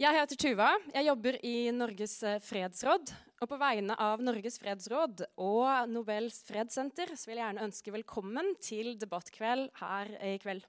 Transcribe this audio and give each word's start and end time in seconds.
Jeg 0.00 0.16
heter 0.16 0.38
Tuva. 0.40 0.66
Jeg 0.94 1.04
jobber 1.10 1.36
i 1.44 1.68
Norges 1.76 2.14
eh, 2.24 2.38
fredsråd. 2.40 3.10
Og 3.44 3.48
på 3.50 3.56
vegne 3.60 3.92
av 4.00 4.22
Norges 4.24 4.54
fredsråd 4.56 5.26
og 5.36 5.90
Nobels 5.92 6.38
fredssenter 6.46 7.12
så 7.12 7.28
vil 7.28 7.36
jeg 7.36 7.44
gjerne 7.44 7.66
ønske 7.66 7.92
velkommen 7.92 8.48
til 8.64 8.94
debattkveld 8.96 9.66
her 9.76 10.12
i 10.24 10.38
kveld. 10.40 10.64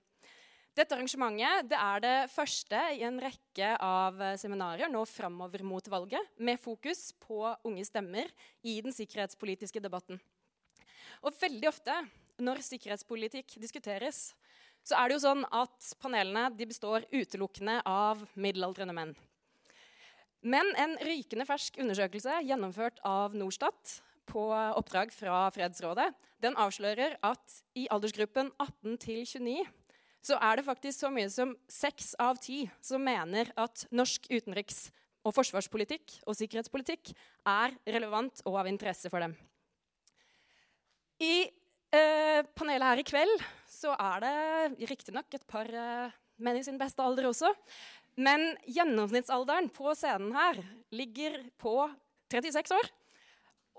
Dette 0.75 0.97
arrangementet 0.97 1.69
det 1.71 1.79
er 1.79 2.03
det 2.03 2.17
første 2.33 2.81
i 2.97 3.05
en 3.07 3.21
rekke 3.23 3.71
av 3.79 4.19
eh, 4.19 4.35
seminarer 4.41 4.91
nå 4.91 5.05
framover 5.07 5.63
mot 5.63 5.87
valget, 5.95 6.35
med 6.35 6.59
fokus 6.59 7.13
på 7.23 7.45
unge 7.63 7.87
stemmer 7.87 8.27
i 8.67 8.81
den 8.83 8.91
sikkerhetspolitiske 8.91 9.79
debatten. 9.79 10.19
Og 11.23 11.39
veldig 11.39 11.71
ofte 11.71 12.01
når 12.43 12.65
sikkerhetspolitikk 12.67 13.55
diskuteres, 13.63 14.33
så 14.83 14.97
er 14.97 15.09
det 15.09 15.17
jo 15.17 15.25
sånn 15.25 15.43
at 15.53 15.91
panelene 16.01 16.49
består 16.67 17.05
utelukkende 17.13 17.79
av 17.87 18.23
middelaldrende 18.33 18.95
menn. 18.95 19.13
Men 20.41 20.71
en 20.81 20.95
rykende 21.05 21.45
fersk 21.45 21.77
undersøkelse 21.81 22.39
gjennomført 22.47 22.97
av 23.05 23.35
Norstat 23.37 23.99
på 24.31 24.47
oppdrag 24.49 25.11
fra 25.13 25.43
Fredsrådet, 25.53 26.09
den 26.41 26.57
avslører 26.57 27.19
at 27.21 27.61
i 27.77 27.85
aldersgruppen 27.93 28.49
18 28.57 28.97
til 29.03 29.21
29 29.27 29.61
så 30.25 30.37
er 30.37 30.57
det 30.57 30.65
faktisk 30.65 31.01
så 31.01 31.09
mye 31.13 31.29
som 31.33 31.53
seks 31.69 32.13
av 32.21 32.37
ti 32.41 32.63
som 32.85 33.01
mener 33.01 33.49
at 33.59 33.85
norsk 33.93 34.27
utenriks- 34.29 34.89
og 35.25 35.33
forsvarspolitikk 35.35 36.19
og 36.25 36.37
sikkerhetspolitikk 36.37 37.11
er 37.49 37.73
relevant 37.93 38.41
og 38.49 38.57
av 38.61 38.69
interesse 38.69 39.09
for 39.13 39.21
dem. 39.21 39.35
I 41.21 41.45
eh, 41.93 42.41
panelet 42.57 42.87
her 42.87 43.01
i 43.01 43.05
kveld 43.05 43.43
så 43.81 43.95
er 43.97 44.21
det 44.23 44.89
riktignok 44.91 45.33
et 45.35 45.47
par 45.49 45.67
eh, 45.67 46.13
menn 46.41 46.59
i 46.59 46.63
sin 46.65 46.79
beste 46.81 47.03
alder 47.03 47.29
også. 47.31 47.51
Men 48.21 48.51
gjennomsnittsalderen 48.67 49.69
på 49.73 49.93
scenen 49.97 50.33
her 50.35 50.59
ligger 50.93 51.39
på 51.61 51.75
36 52.31 52.75
år. 52.77 52.89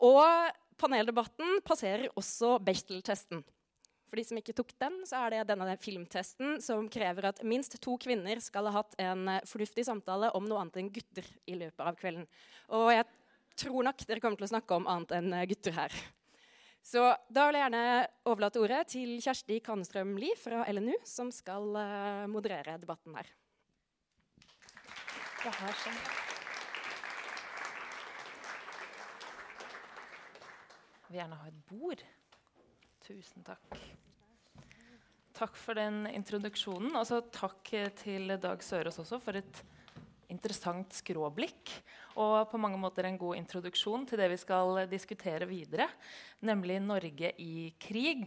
Og 0.03 0.53
paneldebatten 0.81 1.61
passerer 1.67 2.09
også 2.19 2.57
Bechtel-testen. 2.65 3.43
For 4.13 4.21
de 4.21 4.25
som 4.29 4.37
ikke 4.37 4.55
tok 4.57 4.73
den, 4.83 4.99
så 5.09 5.23
er 5.23 5.33
det 5.33 5.45
denne 5.49 5.75
filmtesten 5.81 6.59
som 6.61 6.89
krever 6.93 7.31
at 7.31 7.39
minst 7.49 7.79
to 7.81 7.95
kvinner 8.01 8.43
skal 8.45 8.69
ha 8.69 8.75
hatt 8.83 8.97
en 9.01 9.29
eh, 9.39 9.45
fornuftig 9.49 9.87
samtale 9.89 10.33
om 10.37 10.49
noe 10.49 10.61
annet 10.61 10.81
enn 10.83 10.91
gutter 10.93 11.29
i 11.49 11.57
løpet 11.57 11.87
av 11.87 11.97
kvelden. 12.01 12.27
Og 12.77 12.91
jeg 12.93 13.07
tror 13.63 13.87
nok 13.89 14.05
dere 14.09 14.21
kommer 14.25 14.41
til 14.41 14.49
å 14.49 14.53
snakke 14.53 14.77
om 14.77 14.91
annet 14.91 15.15
enn 15.17 15.33
eh, 15.37 15.47
gutter 15.49 15.77
her. 15.79 15.97
Så 16.83 17.03
da 17.31 17.47
vil 17.47 17.57
jeg 17.57 17.69
gjerne 17.69 17.85
overlate 18.27 18.61
ordet 18.63 18.81
til 18.91 19.15
Kjersti 19.23 19.61
Kannestrøm 19.65 20.17
Lie 20.19 20.35
fra 20.39 20.65
LNU, 20.67 20.97
som 21.07 21.31
skal 21.35 21.71
uh, 21.79 22.27
moderere 22.31 22.75
debatten 22.83 23.15
her. 23.17 23.31
Det 25.43 25.53
sånn. 25.79 26.01
Jeg 31.03 31.09
vil 31.09 31.21
gjerne 31.21 31.39
ha 31.39 31.49
et 31.51 31.63
bord. 31.71 32.05
Tusen 33.07 33.47
takk. 33.47 33.79
Takk 35.37 35.57
for 35.59 35.79
den 35.79 36.07
introduksjonen. 36.11 36.95
Og 36.99 37.07
så 37.09 37.23
takk 37.35 37.73
til 37.99 38.37
Dag 38.43 38.63
Sørås 38.63 39.01
også 39.03 39.19
for 39.23 39.39
et 39.39 39.63
interessant 40.33 40.97
skråblikk 40.97 41.71
og 42.21 42.51
på 42.51 42.61
mange 42.61 42.81
måter 42.81 43.07
en 43.09 43.21
god 43.21 43.39
introduksjon 43.39 44.05
til 44.09 44.21
det 44.21 44.29
vi 44.33 44.41
skal 44.41 44.83
diskutere 44.91 45.49
videre, 45.49 45.89
nemlig 46.45 46.81
Norge 46.83 47.33
i 47.41 47.71
krig. 47.81 48.27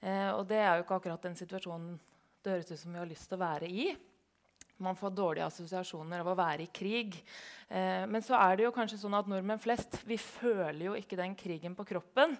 Eh, 0.00 0.30
og 0.32 0.46
det 0.50 0.60
er 0.62 0.76
jo 0.76 0.86
ikke 0.86 0.98
akkurat 0.98 1.28
den 1.28 1.38
situasjonen 1.38 1.96
det 2.42 2.52
høres 2.54 2.70
ut 2.70 2.78
som 2.78 2.94
vi 2.94 3.00
har 3.02 3.10
lyst 3.10 3.26
til 3.30 3.38
å 3.38 3.42
være 3.42 3.70
i. 3.70 3.88
Man 4.82 4.96
får 4.98 5.14
dårlige 5.16 5.46
assosiasjoner 5.48 6.20
av 6.20 6.28
å 6.30 6.36
være 6.36 6.66
i 6.66 6.72
krig. 6.74 7.16
Eh, 7.68 8.04
men 8.10 8.22
så 8.22 8.36
er 8.38 8.58
det 8.58 8.66
jo 8.66 8.74
kanskje 8.76 9.00
sånn 9.00 9.16
at 9.16 9.28
nordmenn 9.30 9.62
flest 9.62 10.02
vi 10.06 10.18
føler 10.20 10.90
jo 10.90 10.96
ikke 10.98 11.18
den 11.18 11.34
krigen 11.38 11.76
på 11.78 11.86
kroppen. 11.88 12.36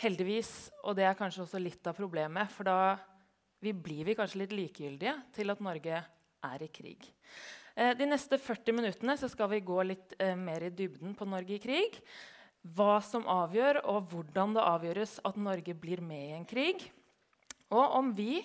Heldigvis. 0.00 0.72
Og 0.88 0.96
det 0.98 1.04
er 1.06 1.18
kanskje 1.18 1.44
også 1.44 1.60
litt 1.60 1.84
av 1.86 1.98
problemet. 1.98 2.50
For 2.54 2.66
da 2.66 2.96
vi 3.64 3.74
blir 3.76 4.08
vi 4.08 4.16
kanskje 4.16 4.42
litt 4.42 4.56
likegyldige 4.56 5.14
til 5.36 5.52
at 5.52 5.62
Norge 5.64 6.00
er 6.44 6.64
i 6.64 6.70
krig. 6.72 7.06
Eh, 7.74 7.96
de 7.98 8.06
neste 8.06 8.38
40 8.38 8.76
minuttene 8.76 9.16
skal 9.18 9.50
vi 9.50 9.64
gå 9.66 9.80
litt 9.82 10.14
eh, 10.22 10.36
mer 10.38 10.62
i 10.62 10.70
dybden 10.70 11.16
på 11.18 11.26
Norge 11.26 11.56
i 11.56 11.62
krig. 11.62 11.98
Hva 12.74 13.00
som 13.02 13.26
avgjør, 13.28 13.82
og 13.90 14.12
hvordan 14.12 14.54
det 14.54 14.62
avgjøres 14.62 15.16
at 15.26 15.40
Norge 15.40 15.74
blir 15.76 16.00
med 16.04 16.28
i 16.28 16.36
en 16.36 16.46
krig. 16.48 16.86
Og 17.74 17.98
om 17.98 18.12
vi, 18.14 18.44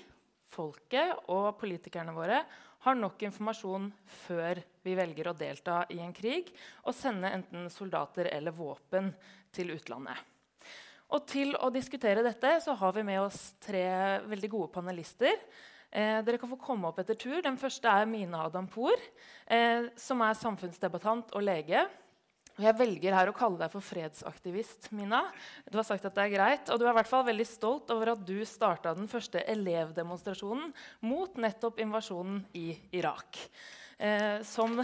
folket 0.50 1.30
og 1.30 1.54
politikerne 1.60 2.16
våre 2.16 2.42
har 2.84 2.98
nok 2.98 3.22
informasjon 3.28 3.92
før 4.26 4.64
vi 4.82 4.96
velger 4.98 5.30
å 5.30 5.38
delta 5.38 5.84
i 5.94 6.00
en 6.02 6.14
krig 6.16 6.50
og 6.88 6.96
sende 6.98 7.30
enten 7.36 7.68
soldater 7.70 8.32
eller 8.32 8.56
våpen 8.56 9.12
til 9.54 9.76
utlandet. 9.76 10.18
Og 11.14 11.26
til 11.30 11.54
å 11.58 11.70
diskutere 11.74 12.26
dette 12.26 12.56
så 12.64 12.74
har 12.80 12.96
vi 12.98 13.06
med 13.06 13.22
oss 13.22 13.54
tre 13.62 13.86
veldig 14.30 14.50
gode 14.50 14.72
panelister. 14.74 15.38
Eh, 15.90 16.20
dere 16.22 16.38
kan 16.38 16.52
få 16.52 16.60
komme 16.62 16.90
opp 16.90 17.00
etter 17.02 17.18
tur. 17.18 17.40
Den 17.42 17.58
første 17.58 17.90
er 17.90 18.06
Mina 18.10 18.44
Adampour, 18.46 18.94
eh, 19.48 19.90
som 19.98 20.22
er 20.22 20.38
samfunnsdebattant 20.38 21.34
og 21.34 21.44
lege. 21.44 21.88
Jeg 22.60 22.76
velger 22.76 23.16
her 23.16 23.30
å 23.32 23.36
kalle 23.36 23.58
deg 23.58 23.72
for 23.72 23.82
fredsaktivist, 23.82 24.92
Mina. 24.92 25.22
Du 25.72 25.78
har 25.80 25.88
sagt 25.88 26.06
at 26.06 26.16
det 26.16 26.26
er 26.26 26.34
greit, 26.36 26.70
og 26.70 26.80
du 26.80 26.86
er 26.86 26.92
i 26.92 26.98
hvert 26.98 27.08
fall 27.08 27.24
veldig 27.24 27.48
stolt 27.48 27.90
over 27.96 28.12
at 28.12 28.26
du 28.28 28.44
starta 28.46 28.92
den 28.98 29.08
første 29.08 29.42
elevdemonstrasjonen 29.48 30.74
mot 31.08 31.40
nettopp 31.40 31.80
invasjonen 31.80 32.44
i 32.60 32.74
Irak. 33.00 33.40
Eh, 33.98 34.44
som 34.44 34.76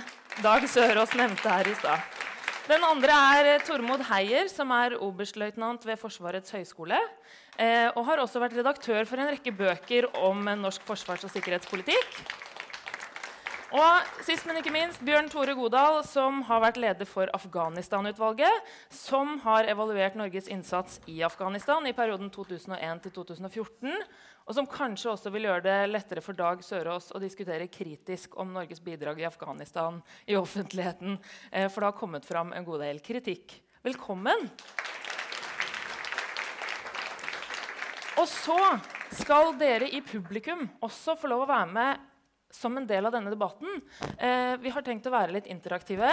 Dag 0.41 0.63
Sørås 0.71 1.13
nevnte 1.19 1.51
her 1.51 1.67
i 1.67 1.75
stad. 1.75 2.34
Den 2.65 2.81
andre 2.81 3.13
er 3.13 3.47
eh, 3.51 3.61
Tormod 3.61 4.01
Heier, 4.07 4.47
som 4.49 4.71
er 4.73 4.95
oberstløytnant 4.97 5.83
ved 5.85 5.99
Forsvarets 6.01 6.49
høgskole. 6.55 6.97
Eh, 7.61 7.91
og 7.93 8.07
har 8.07 8.23
også 8.23 8.41
vært 8.41 8.55
redaktør 8.57 9.05
for 9.05 9.21
en 9.21 9.29
rekke 9.29 9.53
bøker 9.53 10.07
om 10.17 10.41
norsk 10.63 10.81
forsvars- 10.87 11.27
og 11.27 11.33
sikkerhetspolitikk. 11.35 12.17
Og 13.75 14.25
sist, 14.25 14.47
men 14.49 14.57
ikke 14.57 14.73
minst, 14.73 15.01
Bjørn 15.05 15.29
Tore 15.29 15.53
Godal, 15.57 15.99
som 16.07 16.41
har 16.47 16.63
vært 16.63 16.77
leder 16.81 17.05
for 17.09 17.29
Afghanistan-utvalget, 17.37 18.73
som 18.93 19.35
har 19.43 19.69
evaluert 19.69 20.17
Norges 20.17 20.49
innsats 20.49 21.01
i 21.11 21.19
Afghanistan 21.27 21.85
i 21.85 21.93
perioden 21.93 22.31
2001 22.33 23.11
2014, 23.11 23.93
og 24.45 24.53
som 24.53 24.67
kanskje 24.69 25.09
også 25.09 25.31
vil 25.33 25.47
gjøre 25.47 25.63
det 25.65 25.77
lettere 25.89 26.21
for 26.21 26.37
Dag 26.37 26.61
Sørås 26.61 27.09
å 27.17 27.21
diskutere 27.21 27.65
kritisk 27.71 28.37
om 28.41 28.51
Norges 28.53 28.81
bidrag 28.83 29.23
i 29.23 29.25
Afghanistan 29.25 29.97
i 30.29 30.37
offentligheten. 30.37 31.17
Eh, 31.49 31.65
for 31.65 31.81
det 31.81 31.89
har 31.89 31.97
kommet 31.97 32.27
fram 32.29 32.53
en 32.53 32.67
god 32.67 32.83
del 32.85 33.01
kritikk. 33.01 33.57
Velkommen. 33.85 34.45
Og 38.21 38.27
så 38.29 38.59
skal 39.17 39.55
dere 39.57 39.89
i 39.89 40.03
publikum 40.05 40.67
også 40.85 41.17
få 41.17 41.33
lov 41.33 41.47
å 41.47 41.49
være 41.49 41.71
med 41.73 42.05
som 42.55 42.77
en 42.77 42.87
del 42.87 43.05
av 43.05 43.13
denne 43.15 43.31
debatten. 43.33 43.81
Eh, 44.17 44.55
vi 44.61 44.71
har 44.73 44.85
tenkt 44.85 45.07
å 45.09 45.13
være 45.13 45.35
litt 45.35 45.49
interaktive. 45.51 46.11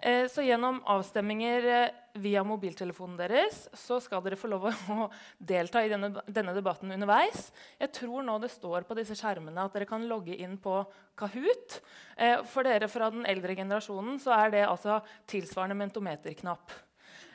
Eh, 0.00 0.24
så 0.32 0.44
gjennom 0.44 0.80
avstemminger 0.94 1.68
eh, 1.68 1.98
via 2.22 2.42
mobiltelefonen 2.44 3.16
deres 3.20 3.66
så 3.78 3.98
skal 4.02 4.22
dere 4.24 4.38
få 4.40 4.50
lov 4.52 4.68
å 4.96 5.08
delta 5.38 5.82
i 5.84 5.90
denne, 5.92 6.12
denne, 6.26 6.54
debatten 6.56 6.92
underveis. 6.94 7.50
Jeg 7.80 7.92
tror 8.00 8.24
nå 8.26 8.38
det 8.42 8.52
står 8.52 8.88
på 8.88 8.96
disse 8.98 9.16
skjermene 9.18 9.66
at 9.66 9.76
dere 9.76 9.88
kan 9.88 10.06
logge 10.08 10.36
inn 10.36 10.56
på 10.60 10.80
Kahoot. 11.18 11.80
Eh, 12.16 12.40
for 12.48 12.68
dere 12.68 12.88
fra 12.92 13.12
den 13.12 13.28
eldre 13.28 13.56
generasjonen 13.58 14.18
så 14.22 14.34
er 14.38 14.56
det 14.56 14.64
altså 14.68 15.00
tilsvarende 15.30 15.78
mentometerknapp. 15.84 16.72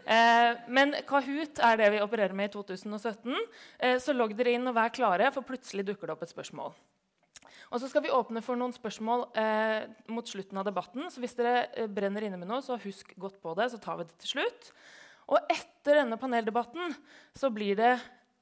Eh, 0.07 0.51
men 0.71 0.95
Kahoot 1.07 1.59
er 1.63 1.79
det 1.79 1.89
vi 1.97 2.03
opererer 2.03 2.35
med 2.37 2.49
i 2.49 2.53
2017. 2.53 3.33
Eh, 3.79 3.97
så 4.03 4.15
logg 4.15 4.37
dere 4.37 4.55
inn 4.55 4.69
og 4.69 4.77
vær 4.77 4.93
klare, 4.95 5.31
for 5.35 5.45
plutselig 5.47 5.85
dukker 5.89 6.07
det 6.07 6.15
opp 6.15 6.23
et 6.23 6.31
spørsmål. 6.31 6.77
Og 7.67 7.81
så 7.81 7.89
skal 7.91 8.05
vi 8.05 8.13
åpne 8.13 8.43
for 8.43 8.59
noen 8.59 8.75
spørsmål 8.75 9.25
eh, 9.35 9.87
mot 10.13 10.27
slutten 10.27 10.59
av 10.59 10.67
debatten. 10.67 11.09
Så 11.11 11.19
hvis 11.23 11.35
dere 11.35 11.65
eh, 11.73 11.89
brenner 11.91 12.23
inne 12.23 12.39
med 12.39 12.47
noe, 12.47 12.63
så 12.63 12.79
husk 12.79 13.11
godt 13.19 13.41
på 13.43 13.55
det, 13.59 13.69
så 13.73 13.79
tar 13.83 13.99
vi 13.99 14.07
det 14.07 14.15
til 14.23 14.37
slutt. 14.37 14.69
Og 15.27 15.51
etter 15.51 15.99
denne 15.99 16.19
paneldebatten 16.19 16.95
så 17.35 17.51
blir 17.51 17.75
det 17.79 17.97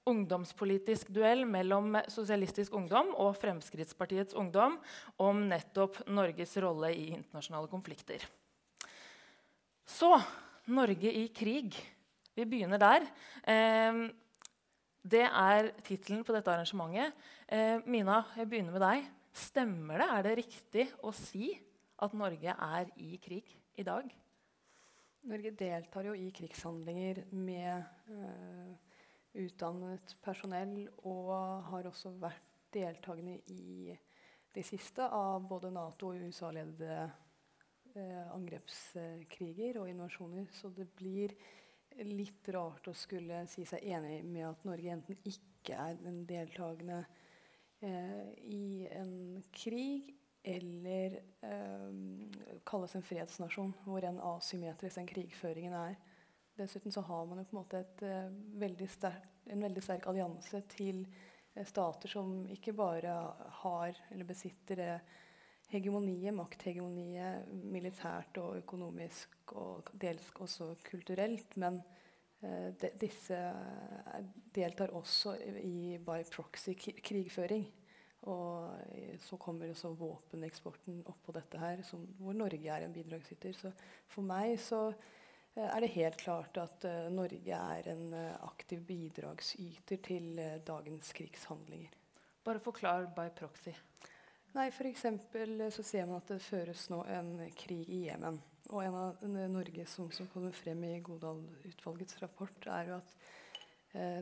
ungdomspolitisk 0.05 1.09
duell 1.09 1.41
mellom 1.49 1.97
Sosialistisk 2.13 2.75
Ungdom 2.77 3.09
og 3.17 3.33
Fremskrittspartiets 3.41 4.37
Ungdom 4.37 4.77
om 5.21 5.41
nettopp 5.49 6.03
Norges 6.05 6.53
rolle 6.61 6.91
i 6.93 7.07
internasjonale 7.15 7.71
konflikter. 7.71 8.21
Så 9.85 10.11
Norge 10.69 11.09
i 11.09 11.25
krig. 11.33 11.73
Vi 12.37 12.45
begynner 12.45 12.81
der. 12.81 13.09
Eh, 13.41 14.05
det 15.05 15.25
er 15.27 15.69
tittelen 15.85 16.23
på 16.25 16.33
dette 16.33 16.49
arrangementet. 16.49 17.13
Eh, 17.47 17.77
Mina, 17.85 18.23
jeg 18.37 18.49
begynner 18.49 18.73
med 18.73 18.81
deg. 18.81 19.09
Stemmer 19.35 20.01
det? 20.01 20.07
Er 20.09 20.23
det 20.25 20.37
riktig 20.39 20.85
å 21.05 21.11
si 21.13 21.51
at 22.01 22.15
Norge 22.17 22.55
er 22.55 22.89
i 23.03 23.19
krig 23.21 23.51
i 23.77 23.85
dag? 23.85 24.07
Norge 25.29 25.51
deltar 25.57 26.07
jo 26.09 26.15
i 26.17 26.31
krigshandlinger 26.33 27.23
med 27.33 27.85
eh, 28.13 28.73
utdannet 29.45 30.15
personell 30.25 30.87
og 31.03 31.31
har 31.69 31.89
også 31.89 32.15
vært 32.21 32.51
deltakende 32.73 33.37
i 33.53 33.93
det 34.55 34.63
siste 34.65 35.05
av 35.05 35.45
både 35.49 35.71
Nato- 35.73 36.11
og 36.13 36.25
USA-ledede 36.25 36.97
eh, 37.93 38.25
angrepskriger 38.33 39.81
og 39.81 39.89
invasjoner. 39.91 40.49
Så 40.53 40.73
det 40.73 40.87
blir 40.97 41.35
litt 42.03 42.49
rart 42.53 42.87
å 42.89 42.93
skulle 42.97 43.45
si 43.47 43.65
seg 43.67 43.85
enig 43.87 44.19
med 44.27 44.49
at 44.49 44.65
Norge 44.67 44.91
enten 44.91 45.19
ikke 45.23 45.77
er 45.77 45.99
en 46.07 46.23
deltakende 46.27 46.99
eh, 47.79 48.31
i 48.51 48.87
en 48.91 49.41
krig, 49.55 50.11
eller 50.45 51.15
eh, 51.41 52.59
kalles 52.67 52.95
en 52.95 53.05
fredsnasjon, 53.05 53.71
hvor 53.85 54.05
en 54.05 54.19
asymmetrisk 54.35 54.99
den 54.99 55.09
krigføringen 55.09 55.77
er. 55.79 55.95
Dessuten 56.55 56.93
så 56.93 57.01
har 57.01 57.25
man 57.25 57.41
jo 57.41 57.47
på 57.49 57.55
en 57.55 57.61
måte 57.63 57.81
et, 57.81 58.03
eh, 58.05 58.35
veldig 58.61 58.89
sterk, 58.91 59.31
en 59.49 59.65
veldig 59.65 59.83
sterk 59.83 60.05
allianse 60.09 60.61
til 60.71 61.03
uh, 61.05 61.63
stater 61.67 62.09
som 62.09 62.45
ikke 62.51 62.73
bare 62.77 63.15
har 63.61 63.97
eller 64.11 64.27
besitter 64.27 64.79
det 64.79 64.93
hegemoniet, 65.71 66.33
makthegemoniet 66.35 67.49
militært 67.71 68.37
og 68.41 68.59
økonomisk 68.61 69.55
og 69.57 69.89
dels 70.01 70.27
også 70.39 70.73
kulturelt. 70.89 71.57
Men 71.61 71.81
eh, 72.41 72.69
de, 72.81 72.91
disse 73.01 73.39
deltar 74.55 74.93
også 74.95 75.35
i 75.61 75.97
by 75.97 76.21
proxy 76.33 76.75
krigføring. 76.79 77.67
Og 78.25 78.71
så 79.21 79.37
kommer 79.37 79.69
også 79.69 79.91
våpeneksporten 79.93 81.03
oppå 81.05 81.35
dette 81.35 81.59
her, 81.61 81.83
som, 81.85 82.07
hvor 82.17 82.33
Norge 82.33 82.71
er 82.73 82.87
en 82.87 82.95
bidragsyter. 82.95 83.53
Så 83.53 83.69
for 84.09 84.25
meg 84.25 84.55
så 84.57 84.87
Eh, 85.55 85.63
er 85.63 85.83
det 85.83 85.93
helt 85.95 86.17
klart 86.19 86.57
at 86.59 86.83
uh, 86.83 87.07
Norge 87.15 87.57
er 87.57 87.87
en 87.87 88.09
uh, 88.11 88.33
aktiv 88.43 88.81
bidragsyter 88.83 90.01
til 90.03 90.35
uh, 90.35 90.57
dagens 90.67 91.13
krigshandlinger. 91.15 91.93
Bare 92.43 92.59
forklar 92.59 93.07
by 93.15 93.29
proxy. 93.37 93.71
Nei, 94.55 94.69
F.eks. 94.71 95.05
så 95.75 95.83
ser 95.83 96.05
man 96.07 96.21
at 96.21 96.29
det 96.31 96.39
føres 96.39 96.85
nå 96.87 97.01
en 97.11 97.33
krig 97.59 97.89
i 97.91 98.05
Jemen. 98.05 98.37
Og 98.71 98.85
en 98.85 98.93
av 98.95 99.25
Norges 99.51 99.97
som, 99.97 100.07
som 100.15 100.29
kommer 100.31 100.55
frem 100.55 100.79
i 100.87 100.93
Godal-utvalgets 101.03 102.21
rapport, 102.21 102.69
er 102.71 102.87
jo 102.87 102.99
at 103.01 103.17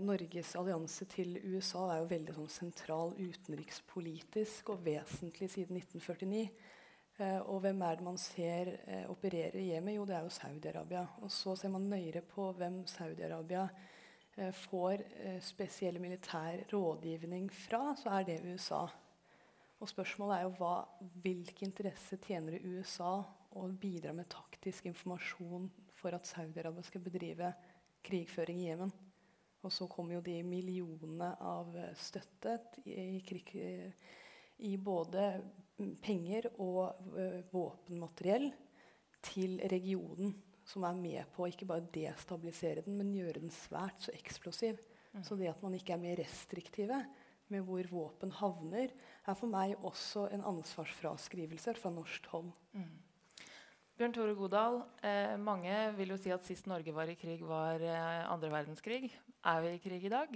Norges 0.02 0.56
allianse 0.58 1.06
til 1.10 1.38
USA 1.38 1.84
er 1.94 2.02
jo 2.02 2.10
veldig 2.10 2.34
sånn, 2.36 2.50
sentral 2.56 3.14
utenrikspolitisk 3.18 4.74
og 4.74 4.82
vesentlig 4.86 5.52
siden 5.54 5.78
1949. 5.80 6.44
Eh, 7.22 7.40
og 7.46 7.62
hvem 7.62 7.82
er 7.86 7.98
det 7.98 8.06
man 8.06 8.18
ser 8.18 8.74
eh, 8.88 9.06
operere 9.14 9.62
i 9.62 9.70
Jemen? 9.70 10.00
Jo, 10.00 10.06
det 10.10 10.18
er 10.18 10.26
jo 10.26 10.34
Saudi-Arabia. 10.34 11.06
Og 11.22 11.30
så 11.34 11.54
ser 11.58 11.74
man 11.74 11.86
nøyere 11.90 12.26
på 12.26 12.50
hvem 12.58 12.82
Saudi-Arabia 12.90 13.68
eh, 13.70 14.50
får 14.66 15.06
eh, 15.22 15.40
spesiell 15.46 16.02
militær 16.02 16.66
rådgivning 16.74 17.52
fra, 17.54 17.86
så 18.02 18.18
er 18.18 18.30
det 18.32 18.42
USA. 18.50 18.88
Og 19.84 19.90
spørsmålet 19.92 20.38
er 20.38 20.44
jo 20.46 20.52
hva, 20.62 20.76
hvilke 21.20 21.66
interesser 21.68 22.20
tjener 22.24 22.56
det 22.56 22.64
USA 22.72 23.18
å 23.52 23.64
bidra 23.68 24.14
med 24.16 24.30
taktisk 24.32 24.86
informasjon 24.88 25.66
for 26.00 26.16
at 26.16 26.30
Saudi-Arabia 26.30 26.86
skal 26.88 27.04
bedrive 27.04 27.50
krigføring 28.08 28.62
i 28.62 28.70
Jemen? 28.70 28.94
Og 29.64 29.74
så 29.76 29.88
kommer 29.92 30.16
jo 30.16 30.22
de 30.24 30.38
millionene 30.48 31.34
av 31.44 31.76
støtte 32.00 32.56
i, 32.88 33.20
krig, 33.28 33.52
i 34.64 34.72
både 34.80 35.28
penger 36.04 36.48
og 36.64 37.04
uh, 37.18 37.42
våpenmateriell 37.52 38.50
til 39.24 39.60
regionen, 39.72 40.32
som 40.64 40.88
er 40.88 40.96
med 40.96 41.36
på 41.36 41.44
å 41.44 41.52
ikke 41.52 41.68
bare 41.68 41.92
destabilisere 41.92 42.86
den, 42.88 42.96
men 43.00 43.12
gjøre 43.20 43.44
den 43.44 43.52
svært 43.52 44.08
så 44.08 44.16
eksplosiv. 44.16 44.80
Mm. 45.12 45.24
Så 45.28 45.36
det 45.40 45.52
at 45.52 45.64
man 45.64 45.76
ikke 45.76 45.98
er 45.98 46.04
mer 46.08 46.20
restriktive 46.24 47.04
med 47.52 47.66
hvor 47.68 47.90
våpen 47.92 48.32
havner, 48.40 48.94
er 49.28 49.40
for 49.40 49.52
meg 49.52 49.76
også 49.84 50.28
en 50.34 50.46
ansvarsfraskrivelse 50.54 51.76
fra 51.80 51.92
norsk 51.94 52.30
hold. 52.32 52.52
Mm. 52.78 52.94
Bjørn 53.94 54.16
Tore 54.16 54.34
Godal, 54.34 54.80
eh, 55.06 55.36
mange 55.38 55.74
vil 56.00 56.16
jo 56.16 56.18
si 56.18 56.32
at 56.34 56.46
sist 56.48 56.66
Norge 56.68 56.96
var 56.96 57.12
i 57.12 57.18
krig, 57.20 57.44
var 57.46 57.84
eh, 57.84 58.24
andre 58.26 58.50
verdenskrig. 58.50 59.12
Er 59.46 59.62
vi 59.62 59.76
i 59.76 59.82
krig 59.84 60.08
i 60.08 60.14
dag? 60.14 60.34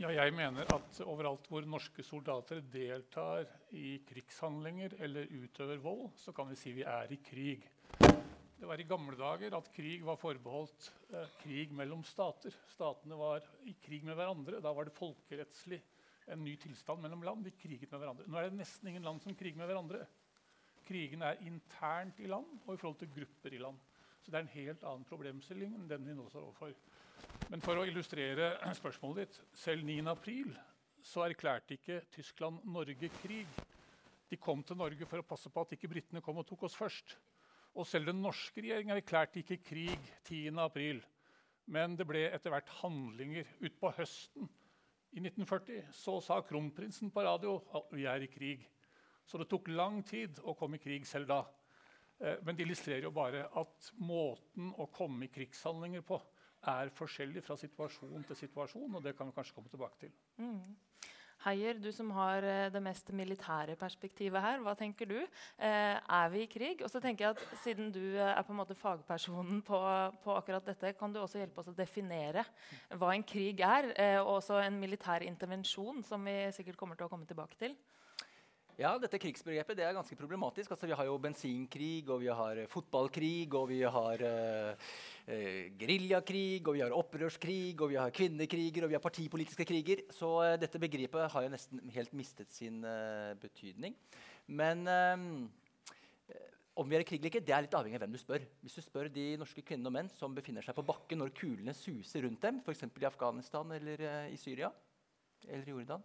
Ja, 0.00 0.08
jeg 0.08 0.32
mener 0.32 0.68
at 0.72 1.00
overalt 1.04 1.48
hvor 1.52 1.64
norske 1.68 2.04
soldater 2.04 2.62
deltar 2.72 3.44
i 3.76 3.98
krigshandlinger 4.08 4.94
eller 5.04 5.28
utøver 5.28 5.80
vold, 5.84 6.06
så 6.16 6.32
kan 6.36 6.48
vi 6.48 6.56
si 6.56 6.72
vi 6.72 6.84
er 6.88 7.12
i 7.12 7.18
krig. 7.20 7.66
Det 8.62 8.68
var 8.70 8.78
i 8.78 8.84
gamle 8.86 9.16
dager 9.18 9.56
at 9.58 9.68
krig 9.74 10.04
var 10.06 10.14
forbeholdt 10.22 10.84
eh, 11.10 11.30
krig 11.40 11.72
mellom 11.74 12.04
stater. 12.06 12.54
Statene 12.70 13.16
var 13.18 13.42
i 13.66 13.72
krig 13.82 14.04
med 14.06 14.14
hverandre. 14.14 14.60
Da 14.62 14.70
var 14.70 14.86
det 14.86 14.94
folkerettslig 14.94 15.80
en 16.30 16.44
ny 16.46 16.52
tilstand 16.62 17.02
mellom 17.02 17.24
land. 17.26 17.42
De 17.42 17.50
kriget 17.58 17.90
med 17.90 17.98
hverandre. 17.98 18.26
Nå 18.30 18.38
er 18.38 18.46
det 18.52 18.60
nesten 18.60 18.92
ingen 18.92 19.02
land 19.02 19.18
som 19.24 19.34
kriger 19.34 19.58
med 19.58 19.66
hverandre. 19.66 20.04
Krigen 20.86 21.26
er 21.26 21.42
internt 21.42 22.22
i 22.22 22.30
land 22.30 22.52
og 22.60 22.76
i 22.76 22.78
forhold 22.78 23.00
til 23.00 23.10
grupper 23.16 23.58
i 23.58 23.60
land. 23.64 23.82
Så 24.22 24.30
det 24.30 24.38
er 24.38 24.46
en 24.46 24.54
helt 24.54 24.86
annen 24.92 25.10
problemstilling 25.10 25.74
enn 25.80 25.90
den 25.90 26.06
vi 26.06 26.14
nå 26.14 26.28
står 26.30 26.46
overfor. 26.52 26.78
Men 27.50 27.66
for 27.66 27.82
å 27.82 27.88
illustrere 27.90 28.52
spørsmålet 28.78 29.24
ditt 29.24 29.42
selv 29.64 29.90
9.4 29.90 30.54
så 31.10 31.26
erklærte 31.26 31.80
ikke 31.80 31.98
Tyskland 32.14 32.62
Norge 32.70 33.10
krig. 33.18 33.58
De 34.30 34.38
kom 34.38 34.62
til 34.62 34.78
Norge 34.78 35.10
for 35.10 35.18
å 35.18 35.26
passe 35.34 35.50
på 35.50 35.66
at 35.66 35.74
ikke 35.74 35.90
britene 35.96 36.22
kom 36.22 36.38
og 36.38 36.46
tok 36.46 36.68
oss 36.70 36.78
først. 36.78 37.18
Og 37.72 37.88
selv 37.88 38.10
den 38.10 38.20
norske 38.20 38.60
regjeringa 38.60 38.98
erklærte 38.98 39.40
ikke 39.40 39.62
krig 39.64 40.10
10.4. 40.28 41.00
Men 41.72 41.96
det 41.96 42.06
ble 42.08 42.26
etter 42.28 42.52
hvert 42.52 42.68
handlinger 42.82 43.48
utpå 43.64 43.92
høsten 43.96 44.50
i 45.12 45.22
1940. 45.22 45.88
Så 45.96 46.18
sa 46.24 46.40
kronprinsen 46.44 47.12
på 47.14 47.24
radio 47.24 47.56
at 47.78 47.94
vi 47.96 48.04
er 48.10 48.24
i 48.24 48.30
krig. 48.32 48.66
Så 49.24 49.38
det 49.40 49.48
tok 49.48 49.70
lang 49.72 50.02
tid 50.04 50.40
å 50.42 50.56
komme 50.58 50.76
i 50.76 50.82
krig 50.82 51.06
selv 51.08 51.30
da. 51.30 51.42
Eh, 52.22 52.38
men 52.44 52.56
det 52.56 52.66
illustrerer 52.66 53.06
jo 53.06 53.14
bare 53.14 53.46
at 53.58 53.92
måten 54.02 54.72
å 54.76 54.88
komme 54.92 55.26
i 55.26 55.32
krigshandlinger 55.32 56.04
på 56.06 56.18
er 56.70 56.92
forskjellig 56.94 57.42
fra 57.42 57.56
situasjon 57.58 58.26
til 58.28 58.38
situasjon, 58.38 58.94
og 58.94 59.02
det 59.02 59.16
kan 59.18 59.26
vi 59.26 59.34
kanskje 59.34 59.56
komme 59.56 59.70
tilbake 59.72 60.04
til. 60.04 60.12
Mm. 60.38 60.76
Heier, 61.42 61.74
du 61.82 61.88
som 61.90 62.10
har 62.14 62.44
eh, 62.46 62.68
det 62.70 62.82
mest 62.82 63.08
militære 63.18 63.74
perspektivet 63.78 64.42
her, 64.44 64.60
hva 64.62 64.76
tenker 64.78 65.08
du? 65.10 65.16
Eh, 65.58 65.96
er 65.98 66.28
vi 66.30 66.44
i 66.44 66.50
krig? 66.50 66.84
Og 66.86 66.90
så 66.92 67.00
tenker 67.02 67.26
jeg 67.26 67.34
at 67.34 67.58
Siden 67.64 67.90
du 67.94 68.02
eh, 68.14 68.30
er 68.30 68.44
på 68.46 68.54
en 68.54 68.60
måte 68.60 68.76
fagpersonen 68.78 69.58
på, 69.66 69.80
på, 70.22 70.36
akkurat 70.38 70.70
dette, 70.70 70.94
kan 70.98 71.10
du 71.10 71.18
også 71.18 71.40
hjelpe 71.42 71.62
oss 71.62 71.72
å 71.72 71.74
definere 71.74 72.44
hva 72.94 73.10
en 73.16 73.26
krig 73.26 73.62
er, 73.66 73.90
og 74.22 74.36
også 74.36 74.60
en 74.62 74.78
militær 74.78 75.24
intervensjon, 75.26 76.02
som 76.06 76.22
vi 76.26 76.36
sikkert 76.54 76.78
kommer 76.78 76.98
til 76.98 77.08
å 77.08 77.12
komme 77.12 77.26
tilbake 77.26 77.58
til? 77.58 77.74
Ja, 78.80 78.94
dette 78.96 79.18
krigsbegrepet 79.20 79.76
det 79.76 79.84
er 79.84 79.92
ganske 79.92 80.16
problematisk. 80.16 80.70
Altså, 80.72 80.88
vi 80.88 80.96
har 80.96 81.04
jo 81.04 81.18
bensinkrig, 81.20 82.08
og 82.08 82.22
vi 82.22 82.30
har 82.32 82.60
fotballkrig, 82.72 83.52
og 83.52 83.66
vi 83.68 83.82
har 83.84 84.22
uh, 84.24 84.86
uh, 85.28 85.64
geriljakrig, 85.76 86.62
og 86.64 86.78
vi 86.78 86.80
har 86.80 86.94
opprørskrig, 86.96 87.76
og 87.76 87.90
vi 87.92 87.98
har 88.00 88.14
kvinnekriger 88.16 88.86
og 88.86 88.92
vi 88.94 88.96
har 88.96 89.04
partipolitiske 89.04 89.66
kriger. 89.68 90.06
Så 90.16 90.30
uh, 90.40 90.54
dette 90.60 90.80
begrepet 90.80 91.28
har 91.34 91.44
jo 91.44 91.50
nesten 91.52 91.82
helt 91.92 92.14
mistet 92.16 92.48
sin 92.52 92.80
eh, 92.88 93.34
betydning. 93.42 93.92
Men 94.48 94.88
eh, 94.88 95.26
om 96.72 96.88
vi 96.88 96.96
er 96.96 97.04
i 97.04 97.08
krig 97.10 97.20
eller 97.20 97.28
ikke, 97.28 97.44
det 97.44 97.52
er 97.52 97.66
litt 97.66 97.76
avhengig 97.76 98.00
av 98.00 98.06
hvem 98.06 98.16
du 98.16 98.22
spør. 98.22 98.48
Hvis 98.64 98.78
du 98.80 98.86
spør 98.86 99.12
de 99.12 99.26
norske 99.40 99.66
kvinner 99.68 99.92
og 99.92 99.96
menn 99.98 100.08
som 100.16 100.32
befinner 100.32 100.64
seg 100.64 100.78
på 100.78 100.86
bakken 100.88 101.20
når 101.20 101.36
kulene 101.36 101.76
suser 101.76 102.24
rundt 102.24 102.40
dem, 102.48 102.64
f.eks. 102.64 102.88
i 102.88 103.10
Afghanistan 103.10 103.76
eller 103.76 104.06
i 104.32 104.40
Syria 104.40 104.72
eller 105.44 105.68
i 105.68 105.76
Jordan, 105.76 106.04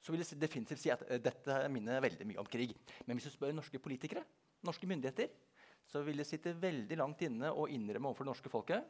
så 0.00 0.14
vil 0.14 0.22
jeg 0.22 0.40
definitivt 0.40 0.82
si 0.82 0.92
at 0.94 1.02
uh, 1.08 1.16
dette 1.22 1.58
minner 1.72 2.02
veldig 2.04 2.26
mye 2.28 2.42
om 2.42 2.48
krig. 2.50 2.74
Men 3.06 3.18
hvis 3.18 3.28
du 3.28 3.34
spør 3.34 3.56
norske 3.56 3.80
politikere, 3.82 4.24
norske 4.66 4.88
myndigheter, 4.90 5.32
så 5.88 6.02
vil 6.04 6.20
det 6.20 6.28
sitte 6.28 6.56
veldig 6.60 6.98
langt 7.00 7.22
inne 7.24 7.50
å 7.50 7.66
innrømme 7.72 8.10
overfor 8.10 8.26
det 8.26 8.32
norske 8.34 8.52
folket 8.52 8.84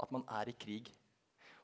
at 0.00 0.12
man 0.14 0.24
er 0.40 0.50
i 0.50 0.56
krig. 0.58 0.88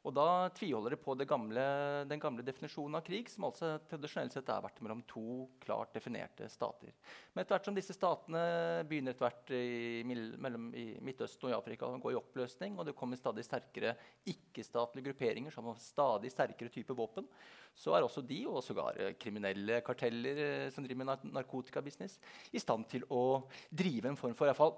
Og 0.00 0.14
da 0.16 0.48
tviholder 0.56 0.94
det 0.94 1.00
på 1.02 1.12
det 1.18 1.26
gamle, 1.28 1.62
den 2.08 2.20
gamle 2.22 2.44
definisjonen 2.44 2.96
av 2.96 3.02
krig, 3.04 3.26
som 3.28 3.44
altså 3.50 3.74
tradisjonelt 3.88 4.32
sett 4.32 4.48
har 4.48 4.62
vært 4.64 4.78
mellom 4.80 5.02
to 5.08 5.44
klart 5.60 5.92
definerte 5.92 6.46
stater. 6.48 6.94
Men 7.34 7.42
etter 7.42 7.58
hvert 7.58 7.68
som 7.68 7.76
disse 7.76 7.92
statene 7.92 8.40
begynner 8.88 9.12
etter 9.12 9.26
hvert 9.26 9.52
i, 9.52 10.00
mellom, 10.40 10.70
i 10.72 10.86
Midtøsten 11.04 11.50
og 11.50 11.52
i 11.52 11.56
Afrika 11.58 11.88
å 11.88 12.00
gå 12.00 12.14
i 12.14 12.16
oppløsning, 12.16 12.78
og 12.80 12.88
det 12.88 12.94
kommer 12.96 13.20
stadig 13.20 13.44
sterkere 13.44 13.92
ikke-statlige 14.32 15.10
grupperinger 15.10 15.52
som 15.52 15.68
har 15.68 15.76
stadig 15.84 16.32
sterkere 16.32 16.72
type 16.72 16.96
våpen, 16.96 17.28
så 17.76 17.92
er 17.92 18.08
også 18.08 18.24
de, 18.24 18.40
og 18.48 18.64
sågar 18.64 18.96
kriminelle 19.20 19.82
karteller 19.84 20.42
eh, 20.46 20.70
som 20.72 20.86
driver 20.86 21.04
med 21.04 21.28
narkotikabusiness, 21.36 22.16
i 22.56 22.64
stand 22.64 22.88
til 22.88 23.04
å 23.12 23.44
drive 23.68 24.08
en 24.08 24.18
form 24.18 24.32
for 24.38 24.48
i 24.48 24.56
fall, 24.56 24.74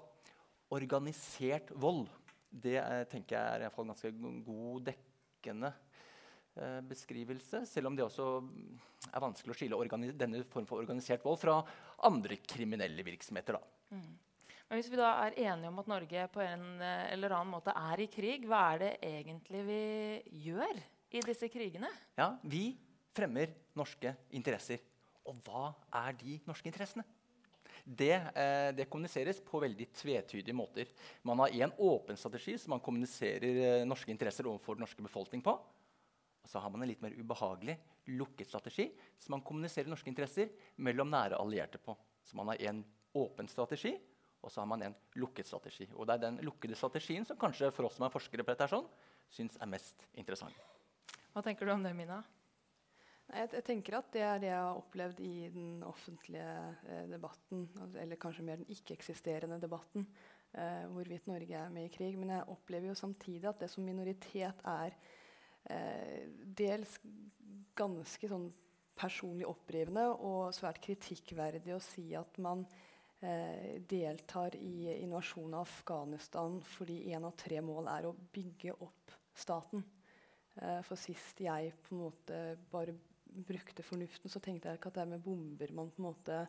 organisert 0.73 1.71
vold. 1.79 2.09
Det 2.53 2.75
er, 2.81 3.07
tenker 3.09 3.39
jeg 3.39 3.55
er 3.55 3.65
i 3.69 3.73
fall 3.73 3.87
ganske 3.87 4.11
god 4.43 4.91
dekning 4.91 5.12
dekkende 5.43 5.73
eh, 6.55 6.79
beskrivelse, 6.87 7.65
selv 7.67 7.89
om 7.89 7.97
det 7.97 8.05
også 8.05 8.27
er 9.11 9.23
vanskelig 9.23 9.51
å 9.51 9.57
skille 9.57 10.13
denne 10.15 10.43
form 10.47 10.67
for 10.69 10.79
organisert 10.79 11.23
vold 11.25 11.41
fra 11.41 11.59
andre 12.07 12.39
kriminelle 12.47 13.03
virksomheter. 13.03 13.59
Mm. 13.91 14.13
Men 14.69 14.79
Hvis 14.79 14.89
vi 14.89 14.97
da 14.97 15.11
er 15.25 15.35
enige 15.51 15.69
om 15.69 15.81
at 15.83 15.91
Norge 15.91 16.27
på 16.33 16.41
en 16.41 16.81
eller 16.81 17.35
annen 17.35 17.51
måte 17.51 17.75
er 17.75 17.99
i 17.99 18.07
krig, 18.07 18.47
hva 18.47 18.71
er 18.73 18.79
det 18.79 18.93
egentlig 19.05 19.65
vi 19.67 19.83
gjør 20.47 20.79
i 21.13 21.21
disse 21.27 21.49
krigene? 21.51 21.91
Ja, 22.17 22.37
Vi 22.41 22.71
fremmer 23.13 23.51
norske 23.77 24.15
interesser. 24.33 24.79
Og 25.29 25.37
hva 25.45 25.75
er 25.93 26.15
de 26.17 26.39
norske 26.47 26.67
interessene? 26.67 27.05
Det, 27.83 28.13
eh, 28.15 28.69
det, 28.75 28.87
kommuniseres 28.87 29.41
på 29.43 29.59
veldig 29.59 29.89
tvetydige 29.91 30.55
måter. 30.55 30.87
Man 31.27 31.41
har 31.43 31.51
en 31.65 31.73
åpen 31.77 32.17
strategi 32.17 32.55
som 32.57 32.77
man 32.77 32.83
kommuniserer 32.83 33.59
eh, 33.81 33.85
norske 33.87 34.11
interesser 34.11 34.47
overfor 34.47 34.77
den 34.77 34.85
norske 34.85 35.03
befolkning 35.03 35.43
på. 35.43 35.57
Og 36.43 36.49
så 36.49 36.59
har 36.63 36.71
man 36.71 36.83
en 36.83 36.89
litt 36.91 37.03
mer 37.03 37.15
ubehagelig 37.15 37.75
lukket 38.15 38.47
strategi 38.47 38.89
som 39.19 39.35
man 39.35 39.43
kommuniserer 39.43 39.91
norske 39.91 40.11
interesser 40.11 40.51
mellom 40.83 41.11
nære 41.11 41.39
allierte 41.39 41.79
på. 41.79 41.95
Så 42.23 42.39
man 42.39 42.51
har 42.51 42.61
en 42.69 42.83
åpen 43.19 43.47
strategi, 43.51 43.93
og 44.43 44.51
så 44.51 44.61
har 44.61 44.67
man 44.67 44.83
en 44.87 44.95
lukket 45.19 45.47
strategi. 45.47 45.87
Og 45.95 46.07
det 46.07 46.15
er 46.15 46.23
den 46.25 46.39
lukkede 46.43 46.75
strategien 46.79 47.27
som 47.27 47.39
kanskje 47.39 47.71
for 47.75 47.87
oss 47.87 47.99
som 47.99 48.07
er 48.07 48.15
forskere 48.15 48.43
på 48.43 48.55
dette, 48.55 48.67
sånn, 48.71 48.87
syns 49.31 49.59
er 49.59 49.71
mest 49.71 50.07
interessant. 50.19 50.55
Hva 51.33 51.43
tenker 51.43 51.67
du 51.67 51.75
om 51.75 51.83
det, 51.83 51.93
Mina? 51.97 52.21
Jeg, 53.33 53.49
jeg, 53.55 53.63
tenker 53.65 53.97
at 53.97 54.11
Det 54.13 54.21
er 54.21 54.41
det 54.41 54.49
jeg 54.51 54.61
har 54.61 54.77
opplevd 54.77 55.19
i 55.25 55.49
den 55.53 55.81
offentlige 55.87 56.53
eh, 56.85 57.05
debatten, 57.09 57.65
eller 57.99 58.19
kanskje 58.21 58.45
mer 58.45 58.61
den 58.61 58.69
ikke-eksisterende 58.69 59.57
debatten, 59.61 60.05
eh, 60.53 60.83
hvorvidt 60.93 61.27
Norge 61.27 61.57
er 61.57 61.73
med 61.73 61.87
i 61.87 61.93
krig. 61.93 62.17
Men 62.19 62.35
jeg 62.35 62.49
opplever 62.53 62.91
jo 62.91 62.97
samtidig 62.99 63.49
at 63.49 63.63
det 63.63 63.71
som 63.73 63.85
minoritet 63.87 64.61
er 64.69 64.93
eh, 65.65 66.27
dels 66.45 66.99
ganske 67.75 68.29
sånn 68.29 68.51
personlig 68.93 69.47
opprivende 69.49 70.05
og 70.13 70.53
svært 70.53 70.81
kritikkverdig 70.83 71.73
å 71.73 71.81
si 71.81 72.11
at 72.17 72.37
man 72.43 72.61
eh, 73.23 73.81
deltar 73.89 74.53
i 74.59 74.93
invasjonen 74.99 75.57
av 75.57 75.65
Afghanistan 75.65 76.59
fordi 76.75 76.99
én 77.15 77.25
av 77.25 77.33
tre 77.39 77.63
mål 77.65 77.89
er 77.95 78.09
å 78.09 78.13
bygge 78.13 78.77
opp 78.77 79.17
staten. 79.33 79.81
Eh, 80.61 80.83
for 80.85 80.99
sist 81.01 81.41
jeg 81.41 81.73
på 81.81 81.95
en 81.95 82.03
måte 82.03 82.43
bare 82.69 82.93
brukte 83.35 83.83
fornuften, 83.83 84.29
så 84.29 84.39
tenkte 84.39 84.69
jeg 84.69 84.79
ikke 84.79 84.91
at 84.91 84.99
det 84.99 85.03
er 85.03 85.11
med 85.15 85.23
bomber 85.25 85.73
man 85.75 85.91
på 85.91 86.01
en 86.01 86.09
måte 86.09 86.39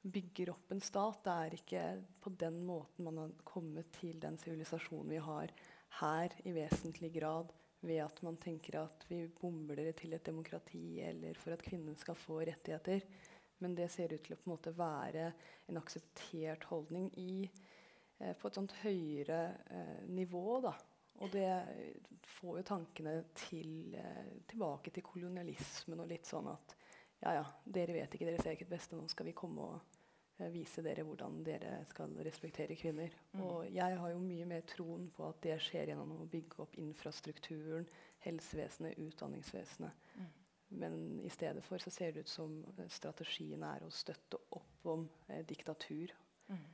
bygger 0.00 0.52
opp 0.54 0.72
en 0.72 0.82
stat. 0.84 1.22
Det 1.24 1.32
er 1.32 1.56
ikke 1.56 1.84
på 2.22 2.32
den 2.40 2.60
måten 2.66 3.06
man 3.08 3.18
har 3.24 3.32
kommet 3.44 3.90
til 3.98 4.20
den 4.22 4.38
sivilisasjonen 4.40 5.10
vi 5.12 5.20
har 5.24 5.52
her, 6.00 6.36
i 6.46 6.54
vesentlig 6.54 7.12
grad 7.18 7.50
ved 7.80 8.02
at 8.04 8.22
man 8.22 8.36
tenker 8.40 8.76
at 8.82 9.06
vi 9.08 9.24
bomber 9.40 9.78
dere 9.78 9.94
til 9.96 10.12
et 10.12 10.26
demokrati 10.26 11.00
eller 11.04 11.36
for 11.40 11.56
at 11.56 11.64
kvinnen 11.64 11.96
skal 11.96 12.18
få 12.18 12.40
rettigheter. 12.44 13.04
Men 13.60 13.74
det 13.76 13.90
ser 13.92 14.12
ut 14.14 14.22
til 14.24 14.36
å 14.36 14.40
på 14.40 14.48
en 14.48 14.54
måte 14.54 14.72
være 14.76 15.30
en 15.68 15.80
akseptert 15.80 16.64
holdning 16.70 17.10
i, 17.20 17.48
eh, 18.20 18.34
på 18.36 18.48
et 18.48 18.56
sånt 18.56 18.76
høyere 18.82 19.40
eh, 19.68 20.08
nivå. 20.08 20.60
da. 20.64 20.74
Og 21.20 21.30
det 21.32 21.48
får 22.40 22.60
jo 22.60 22.66
tankene 22.66 23.14
til, 23.36 23.94
eh, 23.94 24.36
tilbake 24.48 24.92
til 24.94 25.04
kolonialismen 25.04 26.00
og 26.00 26.08
litt 26.08 26.28
sånn 26.28 26.48
at 26.48 26.76
ja, 27.20 27.34
ja, 27.36 27.46
dere 27.64 27.96
vet 27.98 28.14
ikke 28.16 28.28
dere 28.30 28.40
ser 28.40 28.56
ikke 28.56 28.68
det 28.70 28.76
beste, 28.78 28.96
nå 28.96 29.08
skal 29.12 29.28
vi 29.28 29.36
komme 29.36 29.66
og 29.66 29.98
eh, 30.40 30.48
vise 30.52 30.80
dere 30.84 31.04
hvordan 31.04 31.42
dere 31.44 31.74
skal 31.90 32.14
respektere 32.24 32.78
kvinner. 32.80 33.12
Mm. 33.34 33.42
Og 33.44 33.68
jeg 33.68 33.98
har 34.00 34.14
jo 34.14 34.22
mye 34.24 34.48
mer 34.48 34.64
troen 34.68 35.10
på 35.12 35.28
at 35.28 35.42
det 35.44 35.58
skjer 35.60 35.92
gjennom 35.92 36.22
å 36.22 36.28
bygge 36.32 36.62
opp 36.64 36.78
infrastrukturen, 36.80 37.88
helsevesenet, 38.24 38.96
utdanningsvesenet. 39.04 40.06
Mm. 40.16 40.30
Men 40.70 41.20
i 41.20 41.30
stedet 41.30 41.64
for 41.66 41.82
så 41.82 41.90
ser 41.90 42.12
det 42.12 42.24
ut 42.24 42.32
som 42.32 42.60
eh, 42.78 42.88
strategien 42.88 43.62
er 43.66 43.82
å 43.84 43.90
støtte 43.92 44.38
opp 44.56 44.86
om 44.88 45.08
eh, 45.28 45.42
diktatur. 45.46 46.14
Mm. 46.48 46.68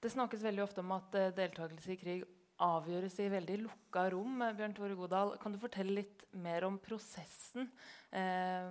Det 0.00 0.10
snakkes 0.10 0.42
veldig 0.42 0.64
ofte 0.64 0.82
om 0.82 0.92
at 0.96 1.14
eh, 1.14 1.32
deltakelse 1.36 1.94
i 1.94 1.98
krig 2.00 2.24
avgjøres 2.64 3.16
i 3.22 3.30
veldig 3.32 3.56
lukka 3.64 4.04
rom. 4.14 4.42
Bjørn 4.56 4.76
Tore 4.76 4.96
Godal, 4.98 5.34
kan 5.40 5.54
du 5.54 5.58
fortelle 5.62 6.00
litt 6.00 6.24
mer 6.40 6.66
om 6.68 6.76
prosessen 6.82 7.68
eh, 8.14 8.68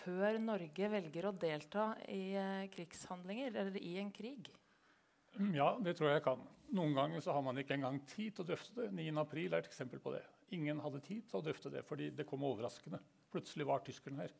før 0.00 0.40
Norge 0.42 0.90
velger 0.96 1.28
å 1.28 1.34
delta 1.36 1.92
i 2.10 2.32
eh, 2.38 2.66
krigshandlinger 2.72 3.58
eller 3.62 3.78
i 3.80 3.96
en 4.02 4.10
krig? 4.14 4.50
Mm, 5.38 5.52
ja, 5.56 5.70
det 5.80 5.96
tror 5.96 6.10
jeg 6.10 6.20
jeg 6.20 6.26
kan. 6.26 6.46
Noen 6.72 6.96
ganger 6.96 7.24
så 7.24 7.34
har 7.36 7.44
man 7.44 7.60
ikke 7.60 7.76
engang 7.76 8.00
tid 8.08 8.32
til 8.34 8.44
å 8.44 8.48
drøfte 8.52 8.78
det. 8.80 8.88
9. 8.96 9.10
april 9.20 9.52
er 9.52 9.60
et 9.60 9.68
eksempel 9.68 10.00
på 10.02 10.14
det. 10.14 10.22
Ingen 10.56 10.80
hadde 10.84 11.02
tid 11.04 11.26
til 11.28 11.40
å 11.40 11.44
drøfte 11.44 11.72
det 11.72 11.84
fordi 11.88 12.10
det 12.16 12.26
kom 12.28 12.44
overraskende. 12.48 13.00
Plutselig 13.32 13.68
var 13.68 13.84
tyskerne 13.84 14.24
her. 14.24 14.34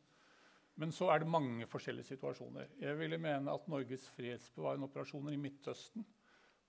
Men 0.80 0.92
så 0.96 1.10
er 1.12 1.20
det 1.20 1.28
mange 1.28 1.66
forskjellige 1.68 2.14
situasjoner. 2.14 2.70
Jeg 2.80 2.96
ville 2.96 3.20
mene 3.20 3.52
at 3.52 3.68
Norges 3.68 4.06
fredsbevarende 4.16 4.88
operasjoner 4.88 5.36
i 5.36 5.40
Midtøsten 5.40 6.06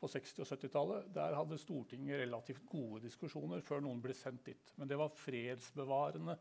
på 0.04 0.10
60- 0.12 0.44
og 0.44 0.50
70-tallet, 0.52 1.08
der 1.16 1.38
hadde 1.38 1.60
Stortinget 1.62 2.20
relativt 2.26 2.66
gode 2.68 3.06
diskusjoner 3.06 3.64
før 3.64 3.84
noen 3.86 4.02
ble 4.04 4.16
sendt 4.18 4.50
dit. 4.50 4.74
Men 4.76 4.90
det 4.92 5.00
var 5.00 5.16
fredsbevarende 5.16 6.36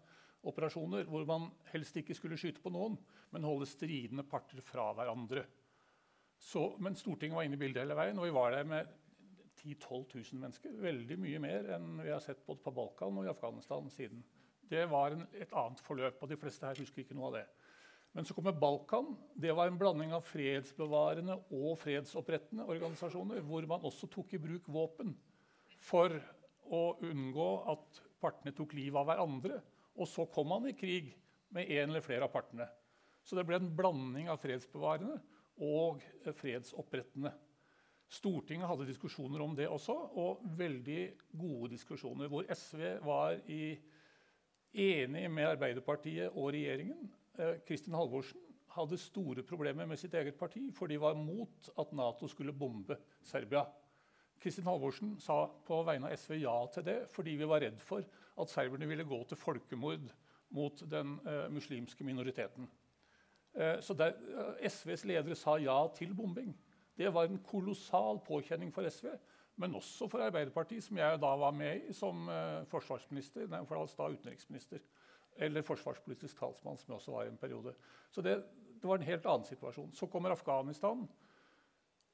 operasjoner 0.51 1.07
hvor 1.07 1.27
man 1.29 1.47
helst 1.71 1.97
ikke 2.01 2.17
skulle 2.19 2.39
skyte 2.41 2.63
på 2.65 2.73
noen, 2.75 2.97
men 3.31 3.47
holde 3.47 3.69
stridende 3.71 4.27
parter 4.27 4.59
fra 4.67 4.89
hverandre. 4.99 5.45
Så, 6.43 6.73
men 6.83 6.99
Stortinget 6.99 7.39
var 7.39 7.47
inne 7.47 7.55
i 7.55 7.63
bildet 7.63 7.85
hele 7.85 7.99
veien, 7.99 8.19
og 8.19 8.27
vi 8.27 8.35
var 8.35 8.57
der 8.57 8.67
med 8.67 8.91
10 9.63 9.77
000-12 9.79 10.33
000 10.33 10.43
mennesker. 10.43 10.75
Veldig 10.83 11.19
mye 11.23 11.43
mer 11.45 11.69
enn 11.77 12.01
vi 12.03 12.11
har 12.11 12.23
sett 12.25 12.43
både 12.47 12.65
på 12.65 12.75
Balkan 12.75 13.21
og 13.21 13.29
i 13.29 13.31
Afghanistan 13.31 13.91
siden. 13.95 14.25
Det 14.73 14.89
var 14.91 15.15
en, 15.15 15.23
et 15.39 15.55
annet 15.55 15.83
forløp, 15.87 16.19
og 16.19 16.31
de 16.33 16.41
fleste 16.41 16.67
her 16.67 16.83
husker 16.83 17.05
ikke 17.05 17.15
noe 17.15 17.31
av 17.31 17.39
det. 17.39 17.47
Men 18.13 18.25
så 18.25 18.35
kommer 18.35 18.53
Balkan. 18.53 19.17
Det 19.35 19.53
var 19.53 19.67
en 19.67 19.79
blanding 19.81 20.13
av 20.13 20.25
fredsbevarende 20.29 21.39
og 21.57 21.79
fredsopprettende 21.81 22.67
organisasjoner, 22.69 23.41
hvor 23.47 23.65
man 23.69 23.87
også 23.89 24.09
tok 24.13 24.35
i 24.37 24.41
bruk 24.43 24.69
våpen 24.73 25.15
for 25.83 26.13
å 26.73 26.83
unngå 27.09 27.49
at 27.73 28.03
partene 28.23 28.53
tok 28.57 28.75
livet 28.77 29.01
av 29.01 29.09
hverandre. 29.09 29.63
Og 29.97 30.09
så 30.09 30.27
kom 30.33 30.53
man 30.53 30.69
i 30.69 30.77
krig 30.77 31.09
med 31.53 31.73
en 31.73 31.89
eller 31.91 32.05
flere 32.05 32.29
av 32.29 32.35
partene. 32.35 32.69
Så 33.25 33.39
det 33.39 33.47
ble 33.49 33.59
en 33.61 33.73
blanding 33.77 34.29
av 34.33 34.41
fredsbevarende 34.43 35.17
og 35.63 36.05
fredsopprettende. 36.37 37.33
Stortinget 38.13 38.69
hadde 38.69 38.91
diskusjoner 38.91 39.41
om 39.41 39.55
det 39.57 39.71
også, 39.73 39.95
og 40.21 40.45
veldig 40.59 41.01
gode 41.41 41.73
diskusjoner. 41.73 42.29
Hvor 42.29 42.45
SV 42.53 42.83
var 43.07 43.39
i, 43.49 43.79
enig 44.73 45.25
med 45.33 45.49
Arbeiderpartiet 45.55 46.33
og 46.37 46.51
regjeringen 46.53 47.09
Kristin 47.67 47.95
Halvorsen 47.97 48.41
hadde 48.77 48.99
store 49.01 49.45
problemer 49.47 49.87
med 49.89 50.01
sitt 50.01 50.15
eget 50.15 50.37
parti, 50.41 50.67
for 50.75 50.91
de 50.91 50.99
var 51.01 51.17
mot 51.19 51.71
at 51.79 51.93
Nato 51.97 52.29
skulle 52.29 52.53
bombe 52.53 52.97
Serbia. 53.23 53.65
Kristin 54.43 54.67
Halvorsen 54.67 55.15
sa 55.21 55.47
på 55.67 55.83
vegne 55.87 56.09
av 56.09 56.17
SV 56.19 56.41
ja 56.43 56.55
til 56.75 56.87
det 56.87 56.99
fordi 57.13 57.37
vi 57.39 57.49
var 57.49 57.63
redd 57.63 57.79
for 57.81 58.03
at 58.43 58.51
serberne 58.51 58.89
ville 58.91 59.07
gå 59.07 59.21
til 59.29 59.39
folkemord 59.39 60.09
mot 60.53 60.83
den 60.91 61.19
uh, 61.27 61.47
muslimske 61.53 62.05
minoriteten. 62.05 62.67
Uh, 63.55 63.79
så 63.81 63.95
der, 63.95 64.17
uh, 64.35 64.69
SVs 64.69 65.05
ledere 65.09 65.37
sa 65.39 65.57
ja 65.63 65.77
til 65.95 66.15
bombing. 66.17 66.51
Det 66.99 67.13
var 67.15 67.29
en 67.29 67.39
kolossal 67.47 68.19
påkjenning 68.27 68.73
for 68.75 68.89
SV, 68.89 69.13
men 69.57 69.75
også 69.75 70.09
for 70.09 70.25
Arbeiderpartiet, 70.25 70.85
som 70.85 70.99
jeg 70.99 71.21
da 71.23 71.31
var 71.39 71.55
med 71.57 71.89
i 71.89 71.95
som 71.97 72.27
forsvarsminister, 72.69 73.47
nei, 73.49 73.63
for 73.69 73.81
da 73.81 74.09
utenriksminister. 74.13 74.81
Eller 75.37 75.65
forsvarspolitisk 75.65 76.39
talsmann, 76.39 76.79
som 76.79 76.93
jeg 76.93 76.99
også 76.99 77.15
var 77.15 77.27
i 77.27 77.33
en 77.33 77.41
periode. 77.41 77.75
Så 78.11 78.23
det, 78.23 78.37
det, 78.75 78.85
var 78.85 78.99
en 78.99 79.07
helt 79.07 79.27
annen 79.27 79.49
situasjon. 79.49 79.93
Så 79.97 80.07
kommer 80.13 80.35
Afghanistan. 80.35 81.07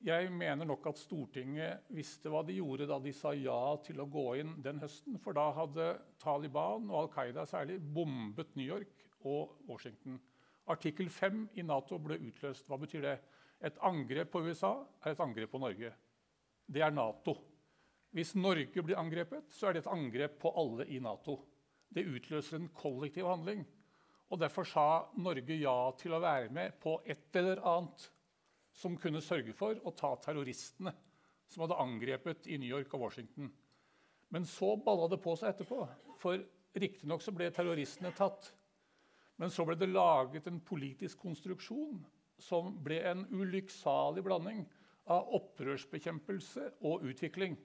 Jeg 0.07 0.31
mener 0.31 0.69
nok 0.69 0.87
at 0.87 1.01
Stortinget 1.01 1.89
visste 1.91 2.31
hva 2.31 2.45
de 2.47 2.55
gjorde 2.61 2.87
da 2.87 3.01
de 3.03 3.13
sa 3.17 3.33
ja 3.35 3.59
til 3.83 3.99
å 3.99 4.07
gå 4.07 4.27
inn 4.39 4.55
den 4.63 4.79
høsten. 4.79 5.19
For 5.19 5.35
da 5.35 5.49
hadde 5.57 5.89
Taliban 6.23 6.87
og 6.93 7.01
Al 7.01 7.11
Qaida 7.17 7.47
særlig 7.51 7.81
bombet 7.83 8.55
New 8.55 8.67
York 8.67 9.03
og 9.27 9.59
Washington. 9.67 10.21
Artikkel 10.71 11.11
5 11.11 11.49
i 11.59 11.67
Nato 11.67 11.99
ble 11.99 12.21
utløst. 12.29 12.69
Hva 12.69 12.79
betyr 12.79 13.03
det? 13.03 13.19
Et 13.65 13.79
angrep 13.83 14.31
på 14.31 14.45
USA 14.47 14.77
er 15.03 15.17
et 15.17 15.23
angrep 15.25 15.51
på 15.51 15.59
Norge. 15.59 15.91
Det 16.69 16.83
er 16.85 16.95
Nato. 16.95 17.35
Hvis 18.15 18.37
Norge 18.39 18.83
blir 18.85 19.01
angrepet, 19.01 19.51
så 19.51 19.69
er 19.69 19.75
det 19.75 19.83
et 19.83 19.91
angrep 19.93 20.39
på 20.41 20.53
alle 20.63 20.87
i 20.87 21.01
Nato 21.03 21.41
det 21.95 22.07
utløser 22.07 22.59
en 22.59 22.71
kollektiv 22.77 23.27
handling. 23.29 23.65
Og 24.29 24.41
Derfor 24.41 24.67
sa 24.69 24.87
Norge 25.17 25.57
ja 25.57 25.77
til 25.99 26.13
å 26.13 26.21
være 26.21 26.51
med 26.53 26.77
på 26.83 26.99
et 27.09 27.37
eller 27.41 27.63
annet 27.65 28.11
som 28.77 28.99
kunne 29.01 29.23
sørge 29.25 29.55
for 29.57 29.79
å 29.89 29.95
ta 29.97 30.13
terroristene 30.23 30.93
som 31.49 31.65
hadde 31.65 31.81
angrepet 31.81 32.47
i 32.53 32.59
New 32.61 32.69
York 32.69 32.93
og 32.95 33.07
Washington. 33.07 33.49
Men 34.29 34.45
så 34.45 34.75
balla 34.77 35.09
det 35.09 35.21
på 35.25 35.33
seg 35.41 35.55
etterpå. 35.55 35.81
For 36.21 36.43
riktignok 36.79 37.25
ble 37.35 37.49
terroristene 37.55 38.13
tatt. 38.17 38.51
Men 39.41 39.51
så 39.55 39.65
ble 39.65 39.79
det 39.79 39.89
laget 39.89 40.49
en 40.51 40.61
politisk 40.61 41.23
konstruksjon 41.25 42.03
som 42.43 42.75
ble 42.85 43.01
en 43.09 43.25
ulykksalig 43.33 44.23
blanding 44.27 44.65
av 45.11 45.31
opprørsbekjempelse 45.39 46.67
og 46.87 47.07
utvikling. 47.09 47.57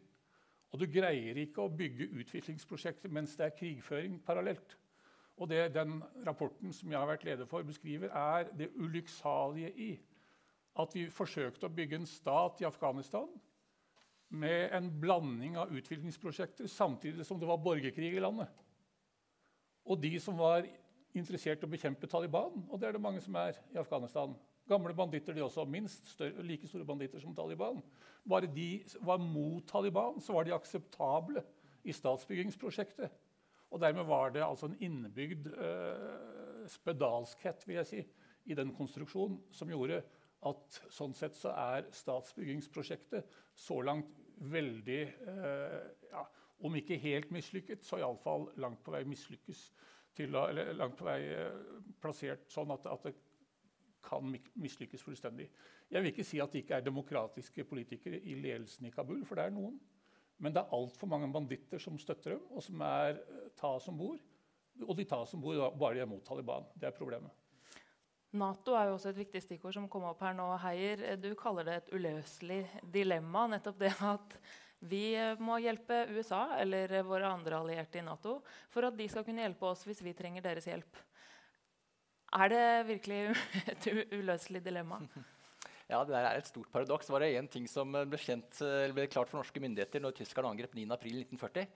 Og 0.74 0.82
du 0.82 0.88
greier 0.90 1.38
ikke 1.38 1.62
å 1.62 1.72
bygge 1.72 2.10
utviklingsprosjekter 2.18 3.12
mens 3.14 3.36
det 3.38 3.46
er 3.46 3.58
krigføring 3.58 4.18
parallelt. 4.26 4.74
Og 5.38 5.50
det 5.50 5.68
den 5.74 6.00
rapporten 6.26 6.74
som 6.74 6.92
jeg 6.92 7.00
har 7.00 7.10
vært 7.10 7.26
leder 7.28 7.50
for, 7.50 7.66
beskriver, 7.66 8.10
er 8.10 8.50
det 8.58 8.72
ulykksalige 8.76 9.72
i 9.78 9.92
at 10.82 10.94
vi 10.98 11.06
forsøkte 11.14 11.70
å 11.70 11.74
bygge 11.74 12.00
en 12.00 12.10
stat 12.10 12.62
i 12.62 12.66
Afghanistan 12.66 13.30
med 14.34 14.74
en 14.74 14.90
blanding 15.02 15.60
av 15.62 15.74
utviklingsprosjekter 15.78 16.70
samtidig 16.70 17.26
som 17.26 17.38
det 17.38 17.50
var 17.50 17.62
borgerkrig 17.62 18.16
i 18.16 18.24
landet. 18.24 18.50
Og 19.86 20.00
de 20.02 20.16
som 20.22 20.40
var 20.40 20.66
interessert 21.14 21.62
i 21.62 21.68
å 21.68 21.70
bekjempe 21.70 22.10
Taliban, 22.10 22.64
og 22.70 22.80
det 22.80 22.88
er 22.88 22.96
det 22.98 23.04
mange 23.04 23.22
som 23.22 23.36
er 23.38 23.60
i 23.74 23.78
Afghanistan, 23.78 24.34
Gamle 24.68 24.94
banditter, 24.96 25.36
de 25.36 25.44
også. 25.44 25.66
Minst 25.68 26.08
større, 26.14 26.44
like 26.44 26.68
store 26.68 26.86
banditter 26.88 27.20
som 27.20 27.36
Taliban. 27.36 27.82
Bare 28.30 28.48
de 28.48 28.84
var 29.04 29.20
mot 29.20 29.66
Taliban, 29.68 30.22
så 30.22 30.34
var 30.34 30.48
de 30.48 30.56
akseptable 30.56 31.44
i 31.84 31.92
statsbyggingsprosjektet. 31.92 33.12
Og 33.74 33.82
dermed 33.82 34.06
var 34.08 34.30
det 34.30 34.44
altså 34.46 34.70
en 34.70 34.78
innebygd 34.80 35.50
uh, 35.58 36.68
spedalskhet 36.70 37.68
vil 37.68 37.82
jeg 37.82 37.90
si, 37.90 38.04
i 38.46 38.56
den 38.56 38.74
konstruksjonen 38.76 39.40
som 39.56 39.72
gjorde 39.72 40.02
at 40.48 40.80
sånn 40.92 41.16
sett 41.16 41.36
så 41.40 41.54
er 41.56 41.88
statsbyggingsprosjektet 41.96 43.36
så 43.56 43.80
langt 43.82 44.20
veldig 44.54 45.02
uh, 45.28 45.82
ja, 46.12 46.24
Om 46.64 46.78
ikke 46.80 46.96
helt 47.02 47.32
mislykket, 47.36 47.84
så 47.84 48.00
iallfall 48.00 48.46
langt 48.62 48.84
på 48.86 48.94
vei 48.94 49.04
mislykkes. 49.04 49.66
Til, 50.16 50.36
eller 50.38 50.76
langt 50.78 50.96
på 50.96 51.08
vei 51.10 51.20
uh, 51.34 51.82
plassert 52.00 52.46
sånn 52.54 52.72
at, 52.72 52.86
at 52.88 53.10
det 53.10 53.16
kan 54.04 54.36
mislykkes 54.60 55.04
fullstendig. 55.04 55.50
Jeg 55.92 56.02
vil 56.02 56.12
ikke 56.12 56.26
si 56.28 56.42
at 56.44 56.54
det 56.54 56.64
ikke 56.64 56.78
er 56.80 56.86
demokratiske 56.86 57.66
politikere 57.70 58.20
i 58.20 58.36
ledelsen 58.40 58.88
i 58.88 58.94
Kabul, 58.94 59.24
for 59.26 59.40
det 59.40 59.48
er 59.48 59.56
noen. 59.56 59.80
Men 60.44 60.54
det 60.54 60.64
er 60.64 60.76
altfor 60.76 61.08
mange 61.08 61.30
banditter 61.32 61.80
som 61.80 62.00
støtter 62.02 62.36
dem, 62.36 62.48
og 62.52 62.64
som 62.66 62.82
er 62.84 63.22
tas 63.54 63.56
ta 63.60 63.78
som 63.86 63.98
bor. 63.98 64.18
Og 64.84 64.98
de 64.98 65.06
tas 65.06 65.30
som 65.30 65.42
bor 65.42 65.60
bare 65.78 66.00
de 66.00 66.04
er 66.04 66.10
mot 66.10 66.24
Taliban. 66.26 66.66
Det 66.76 66.90
er 66.90 66.98
problemet. 66.98 67.32
Nato 68.34 68.74
er 68.74 68.90
jo 68.90 68.96
også 68.96 69.12
et 69.12 69.20
viktig 69.22 69.44
stikkord 69.44 69.76
som 69.76 69.86
kom 69.92 70.08
opp 70.10 70.24
her 70.26 70.34
nå. 70.34 70.48
Heier, 70.64 71.04
du 71.22 71.30
kaller 71.38 71.68
det 71.68 71.76
et 71.78 71.92
uløselig 71.94 72.64
dilemma. 72.96 73.46
Nettopp 73.52 73.78
det 73.84 73.92
at 74.02 74.38
vi 74.90 75.14
må 75.40 75.60
hjelpe 75.64 76.02
USA 76.12 76.58
eller 76.60 76.98
våre 77.08 77.30
andre 77.30 77.62
allierte 77.62 78.02
i 78.02 78.04
Nato 78.04 78.40
for 78.74 78.90
at 78.90 78.98
de 78.98 79.06
skal 79.08 79.24
kunne 79.24 79.46
hjelpe 79.46 79.70
oss 79.70 79.86
hvis 79.88 80.02
vi 80.04 80.16
trenger 80.18 80.44
deres 80.44 80.68
hjelp. 80.68 80.98
Er 82.34 82.50
det 82.50 82.66
virkelig 82.90 83.22
et 83.74 83.88
uløselig 84.14 84.64
dilemma? 84.66 85.02
Ja, 85.92 86.00
det 86.08 86.14
der 86.16 86.26
er 86.26 86.40
et 86.40 86.48
stort 86.48 86.70
paradoks. 86.72 87.10
Var 87.12 87.22
det 87.22 87.34
én 87.38 87.48
ting 87.52 87.66
som 87.70 87.92
ble, 87.92 88.18
kjent, 88.18 88.56
ble, 88.96 89.04
klart 89.12 89.30
for 89.30 89.42
norske 89.42 89.60
myndigheter 89.62 90.02
når 90.02 90.16
tyskerne 90.16 90.50
angrep 90.50 90.72
9.4.1940, 90.74 91.68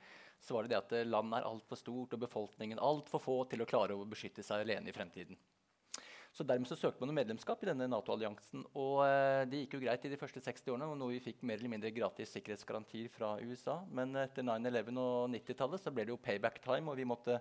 så 0.41 0.55
var 0.55 0.63
det 0.63 0.71
det 0.71 0.79
at 0.79 1.09
landet 1.11 1.37
er 1.37 1.49
altfor 1.49 1.77
stort 1.77 2.15
og 2.15 2.23
befolkningen 2.23 2.79
altfor 2.81 3.21
få 3.21 3.35
til 3.51 3.61
å 3.61 3.67
klare 3.69 3.93
å 3.93 4.07
beskytte 4.09 4.45
seg 4.47 4.63
alene 4.63 4.89
i 4.89 4.95
fremtiden. 4.95 5.37
Så 6.37 6.45
Dermed 6.47 6.69
så 6.69 6.75
søkte 6.79 7.01
man 7.01 7.09
om 7.09 7.17
medlemskap 7.17 7.63
i 7.63 7.69
denne 7.71 7.87
Nato-alliansen. 7.89 8.65
og 8.77 8.99
eh, 9.07 9.43
Det 9.49 9.63
gikk 9.63 9.77
jo 9.77 9.83
greit 9.83 10.03
i 10.05 10.11
de 10.11 10.19
første 10.21 10.43
60 10.43 10.73
årene, 10.73 10.89
noe 10.99 11.15
vi 11.15 11.23
fikk 11.23 11.41
mer 11.41 11.57
eller 11.57 11.71
mindre 11.75 11.93
gratis 11.95 12.33
sikkerhetsgarantier 12.35 13.09
fra 13.13 13.35
USA. 13.41 13.79
Men 13.89 14.13
etter 14.21 14.45
9-11 14.45 15.01
og 15.01 15.31
90-tallet 15.33 15.81
så 15.81 15.93
ble 15.93 16.05
det 16.05 16.13
jo 16.13 16.21
payback 16.21 16.61
time, 16.61 16.91
og 16.91 16.99
vi 16.99 17.07
måtte 17.09 17.39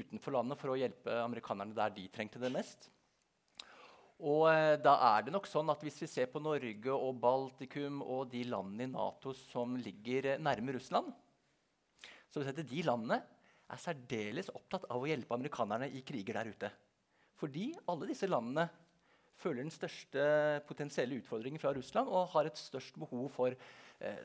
utenfor 0.00 0.34
landet 0.36 0.60
for 0.60 0.72
å 0.72 0.78
hjelpe 0.78 1.14
amerikanerne 1.22 1.76
der 1.76 1.94
de 1.94 2.08
trengte 2.12 2.42
det 2.42 2.52
mest. 2.52 2.90
Og 4.22 4.46
eh, 4.50 4.76
da 4.82 4.94
er 5.10 5.26
det 5.26 5.34
nok 5.34 5.48
sånn 5.50 5.72
at 5.72 5.82
Hvis 5.82 5.98
vi 6.04 6.08
ser 6.10 6.28
på 6.30 6.42
Norge 6.42 6.94
og 6.94 7.18
Baltikum 7.20 8.00
og 8.04 8.28
de 8.32 8.44
landene 8.46 8.86
i 8.86 8.92
Nato 8.92 9.34
som 9.36 9.74
ligger 9.80 10.34
eh, 10.34 10.40
nærme 10.42 10.76
Russland, 10.76 11.10
så 12.30 12.40
vil 12.40 12.52
at 12.52 12.62
de 12.66 12.86
landene 12.86 13.20
er 13.70 13.80
særdeles 13.80 14.50
opptatt 14.54 14.86
av 14.92 15.02
å 15.02 15.08
hjelpe 15.08 15.34
amerikanerne 15.34 15.88
i 15.90 16.02
kriger 16.06 16.38
der 16.38 16.50
ute. 16.52 16.70
Fordi 17.38 17.72
alle 17.90 18.08
disse 18.10 18.28
landene 18.30 18.68
føler 19.40 19.64
den 19.64 19.74
største 19.74 20.24
potensielle 20.68 21.18
utfordringen 21.18 21.60
fra 21.62 21.72
Russland 21.74 22.10
og 22.10 22.30
har 22.34 22.48
et 22.48 22.60
størst 22.60 22.98
behov 23.00 23.26
for 23.34 23.56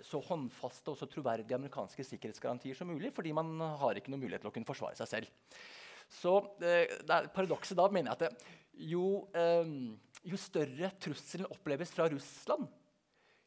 så 0.05 0.21
håndfaste 0.23 0.91
og 0.91 0.97
så 0.99 1.07
troverdige 1.09 1.57
amerikanske 1.57 2.05
sikkerhetsgarantier 2.07 2.77
som 2.77 2.89
mulig, 2.91 3.11
fordi 3.15 3.33
man 3.35 3.53
har 3.81 3.99
ikke 3.99 4.13
noen 4.13 4.23
mulighet 4.25 4.43
til 4.45 4.51
å 4.51 4.55
kunne 4.55 4.69
forsvare 4.69 4.99
seg 4.99 5.11
selv. 5.11 5.59
Så 6.09 6.33
eh, 6.65 6.89
Paradokset 7.35 7.77
da 7.77 7.85
mener 7.93 8.11
jeg 8.11 8.17
at 8.17 8.47
jo, 8.89 9.05
eh, 9.37 9.71
jo 10.25 10.39
større 10.41 10.91
trusselen 11.01 11.49
oppleves 11.53 11.93
fra 11.93 12.09
Russland, 12.11 12.67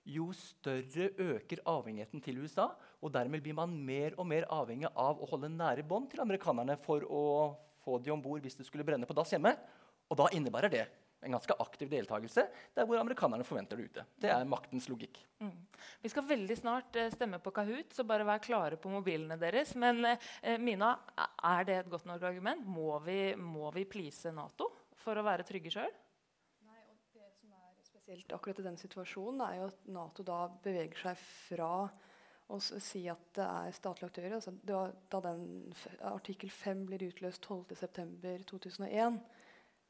jo 0.02 0.30
større 0.34 1.10
øker 1.22 1.62
avhengigheten 1.68 2.22
til 2.22 2.40
USA. 2.42 2.70
Og 3.02 3.12
dermed 3.14 3.42
blir 3.42 3.54
man 3.54 3.74
mer 3.86 4.16
og 4.18 4.26
mer 4.30 4.48
avhengig 4.50 4.90
av 4.98 5.20
å 5.20 5.28
holde 5.30 5.50
nære 5.52 5.84
bånd 5.86 6.10
til 6.10 6.22
amerikanerne 6.24 6.78
for 6.82 7.06
å 7.06 7.22
få 7.82 7.98
de 8.02 8.12
om 8.14 8.22
bord 8.22 8.42
hvis 8.42 8.58
det 8.58 8.66
skulle 8.66 8.86
brenne 8.86 9.06
på 9.06 9.14
dass 9.14 9.30
hjemme. 9.34 9.54
Og 10.10 10.18
da 10.18 10.28
innebærer 10.34 10.72
det 10.72 10.84
en 11.22 11.36
ganske 11.36 11.54
aktiv 11.62 11.90
deltakelse 11.90 12.44
der 12.74 12.86
hvor 12.88 12.98
amerikanerne 13.00 13.46
forventer 13.46 13.78
det 13.78 13.90
ute. 13.90 14.04
Det 14.24 14.30
er 14.32 14.48
maktens 14.48 14.88
logikk. 14.90 15.20
Mm. 15.42 15.54
Vi 16.02 16.10
skal 16.10 16.26
veldig 16.26 16.56
snart 16.58 16.98
uh, 16.98 17.08
stemme 17.14 17.38
på 17.42 17.52
Kahoot, 17.54 17.94
så 17.94 18.06
bare 18.06 18.26
vær 18.26 18.42
klare 18.42 18.78
på 18.80 18.90
mobilene 18.92 19.38
deres. 19.40 19.74
Men 19.78 20.02
uh, 20.04 20.56
Mina, 20.62 20.94
er 21.52 21.68
det 21.68 21.78
et 21.80 21.90
godt 21.92 22.08
nok 22.10 22.24
argument? 22.26 22.66
Må 22.66 22.96
vi, 23.06 23.34
må 23.38 23.70
vi 23.74 23.86
please 23.88 24.34
Nato 24.34 24.70
for 25.02 25.18
å 25.18 25.26
være 25.26 25.46
trygge 25.46 25.74
sjøl? 25.74 25.92
Det 27.14 27.28
som 27.38 27.54
er 27.54 27.76
spesielt 27.86 28.34
akkurat 28.34 28.62
i 28.62 28.66
den 28.66 28.80
situasjonen, 28.80 29.44
er 29.46 29.60
jo 29.60 29.68
at 29.70 29.92
Nato 29.94 30.26
da 30.26 30.46
beveger 30.64 31.06
seg 31.06 31.22
fra 31.22 31.74
å 32.52 32.58
si 32.60 33.06
at 33.08 33.22
det 33.38 33.46
er 33.46 33.76
statlige 33.76 34.10
aktører. 34.10 34.34
Altså, 34.40 34.52
da, 34.66 34.82
da 35.12 35.22
den 35.30 35.46
artikkel 36.10 36.50
5 36.52 36.82
blir 36.90 37.06
utløst 37.06 37.46
12.9.2001 37.46 39.22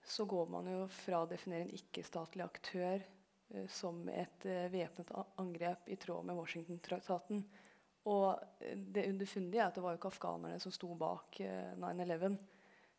så 0.05 0.25
går 0.29 0.49
man 0.51 0.69
jo 0.71 0.87
fra 0.91 1.23
å 1.23 1.29
definere 1.31 1.67
en 1.67 1.77
ikke-statlig 1.77 2.45
aktør 2.45 2.99
eh, 2.99 3.67
som 3.71 4.03
et 4.11 4.47
eh, 4.49 4.71
væpnet 4.73 5.13
angrep 5.41 5.89
i 5.93 5.99
tråd 6.01 6.27
med 6.27 6.39
Washington-traktaten. 6.39 7.45
Og 8.11 8.35
eh, 8.61 8.75
det 8.75 9.07
underfundige 9.11 9.63
er 9.63 9.71
at 9.71 9.79
det 9.79 9.85
var 9.85 9.95
jo 9.95 10.01
ikke 10.01 10.13
afghanerne 10.13 10.59
som 10.63 10.75
sto 10.75 10.91
bak 10.99 11.41
eh, 11.45 11.73
9-11. 11.79 12.37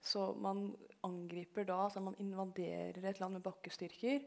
Så 0.04 0.34
man 0.36 0.66
angriper 1.08 1.68
da, 1.68 1.86
altså 1.86 2.04
man 2.04 2.18
invaderer 2.20 3.06
et 3.08 3.22
land 3.22 3.38
med 3.38 3.46
bakkestyrker. 3.46 4.26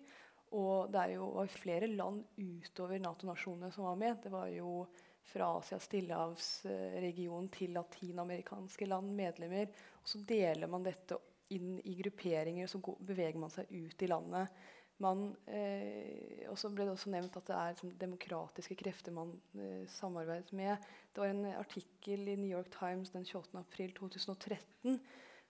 Og 0.56 0.92
det 0.92 1.02
er 1.02 1.16
jo 1.16 1.42
flere 1.50 1.88
land 1.90 2.22
utover 2.38 3.00
Nato-nasjonene 3.02 3.72
som 3.74 3.88
var 3.88 3.98
med. 4.00 4.20
Det 4.22 4.32
var 4.32 4.48
jo 4.52 4.86
fra 5.26 5.48
Asia, 5.58 5.78
Stillehavsregionen 5.82 7.48
til 7.52 7.74
latinamerikanske 7.74 8.86
land 8.86 9.10
medlemmer. 9.18 9.72
Og 10.00 10.12
så 10.12 10.22
deler 10.28 10.70
man 10.70 10.86
dette 10.86 11.18
inn 11.54 11.76
i 11.85 11.94
grupperinger, 12.00 12.66
og 12.66 12.72
så 12.72 12.96
beveger 13.06 13.38
man 13.40 13.52
seg 13.52 13.70
ut 13.70 14.02
i 14.02 14.09
landet. 14.11 14.64
Man, 15.04 15.26
eh, 15.52 16.46
og 16.48 16.56
så 16.56 16.70
ble 16.72 16.87
det 16.87 16.94
også 16.94 17.12
nevnt 17.12 17.37
at 17.37 17.50
det 17.50 17.56
er 17.56 17.74
liksom, 17.74 17.92
demokratiske 18.00 18.78
krefter 18.80 19.12
man 19.12 19.35
eh, 19.59 19.85
samarbeidet 19.92 20.56
med. 20.56 20.88
Det 21.12 21.20
var 21.20 21.35
en 21.35 21.44
artikkel 21.52 22.30
i 22.32 22.38
New 22.40 22.48
York 22.48 22.70
Times 22.72 23.12
den 23.12 23.26
28. 23.28 23.61
april 23.61 23.92
2013 23.98 25.00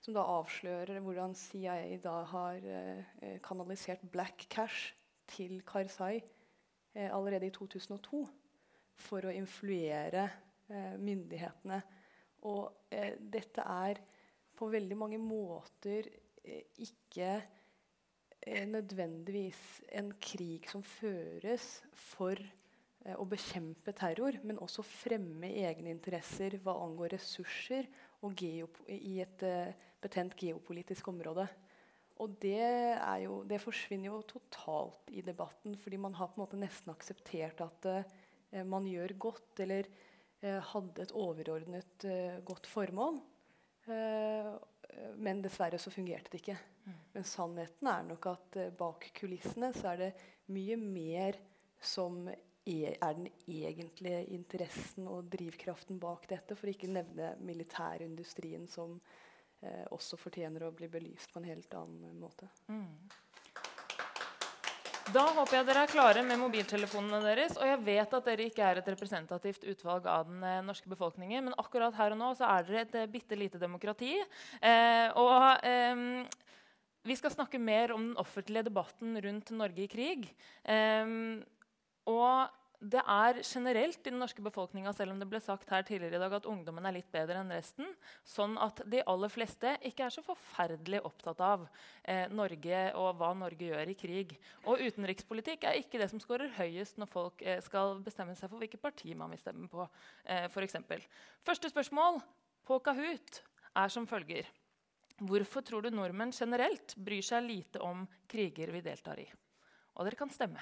som 0.02 0.14
da 0.14 0.24
avslører 0.37 1.00
hvordan 1.02 1.35
CIA 1.38 1.98
da 2.02 2.16
har 2.30 2.66
eh, 2.70 3.38
kanalisert 3.44 4.04
black 4.12 4.48
cash 4.52 4.92
til 5.30 5.62
Karzai 5.66 6.20
eh, 6.94 7.11
allerede 7.11 7.48
i 7.48 7.54
2002 7.54 8.24
for 9.06 9.26
å 9.26 9.35
influere 9.35 10.28
eh, 10.70 10.94
myndighetene. 10.98 11.80
Og 12.46 12.90
eh, 12.90 13.16
dette 13.18 13.62
er 13.62 14.02
på 14.57 14.69
veldig 14.73 14.97
mange 14.99 15.19
måter 15.21 16.09
eh, 16.45 16.64
ikke 16.83 17.31
eh, 17.37 18.64
nødvendigvis 18.69 19.61
en 19.99 20.12
krig 20.23 20.69
som 20.71 20.85
føres 20.87 21.69
for 22.09 22.40
eh, 22.40 23.16
å 23.16 23.27
bekjempe 23.29 23.95
terror, 23.97 24.38
men 24.47 24.61
også 24.62 24.85
fremme 24.87 25.53
egne 25.66 25.92
interesser 25.92 26.59
hva 26.64 26.77
angår 26.87 27.16
ressurser 27.19 27.88
i 28.27 29.19
et 29.23 29.42
betent 30.03 30.35
geopolitisk 30.40 31.12
område. 31.12 31.45
Og 32.25 32.33
det, 32.40 32.64
jo, 33.21 33.42
det, 33.45 33.61
forsvinner 33.61 34.09
jo 34.09 34.23
totalt 34.25 35.12
i 35.12 35.21
debatten, 35.23 35.77
fordi 35.77 35.99
man 36.01 36.16
har 36.16 36.31
på 36.33 36.40
en 36.40 36.47
måte 36.47 36.59
nesten 36.59 36.95
akseptert 36.95 37.61
at 37.61 37.88
man 38.66 38.88
gjør 38.88 39.12
godt, 39.21 39.61
eller 39.61 39.87
hadde 40.40 41.05
et 41.05 41.12
overordnet 41.12 42.07
godt 42.49 42.66
formål. 42.73 43.21
Eh, 43.87 44.55
men 45.20 45.42
dessverre 45.44 45.79
så 45.79 45.90
fungerte 45.92 46.33
det 46.33 46.42
ikke. 46.42 46.57
Mm. 46.87 46.96
Men 47.12 47.29
sannheten 47.29 47.90
er 47.90 48.07
nok 48.07 48.29
at 48.31 48.59
uh, 48.61 48.72
bak 48.79 49.09
kulissene 49.16 49.72
så 49.77 49.92
er 49.92 50.01
det 50.01 50.11
mye 50.55 50.77
mer 50.81 51.38
som 51.83 52.22
er, 52.31 52.94
er, 52.94 53.18
den 53.18 53.29
egentlige 53.51 54.22
interessen 54.35 55.09
og 55.11 55.29
drivkraften 55.33 56.01
bak 56.03 56.27
dette, 56.31 56.57
for 56.59 56.70
ikke 56.70 56.90
nevne 56.90 57.35
militærindustrien, 57.44 58.66
som 58.70 58.96
uh, 58.96 59.85
også 59.94 60.18
fortjener 60.20 60.66
å 60.66 60.75
bli 60.77 60.88
belyst 60.92 61.35
på 61.35 61.42
en 61.42 61.51
helt 61.51 61.79
annen 61.79 62.18
måte. 62.22 62.49
Mm. 62.72 63.11
Da 65.14 65.23
håper 65.37 65.61
jeg 65.61 65.66
dere 65.69 65.83
er 65.87 65.90
klare 65.90 66.23
med 66.27 66.40
mobiltelefonene 66.40 67.21
deres. 67.23 67.55
Og 67.61 67.69
jeg 67.69 67.79
vet 67.87 68.14
at 68.19 68.27
dere 68.27 68.47
ikke 68.49 68.64
er 68.66 68.81
et 68.81 68.88
representativt 68.90 69.62
utvalg 69.71 70.09
av 70.11 70.27
den 70.27 70.42
eh, 70.42 70.64
norske 70.66 70.90
befolkningen, 70.90 71.47
men 71.47 71.55
akkurat 71.62 71.95
her 71.95 72.16
og 72.16 72.19
nå 72.19 72.33
så 72.35 72.49
er 72.51 72.66
dere 72.66 72.83
et 72.83 72.97
eh, 72.99 73.07
bitte 73.12 73.38
lite 73.38 73.61
demokrati. 73.62 74.16
Eh, 74.59 75.07
og 75.14 75.62
eh, 75.62 76.27
vi 77.07 77.19
skal 77.21 77.35
snakke 77.37 77.62
mer 77.62 77.95
om 77.95 78.09
den 78.09 78.19
offentlige 78.19 78.66
debatten 78.66 79.14
rundt 79.23 79.55
Norge 79.55 79.87
i 79.87 79.90
krig. 79.92 80.27
Eh, 80.66 81.14
og 82.11 82.65
det 82.80 83.00
er 83.00 83.38
generelt 83.40 84.00
i 84.02 84.10
den 84.10 84.20
norske 84.20 84.42
befolkninga 84.44 84.92
selv 84.96 85.14
om 85.14 85.20
det 85.20 85.28
ble 85.30 85.40
sagt 85.42 85.70
her 85.72 85.84
tidligere 85.86 86.18
i 86.18 86.22
dag 86.22 86.34
at 86.38 86.48
ungdommen 86.50 86.86
er 86.86 86.94
litt 86.98 87.08
bedre 87.12 87.40
enn 87.40 87.52
resten, 87.54 87.88
sånn 88.26 88.56
at 88.62 88.82
de 88.90 89.00
aller 89.08 89.32
fleste 89.32 89.72
ikke 89.88 90.06
er 90.06 90.14
så 90.14 90.24
forferdelig 90.26 91.00
opptatt 91.08 91.40
av 91.44 91.66
eh, 92.02 92.26
Norge 92.32 92.82
og 93.00 93.10
hva 93.20 93.32
Norge 93.38 93.70
gjør 93.70 93.92
i 93.92 93.96
krig. 93.98 94.36
Og 94.68 94.82
utenrikspolitikk 94.84 95.66
er 95.68 95.80
ikke 95.80 96.00
det 96.02 96.10
som 96.12 96.22
scorer 96.22 96.52
høyest 96.58 97.00
når 97.00 97.12
folk 97.12 97.42
eh, 97.42 97.62
skal 97.64 97.98
bestemme 98.04 98.36
seg 98.38 98.52
for 98.52 98.62
hvilket 98.62 98.82
parti 98.82 99.16
man 99.16 99.32
vil 99.32 99.42
stemme 99.42 99.70
på. 99.72 99.88
Eh, 100.24 100.46
for 100.52 100.66
eksempel. 100.66 101.04
Første 101.46 101.72
spørsmål 101.72 102.20
på 102.66 102.80
Kahoot 102.84 103.42
er 103.76 103.92
som 103.92 104.08
følger. 104.08 104.48
Hvorfor 105.16 105.64
tror 105.64 105.84
du 105.84 105.94
nordmenn 105.94 106.34
generelt 106.36 106.92
bryr 107.00 107.24
seg 107.24 107.46
lite 107.46 107.80
om 107.80 108.04
kriger 108.28 108.72
vi 108.74 108.84
deltar 108.84 109.22
i? 109.22 109.30
Og 109.96 110.04
dere 110.04 110.18
kan 110.18 110.32
stemme. 110.32 110.60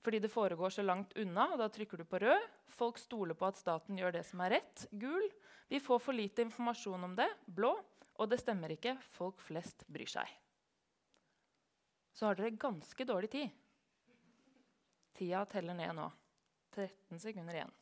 Fordi 0.00 0.18
det 0.18 0.32
foregår 0.32 0.70
så 0.72 0.82
langt 0.82 1.12
unna, 1.20 1.50
og 1.52 1.60
da 1.60 1.68
trykker 1.68 2.00
du 2.00 2.06
på 2.08 2.20
rød. 2.22 2.44
Folk 2.72 2.98
stoler 2.98 3.36
på 3.36 3.48
at 3.50 3.58
staten 3.60 3.98
gjør 4.00 4.14
det 4.16 4.24
som 4.28 4.40
er 4.44 4.56
rett. 4.56 4.86
Gul. 4.92 5.26
Vi 5.68 5.80
får 5.80 6.00
for 6.00 6.16
lite 6.16 6.42
informasjon 6.46 7.04
om 7.10 7.16
det. 7.18 7.28
Blå. 7.46 7.74
Og 8.20 8.30
det 8.30 8.40
stemmer 8.40 8.72
ikke. 8.72 8.96
Folk 9.16 9.40
flest 9.44 9.84
bryr 9.88 10.08
seg. 10.08 10.32
Så 12.16 12.26
har 12.26 12.38
dere 12.38 12.56
ganske 12.56 13.04
dårlig 13.08 13.30
tid. 13.32 13.52
Tida 15.16 15.44
teller 15.48 15.76
ned 15.76 15.94
nå. 15.96 16.08
13 16.74 17.20
sekunder 17.20 17.60
igjen. 17.60 17.79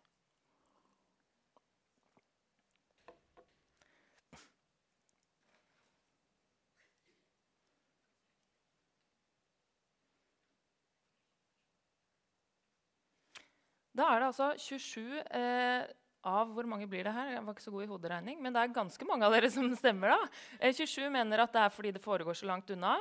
Da 13.99 14.13
er 14.13 14.23
det 14.23 14.29
altså 14.29 14.53
27 14.63 15.25
eh, 15.35 15.89
av 16.29 16.53
hvor 16.55 16.67
mange 16.71 16.87
blir 16.91 17.03
det 17.07 17.15
her? 17.15 17.33
Jeg 17.33 17.43
var 17.43 17.57
ikke 17.57 17.65
så 17.65 17.73
god 17.75 17.85
i 17.85 17.91
hoderegning, 17.91 18.39
men 18.43 18.55
det 18.55 18.63
er 18.63 18.77
ganske 18.77 19.09
mange 19.09 19.27
av 19.27 19.35
dere 19.35 19.51
som 19.51 19.67
stemmer. 19.81 20.15
da. 20.15 20.29
Eh, 20.61 20.71
27 20.77 21.09
mener 21.15 21.43
at 21.43 21.57
det 21.57 21.65
er 21.65 21.75
fordi 21.75 21.93
det 21.97 22.05
foregår 22.05 22.39
så 22.39 22.47
langt 22.47 22.71
unna. 22.75 22.95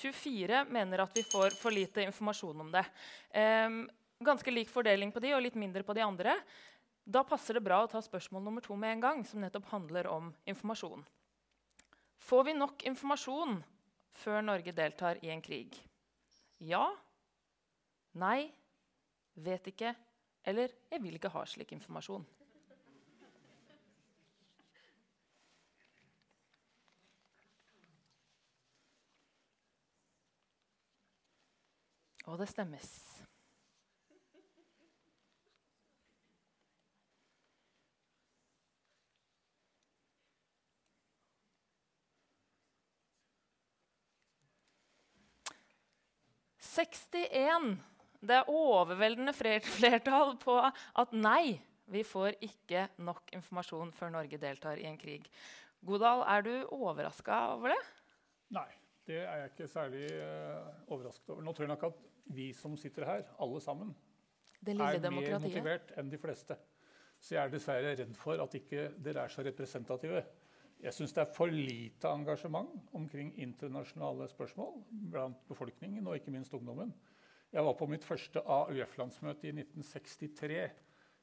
24 0.00 0.64
mener 0.72 1.04
at 1.04 1.12
vi 1.16 1.26
får 1.28 1.56
for 1.60 1.74
lite 1.74 2.06
informasjon 2.08 2.64
om 2.64 2.72
det. 2.72 2.84
Eh, 3.36 3.68
ganske 4.24 4.54
lik 4.54 4.72
fordeling 4.72 5.12
på 5.12 5.20
de 5.24 5.34
og 5.36 5.44
litt 5.44 5.58
mindre 5.60 5.84
på 5.84 5.96
de 5.96 6.06
andre. 6.06 6.38
Da 7.08 7.24
passer 7.28 7.56
det 7.56 7.64
bra 7.68 7.82
å 7.84 7.92
ta 7.92 8.00
spørsmål 8.04 8.48
nummer 8.48 8.64
to 8.64 8.76
med 8.76 8.96
en 8.96 9.04
gang, 9.04 9.22
som 9.28 9.44
nettopp 9.44 9.68
handler 9.72 10.08
om 10.12 10.32
informasjon. 10.48 11.04
Får 12.28 12.48
vi 12.48 12.56
nok 12.56 12.88
informasjon 12.88 13.60
før 14.24 14.42
Norge 14.44 14.72
deltar 14.76 15.20
i 15.24 15.30
en 15.32 15.44
krig? 15.44 15.76
Ja? 16.60 16.88
Nei? 18.18 18.50
Vet 19.38 19.70
ikke? 19.70 19.94
Eller 20.44 20.68
'jeg 20.90 21.02
vil 21.02 21.14
ikke 21.14 21.28
ha 21.28 21.44
slik 21.44 21.72
informasjon'. 21.72 22.24
Og 32.28 32.38
det 32.38 32.48
stemmes. 32.48 32.88
Sekstien 46.58 47.82
det 48.20 48.34
er 48.40 48.50
overveldende 48.50 49.34
flertall 49.36 50.34
på 50.42 50.56
at 50.62 51.14
nei, 51.14 51.58
vi 51.88 52.02
får 52.04 52.36
ikke 52.44 52.88
nok 53.06 53.30
informasjon 53.36 53.92
før 53.96 54.12
Norge 54.18 54.40
deltar 54.40 54.80
i 54.80 54.88
en 54.88 54.98
krig. 55.00 55.28
Godal, 55.86 56.24
er 56.26 56.42
du 56.44 56.52
overraska 56.74 57.38
over 57.54 57.72
det? 57.72 57.78
Nei, 58.56 58.68
det 59.08 59.22
er 59.22 59.44
jeg 59.44 59.52
ikke 59.52 59.70
særlig 59.70 60.04
uh, 60.18 60.66
overrasket 60.90 61.30
over. 61.32 61.44
Nå 61.46 61.54
tror 61.54 61.68
jeg 61.68 61.72
nok 61.72 61.86
at 61.88 62.02
vi 62.34 62.50
som 62.52 62.74
sitter 62.76 63.06
her, 63.08 63.22
alle 63.40 63.60
sammen, 63.64 63.94
er 64.66 64.74
mer 64.74 65.38
motivert 65.38 65.94
enn 65.96 66.10
de 66.10 66.18
fleste. 66.20 66.56
Så 67.18 67.34
jeg 67.34 67.40
er 67.44 67.52
dessverre 67.52 67.94
redd 67.98 68.14
for 68.18 68.42
at 68.42 68.54
ikke 68.58 68.90
dere 69.02 69.24
er 69.24 69.32
så 69.32 69.42
representative. 69.46 70.22
Jeg 70.82 70.94
syns 70.94 71.14
det 71.14 71.22
er 71.24 71.32
for 71.34 71.50
lite 71.50 72.10
engasjement 72.10 72.90
omkring 72.94 73.32
internasjonale 73.42 74.28
spørsmål 74.30 74.76
blant 75.10 75.40
befolkningen, 75.48 76.06
og 76.06 76.18
ikke 76.18 76.34
minst 76.34 76.54
ungdommen. 76.54 76.92
Jeg 77.48 77.64
var 77.64 77.78
på 77.78 77.86
mitt 77.88 78.04
første 78.04 78.42
AUF-landsmøte 78.44 79.48
i 79.48 79.54
1963. 79.54 80.56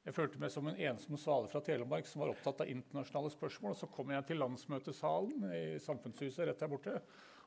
Jeg 0.06 0.14
følte 0.14 0.40
meg 0.42 0.50
som 0.50 0.66
en 0.66 0.80
ensom 0.88 1.14
svale 1.22 1.46
fra 1.50 1.60
Telemark 1.62 2.08
som 2.10 2.24
var 2.24 2.32
opptatt 2.32 2.64
av 2.64 2.70
internasjonale 2.72 3.30
spørsmål. 3.30 3.76
Så 3.78 3.86
kom 3.94 4.10
jeg 4.10 4.26
til 4.26 4.40
landsmøtesalen 4.42 5.44
i 5.54 5.60
Samfunnshuset 5.82 6.48
rett 6.48 6.64
der 6.64 6.72
borte. 6.72 6.96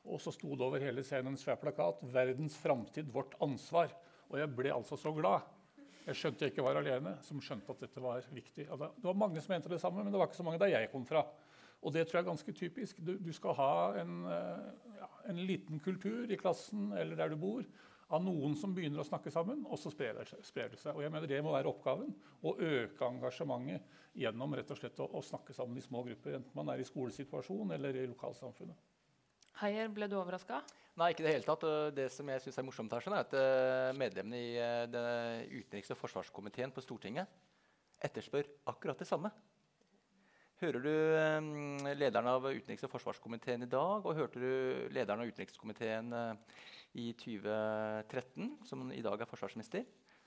Og 0.08 0.22
så 0.24 0.32
sto 0.32 0.54
det 0.56 0.64
over 0.64 0.80
hele 0.80 1.04
scenen 1.04 1.34
en 1.34 1.40
svær 1.40 1.60
plakat 1.60 2.00
'Verdens 2.08 2.56
framtid 2.56 3.12
vårt 3.12 3.36
ansvar'. 3.44 3.92
Og 4.30 4.38
jeg 4.40 4.54
ble 4.56 4.72
altså 4.72 4.96
så 4.96 5.12
glad. 5.12 5.44
Jeg 6.06 6.16
skjønte 6.16 6.46
jeg 6.46 6.54
ikke 6.54 6.64
var 6.64 6.80
alene 6.80 7.18
som 7.20 7.40
skjønte 7.40 7.70
at 7.76 7.84
dette 7.84 8.00
var 8.00 8.24
viktig. 8.32 8.64
Det 8.64 9.04
var 9.04 9.14
mange 9.14 9.40
som 9.44 9.52
mente 9.52 9.68
det 9.68 9.80
samme, 9.80 10.00
men 10.02 10.12
det 10.12 10.18
var 10.18 10.26
ikke 10.28 10.40
så 10.40 10.48
mange 10.48 10.58
der 10.58 10.72
jeg 10.72 10.90
kom 10.90 11.04
fra. 11.04 11.26
Og 11.82 11.92
det 11.92 12.08
tror 12.08 12.18
jeg 12.18 12.24
er 12.24 12.32
ganske 12.32 12.52
typisk. 12.52 12.96
Du, 13.04 13.18
du 13.18 13.32
skal 13.32 13.52
ha 13.60 14.00
en, 14.00 14.24
eh, 14.24 14.96
ja, 14.96 15.08
en 15.28 15.36
liten 15.36 15.80
kultur 15.80 16.32
i 16.32 16.36
klassen 16.36 16.92
eller 16.92 17.16
der 17.16 17.28
du 17.28 17.36
bor 17.36 17.64
av 18.10 18.22
noen 18.24 18.56
som 18.58 18.74
begynner 18.74 19.02
å 19.02 19.06
snakke 19.06 19.30
sammen, 19.30 19.62
og 19.70 19.78
så 19.78 19.92
sprer 19.92 20.18
det, 20.18 20.26
sprer 20.46 20.72
det 20.72 20.80
seg. 20.80 20.96
Og 20.96 21.04
jeg 21.04 21.12
mener 21.14 21.30
Det 21.30 21.40
må 21.46 21.54
være 21.54 21.70
oppgaven. 21.70 22.10
Å 22.42 22.54
øke 22.56 23.06
engasjementet 23.06 23.98
gjennom 24.18 24.54
rett 24.58 24.70
og 24.74 24.80
slett 24.80 24.98
å, 25.00 25.06
å 25.14 25.22
snakke 25.22 25.54
sammen 25.54 25.78
i 25.78 25.84
små 25.84 26.02
grupper. 26.08 26.40
Enten 26.40 26.56
man 26.58 26.72
er 26.72 26.82
i 26.82 26.88
skolesituasjon 26.88 27.76
eller 27.76 28.00
i 28.00 28.08
lokalsamfunnet. 28.10 28.88
Heier, 29.60 29.90
ble 29.92 30.08
du 30.08 30.16
overraska? 30.18 30.62
Nei, 30.98 31.12
ikke 31.12 31.22
i 31.22 31.28
det 31.28 31.36
hele 31.36 31.46
tatt. 31.46 31.66
Det 31.94 32.08
som 32.12 32.28
jeg 32.32 32.42
synes 32.44 32.58
er 32.58 32.66
morsomt 32.66 32.96
her, 32.96 33.04
sånn 33.04 33.16
er 33.16 33.26
at 33.26 33.36
eh, 33.36 33.92
medlemmene 33.98 34.40
i 34.40 34.50
eh, 34.58 35.54
utenriks- 35.60 35.92
og 35.94 36.00
forsvarskomiteen 36.00 36.74
på 36.74 36.82
Stortinget 36.84 37.30
etterspør 38.00 38.48
akkurat 38.72 38.98
det 38.98 39.08
samme. 39.08 39.30
Hører 40.60 40.84
du 40.84 40.92
eh, 40.92 41.94
lederen 41.94 42.30
av 42.32 42.48
utenriks- 42.50 42.88
og 42.88 42.94
forsvarskomiteen 42.96 43.64
i 43.64 43.70
dag, 43.70 44.04
og 44.04 44.18
hørte 44.18 44.42
du 44.42 44.90
lederen 44.96 45.22
av 45.22 45.30
utenrikskomiteen 45.30 46.12
i 46.98 47.12
2013, 47.18 48.56
som 48.66 48.88
i 48.92 49.02
dag 49.04 49.20
er 49.20 49.30
forsvarsminister, 49.30 49.84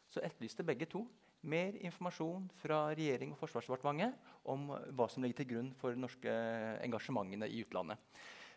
så 0.10 0.22
etterlyste 0.24 0.66
begge 0.68 0.88
to 0.90 1.04
mer 1.44 1.76
informasjon 1.84 2.46
fra 2.62 2.86
regjering 2.96 3.34
og 3.34 3.42
Forsvarsdepartementet 3.42 4.16
om 4.50 4.70
hva 4.96 5.10
som 5.12 5.24
ligger 5.24 5.42
til 5.42 5.50
grunn 5.50 5.74
for 5.80 5.92
de 5.92 6.00
norske 6.04 6.36
engasjementene 6.86 7.50
i 7.52 7.64
utlandet. 7.66 8.00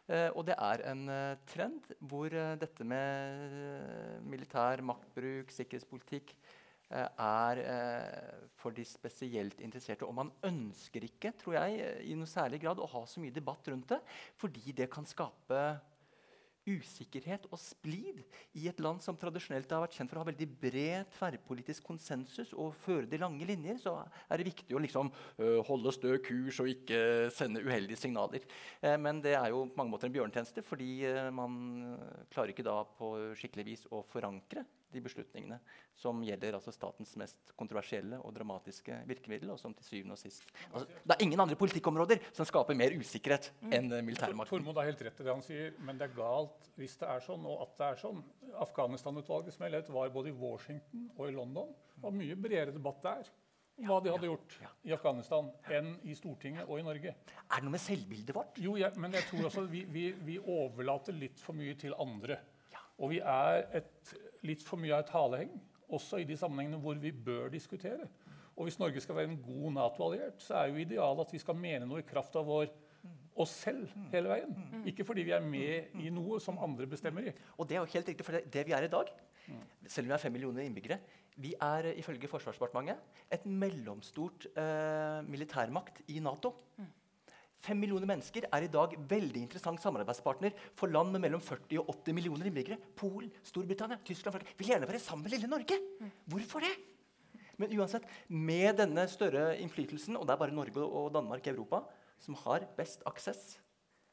Eh, 0.07 0.29
og 0.39 0.45
det 0.47 0.55
er 0.55 0.85
en 0.87 1.09
eh, 1.11 1.39
trend 1.51 1.89
hvor 2.07 2.31
eh, 2.31 2.55
dette 2.61 2.87
med 2.87 4.23
militær 4.27 4.85
maktbruk, 4.87 5.51
sikkerhetspolitikk, 5.55 6.37
er 6.87 7.59
for 8.55 8.71
de 8.71 8.85
spesielt 8.87 9.59
interesserte. 9.59 10.07
Og 10.07 10.15
man 10.15 10.29
ønsker 10.47 11.03
ikke, 11.03 11.33
tror 11.35 11.57
jeg, 11.57 11.89
i 12.07 12.15
noe 12.15 12.31
særlig 12.31 12.61
grad 12.63 12.79
å 12.79 12.87
ha 12.93 13.01
så 13.11 13.19
mye 13.19 13.35
debatt 13.35 13.67
rundt 13.73 13.91
det, 13.91 13.99
fordi 14.39 14.71
det 14.71 14.87
kan 14.93 15.09
skape 15.11 15.65
usikkerhet 16.67 17.47
og 17.51 17.61
splid 17.61 18.23
i 18.59 18.67
et 18.71 18.81
land 18.83 19.03
som 19.05 19.19
tradisjonelt 19.19 19.71
har 19.71 19.85
vært 19.85 19.97
kjent 19.97 20.11
for 20.11 20.19
å 20.19 20.25
ha 20.25 20.31
veldig 20.31 20.49
bred 20.61 21.11
tverrpolitisk 21.17 21.87
konsensus 21.87 22.53
og 22.55 22.75
føre 22.85 23.09
de 23.11 23.21
lange 23.23 23.47
linjer, 23.49 23.79
så 23.83 23.99
er 24.03 24.41
det 24.41 24.49
viktig 24.51 24.77
å 24.77 24.83
liksom, 24.83 25.13
uh, 25.41 25.61
holde 25.69 25.95
stø 25.95 26.17
kurs 26.27 26.61
og 26.63 26.73
ikke 26.73 27.01
sende 27.35 27.63
uheldige 27.65 28.01
signaler. 28.01 28.47
Eh, 28.81 28.97
men 29.01 29.23
det 29.25 29.37
er 29.39 29.53
jo 29.55 29.65
på 29.71 29.81
mange 29.81 29.95
måter 29.95 30.11
en 30.11 30.17
bjørnetjeneste, 30.17 30.65
fordi 30.67 30.91
uh, 31.07 31.29
man 31.35 31.61
klarer 32.33 32.55
ikke 32.55 32.67
da 32.67 32.81
på 32.99 33.13
skikkelig 33.39 33.69
vis 33.71 33.87
å 33.95 34.03
forankre 34.11 34.67
de 34.93 35.03
beslutningene 35.03 35.59
som 35.99 36.21
gjelder 36.25 36.57
altså 36.59 36.73
statens 36.75 37.15
mest 37.21 37.53
kontroversielle 37.59 38.19
og 38.23 38.35
dramatiske 38.37 39.01
virkemiddel. 39.09 39.51
og 39.55 39.61
som 39.61 39.75
til 39.75 39.87
syvende 39.87 40.17
og 40.17 40.21
sist... 40.21 40.47
Altså, 40.73 40.87
det 40.87 41.17
er 41.17 41.25
ingen 41.25 41.41
andre 41.41 41.59
politikkområder 41.59 42.23
som 42.33 42.49
skaper 42.49 42.79
mer 42.79 42.95
usikkerhet 42.97 43.51
mm. 43.61 43.73
enn 43.79 43.89
militærmakten. 44.07 44.53
Tormod 44.53 44.81
har 44.81 44.91
helt 44.91 45.03
rett 45.09 45.21
i 45.21 45.27
det 45.27 45.35
han 45.35 45.47
sier, 45.47 45.73
men 45.81 45.99
det 45.99 46.11
er 46.11 46.19
galt 46.19 46.71
hvis 46.77 46.99
det 47.01 47.09
er 47.11 47.25
sånn, 47.25 47.47
og 47.49 47.67
at 47.67 47.75
det 47.81 47.89
er 47.89 48.05
sånn. 48.05 48.23
Afghanistan-utvalget 48.67 49.57
som 49.57 49.67
jeg 49.67 49.75
led, 49.75 49.91
var 49.93 50.13
både 50.15 50.31
i 50.31 50.37
Washington 50.37 51.11
og 51.17 51.27
i 51.29 51.35
London. 51.37 51.75
Det 51.97 52.05
var 52.07 52.15
mye 52.15 52.39
bredere 52.39 52.77
debatt 52.77 53.03
der 53.05 53.35
om 53.77 53.89
hva 53.91 53.99
de 54.01 54.13
hadde 54.13 54.29
gjort 54.29 54.55
ja, 54.57 54.67
ja. 54.67 54.73
i 54.89 54.93
Afghanistan, 54.97 55.49
enn 55.79 55.91
i 56.09 56.15
Stortinget 56.17 56.69
og 56.69 56.81
i 56.81 56.85
Norge. 56.87 57.13
Er 57.13 57.61
det 57.61 57.67
noe 57.67 57.75
med 57.75 57.83
selvbildet 57.83 58.37
vårt? 58.37 58.61
Jo, 58.63 58.77
men 59.03 59.17
jeg 59.19 59.27
tror 59.29 59.49
også 59.51 59.67
vi, 59.69 59.83
vi, 59.93 60.07
vi 60.25 60.39
overlater 60.41 61.17
litt 61.17 61.43
for 61.43 61.59
mye 61.59 61.77
til 61.81 61.97
andre. 62.01 62.39
Og 62.97 63.13
vi 63.13 63.21
er 63.21 63.67
et 63.77 64.15
litt 64.47 64.65
for 64.65 64.81
mye 64.81 64.95
av 64.95 65.05
et 65.05 65.13
haleheng, 65.15 65.53
også 65.97 66.21
i 66.23 66.27
de 66.29 66.39
sammenhengene 66.39 66.81
hvor 66.83 66.99
vi 67.03 67.13
bør 67.13 67.51
diskutere. 67.53 68.09
Og 68.57 68.67
hvis 68.67 68.79
Norge 68.81 69.03
skal 69.05 69.19
være 69.19 69.31
en 69.31 69.43
god 69.45 69.75
Nato-alliert, 69.77 70.41
så 70.43 70.57
er 70.63 70.71
jo 70.71 70.81
idealet 70.81 71.27
at 71.27 71.35
vi 71.35 71.43
skal 71.43 71.59
mene 71.61 71.87
noe 71.89 72.01
i 72.01 72.09
kraft 72.09 72.39
av 72.41 72.49
vår 72.49 72.71
oss 73.37 73.53
selv 73.67 73.93
hele 74.15 74.31
veien. 74.33 74.55
Ikke 74.89 75.05
fordi 75.05 75.27
vi 75.27 75.35
er 75.37 75.45
med 75.45 75.99
i 76.01 76.11
noe 76.15 76.39
som 76.43 76.59
andre 76.65 76.89
bestemmer 76.89 77.29
i. 77.29 77.35
Og 77.61 77.69
det 77.69 77.77
er 77.77 77.83
jo 77.83 77.93
helt 77.93 78.11
riktig, 78.11 78.25
for 78.25 78.39
det, 78.41 78.65
vi 78.67 78.75
er 78.75 78.87
i 78.87 78.93
dag, 78.93 79.13
selv 79.87 80.07
om 80.07 80.11
vi 80.11 80.17
er 80.17 80.23
fem 80.23 80.35
millioner 80.35 80.65
innbyggere, 80.65 80.99
vi 81.37 81.53
er 81.61 81.91
ifølge 82.01 82.31
Forsvarsdepartementet 82.33 83.35
et 83.37 83.45
mellomstort 83.45 84.49
eh, 84.57 85.21
militærmakt 85.29 86.01
i 86.09 86.23
Nato. 86.25 86.55
Fem 87.65 87.79
millioner 87.81 88.09
mennesker 88.09 88.47
er 88.53 88.67
i 88.67 88.71
dag 88.71 88.93
veldig 89.11 89.43
interessant 89.47 89.81
samarbeidspartner 89.83 90.55
for 90.77 90.93
land 90.93 91.15
med 91.15 91.25
mellom 91.25 91.43
40 91.43 91.81
og 91.81 91.89
80 91.95 92.17
millioner 92.19 92.51
innbyggere. 92.51 92.79
Polen, 92.99 93.33
Storbritannia, 93.47 93.99
Tyskland 94.07 94.37
Frankrike. 94.37 94.59
Vil 94.61 94.73
gjerne 94.75 94.89
være 94.91 95.03
sammen 95.03 95.27
med 95.27 95.35
lille 95.35 95.51
Norge. 95.51 95.79
Hvorfor 96.31 96.67
det? 96.67 96.75
Men 97.57 97.73
uansett, 97.79 98.05
med 98.29 98.77
denne 98.77 99.07
større 99.09 99.55
innflytelsen, 99.63 100.19
og 100.19 100.27
det 100.29 100.35
er 100.35 100.43
bare 100.43 100.55
Norge 100.55 100.85
og 100.85 101.09
Danmark 101.15 101.47
i 101.47 101.55
Europa 101.55 101.81
som 102.21 102.37
har 102.45 102.69
best 102.77 103.03
aksess, 103.09 103.57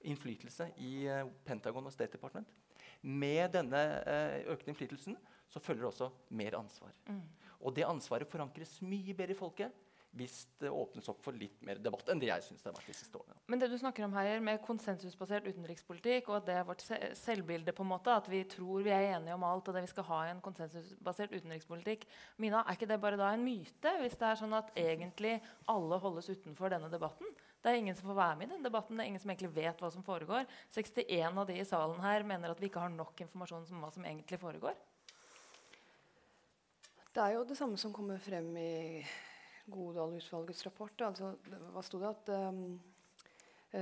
innflytelse 0.04 0.70
i 0.84 1.06
eh, 1.08 1.28
Pentagon 1.48 1.86
og 1.88 1.94
State 1.94 2.18
Department, 2.18 2.50
med 3.04 3.52
denne 3.52 3.80
økende 4.04 4.52
økte 4.54 4.72
innflytelsen 4.72 5.16
så 5.52 5.62
følger 5.62 5.84
det 5.84 5.90
også 5.92 6.10
mer 6.34 6.58
ansvar. 6.58 6.94
Og 7.62 7.76
det 7.76 7.86
ansvaret 7.88 8.28
forankres 8.28 8.78
mye 8.82 9.14
bedre 9.14 9.36
i 9.36 9.38
folket 9.38 9.72
hvis 10.14 10.44
det 10.62 10.70
åpnes 10.70 11.08
opp 11.10 11.24
for 11.26 11.34
litt 11.38 11.62
mer 11.66 11.80
debatt 11.82 12.10
enn 12.12 12.20
det 12.22 12.30
jeg 12.30 12.46
synes 12.46 12.62
det 12.62 12.70
har 12.70 12.76
vært 12.78 12.90
de 12.92 12.96
siste 12.98 13.18
årene. 13.18 13.40
Men 13.50 13.62
det 13.62 13.70
du 13.72 13.78
snakker 13.82 14.06
om 14.06 14.14
her 14.14 14.44
med 14.46 14.62
konsensusbasert 14.66 15.48
utenrikspolitikk, 15.50 16.30
og 16.30 16.38
at 16.38 16.50
det 16.50 16.58
er 16.60 16.68
vårt 16.68 16.84
selvbilde, 17.18 17.74
på 17.74 17.86
en 17.86 17.92
måte, 17.96 18.14
at 18.14 18.30
vi 18.30 18.44
tror 18.50 18.86
vi 18.86 18.94
er 18.94 19.16
enige 19.16 19.38
om 19.38 19.46
alt, 19.48 19.70
og 19.70 19.78
det 19.78 19.86
vi 19.88 19.94
skal 19.94 20.08
ha 20.12 20.20
i 20.28 20.34
en 20.36 20.44
konsensusbasert 20.44 21.34
utenrikspolitikk 21.34 22.06
Mina, 22.42 22.62
er 22.62 22.78
ikke 22.78 22.90
det 22.92 23.00
bare 23.02 23.18
da 23.20 23.32
en 23.34 23.46
myte, 23.46 23.96
hvis 24.04 24.20
det 24.20 24.30
er 24.30 24.40
sånn 24.44 24.54
at 24.58 24.70
egentlig 24.78 25.40
alle 25.72 26.00
holdes 26.04 26.30
utenfor 26.30 26.74
denne 26.74 26.92
debatten? 26.94 27.34
Det 27.64 27.72
er 27.72 27.80
ingen 27.80 27.96
som 27.96 28.10
får 28.12 28.18
være 28.20 28.38
med 28.38 28.50
i 28.50 28.54
den 28.58 28.66
debatten. 28.66 28.98
Det 28.98 29.04
er 29.06 29.10
ingen 29.14 29.22
som 29.24 29.32
egentlig 29.32 29.54
vet 29.56 29.80
hva 29.80 29.90
som 29.92 30.04
foregår. 30.04 30.50
61 30.76 31.38
av 31.40 31.46
de 31.48 31.56
i 31.62 31.66
salen 31.68 32.02
her 32.04 32.26
mener 32.28 32.52
at 32.52 32.60
vi 32.60 32.68
ikke 32.68 32.82
har 32.84 32.92
nok 32.92 33.24
informasjon 33.24 33.70
om 33.72 33.86
hva 33.86 33.92
som 33.96 34.04
egentlig 34.04 34.40
foregår. 34.42 34.76
Det 37.14 37.22
er 37.22 37.38
jo 37.38 37.46
det 37.48 37.56
samme 37.56 37.78
som 37.80 37.94
kommer 37.96 38.20
frem 38.20 38.50
i 38.58 38.74
Godal-utvalgets 39.72 40.66
rapport. 40.68 41.06
Altså, 41.08 41.36
hva 41.72 41.84
sto 41.86 42.02
det? 42.02 42.10
At 42.10 42.34
um, 42.52 42.80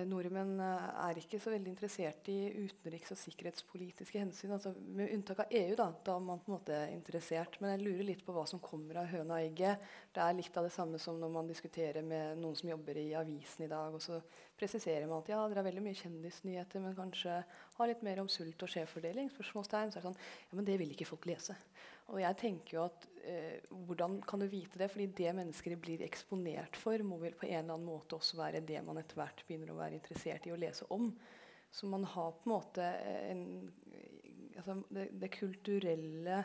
nordmenn 0.07 0.59
eh, 0.63 0.83
er 1.03 1.17
ikke 1.19 1.39
så 1.41 1.51
veldig 1.51 1.71
interessert 1.73 2.27
i 2.31 2.37
utenriks- 2.63 3.11
og 3.11 3.19
sikkerhetspolitiske 3.19 4.21
hensyn. 4.21 4.53
Altså, 4.55 4.71
med 4.79 5.11
unntak 5.11 5.41
av 5.43 5.55
EU, 5.57 5.73
da, 5.75 5.89
da 6.05 6.15
er 6.15 6.23
man 6.23 6.39
på 6.39 6.51
en 6.51 6.55
måte 6.55 6.77
interessert. 6.93 7.57
Men 7.59 7.73
jeg 7.73 7.83
lurer 7.83 8.07
litt 8.07 8.23
på 8.25 8.35
hva 8.35 8.45
som 8.47 8.61
kommer 8.63 9.01
av 9.01 9.09
høna 9.11 9.35
og 9.35 9.49
egget. 9.49 9.83
Det 10.15 10.23
er 10.23 10.37
litt 10.37 10.57
av 10.57 10.67
det 10.67 10.73
samme 10.75 11.01
som 11.01 11.19
når 11.19 11.33
man 11.35 11.51
diskuterer 11.51 12.05
med 12.07 12.39
noen 12.39 12.55
som 12.57 12.71
jobber 12.71 13.01
i 13.01 13.09
avisen 13.19 13.65
i 13.67 13.71
dag. 13.71 13.93
og 13.93 14.03
så 14.03 14.21
presiserer 14.61 15.09
man 15.09 15.25
at 15.25 15.33
ja, 15.33 15.41
dere 15.49 15.59
har 15.59 15.67
veldig 15.67 15.83
mye 15.83 15.97
kjendisnyheter, 15.97 16.83
men 16.83 16.95
kanskje 16.95 17.41
har 17.77 17.89
litt 17.89 18.03
mer 18.05 18.21
om 18.23 18.29
sult 18.31 18.63
og 18.63 18.71
skjevfordeling. 18.71 19.31
spørsmålstegn, 19.33 19.91
så 19.91 19.99
er 19.99 20.05
det 20.05 20.07
sånn, 20.07 20.21
ja, 20.47 20.55
Men 20.55 20.67
det 20.69 20.79
vil 20.79 20.95
ikke 20.95 21.09
folk 21.09 21.27
lese. 21.27 21.57
Og 22.11 22.19
jeg 22.19 22.37
tenker 22.39 22.75
jo 22.75 22.85
at 22.85 23.05
eh, 23.23 23.59
Hvordan 23.87 24.19
kan 24.27 24.41
du 24.41 24.47
vite 24.51 24.79
det? 24.79 24.89
Fordi 24.91 25.07
det 25.17 25.35
mennesker 25.37 25.77
blir 25.79 26.03
eksponert 26.05 26.79
for, 26.79 27.03
må 27.07 27.19
vel 27.21 27.37
på 27.37 27.47
en 27.47 27.61
eller 27.61 27.77
annen 27.77 27.87
måte 27.87 28.17
også 28.17 28.39
være 28.39 28.63
det 28.67 28.81
man 28.85 28.99
etter 29.01 29.19
hvert 29.19 29.45
begynner 29.47 29.71
å 29.73 29.79
være 29.79 29.97
interessert 29.99 30.47
i 30.47 30.53
å 30.53 30.59
lese 30.59 30.87
om. 30.93 31.11
Så 31.71 31.87
man 31.87 32.03
har 32.03 32.33
på 32.35 32.49
en 32.49 32.51
måte 32.51 32.83
en, 32.83 33.45
altså 34.57 34.75
det, 34.91 35.05
det, 35.21 35.29
kulturelle 35.31 36.41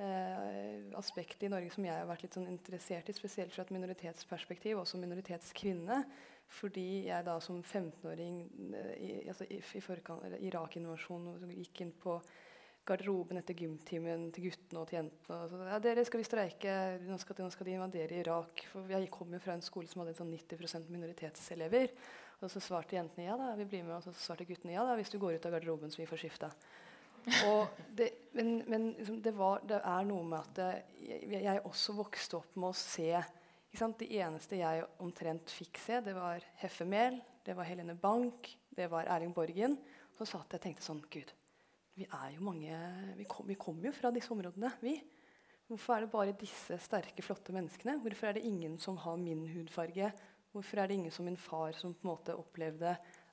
eh, 0.00 0.86
aspektet 0.96 1.44
i 1.44 1.50
Norge 1.52 1.74
som 1.74 1.84
jeg 1.84 1.98
har 1.98 2.08
vært 2.08 2.24
litt 2.24 2.38
sånn 2.38 2.48
interessert 2.48 3.10
i, 3.10 3.16
spesielt 3.16 3.52
fra 3.52 3.66
et 3.66 3.74
minoritetsperspektiv, 3.76 4.80
også 4.80 5.02
minoritetskvinne. 5.02 6.00
Fordi 6.54 6.88
jeg 7.10 7.26
da 7.26 7.36
som 7.44 7.60
15-åring 7.60 8.40
eh, 8.72 9.28
altså 9.28 9.44
i, 9.52 9.60
i 9.60 10.48
Irak-invasjonen 10.48 11.52
gikk 11.58 11.84
inn 11.84 11.94
på 12.00 12.16
garderoben 12.88 13.40
etter 13.40 13.56
gymtimen 13.56 14.26
til 14.34 14.48
guttene 14.48 14.82
og 14.82 14.88
til 14.90 14.98
jentene. 14.98 15.38
Og 15.38 15.50
så, 15.50 15.60
ja, 15.70 15.78
dere 15.82 16.04
skal 16.06 16.20
vi 16.20 16.26
streike, 16.28 16.74
nå 17.08 17.18
skal, 17.20 17.40
nå 17.40 17.50
skal 17.54 17.68
de 17.68 17.76
invadere 17.78 18.20
Irak. 18.20 18.66
For 18.72 18.92
jeg 18.92 19.10
kom 19.14 19.32
jo 19.34 19.40
fra 19.42 19.56
en 19.56 19.64
skole 19.64 19.90
som 19.90 20.02
hadde 20.02 20.16
sånn 20.18 20.32
90% 20.34 20.92
minoritetselever. 20.92 21.94
Og 22.44 22.50
så 22.52 22.60
svarte 22.60 22.98
jentene 22.98 23.28
ja 23.28 23.36
da, 23.40 23.52
vi 23.58 23.68
blir 23.68 23.86
med. 23.86 23.96
Og 23.96 24.04
så 24.06 24.14
svarte 24.26 24.46
guttene 24.48 24.76
ja 24.76 24.84
da, 24.86 24.96
hvis 24.98 25.12
du 25.12 25.20
går 25.22 25.38
ut 25.38 25.46
av 25.48 25.56
garderoben 25.56 25.92
så 25.92 26.02
vi 26.02 26.08
får 26.10 26.24
skifta. 26.26 26.50
Det, 27.96 28.10
men, 28.36 28.58
men 28.68 28.90
liksom, 28.98 29.22
det, 29.24 29.32
var, 29.32 29.62
det, 29.64 29.78
er 29.80 30.04
noe 30.04 30.26
med 30.28 30.42
at 30.42 30.58
jeg, 31.00 31.30
jeg, 31.32 31.62
også 31.64 31.94
vokste 31.96 32.36
opp 32.36 32.58
med 32.60 32.68
å 32.68 32.76
se 32.76 33.22
Det 33.72 34.08
eneste 34.20 34.58
jeg 34.60 34.82
omtrent 35.02 35.50
fikk 35.50 35.80
se, 35.80 36.02
det 36.04 36.12
var 36.14 36.44
Heffemel, 36.60 37.16
det 37.46 37.56
var 37.56 37.66
Helene 37.66 37.96
Bank, 37.96 38.52
det 38.76 38.90
var 38.92 39.08
Erling 39.08 39.32
Borgen. 39.34 39.78
Så 40.14 40.28
satt 40.28 40.52
jeg 40.52 40.60
og 40.60 40.66
tenkte 40.68 40.84
sånn 40.84 41.00
Gud, 41.10 41.32
vi 41.94 42.06
er 42.08 42.30
jo 42.34 42.44
mange 42.44 42.78
vi, 43.18 43.26
kom, 43.30 43.50
kommer 43.60 43.88
jo 43.88 43.94
fra 43.94 44.10
disse 44.14 44.32
områdene, 44.34 44.72
vi. 44.82 44.96
Hvorfor 45.70 45.96
er 45.96 46.04
det 46.04 46.12
bare 46.12 46.36
disse 46.36 46.76
sterke, 46.82 47.24
flotte 47.24 47.54
menneskene? 47.54 47.96
Hvorfor 48.02 48.28
er 48.28 48.36
det 48.36 48.44
ingen 48.44 48.76
som 48.82 48.98
har 49.00 49.16
min 49.20 49.46
hudfarge? 49.48 50.10
Hvorfor 50.52 50.80
er 50.80 50.90
det 50.90 50.98
ingen 50.98 51.14
som 51.14 51.24
min 51.24 51.38
far, 51.40 51.72
som 51.78 51.94
på 51.94 52.04
en 52.04 52.10
måte 52.12 52.34
opplevde 52.36 52.92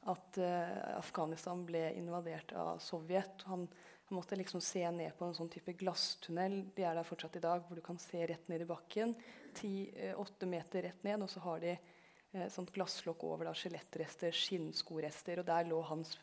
at 0.09 0.37
uh, 0.39 0.95
Afghanistan 0.95 1.65
ble 1.67 1.83
invadert 1.99 2.53
av 2.57 2.79
Sovjet? 2.81 3.43
Han, 3.49 3.67
han, 3.67 4.15
måtte 4.15 4.39
liksom 4.39 4.63
se 4.63 4.85
ned 4.95 5.11
på 5.17 5.27
en 5.27 5.35
sånn 5.37 5.51
type 5.51 5.75
glasstunnel. 5.77 6.61
De 6.73 6.87
er 6.87 6.95
der 6.97 7.05
fortsatt 7.07 7.35
i 7.37 7.43
dag, 7.43 7.65
hvor 7.67 7.77
du 7.77 7.83
kan 7.85 7.99
se 8.01 8.23
rett 8.31 8.47
ned 8.49 8.63
i 8.63 8.69
bakken. 8.69 9.13
Ti-åtte 9.57 10.47
uh, 10.47 10.53
meter 10.55 10.87
rett 10.87 11.05
ned, 11.05 11.21
og 11.21 11.29
så 11.33 11.43
har 11.49 11.61
de 11.65 11.75
uh, 11.75 12.47
sånt 12.53 12.71
glasslokk 12.73 13.27
over 13.27 13.51
skjelettrester, 13.51 14.33
skinnskorester, 14.33 15.43
og 15.43 15.49
der 15.51 15.67
lå 15.69 15.83
hans 15.91 16.15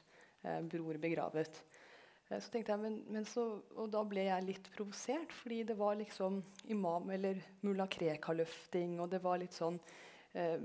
bror 0.70 0.94
begravet. 1.02 1.56
Eh, 2.28 2.40
så 2.40 2.52
tenkte 2.52 2.74
jeg, 2.74 2.82
men, 2.82 2.98
men 3.12 3.26
så, 3.28 3.46
og 3.76 3.90
Da 3.92 4.02
ble 4.08 4.26
jeg 4.28 4.46
litt 4.46 4.70
provosert, 4.74 5.32
fordi 5.40 5.62
det 5.70 5.78
var 5.78 5.98
liksom 6.00 6.42
imam- 6.72 7.10
eller 7.14 7.40
mulla 7.66 7.88
Krekar-løfting. 7.90 8.98
Og 9.02 9.10
det 9.12 9.22
var 9.24 9.40
litt 9.40 9.56
sånn 9.56 9.78
eh, 10.34 10.58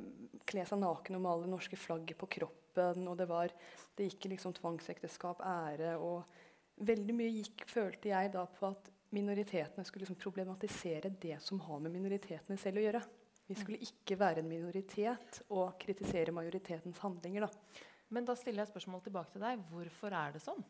Kle 0.50 0.66
seg 0.70 0.82
naken 0.84 1.20
og 1.20 1.26
male 1.28 1.48
det 1.48 1.54
norske 1.54 1.80
flagget 1.80 2.20
på 2.20 2.32
kroppen. 2.40 3.08
Og 3.08 3.18
det, 3.20 3.30
var, 3.30 3.54
det 3.98 4.10
gikk 4.10 4.32
liksom 4.34 4.56
tvangsekteskap, 4.60 5.44
ære 5.46 5.98
og 6.02 6.42
Veldig 6.84 7.14
mye 7.14 7.30
gikk, 7.30 7.68
følte 7.70 8.10
jeg 8.10 8.32
da 8.34 8.48
på 8.50 8.66
at 8.66 8.88
minoritetene 9.14 9.84
skulle 9.86 10.08
liksom 10.08 10.18
problematisere 10.18 11.12
det 11.22 11.36
som 11.46 11.60
har 11.68 11.84
med 11.84 11.94
minoritetene 11.94 12.58
selv 12.58 12.82
å 12.82 12.86
gjøre. 12.88 13.02
Vi 13.46 13.58
skulle 13.60 13.78
ikke 13.86 14.18
være 14.18 14.42
en 14.42 14.50
minoritet 14.50 15.44
og 15.54 15.76
kritisere 15.78 16.34
majoritetens 16.34 16.98
handlinger. 17.04 17.46
Da. 17.46 17.84
Men 18.10 18.26
da 18.26 18.34
stiller 18.40 18.64
jeg 18.64 18.72
spørsmål 18.72 19.04
tilbake 19.06 19.36
til 19.36 19.46
deg. 19.46 19.62
Hvorfor 19.70 20.18
er 20.18 20.34
det 20.34 20.42
sånn? 20.42 20.66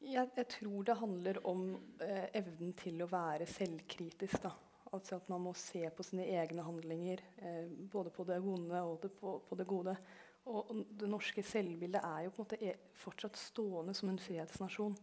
Jeg, 0.00 0.30
jeg, 0.36 0.46
tror 0.48 0.84
det 0.88 0.96
handler 0.96 1.38
om 1.46 1.64
eh, 2.00 2.26
evnen 2.40 2.72
til 2.78 3.02
å 3.04 3.08
være 3.10 3.46
selvkritisk. 3.48 4.40
Da. 4.42 4.54
Altså 4.96 5.20
at 5.20 5.28
man 5.30 5.44
må 5.44 5.52
se 5.58 5.84
på 5.94 6.04
sine 6.06 6.24
egne 6.32 6.64
handlinger, 6.66 7.22
eh, 7.44 7.68
både 7.92 8.10
på 8.14 8.24
det 8.26 8.40
vonde 8.42 8.80
og 8.82 8.98
det, 9.02 9.12
på, 9.20 9.36
på, 9.46 9.58
det 9.60 9.66
gode. 9.68 9.94
Og, 10.50 10.72
det 10.98 11.08
norske 11.10 11.44
selvbildet 11.46 12.00
er 12.00 12.24
jo 12.24 12.32
på 12.32 12.40
en 12.40 12.46
måte 12.46 12.60
e, 12.64 12.74
fortsatt 12.96 13.38
stående 13.38 13.94
som 13.94 14.10
en 14.10 14.18
fredsnasjon. 14.18 14.96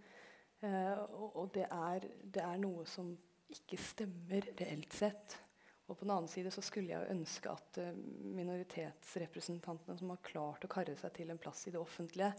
Eh, 0.65 0.93
og, 0.97 1.35
og 1.43 1.51
det, 1.53 1.67
er, 1.69 2.07
det, 2.23 2.41
er, 2.41 2.57
noe 2.61 2.87
som 2.89 3.13
ikke 3.53 3.77
stemmer 3.79 4.49
reelt 4.57 4.97
sett. 4.97 5.37
Og 5.87 5.95
på 5.95 6.03
den 6.03 6.15
annen 6.17 6.31
side 6.31 6.51
så 6.51 6.63
skulle 6.65 6.91
jeg 6.91 7.13
ønske 7.13 7.53
at 7.53 7.79
eh, 7.83 7.93
minoritetsrepresentantene 8.35 9.95
som 10.01 10.11
har 10.11 10.25
klart 10.25 10.65
å 10.65 10.71
karre 10.71 10.97
seg 10.99 11.13
til 11.15 11.31
en 11.31 11.39
plass 11.39 11.67
i 11.69 11.75
det 11.75 11.79
offentlige, 11.79 12.33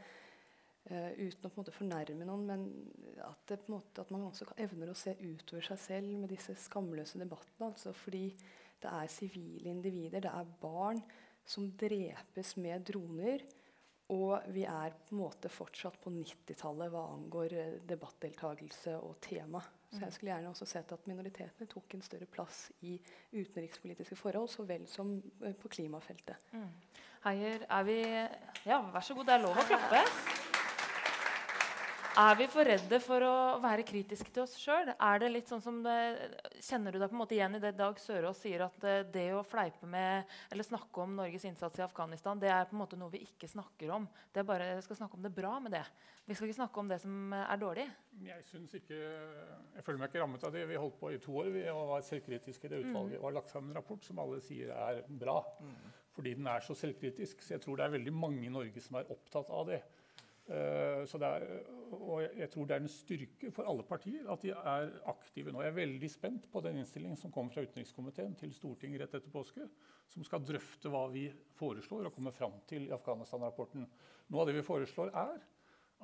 Uh, 0.88 1.10
uten 1.20 1.44
å 1.44 1.50
på 1.50 1.58
en 1.58 1.60
måte 1.60 1.74
fornærme 1.76 2.24
noen, 2.24 2.46
men 2.48 2.62
at, 3.20 3.42
det, 3.50 3.58
måte, 3.68 4.00
at 4.00 4.12
man 4.14 4.24
også 4.30 4.46
evner 4.56 4.88
å 4.88 4.96
se 4.96 5.12
utover 5.20 5.66
seg 5.66 5.80
selv 5.82 6.14
med 6.22 6.32
disse 6.32 6.54
skamløse 6.56 7.20
debattene. 7.20 7.68
Altså 7.68 7.92
fordi 7.92 8.30
det 8.80 8.88
er 8.88 9.10
sivile 9.12 9.68
individer, 9.74 10.22
det 10.24 10.32
er 10.32 10.54
barn 10.62 11.02
som 11.48 11.68
drepes 11.76 12.56
med 12.62 12.86
droner. 12.88 13.44
Og 14.08 14.46
vi 14.54 14.62
er 14.64 14.94
på 15.04 15.12
en 15.12 15.20
måte 15.20 15.50
fortsatt 15.52 15.98
på 16.00 16.08
90-tallet 16.14 16.88
hva 16.94 17.02
angår 17.12 17.56
uh, 17.58 17.74
debattdeltakelse 17.90 18.96
og 18.96 19.18
tema. 19.20 19.60
Så 19.90 20.00
jeg 20.00 20.08
mm. 20.08 20.14
skulle 20.16 20.32
gjerne 20.32 20.52
også 20.54 20.68
sett 20.68 20.96
at 20.96 21.06
minoritetene 21.08 21.68
tok 21.68 21.96
en 21.96 22.04
større 22.04 22.28
plass 22.32 22.66
i 22.88 22.96
utenrikspolitiske 23.36 24.16
forhold 24.16 24.48
så 24.52 24.64
vel 24.68 24.88
som 24.88 25.18
uh, 25.44 25.52
på 25.52 25.76
klimafeltet. 25.76 26.48
Mm. 26.56 26.68
Heier, 27.28 27.68
er 27.68 27.88
vi 27.88 28.02
Ja, 28.64 28.80
vær 28.92 29.04
så 29.04 29.16
god, 29.18 29.28
det 29.28 29.36
er 29.36 29.44
lov 29.44 29.60
å 29.60 29.68
klappe. 29.68 30.47
Er 32.18 32.34
vi 32.34 32.48
for 32.50 32.66
redde 32.66 32.98
for 32.98 33.22
å 33.22 33.34
være 33.62 33.84
kritiske 33.86 34.32
til 34.34 34.42
oss 34.42 34.56
sjøl? 34.58 34.88
Sånn 35.46 35.76
kjenner 35.86 36.90
du 36.90 36.98
deg 36.98 37.12
på 37.12 37.14
en 37.14 37.20
måte 37.20 37.36
igjen 37.36 37.54
i 37.54 37.60
det 37.62 37.76
Dag 37.78 38.00
Sørås 38.02 38.40
sier, 38.42 38.64
at 38.64 38.86
eh, 38.90 39.04
det 39.14 39.28
å 39.38 39.44
fleipe 39.46 39.86
med 39.86 40.26
eller 40.50 40.66
snakke 40.66 41.04
om 41.04 41.14
Norges 41.14 41.46
innsats 41.46 41.78
i 41.78 41.84
Afghanistan, 41.84 42.40
det 42.42 42.50
er 42.50 42.66
på 42.66 42.74
en 42.74 42.80
måte 42.80 42.98
noe 42.98 43.12
vi 43.12 43.20
ikke 43.22 43.46
snakker 43.46 43.92
om. 43.94 44.08
Det 44.34 44.42
er 44.42 44.48
bare, 44.48 44.66
Vi 44.80 44.82
skal 44.88 44.98
snakke 45.04 45.14
om 45.14 45.28
det 45.28 45.30
bra 45.36 45.52
med 45.62 45.76
det. 45.76 45.84
Vi 46.26 46.34
skal 46.34 46.48
ikke 46.48 46.58
snakke 46.58 46.82
om 46.82 46.90
det 46.90 46.98
som 47.04 47.36
er 47.38 47.62
dårlig. 47.62 47.86
Jeg 48.26 48.44
synes 48.50 48.74
ikke, 48.80 48.98
jeg 49.76 49.86
føler 49.86 50.02
meg 50.02 50.10
ikke 50.10 50.24
rammet 50.24 50.48
av 50.48 50.58
det. 50.58 50.66
Vi 50.72 50.82
holdt 50.82 50.98
på 50.98 51.12
i 51.14 51.22
to 51.22 51.38
år 51.38 51.52
vi 51.54 51.62
var 51.70 52.02
selvkritiske. 52.08 52.72
Det 52.72 52.82
utvalget 52.82 53.20
mm. 53.20 53.28
har 53.28 53.38
lagt 53.38 53.54
fram 53.54 53.70
en 53.70 53.78
rapport 53.78 54.02
som 54.04 54.18
alle 54.24 54.42
sier 54.42 54.74
er 54.74 55.04
bra. 55.06 55.38
Mm. 55.62 55.78
fordi 56.18 56.34
den 56.34 56.50
er 56.50 56.66
så 56.66 56.74
selvkritisk. 56.74 57.46
Så 57.46 57.54
jeg 57.54 57.62
tror 57.62 57.78
det 57.78 57.86
er 57.86 57.94
veldig 57.94 58.12
mange 58.12 58.42
i 58.42 58.50
Norge 58.50 58.82
som 58.82 58.98
er 58.98 59.14
opptatt 59.14 59.54
av 59.54 59.70
det. 59.70 59.84
Det 60.48 61.26
er, 61.28 61.42
og 61.92 62.22
jeg 62.22 62.48
tror 62.48 62.64
det 62.64 62.76
er 62.76 62.80
en 62.80 62.88
styrke 62.88 63.50
for 63.52 63.68
alle 63.68 63.84
partier 63.84 64.30
at 64.32 64.40
de 64.40 64.54
er 64.56 64.94
aktive 65.12 65.52
nå. 65.52 65.60
Jeg 65.60 65.74
er 65.74 65.76
veldig 65.76 66.08
spent 66.08 66.46
på 66.48 66.62
den 66.64 66.78
innstillingen 66.80 67.20
som 67.20 67.32
kommer 67.34 67.52
fra 67.52 67.66
utenrikskomiteen 67.66 68.32
til 68.40 68.54
Stortinget 68.56 69.02
rett 69.02 69.18
etter 69.18 69.34
påske, 69.34 69.66
som 70.08 70.24
skal 70.24 70.46
drøfte 70.48 70.88
hva 70.88 71.04
vi 71.12 71.26
foreslår 71.58 72.08
og 72.08 72.16
kommer 72.16 72.32
fram 72.32 72.56
til 72.70 72.88
i 72.88 72.94
Afghanistan-rapporten. 72.96 73.84
Noe 74.32 74.40
av 74.40 74.48
det 74.48 74.56
vi 74.56 74.64
foreslår, 74.64 75.12
er 75.12 75.44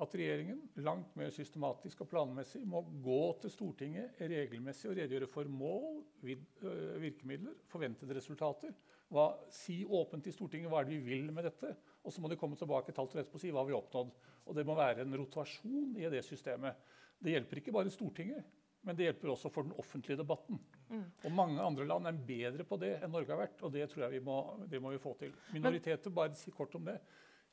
at 0.03 0.15
regjeringen 0.19 0.59
langt 0.83 1.13
mer 1.15 1.29
systematisk 1.31 2.03
og 2.03 2.09
planmessig 2.11 2.61
må 2.67 2.81
gå 3.03 3.19
til 3.41 3.53
Stortinget 3.53 4.19
regelmessig 4.19 4.89
og 4.91 4.97
redegjøre 4.99 5.29
for 5.31 5.47
mål, 5.47 6.01
øh, 6.27 7.01
virkemidler, 7.01 7.55
forventede 7.71 8.17
resultater. 8.17 8.75
Hva, 9.09 9.29
si 9.53 9.83
åpent 9.85 10.27
i 10.27 10.33
Stortinget 10.35 10.71
hva 10.71 10.81
er 10.81 10.89
det 10.89 10.97
vi 10.97 11.13
vil 11.15 11.31
med 11.33 11.47
dette. 11.47 11.71
Og 12.03 12.11
så 12.11 12.21
må 12.21 12.27
de 12.27 12.37
komme 12.37 12.57
tilbake 12.59 12.91
et 12.91 12.99
halvt 12.99 13.15
år 13.15 13.23
etterpå 13.23 13.39
og 13.39 13.45
si 13.45 13.53
hva 13.55 13.63
vi 13.63 13.73
har 13.73 13.79
oppnådd. 13.79 14.11
Og 14.45 14.55
Det 14.55 14.65
må 14.65 14.75
være 14.77 15.01
en 15.05 15.17
rotasjon 15.17 15.95
i 15.97 16.09
det 16.11 16.21
systemet. 16.25 16.77
Det 17.21 17.33
hjelper 17.33 17.61
ikke 17.61 17.73
bare 17.73 17.93
Stortinget, 17.93 18.45
men 18.85 18.97
det 18.97 19.07
hjelper 19.07 19.31
også 19.33 19.49
for 19.49 19.65
den 19.65 19.73
offentlige 19.81 20.19
debatten. 20.19 20.59
Mm. 20.89 21.05
Og 21.25 21.31
Mange 21.31 21.61
andre 21.61 21.87
land 21.87 22.07
er 22.07 22.25
bedre 22.27 22.63
på 22.67 22.77
det 22.77 22.99
enn 22.99 23.11
Norge 23.11 23.33
har 23.33 23.41
vært, 23.41 23.63
og 23.65 23.73
det 23.73 23.87
tror 23.89 24.05
jeg 24.05 24.19
vi 24.19 24.25
må, 24.25 24.37
det 24.69 24.81
må 24.81 24.91
vi 24.93 25.01
få 25.01 25.15
til. 25.17 25.33
Minoriteter, 25.55 26.13
bare 26.13 26.37
si 26.37 26.53
kort 26.53 26.75
om 26.77 26.85
det 26.85 26.99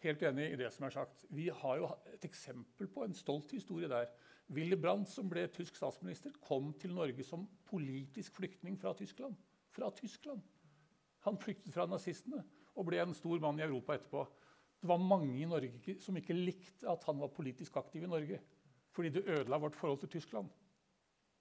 helt 0.02 0.22
enig 0.26 0.50
i 0.50 0.58
det 0.58 0.68
som 0.74 0.86
er 0.86 0.94
sagt. 0.94 1.24
Vi 1.30 1.48
har 1.48 1.78
jo 1.78 1.88
et 2.12 2.24
eksempel 2.26 2.90
på 2.90 3.04
en 3.06 3.14
stolt 3.16 3.54
historie 3.54 3.90
der. 3.90 4.10
Willy 4.52 4.76
Brandt, 4.76 5.08
som 5.08 5.30
ble 5.30 5.46
tysk 5.54 5.78
statsminister, 5.78 6.34
kom 6.42 6.72
til 6.80 6.94
Norge 6.96 7.24
som 7.24 7.46
politisk 7.70 8.36
flyktning 8.36 8.76
fra 8.80 8.92
Tyskland. 8.98 9.36
Fra 9.72 9.90
Tyskland. 9.96 10.42
Han 11.24 11.38
flyktet 11.38 11.72
fra 11.72 11.86
nazistene 11.86 12.42
og 12.74 12.88
ble 12.88 12.98
en 13.02 13.14
stor 13.14 13.40
mann 13.40 13.60
i 13.60 13.64
Europa 13.64 13.94
etterpå. 13.96 14.24
Det 14.82 14.90
var 14.90 14.98
mange 14.98 15.36
i 15.38 15.46
Norge 15.46 15.94
som 16.02 16.16
ikke 16.18 16.34
likte 16.34 16.90
at 16.90 17.04
han 17.06 17.20
var 17.22 17.30
politisk 17.30 17.76
aktiv 17.78 18.02
i 18.02 18.10
Norge. 18.10 18.40
Fordi 18.92 19.12
det 19.14 19.24
ødela 19.30 19.60
vårt 19.62 19.78
forhold 19.78 20.02
til 20.02 20.10
Tyskland. 20.18 20.50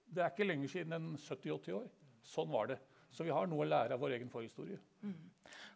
Det 0.06 0.22
er 0.22 0.30
ikke 0.30 0.46
lenger 0.46 0.70
siden 0.70 0.94
enn 0.96 1.12
70-80 1.18 1.74
år. 1.80 1.90
Sånn 2.22 2.52
var 2.54 2.70
det. 2.70 2.78
Så 3.12 3.26
vi 3.28 3.34
har 3.34 3.48
noe 3.50 3.66
å 3.66 3.68
lære 3.68 3.98
av 3.98 4.00
vår 4.00 4.14
egen 4.16 4.30
forhistorie. 4.32 4.78
Mm. 5.04 5.32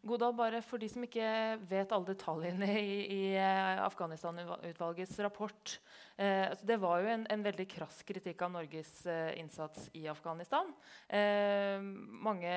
Godal, 0.06 0.36
bare 0.38 0.62
for 0.64 0.80
de 0.80 0.88
som 0.88 1.04
ikke 1.04 1.26
vet 1.68 1.92
alle 1.92 2.08
detaljene 2.14 2.68
i, 2.80 2.94
i 3.12 3.24
eh, 3.36 3.82
Afghanistan-utvalgets 3.84 5.18
rapport. 5.26 5.74
Eh, 6.16 6.46
altså 6.52 6.70
det 6.70 6.78
var 6.80 7.02
jo 7.02 7.10
en, 7.12 7.26
en, 7.34 7.44
veldig 7.44 7.66
krass 7.74 8.04
kritikk 8.08 8.46
av 8.46 8.54
Norges 8.54 8.94
eh, 9.10 9.34
innsats 9.42 9.90
i 9.98 10.06
Afghanistan. 10.12 10.72
Eh, 11.10 11.82
mange, 12.30 12.54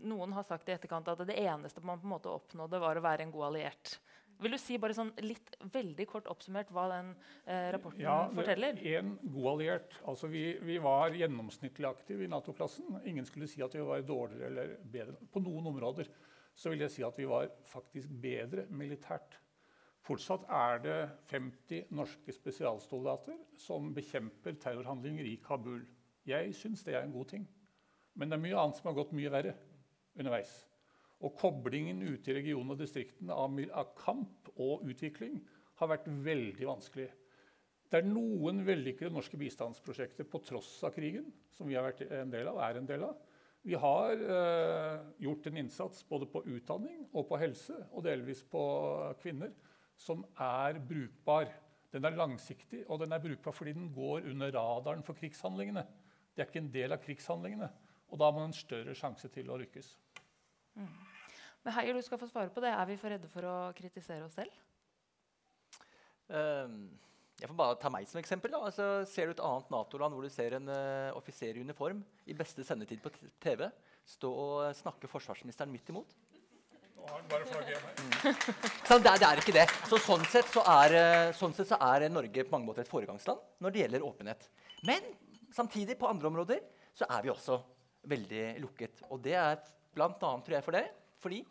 noen 0.00 0.38
har 0.38 0.46
sagt 0.48 0.70
i 0.70 0.76
etterkant 0.78 1.10
at 1.12 1.26
det 1.28 1.36
eneste 1.42 1.84
man 1.84 2.00
på 2.00 2.08
en 2.08 2.14
måte 2.14 2.32
oppnådde, 2.32 2.80
var 2.80 2.96
å 2.96 3.04
være 3.04 3.26
en 3.26 3.34
god 3.34 3.50
alliert. 3.50 3.98
Vil 4.40 4.54
du 4.54 4.58
si 4.60 4.78
bare 4.80 4.96
sånn 4.96 5.10
litt 5.24 5.52
veldig 5.74 6.06
kort 6.08 6.28
oppsummert 6.32 6.70
hva 6.72 6.86
den 6.94 7.10
eh, 7.44 7.68
rapporten 7.74 8.00
ja, 8.04 8.22
forteller? 8.32 8.78
En 8.94 9.12
god 9.20 9.48
alliert. 9.52 9.98
Altså 10.08 10.30
vi, 10.32 10.44
vi 10.64 10.78
var 10.80 11.16
gjennomsnittlig 11.16 11.88
aktive 11.88 12.24
i 12.24 12.30
Nato-klassen. 12.30 13.02
Ingen 13.10 13.28
skulle 13.28 13.50
si 13.50 13.60
at 13.64 13.76
vi 13.76 13.84
var 13.84 14.06
dårligere 14.06 14.48
eller 14.48 14.74
bedre 14.80 15.28
på 15.32 15.44
noen 15.44 15.68
områder. 15.74 16.08
Så 16.56 16.72
vil 16.72 16.86
jeg 16.86 16.94
si 16.94 17.04
at 17.06 17.20
vi 17.20 17.28
var 17.28 17.52
faktisk 17.68 18.12
bedre 18.22 18.64
militært. 18.72 19.36
Fortsatt 20.00 20.46
er 20.48 20.80
det 20.80 20.98
50 21.28 21.92
norske 21.92 22.32
spesialsoldater 22.32 23.36
som 23.60 23.92
bekjemper 23.94 24.56
terrorhandlinger 24.62 25.28
i 25.28 25.36
Kabul. 25.44 25.84
Jeg 26.26 26.56
syns 26.56 26.84
det 26.86 26.96
er 26.96 27.04
en 27.04 27.12
god 27.12 27.28
ting. 27.34 27.44
Men 28.16 28.32
det 28.32 28.38
er 28.38 28.44
mye 28.48 28.58
annet 28.58 28.80
som 28.80 28.88
har 28.88 28.96
gått 28.96 29.12
mye 29.16 29.32
verre 29.32 29.54
underveis. 30.16 30.62
Og 31.20 31.34
koblingen 31.36 32.00
ute 32.00 32.32
i 32.32 32.36
regionene 32.38 32.74
og 32.74 32.80
distriktene 32.80 33.36
av, 33.36 33.56
av, 33.76 33.90
kamp 33.98 34.48
og 34.56 34.86
utvikling 34.88 35.40
har 35.80 35.90
vært 35.92 36.08
veldig 36.08 36.68
vanskelig. 36.68 37.08
Det 37.90 37.98
er 37.98 38.06
noen 38.08 38.62
vellykkede 38.64 39.12
norske 39.12 39.36
bistandsprosjekter 39.40 40.28
på 40.30 40.40
tross 40.46 40.78
av 40.86 40.94
krigen, 40.94 41.26
som 41.52 41.68
vi 41.68 41.76
har 41.76 41.84
vært 41.84 42.04
en 42.06 42.32
del 42.32 42.48
av, 42.52 42.60
er 42.64 42.78
en 42.78 42.88
del 42.88 43.04
av. 43.08 43.18
Vi 43.66 43.76
har 43.76 44.12
eh, 44.16 45.00
gjort 45.20 45.48
en 45.50 45.58
innsats 45.60 46.04
både 46.08 46.28
på 46.32 46.44
utdanning 46.48 47.02
og 47.10 47.26
på 47.28 47.40
helse, 47.42 47.76
og 47.92 48.06
delvis 48.06 48.40
på 48.48 48.62
kvinner, 49.20 49.52
som 50.00 50.22
er 50.40 50.80
brukbar. 50.80 51.50
Den 51.92 52.06
er 52.06 52.16
langsiktig, 52.16 52.86
og 52.88 53.02
den 53.02 53.12
er 53.12 53.20
brukbar 53.20 53.52
fordi 53.52 53.74
den 53.76 53.90
går 53.92 54.30
under 54.30 54.54
radaren 54.54 55.04
for 55.04 55.18
krigshandlingene. 55.18 55.84
Det 56.32 56.44
er 56.44 56.48
ikke 56.48 56.62
en 56.62 56.72
del 56.72 56.96
av 56.96 57.04
krigshandlingene, 57.04 57.68
og 58.08 58.20
da 58.20 58.30
har 58.30 58.38
man 58.38 58.48
en 58.48 58.56
større 58.56 58.94
sjanse 58.96 59.28
til 59.34 59.50
å 59.50 59.58
lykkes. 59.60 59.92
Mm. 60.78 61.09
Men 61.64 61.76
Heier, 61.76 61.96
du 61.96 62.04
skal 62.04 62.20
få 62.20 62.28
svare 62.30 62.52
på 62.52 62.62
det. 62.64 62.72
Er 62.72 62.88
vi 62.88 62.96
for 63.00 63.12
redde 63.12 63.28
for 63.32 63.46
å 63.46 63.56
kritisere 63.76 64.24
oss 64.24 64.38
selv? 64.38 64.54
Um, 66.30 66.88
jeg 67.40 67.48
får 67.48 67.56
bare 67.56 67.76
ta 67.80 67.90
meg 67.92 68.08
som 68.08 68.20
eksempel. 68.20 68.52
Da. 68.54 68.62
Altså, 68.70 68.88
ser 69.08 69.28
du 69.28 69.34
et 69.34 69.44
annet 69.44 69.70
Nato-land 69.72 70.16
hvor 70.16 70.24
du 70.24 70.32
ser 70.32 70.56
en 70.56 70.68
uh, 70.72 71.16
offiser 71.18 71.56
i 71.56 71.64
uniform 71.64 72.02
i 72.28 72.36
beste 72.36 72.64
sendetid 72.66 73.02
på 73.04 73.12
TV 73.42 73.66
stå 74.08 74.30
og 74.30 74.76
snakke 74.76 75.10
forsvarsministeren 75.10 75.72
midt 75.72 75.92
imot? 75.92 76.16
Mm. 77.00 78.36
Så 78.84 78.98
det, 79.00 79.12
det, 79.22 79.26
er 79.26 79.40
ikke 79.40 79.56
det. 79.56 79.66
Så 79.88 80.00
sånn, 80.04 80.24
sett 80.28 80.50
så 80.52 80.60
er, 80.68 80.94
eh, 80.98 81.30
sånn 81.36 81.54
sett 81.56 81.70
så 81.70 81.78
er 81.80 82.04
Norge 82.12 82.44
på 82.44 82.52
mange 82.52 82.68
måter 82.68 82.84
et 82.84 82.90
foregangsland 82.92 83.40
når 83.64 83.72
det 83.72 83.80
gjelder 83.82 84.04
åpenhet. 84.04 84.48
Men 84.84 85.06
samtidig, 85.54 85.96
på 85.98 86.10
andre 86.10 86.28
områder, 86.28 86.60
så 86.92 87.08
er 87.08 87.24
vi 87.24 87.32
også 87.32 87.56
veldig 88.10 88.44
lukket. 88.60 89.00
Og 89.08 89.22
det 89.24 89.36
er 89.40 89.62
bl.a. 89.96 90.12
tror 90.20 90.56
jeg 90.58 90.66
for 90.66 90.76
det 90.76 90.84
fordi 91.20 91.42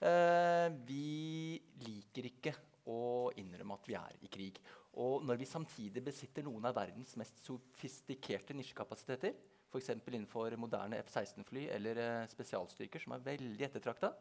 eh, 0.00 0.68
vi 0.86 1.58
liker 1.86 2.30
ikke 2.30 2.54
å 2.90 3.32
innrømme 3.40 3.76
at 3.76 3.88
vi 3.90 3.98
er 3.98 4.20
i 4.22 4.30
krig. 4.30 4.60
Og 5.02 5.24
når 5.26 5.40
vi 5.40 5.48
samtidig 5.48 6.04
besitter 6.06 6.46
noen 6.46 6.68
av 6.68 6.76
verdens 6.78 7.16
mest 7.20 7.42
sofistikerte 7.44 8.56
nisjekapasiteter, 8.56 9.34
f.eks. 9.66 9.90
innenfor 10.06 10.54
moderne 10.60 11.02
F-16-fly 11.02 11.66
eller 11.74 12.00
eh, 12.00 12.30
spesialstyrker, 12.30 13.02
som 13.02 13.16
er 13.16 13.26
veldig 13.26 13.66
ettertrakta, 13.66 14.14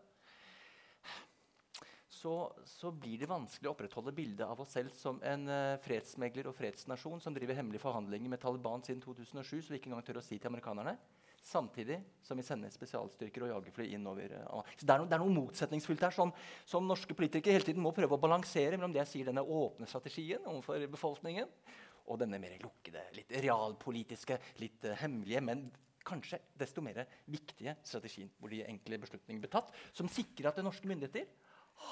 så, 2.16 2.34
så, 2.66 2.90
blir 2.96 3.20
det 3.22 3.28
vanskelig 3.30 3.70
å 3.70 3.74
opprettholde 3.76 4.14
bildet 4.16 4.48
av 4.48 4.62
oss 4.64 4.72
selv 4.74 4.94
som 4.96 5.20
en 5.28 5.44
uh, 5.52 5.76
fredsmegler 5.84 6.48
og 6.50 6.56
fredsnasjon 6.58 7.20
som 7.22 7.36
driver 7.36 7.58
hemmelige 7.60 7.84
forhandlinger 7.84 8.32
med 8.32 8.42
Taliban 8.42 8.82
siden 8.86 9.04
2007, 9.04 9.60
så 9.60 9.74
vi 9.74 9.82
ikke 9.82 9.92
engang 9.92 10.06
tør 10.08 10.22
å 10.22 10.24
si 10.26 10.40
til 10.40 10.50
amerikanerne 10.50 10.96
samtidig 11.46 12.00
som 12.26 12.40
vi 12.40 12.44
sender 12.46 12.74
spesialstyrker 12.74 13.46
og 13.46 13.52
jagerfly 13.52 13.88
innover. 13.94 14.34
over 14.50 14.70
så 14.76 14.88
det 14.88 14.96
er, 14.96 15.04
noe, 15.04 15.20
noe 15.22 15.36
motsetningsfullt 15.36 16.06
her 16.08 16.16
som, 16.16 16.34
som, 16.66 16.88
norske 16.90 17.14
politikere 17.18 17.58
hele 17.58 17.68
tiden 17.68 17.84
må 17.86 17.94
prøve 17.96 18.18
å 18.18 18.22
balansere 18.22 18.80
mellom 18.80 18.96
det 18.96 19.04
jeg 19.04 19.12
sier 19.12 19.30
denne 19.30 19.46
åpne 19.46 19.90
strategien 19.90 20.46
overfor 20.50 20.88
befolkningen, 20.98 21.50
og 22.06 22.22
denne 22.22 22.40
mer 22.42 22.58
lukkede, 22.62 23.02
litt 23.18 23.34
realpolitiske, 23.46 24.38
litt 24.62 24.86
uh, 24.86 24.94
hemmelige, 25.00 25.42
men 25.46 25.66
kanskje 26.06 26.38
desto 26.58 26.84
mer 26.86 27.02
viktige 27.34 27.74
strategien, 27.82 28.30
hvor 28.38 28.54
de 28.54 28.62
enkle 28.66 29.00
beslutningene 29.02 29.42
blir 29.42 29.54
tatt, 29.54 29.72
som 29.94 30.10
sikrer 30.12 30.52
at 30.52 30.60
det 30.60 30.66
norske 30.68 30.90
myndigheter 30.90 31.26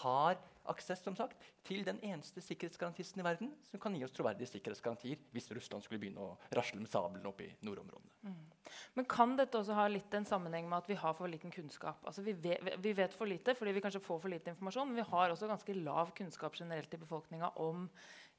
har 0.04 0.40
aksess 0.72 1.02
som 1.04 1.16
sagt, 1.16 1.40
til 1.68 1.84
den 1.84 2.00
eneste 2.04 2.42
sikkerhetsgarantisten 2.44 3.22
i 3.22 3.26
verden 3.26 3.52
som 3.68 3.82
kan 3.84 3.96
gi 3.96 4.04
oss 4.06 4.14
troverdige 4.16 4.48
sikkerhetsgarantier 4.52 5.20
hvis 5.36 5.50
Russland 5.56 5.84
skulle 5.84 6.00
begynne 6.00 6.24
å 6.24 6.38
rasle 6.56 6.80
med 6.80 6.92
sabelen 6.92 7.28
opp 7.28 7.42
i 7.44 7.50
nordområdene. 7.68 8.12
Mm. 8.24 8.74
Men 8.96 9.08
Kan 9.12 9.36
dette 9.40 9.60
også 9.60 9.76
ha 9.76 9.90
litt 9.92 10.14
en 10.16 10.28
sammenheng 10.28 10.70
med 10.70 10.80
at 10.80 10.90
vi 10.92 10.98
har 11.00 11.16
for 11.18 11.32
liten 11.32 11.52
kunnskap? 11.52 12.00
Altså 12.08 12.24
vi, 12.24 12.36
vet, 12.46 12.64
vi 12.80 12.96
vet 12.96 13.16
for 13.16 13.30
lite 13.30 13.58
fordi 13.60 13.76
vi 13.76 13.84
kanskje 13.84 14.04
får 14.04 14.22
for 14.24 14.32
lite 14.32 14.54
informasjon, 14.54 14.92
men 14.92 15.02
vi 15.02 15.10
har 15.12 15.34
også 15.34 15.52
ganske 15.52 15.78
lav 15.82 16.14
kunnskap 16.18 16.56
generelt 16.60 16.96
i 16.96 17.02
befolkninga 17.02 17.54
om 17.64 17.90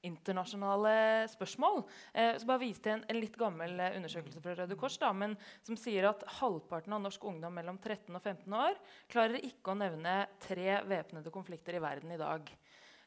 internasjonale 0.07 0.95
spørsmål. 1.33 1.83
Eh, 2.13 2.35
så 2.41 2.49
bare 2.49 2.63
viste 2.63 2.93
en, 2.93 3.05
en 3.09 3.21
litt 3.21 3.37
gammel 3.41 3.79
eh, 3.81 3.97
undersøkelse 3.99 4.43
fra 4.45 4.57
Røde 4.59 4.79
Kors 4.81 4.99
da, 5.01 5.13
men 5.17 5.37
som 5.67 5.79
sier 5.81 6.09
at 6.11 6.25
halvparten 6.41 6.97
av 6.97 7.03
norsk 7.05 7.25
ungdom 7.31 7.57
mellom 7.59 7.81
13 7.81 8.09
og 8.15 8.21
15 8.21 8.59
år 8.61 8.79
klarer 9.13 9.45
ikke 9.45 9.75
å 9.75 9.79
nevne 9.81 10.19
tre 10.45 10.81
væpnede 10.89 11.33
konflikter 11.35 11.79
i 11.79 11.85
verden 11.85 12.15
i 12.15 12.21
dag. 12.21 12.53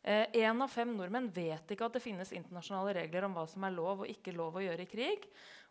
Én 0.07 0.31
eh, 0.39 0.63
av 0.63 0.71
fem 0.71 0.93
nordmenn 0.95 1.27
vet 1.35 1.73
ikke 1.73 1.89
at 1.89 1.97
det 1.97 2.03
finnes 2.03 2.29
internasjonale 2.31 2.93
regler 3.01 3.25
om 3.27 3.33
hva 3.35 3.43
som 3.49 3.65
er 3.67 3.73
lov 3.75 4.05
og 4.05 4.11
ikke 4.11 4.35
lov 4.35 4.55
å 4.55 4.63
gjøre 4.63 4.85
i 4.85 4.91
krig. 4.91 5.25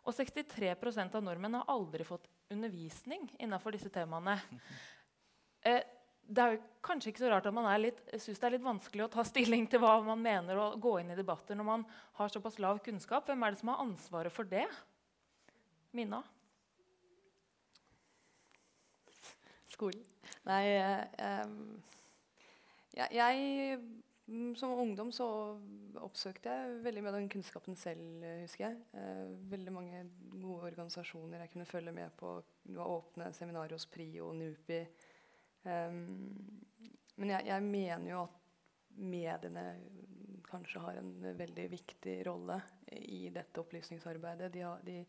Og 0.07 0.13
63% 0.15 1.17
av 1.17 1.23
nordmenn 1.25 1.57
har 1.57 1.71
aldri 1.73 2.05
fått 2.07 2.29
undervisning 2.53 3.25
innenfor 3.39 3.75
disse 3.75 3.91
temaene. 3.93 4.39
Eh, 5.67 5.81
det 6.27 6.43
er 6.43 6.55
jo 6.55 6.63
kanskje 6.83 7.11
ikke 7.11 7.23
så 7.23 7.29
rart 7.31 7.47
at 7.47 7.55
man 7.55 7.67
syns 8.19 8.39
det 8.39 8.47
er 8.47 8.55
litt 8.57 8.65
vanskelig 8.65 9.05
å 9.05 9.11
ta 9.11 9.23
stilling 9.27 9.67
til 9.71 9.81
hva 9.83 9.97
man 10.05 10.21
mener 10.23 10.59
og 10.59 10.79
gå 10.83 10.97
inn 11.01 11.11
i 11.13 11.19
debatter 11.19 11.57
når 11.57 11.67
man 11.67 11.85
har 12.19 12.31
såpass 12.33 12.59
lav 12.63 12.81
kunnskap. 12.83 13.27
Hvem 13.27 13.43
er 13.43 13.53
det 13.53 13.61
som 13.61 13.71
har 13.71 13.83
ansvaret 13.83 14.33
for 14.33 14.47
det? 14.49 14.65
Minna? 15.95 16.21
Skolen. 19.71 20.03
Nei 20.47 20.63
eh, 20.73 21.55
jeg, 22.97 23.09
jeg, 23.13 23.79
Som 24.59 24.73
ungdom 24.81 25.11
så 25.15 25.27
oppsøkte 26.03 26.51
jeg 26.51 26.79
veldig 26.85 27.03
med 27.05 27.15
den 27.15 27.27
kunnskapen 27.31 27.77
selv, 27.79 28.23
husker 28.43 28.67
jeg. 28.67 28.79
Eh, 28.99 29.27
veldig 29.51 29.73
mange 29.75 30.01
gode 30.33 30.71
organisasjoner 30.73 31.45
jeg 31.45 31.53
kunne 31.53 31.69
følge 31.69 31.93
med 31.95 32.15
på. 32.19 32.39
Det 32.67 32.75
var 32.75 32.95
åpne 32.97 33.31
seminarer 33.35 33.77
hos 33.77 33.87
PRIO 33.91 34.31
og 34.31 34.41
NUPI. 34.41 34.81
Um, 35.67 36.01
men 37.17 37.33
jeg, 37.33 37.47
jeg, 37.49 37.63
mener 37.65 38.11
jo 38.11 38.23
at 38.23 38.35
mediene 38.97 39.63
kanskje 40.47 40.81
har 40.81 40.99
en 40.99 41.09
veldig 41.37 41.65
viktig 41.73 42.19
rolle 42.27 42.59
i 42.95 43.27
dette 43.33 43.59
opplysningsarbeidet. 43.59 44.51
De 44.53 44.63
har, 44.63 44.83
de 44.85 45.01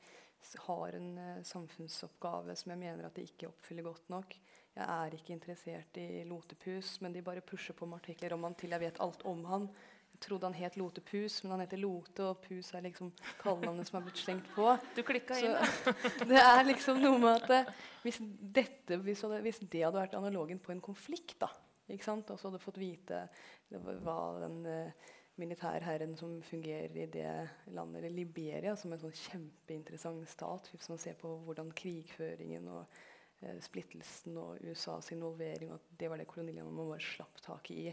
har 0.66 0.96
en 0.98 1.10
uh, 1.18 1.44
samfunnsoppgave 1.46 2.56
som 2.58 2.72
jeg 2.74 2.82
mener 2.82 3.06
at 3.06 3.18
de 3.18 3.26
ikke 3.28 3.50
oppfyller 3.52 3.86
godt 3.86 4.10
nok. 4.12 4.34
Jeg 4.78 4.86
er 4.86 5.14
ikke 5.14 5.36
interessert 5.36 6.00
i 6.00 6.24
Lotepus, 6.26 6.96
men 7.04 7.14
de 7.14 7.24
bare 7.26 7.44
pusher 7.44 7.76
på 7.78 7.86
med 7.86 8.02
artikler 8.02 8.34
om 8.34 8.48
han 8.48 8.58
til 8.58 8.74
jeg 8.74 8.86
vet 8.86 9.00
alt 9.04 9.24
om 9.28 9.44
han. 9.50 9.70
Trodde 10.18 10.48
han 10.48 10.56
het 10.58 10.76
Lote 10.76 11.02
Pus, 11.04 11.42
men 11.44 11.54
han 11.54 11.62
heter 11.62 11.78
Lote, 11.78 12.24
og 12.26 12.40
Pus 12.42 12.72
er 12.74 12.82
liksom 12.88 13.12
kallenavnet 13.38 13.86
som 13.86 14.00
er 14.00 14.06
blitt 14.08 14.18
slengt 14.18 14.48
på. 14.56 14.72
Du 14.96 15.04
klikka 15.06 15.38
inn, 15.38 15.54
det 16.30 16.40
er 16.42 16.64
liksom 16.66 16.98
noe 17.02 17.20
med 17.22 17.44
at 17.44 17.54
eh, 17.54 17.70
hvis, 18.02 18.18
dette, 18.58 18.98
hvis, 19.04 19.62
det 19.62 19.84
hadde 19.84 20.00
vært 20.00 20.18
analogen 20.18 20.58
på 20.62 20.74
en 20.74 20.82
konflikt, 20.82 21.38
da, 21.42 21.52
og 21.88 22.34
så 22.34 22.48
hadde 22.48 22.60
fått 22.60 22.80
vite 22.82 23.22
hva 23.70 24.18
den 24.42 24.58
uh, 24.66 25.06
militærherren 25.40 26.16
som 26.18 26.34
fungerer 26.44 26.96
i 26.98 27.06
det 27.12 27.30
landet, 27.72 28.02
eller 28.02 28.16
Liberia, 28.16 28.74
som 28.76 28.92
er 28.92 28.98
en 28.98 29.06
sånn 29.06 29.16
kjempeinteressant 29.22 30.28
stat, 30.28 30.68
hvis 30.72 30.90
man 30.92 31.00
ser 31.00 31.16
på 31.20 31.30
hvordan 31.46 31.70
krigføringen 31.78 32.68
og 32.74 32.98
uh, 33.44 33.56
splittelsen 33.64 34.36
og 34.40 34.60
USAs 34.66 35.12
involvering, 35.14 35.72
at 35.76 35.92
det 36.00 36.10
var 36.10 36.20
det 36.20 36.28
koloniene 36.28 36.66
man 36.68 36.92
bare 36.92 37.04
slapp 37.04 37.40
tak 37.44 37.70
i. 37.72 37.92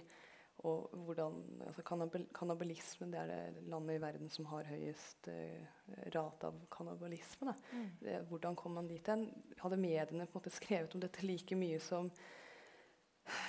Og 0.64 0.93
hvordan 1.06 1.36
altså 1.68 1.84
Kannibalisme 1.84 3.10
det 3.12 3.20
er 3.20 3.28
det 3.30 3.66
landet 3.70 3.97
i 3.97 4.01
verden 4.01 4.32
som 4.32 4.47
har 4.49 4.70
høyest 4.70 5.28
uh, 5.28 5.68
rate 6.16 6.47
av 6.47 6.62
kannibalisme. 6.72 7.53
Mm. 7.74 7.89
Det, 7.99 8.16
hvordan 8.30 8.56
kom 8.56 8.80
man 8.80 8.88
dit 8.89 9.12
hen? 9.12 9.28
Hadde 9.60 9.78
mediene 9.82 10.26
på 10.26 10.38
en 10.38 10.39
måte 10.39 10.53
skrevet 10.56 10.95
om 10.95 11.03
dette 11.03 11.28
like 11.28 11.60
mye 11.60 11.82
som 11.84 12.10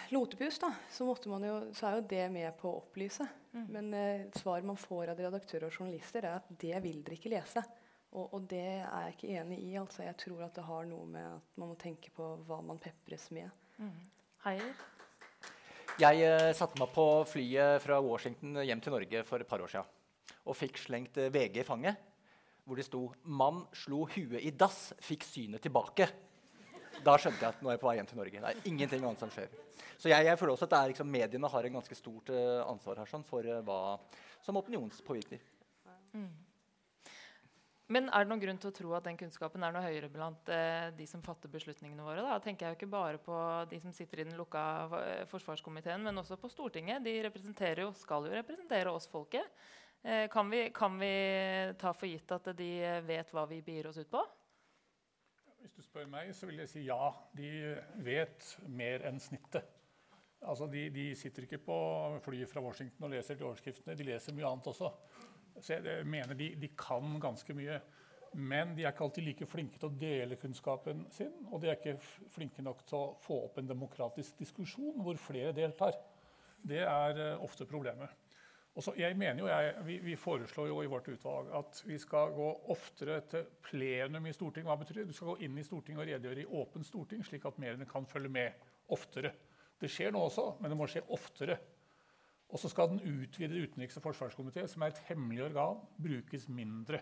Lotepus, 0.08 0.56
da, 0.58 0.70
så, 0.88 1.04
jo, 1.04 1.56
så, 1.76 1.86
er 1.86 1.98
jo 1.98 2.04
det 2.08 2.22
med 2.32 2.54
på 2.56 2.70
å 2.70 2.78
opplyse. 2.80 3.26
Mm. 3.52 3.66
Men 3.74 3.90
uh, 3.94 4.28
svaret 4.40 4.66
man 4.66 4.80
får 4.80 5.12
av 5.12 5.20
redaktører 5.20 5.68
og 5.68 5.78
journalister, 5.78 6.24
er 6.24 6.40
at 6.40 6.48
det 6.48 6.74
vil 6.84 7.02
dere 7.04 7.20
ikke 7.20 7.32
lese. 7.32 7.64
Og, 8.16 8.32
og, 8.32 8.42
det 8.48 8.64
er 8.80 9.06
jeg 9.06 9.14
ikke 9.16 9.32
enig 9.40 9.60
i. 9.60 9.74
altså 9.76 10.06
Jeg 10.06 10.16
tror 10.22 10.46
at 10.46 10.56
det 10.56 10.64
har 10.64 10.86
noe 10.88 11.06
med 11.10 11.26
at 11.28 11.56
man 11.60 11.72
må 11.72 11.78
tenke 11.80 12.12
på 12.16 12.28
hva 12.48 12.62
man 12.64 12.80
pepres 12.80 13.28
med. 13.34 13.52
Mm. 13.76 13.96
Heier? 14.46 14.84
Jeg 15.96 16.26
uh, 16.28 16.50
satte 16.52 16.76
meg 16.76 16.90
på 16.92 17.04
flyet 17.24 17.80
fra 17.80 17.96
Washington 18.04 18.58
hjem 18.60 18.82
til 18.84 18.92
Norge 18.92 19.22
for 19.24 19.40
et 19.40 19.48
par 19.48 19.62
år 19.64 19.70
siden. 19.72 19.86
Og 20.44 20.56
fikk 20.58 20.76
slengt 20.82 21.16
uh, 21.16 21.30
VG 21.32 21.62
i 21.62 21.64
fanget, 21.64 21.96
hvor 22.68 22.76
det 22.76 22.84
sto 22.84 23.00
'Mann 23.24 23.62
slo 23.72 24.02
huet 24.04 24.42
i 24.44 24.52
dass, 24.52 24.92
fikk 25.00 25.24
synet 25.24 25.64
tilbake'. 25.64 26.10
Da 27.00 27.14
skjønte 27.16 27.40
jeg 27.40 27.48
at 27.48 27.62
nå 27.64 27.70
er 27.70 27.78
jeg 27.78 27.80
på 27.80 27.88
vei 27.88 27.96
hjem 27.96 28.10
til 28.10 28.20
Norge. 28.20 28.42
Det 28.44 28.50
er 28.50 28.68
ingenting 28.68 29.06
annet 29.08 29.24
som 29.24 29.32
skjer. 29.32 29.48
Så 29.96 30.12
jeg, 30.12 30.28
jeg 30.28 30.36
føler 30.36 30.52
også 30.52 30.68
at 30.68 30.92
liksom, 30.92 31.08
mediene 31.08 31.48
har 31.48 31.64
en 31.64 31.78
ganske 31.80 31.96
stort 31.96 32.28
uh, 32.28 32.60
ansvar 32.68 33.00
her 33.00 33.08
sånn, 33.08 33.24
for 33.24 33.48
hva 33.64 33.80
som 34.44 34.60
opinionspåvirker. 34.60 35.40
Mm. 36.12 36.28
Men 37.94 38.08
er 38.10 38.24
det 38.24 38.32
noen 38.32 38.42
grunn 38.42 38.58
til 38.58 38.72
å 38.72 38.74
tro 38.74 38.92
at 38.98 39.04
den 39.06 39.18
kunnskapen 39.20 39.62
er 39.62 39.74
noe 39.74 39.84
høyere 39.84 40.08
blant 40.10 40.48
eh, 40.50 40.88
de 40.96 41.04
som 41.06 41.22
fatter 41.22 41.50
beslutningene 41.52 42.02
våre? 42.02 42.24
Da 42.26 42.40
tenker 42.42 42.66
jeg 42.66 42.74
jo 42.74 42.78
ikke 42.80 42.94
bare 42.96 43.20
på 43.22 43.36
de 43.70 43.78
som 43.84 43.94
sitter 43.94 44.24
i 44.24 44.26
den 44.26 44.38
lukka 44.38 44.62
eh, 44.98 45.22
forsvarskomiteen, 45.30 46.02
men 46.02 46.18
også 46.18 46.38
på 46.40 46.50
Stortinget. 46.50 47.04
De 47.06 47.14
representerer 47.28 47.84
jo, 47.84 47.92
skal 47.94 48.26
jo 48.26 48.34
representere 48.34 48.90
oss 48.90 49.06
folket. 49.12 49.54
Eh, 50.02 50.26
kan, 50.32 50.50
vi, 50.50 50.64
kan, 50.74 50.98
vi, 50.98 51.12
ta 51.78 51.94
for 51.94 52.10
gitt 52.10 52.34
at 52.34 52.50
de 52.58 52.72
vet 53.06 53.30
hva 53.30 53.46
vi 53.52 53.62
begir 53.62 53.92
oss 53.92 54.02
ut 54.02 54.10
på? 54.10 54.24
Hvis 55.62 55.78
du 55.78 55.86
spør 55.86 56.10
meg, 56.10 56.34
så 56.34 56.50
vil 56.50 56.64
jeg 56.64 56.72
si 56.72 56.84
ja. 56.88 57.12
De 57.38 57.50
vet 58.02 58.50
mer 58.66 59.06
enn 59.06 59.22
snittet. 59.22 59.70
Altså, 60.46 60.66
de, 60.70 60.88
de 60.94 61.06
sitter 61.18 61.46
ikke 61.46 61.62
på 61.64 61.76
flyet 62.26 62.50
fra 62.50 62.60
Washington 62.62 63.06
og 63.06 63.14
leser 63.14 63.38
de 63.38 63.46
overskriftene. 63.46 63.94
De 63.98 64.10
leser 64.10 64.34
mye 64.34 64.50
annet 64.50 64.68
også. 64.74 64.90
Så 65.60 65.76
jeg 65.76 66.06
mener 66.08 66.36
de, 66.38 66.50
de, 66.60 66.72
kan 66.78 67.16
ganske 67.22 67.56
mye. 67.56 67.78
Men 68.36 68.74
de 68.76 68.84
er 68.84 68.92
ikke 68.92 69.06
alltid 69.06 69.24
like 69.24 69.48
flinke 69.48 69.80
til 69.80 69.88
å 69.88 69.96
dele 70.00 70.36
kunnskapen 70.40 71.06
sin. 71.14 71.32
Og 71.50 71.62
de 71.62 71.70
er 71.70 71.78
ikke 71.78 71.96
flinke 72.34 72.64
nok 72.64 72.84
til 72.88 72.98
å 72.98 73.14
få 73.22 73.40
opp 73.46 73.60
en 73.60 73.70
demokratisk 73.70 74.36
diskusjon 74.42 75.00
hvor 75.04 75.18
flere 75.20 75.54
deltar. 75.56 75.96
Det 76.66 76.82
er 76.82 77.20
uh, 77.20 77.44
ofte 77.44 77.68
problemet. 77.68 78.12
Også, 78.76 78.92
jeg 79.00 79.16
mener 79.16 79.40
jo, 79.40 79.46
jeg, 79.48 79.72
vi, 79.86 79.94
vi, 80.04 80.14
foreslår 80.20 80.66
jo 80.68 80.82
i 80.84 80.88
vårt 80.92 81.06
utvalg 81.08 81.48
at 81.56 81.78
vi 81.88 81.96
skal 82.00 82.34
gå 82.36 82.48
oftere 82.74 83.22
til 83.30 83.46
plenum 83.64 84.26
i 84.28 84.34
Stortinget. 84.36 84.68
Hva 84.68 84.76
betyr 84.82 84.98
det? 85.00 85.06
Du 85.08 85.16
skal 85.16 85.30
gå 85.32 85.36
inn 85.46 85.56
i 85.56 85.64
Stortinget 85.64 86.02
og 86.02 86.10
redegjøre 86.10 86.42
i 86.42 86.50
åpent 86.60 86.88
storting, 86.88 87.22
slik 87.24 87.46
at 87.48 87.56
mediene 87.62 87.88
kan 87.88 88.04
følge 88.10 88.34
med 88.36 88.68
oftere. 88.92 89.32
Det 89.80 89.88
skjer 89.92 90.12
nå 90.12 90.26
også, 90.28 90.44
men 90.60 90.72
det 90.72 90.76
må 90.76 90.88
skje 90.92 91.06
oftere. 91.16 91.56
Og 92.48 92.62
så 92.62 92.70
skal 92.70 92.92
den 92.92 93.02
utvidede 93.02 93.66
utenriks- 93.66 93.98
og 93.98 94.06
forsvarskomité, 94.06 94.66
som 94.70 94.82
er 94.82 94.92
et 94.92 95.02
hemmelig 95.08 95.44
organ, 95.48 95.80
brukes 96.02 96.48
mindre. 96.48 97.00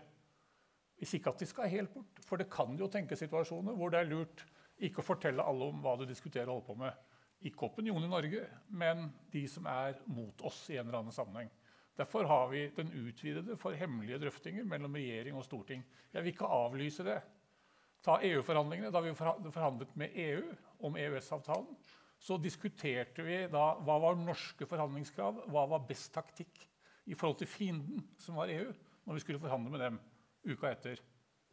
Hvis 0.97 1.13
ikke 1.13 1.29
at 1.29 1.39
de 1.39 1.45
skal 1.45 1.69
helt 1.69 1.93
bort. 1.93 2.21
For 2.25 2.39
det 2.39 2.49
kan 2.49 2.77
jo 2.79 2.87
tenkes 2.87 3.19
situasjoner 3.19 3.75
hvor 3.75 3.91
det 3.93 3.99
er 3.99 4.09
lurt 4.09 4.45
ikke 4.83 5.03
å 5.03 5.07
fortelle 5.07 5.43
alle 5.43 5.69
om 5.71 5.83
hva 5.83 5.95
du 5.99 6.05
diskuterer 6.07 6.49
og 6.49 6.63
holder 6.63 6.67
på 6.67 6.77
med. 6.81 7.03
Ikke 7.45 7.67
opinionen 7.67 8.07
i 8.07 8.11
Norge, 8.11 8.47
men 8.69 9.09
de 9.31 9.43
som 9.51 9.67
er 9.69 9.99
mot 10.07 10.41
oss 10.47 10.63
i 10.71 10.79
en 10.79 10.87
eller 10.87 11.03
annen 11.03 11.15
sammenheng. 11.15 11.51
Derfor 11.95 12.27
har 12.27 12.49
vi 12.51 12.65
den 12.75 12.91
utvidede 13.05 13.55
for 13.59 13.75
hemmelige 13.77 14.19
drøftinger 14.19 14.65
mellom 14.67 14.97
regjering 14.97 15.37
og 15.37 15.45
storting. 15.47 15.83
Jeg 16.11 16.23
vil 16.23 16.33
ikke 16.33 16.49
avlyse 16.51 17.05
det. 17.07 17.19
Ta 18.03 18.17
EU-forhandlingene. 18.21 18.91
Da 18.91 19.01
vi 19.01 19.13
forhandlet 19.15 19.95
med 19.95 20.17
EU 20.25 20.41
om 20.87 20.97
EØS-avtalen, 20.99 21.77
så 22.21 22.37
diskuterte 22.41 23.25
vi 23.25 23.41
da 23.51 23.65
hva 23.85 23.97
var 24.01 24.17
norske 24.19 24.67
forhandlingskrav, 24.69 25.45
hva 25.51 25.65
var 25.69 25.85
best 25.87 26.13
taktikk 26.15 26.63
i 27.05 27.17
forhold 27.17 27.41
til 27.41 27.49
fienden, 27.49 28.05
som 28.17 28.39
var 28.39 28.51
EU, 28.53 28.71
når 29.05 29.17
vi 29.17 29.25
skulle 29.25 29.41
forhandle 29.43 29.73
med 29.73 29.83
dem 29.83 29.99
uka 30.45 30.71
etter. 30.71 31.01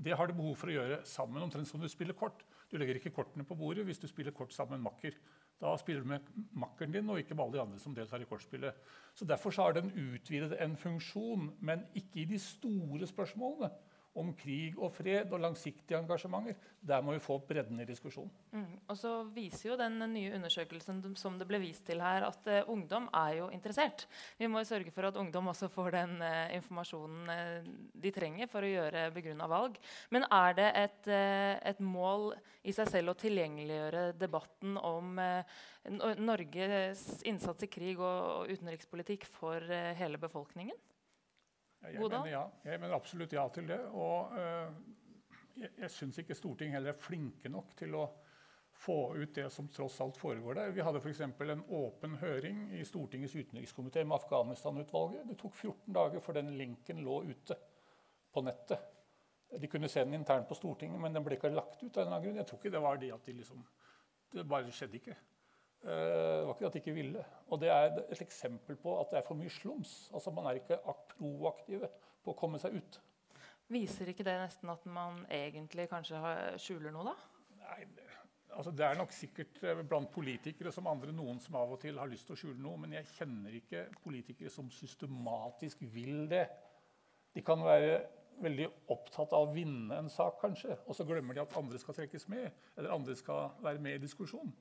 Det 0.03 0.17
har 0.17 0.27
du 0.27 0.35
behov 0.35 0.57
for 0.59 0.71
å 0.71 0.75
gjøre 0.75 1.03
sammen, 1.07 1.43
omtrent 1.45 1.69
som 1.69 1.83
du 1.83 1.89
spiller 1.91 2.17
kort. 2.17 2.43
Du 2.71 2.79
legger 2.81 2.97
ikke 2.99 3.13
kortene 3.15 3.45
på 3.47 3.57
bordet 3.59 3.85
hvis 3.87 4.01
du 4.01 4.09
spiller 4.09 4.35
kort 4.35 4.55
sammen 4.55 4.79
med 4.79 4.81
en 4.81 4.89
makker. 4.89 5.19
Da 5.63 5.75
spiller 5.79 6.03
du 6.03 6.09
med 6.11 6.31
makkeren 6.59 6.95
din 6.95 7.11
og 7.13 7.21
ikke 7.21 7.37
med 7.37 7.45
alle 7.45 7.59
de 7.59 7.63
andre 7.67 7.79
som 7.83 7.95
deltar 7.95 8.25
i 8.25 8.27
kortspillet. 8.27 8.79
Så 9.15 9.29
Derfor 9.29 9.55
så 9.55 9.69
har 9.69 9.77
den 9.77 9.93
utvidet 9.93 10.57
en 10.59 10.75
funksjon, 10.81 11.53
men 11.61 11.85
ikke 11.95 12.23
i 12.25 12.31
de 12.33 12.41
store 12.41 13.07
spørsmålene 13.07 13.71
om 14.19 14.33
krig 14.37 14.77
og 14.77 14.93
fred 14.93 15.31
og 15.33 15.41
langsiktige 15.41 15.97
engasjementer. 15.97 16.59
Der 16.83 17.01
må 17.05 17.15
vi 17.15 17.23
få 17.23 17.39
bredden 17.47 17.81
i 17.81 17.87
diskusjonen. 17.89 18.31
Mm. 18.53 18.75
Og 18.91 18.99
så 18.99 19.13
viser 19.33 19.71
jo 19.71 19.79
den 19.81 19.97
nye 20.13 20.35
undersøkelsen 20.37 21.01
som 21.17 21.39
det 21.41 21.47
ble 21.49 21.63
vist 21.63 21.87
til 21.87 22.03
her, 22.03 22.27
at 22.27 22.51
uh, 22.51 22.73
ungdom 22.73 23.09
er 23.15 23.39
jo 23.39 23.49
interessert. 23.55 24.05
Vi 24.39 24.51
må 24.51 24.65
sørge 24.69 24.93
for 24.93 25.09
at 25.09 25.17
ungdom 25.17 25.49
også 25.53 25.71
får 25.73 25.91
den 25.97 26.15
uh, 26.21 26.53
informasjonen 26.59 27.33
uh, 27.33 27.73
de 28.05 28.13
trenger 28.13 28.51
for 28.53 28.67
å 28.67 28.73
gjøre 28.73 29.09
begrunna 29.15 29.49
valg. 29.49 29.81
Men 30.13 30.29
er 30.29 30.59
det 30.59 30.71
et, 30.83 31.11
et, 31.73 31.81
mål 31.83 32.33
i 32.69 32.75
seg 32.75 32.91
selv 32.91 33.13
å 33.13 33.19
tilgjengeliggjøre 33.19 34.05
debatten 34.19 34.77
om 34.79 35.17
Norges 36.23 37.23
innsats 37.27 37.67
i 37.67 37.71
krig 37.71 37.99
og, 37.99 38.45
og 38.45 38.53
utenrikspolitikk 38.53 39.27
for 39.31 39.65
hele 39.99 40.21
befolkningen? 40.21 40.77
Jeg 41.83 41.99
mener 41.99 42.31
ja. 42.31 42.43
Jeg 42.65 42.81
mener 42.81 42.95
absolutt 42.97 43.33
ja 43.35 43.47
til 43.55 43.69
det. 43.69 43.81
Og 43.91 44.35
uh, 44.37 44.75
jeg, 45.59 45.71
jeg 45.79 45.91
syns 45.91 46.21
ikke 46.23 46.37
Stortinget 46.39 46.79
heller 46.79 46.95
er 46.95 47.03
flinke 47.03 47.51
nok 47.53 47.75
til 47.79 47.97
å 47.99 48.07
få 48.83 49.17
ut 49.17 49.35
det 49.35 49.51
som 49.51 49.69
tross 49.69 50.01
alt 50.01 50.17
foregår 50.19 50.55
der. 50.59 50.71
Vi 50.75 50.83
hadde 50.83 51.01
f.eks. 51.03 51.21
en 51.21 51.65
åpen 51.69 52.17
høring 52.23 52.65
i 52.75 52.85
Stortingets 52.89 53.35
utenrikskomité 53.35 54.05
med 54.05 54.17
Afghanistan-utvalget. 54.17 55.29
Det 55.29 55.37
tok 55.39 55.55
14 55.55 55.93
dager 55.95 56.25
før 56.25 56.41
den 56.41 56.55
linken 56.59 57.03
lå 57.05 57.21
ute 57.29 57.59
på 58.33 58.43
nettet. 58.43 58.89
De 59.61 59.69
kunne 59.69 59.89
se 59.93 60.01
den 60.05 60.17
internt 60.17 60.49
på 60.49 60.57
Stortinget, 60.57 61.01
men 61.01 61.13
den 61.13 61.25
ble 61.25 61.37
ikke 61.37 61.53
lagt 61.53 61.83
ut. 61.83 61.97
av 61.97 62.09
en 62.09 62.23
grunn. 62.23 62.41
Jeg 62.41 62.49
tror 62.49 62.59
ikke 62.59 62.73
det 62.73 62.83
var 62.83 62.97
det 63.03 63.13
at 63.13 63.27
de 63.27 63.37
liksom 63.43 63.65
Det 64.33 64.49
bare 64.49 64.73
skjedde 64.73 64.97
ikke. 64.97 65.15
Det 65.83 66.47
var 66.47 66.55
ikke 66.55 66.69
at 66.69 66.77
de 66.77 66.81
ikke 66.83 66.95
ville. 66.95 67.23
Og 67.51 67.59
det 67.59 67.71
er 67.75 67.97
et 67.99 68.21
eksempel 68.23 68.77
på 68.79 68.95
at 69.01 69.11
det 69.11 69.19
er 69.19 69.27
for 69.27 69.39
mye 69.39 69.51
slums. 69.51 70.11
Altså 70.15 70.31
Man 70.31 70.47
er 70.47 70.61
ikke 70.61 70.79
proaktive 71.17 71.91
på 72.23 72.35
å 72.35 72.39
komme 72.39 72.61
seg 72.63 72.77
ut. 72.79 73.01
Viser 73.73 74.11
ikke 74.13 74.27
det 74.27 74.37
nesten 74.39 74.71
at 74.71 74.85
man 74.91 75.23
egentlig 75.33 75.89
kanskje 75.91 76.21
skjuler 76.61 76.93
noe, 76.95 77.13
da? 77.13 77.15
Nei, 77.63 77.87
det, 77.97 78.09
altså 78.53 78.73
det 78.77 78.85
er 78.87 78.99
nok 78.99 79.15
sikkert 79.17 79.61
eh, 79.65 79.83
blant 79.89 80.11
politikere 80.13 80.73
som 80.75 80.91
andre 80.91 81.15
noen 81.15 81.41
som 81.41 81.57
av 81.61 81.73
og 81.77 81.81
til 81.83 82.01
har 82.01 82.11
lyst 82.11 82.29
til 82.29 82.37
å 82.37 82.41
skjule 82.43 82.61
noe, 82.61 82.81
men 82.83 82.99
jeg 82.99 83.09
kjenner 83.15 83.55
ikke 83.57 83.87
politikere 84.03 84.53
som 84.53 84.69
systematisk 84.75 85.87
vil 85.95 86.27
det. 86.31 86.45
De 87.33 87.45
kan 87.47 87.65
være 87.65 88.03
veldig 88.43 88.69
opptatt 88.93 89.33
av 89.37 89.47
å 89.47 89.55
vinne 89.55 89.97
en 90.03 90.11
sak, 90.11 90.39
kanskje, 90.43 90.77
og 90.87 90.97
så 90.97 91.07
glemmer 91.09 91.37
de 91.37 91.45
at 91.45 91.57
andre 91.59 91.81
skal 91.81 91.97
trekkes 91.97 92.29
med, 92.33 92.49
eller 92.77 92.95
andre 92.95 93.17
skal 93.17 93.55
være 93.63 93.81
med 93.83 93.97
i 93.97 94.03
diskusjonen. 94.03 94.53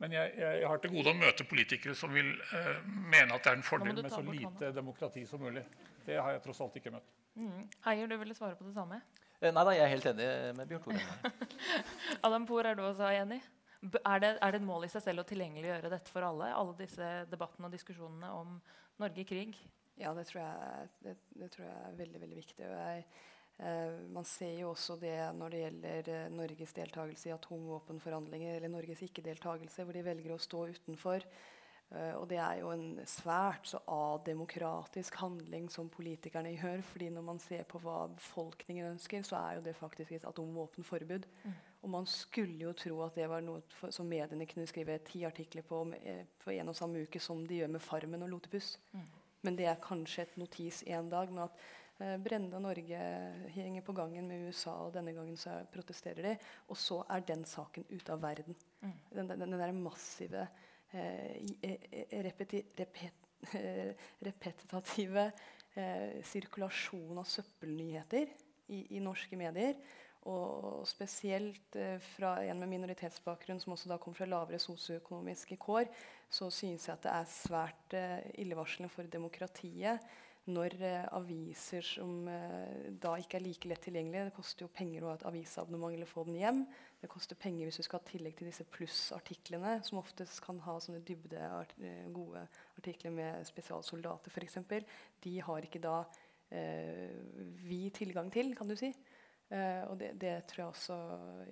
Men 0.00 0.14
jeg, 0.16 0.32
jeg, 0.40 0.64
har 0.64 0.80
til 0.80 0.92
gode 0.94 1.12
å 1.12 1.18
møte 1.18 1.44
politikere 1.44 1.94
som 1.98 2.12
vil 2.14 2.30
eh, 2.56 2.76
mene 2.88 3.36
at 3.36 3.44
det 3.44 3.52
er 3.52 3.58
en 3.58 3.64
fordel 3.66 3.98
med 3.98 4.08
så 4.12 4.22
lite 4.24 4.70
demokrati 4.72 5.26
som 5.28 5.42
mulig. 5.44 5.64
Det 6.06 6.16
har 6.16 6.32
jeg 6.32 6.44
tross 6.46 6.62
alt 6.64 6.78
ikke 6.80 6.92
møtt. 6.94 7.10
Mm. 7.36 7.66
Heier, 7.84 8.08
du 8.08 8.16
ville 8.16 8.36
svare 8.36 8.56
på 8.56 8.64
det 8.64 8.72
samme? 8.76 9.02
Eh, 9.40 9.52
nei 9.52 9.64
da, 9.66 9.74
jeg 9.76 9.84
er 9.84 9.92
helt 9.92 10.08
enig 10.14 10.28
med 10.56 10.70
Bjørn 10.70 10.86
Tore. 10.86 11.32
Adam 12.26 12.46
Poor, 12.48 12.68
er 12.68 12.78
du 12.78 12.84
også 12.86 13.10
enig? 13.12 13.42
Er 13.80 14.20
det, 14.20 14.30
er 14.36 14.52
det, 14.52 14.60
et 14.60 14.66
mål 14.68 14.84
i 14.84 14.90
seg 14.92 15.04
selv 15.04 15.22
å 15.22 15.28
tilgjengeliggjøre 15.28 15.92
dette 15.92 16.12
for 16.12 16.24
alle? 16.24 16.48
Alle 16.52 16.76
disse 16.80 17.10
debattene 17.28 17.68
og 17.68 17.76
diskusjonene 17.76 18.32
om 18.36 18.56
Norge 19.00 19.22
i 19.22 19.28
krig? 19.28 19.56
Ja, 20.00 20.12
det 20.16 20.26
tror 20.30 20.42
jeg, 20.42 20.88
det, 21.04 21.14
det 21.36 21.50
tror 21.52 21.66
jeg 21.66 21.76
er 21.76 22.00
veldig, 22.00 22.20
veldig 22.24 22.40
viktig. 22.40 22.64
Jeg, 22.64 23.04
eh, 23.04 23.28
man 24.14 24.24
ser 24.24 24.54
jo 24.62 24.70
også 24.72 24.96
det 25.00 25.16
når 25.36 25.52
det 25.52 25.62
gjelder 25.64 26.10
eh, 26.14 26.28
Norges 26.32 26.72
deltakelse 26.76 27.28
i 27.28 27.34
atomvåpenforhandlinger, 27.34 28.56
eller 28.56 28.72
Norges 28.72 29.02
ikke-deltakelse, 29.04 29.84
hvor 29.84 29.96
de 29.96 30.04
velger 30.06 30.32
å 30.32 30.40
stå 30.40 30.66
utenfor. 30.76 31.26
Uh, 31.90 32.14
og 32.20 32.28
det 32.30 32.36
er 32.38 32.60
jo 32.60 32.68
en 32.70 33.00
svært 33.02 33.66
så 33.66 33.80
ademokratisk 33.90 35.16
handling 35.18 35.64
som 35.74 35.88
politikerne 35.90 36.52
gjør. 36.54 36.84
fordi 36.86 37.08
når 37.10 37.24
man 37.26 37.40
ser 37.42 37.64
på 37.66 37.80
hva 37.82 38.04
befolkningen 38.14 38.92
ønsker, 38.92 39.24
så 39.26 39.40
er 39.40 39.56
jo 39.58 39.64
det 39.64 39.74
faktisk 39.74 40.12
et 40.12 40.28
atomvåpenforbud. 40.30 41.26
Mm. 41.42 41.56
Og 41.82 41.90
man 41.90 42.06
skulle 42.06 42.62
jo 42.62 42.72
tro 42.78 43.02
at 43.02 43.18
det 43.18 43.26
var 43.28 43.42
noe 43.42 43.64
for, 43.74 43.90
som 43.90 44.06
mediene 44.06 44.46
kunne 44.46 44.68
skrive 44.70 45.00
ti 45.02 45.24
artikler 45.26 45.66
på 45.66 45.82
eh, 45.98 46.22
på 46.38 46.54
en 46.54 46.70
og 46.70 46.78
samme 46.78 47.02
uke, 47.02 47.20
som 47.20 47.42
de 47.46 47.58
gjør 47.58 47.74
med 47.74 47.82
Farmen 47.82 48.22
og 48.22 48.30
Lotepus. 48.36 48.76
Mm. 48.92 49.06
Men 49.42 49.56
det 49.58 49.66
er 49.66 49.82
kanskje 49.82 50.22
et 50.22 50.36
notis 50.38 50.84
en 50.86 51.10
dag. 51.10 51.32
Men 51.32 51.48
at 51.48 51.58
eh, 52.00 52.16
Brende 52.22 52.60
Norge 52.62 53.04
henger 53.54 53.86
på 53.86 53.94
gangen 53.96 54.26
med 54.28 54.48
USA, 54.48 54.78
og 54.86 54.94
denne 54.96 55.14
gangen 55.16 55.36
så 55.40 55.60
protesterer 55.72 56.32
de. 56.32 56.34
Og 56.68 56.80
så 56.80 57.02
er 57.08 57.28
den 57.28 57.46
saken 57.48 57.86
ute 57.92 58.16
av 58.16 58.24
verden. 58.24 58.58
Mm. 58.80 58.98
Den, 59.12 59.32
den, 59.32 59.46
den 59.46 59.60
der 59.60 59.76
massive 59.76 60.48
Eh, 60.92 61.36
eh, 61.60 62.22
repeti, 62.22 62.64
repet, 62.74 63.14
repetitive 64.18 65.30
eh, 65.74 66.18
sirkulasjon 66.26 67.20
av 67.20 67.28
søppelnyheter 67.30 68.26
i, 68.74 68.80
i, 68.96 69.02
norske 69.02 69.38
medier. 69.38 69.76
Og 70.30 70.82
spesielt 70.84 71.78
fra 72.16 72.34
en 72.44 72.58
med 72.60 72.68
minoritetsbakgrunn 72.74 73.62
som 73.62 73.72
også 73.72 73.88
da 73.88 73.96
kom 74.02 74.12
fra 74.12 74.26
lavere 74.28 74.58
sosioøkonomiske 74.60 75.56
kår, 75.62 75.86
så 76.28 76.50
synes 76.52 76.84
jeg 76.84 76.92
at 76.92 77.06
det 77.06 77.14
er 77.14 77.30
svært 77.32 77.96
illevarslende 78.42 78.92
for 78.92 79.08
demokratiet 79.08 80.04
når 80.50 80.74
eh, 80.84 81.04
aviser 81.16 81.84
som 81.86 82.28
eh, 82.30 82.88
da 83.02 83.14
ikke 83.20 83.38
er 83.38 83.44
like 83.44 83.68
lett 83.70 83.82
tilgjengelige 83.86 84.28
Det 84.28 84.34
koster 84.36 84.66
jo 84.66 84.72
penger 84.74 85.04
å 85.04 85.10
ha 85.10 85.18
et 85.18 85.26
avisabonnement 85.30 85.94
eller 85.94 86.10
få 86.10 86.24
den 86.28 86.38
hjem. 86.40 86.64
Det 87.00 87.10
koster 87.10 87.38
penger 87.40 87.68
hvis 87.68 87.80
du 87.80 87.86
skal 87.86 88.02
ha 88.02 88.08
tillegg 88.10 88.36
til 88.38 88.50
disse 88.50 88.66
plussartiklene, 88.74 89.78
som 89.86 90.00
oftest 90.02 90.42
kan 90.44 90.60
ha 90.66 90.76
sånne 90.82 91.02
dybde, 91.06 91.46
eh, 91.80 92.10
gode 92.14 92.44
artikler 92.78 93.14
med 93.14 93.46
spesialsoldater 93.48 94.34
f.eks. 94.34 94.60
De 95.24 95.34
har 95.46 95.66
ikke 95.66 95.82
da 95.82 96.02
eh, 96.50 97.16
vi 97.64 97.86
tilgang 97.96 98.30
til, 98.34 98.54
kan 98.58 98.70
du 98.70 98.76
si. 98.78 98.92
Uh, 99.50 99.82
og 99.90 99.96
det, 99.98 100.12
det, 100.22 100.44
tror 100.46 100.60
jeg 100.60 100.70
også 100.70 100.96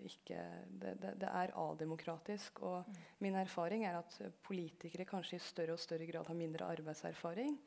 ikke 0.06 0.42
Det, 0.70 0.92
det, 1.02 1.16
det 1.18 1.30
er 1.34 1.50
ademokratisk. 1.58 2.60
Og 2.62 2.84
mm. 2.86 3.00
min 3.26 3.38
erfaring 3.40 3.82
er 3.88 3.98
at 3.98 4.20
politikere 4.46 5.06
kanskje 5.08 5.40
i 5.40 5.42
større 5.42 5.74
og 5.74 5.82
større 5.82 6.06
grad 6.06 6.30
har 6.30 6.38
mindre 6.38 6.68
arbeidserfaring. 6.70 7.58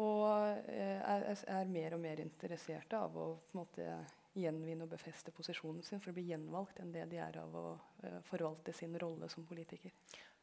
Og 0.00 0.26
eh, 0.72 0.98
er, 0.98 1.24
er, 1.30 1.70
mer 1.70 1.94
og 1.94 2.02
mer 2.02 2.20
interesserte 2.22 2.98
av 2.98 3.14
å 3.14 3.28
måte, 3.54 3.86
gjenvinne 4.34 4.88
og 4.88 4.90
befeste 4.90 5.30
posisjonen 5.30 5.84
sin 5.86 6.00
for 6.02 6.10
å 6.10 6.16
bli 6.16 6.26
gjenvalgt, 6.32 6.80
enn 6.82 6.90
det 6.90 7.04
de 7.12 7.20
er 7.22 7.36
av 7.38 7.52
å 7.54 7.66
uh, 7.78 8.16
forvalte 8.26 8.72
sin 8.74 8.96
rolle 8.98 9.28
som 9.30 9.46
politiker. 9.46 9.94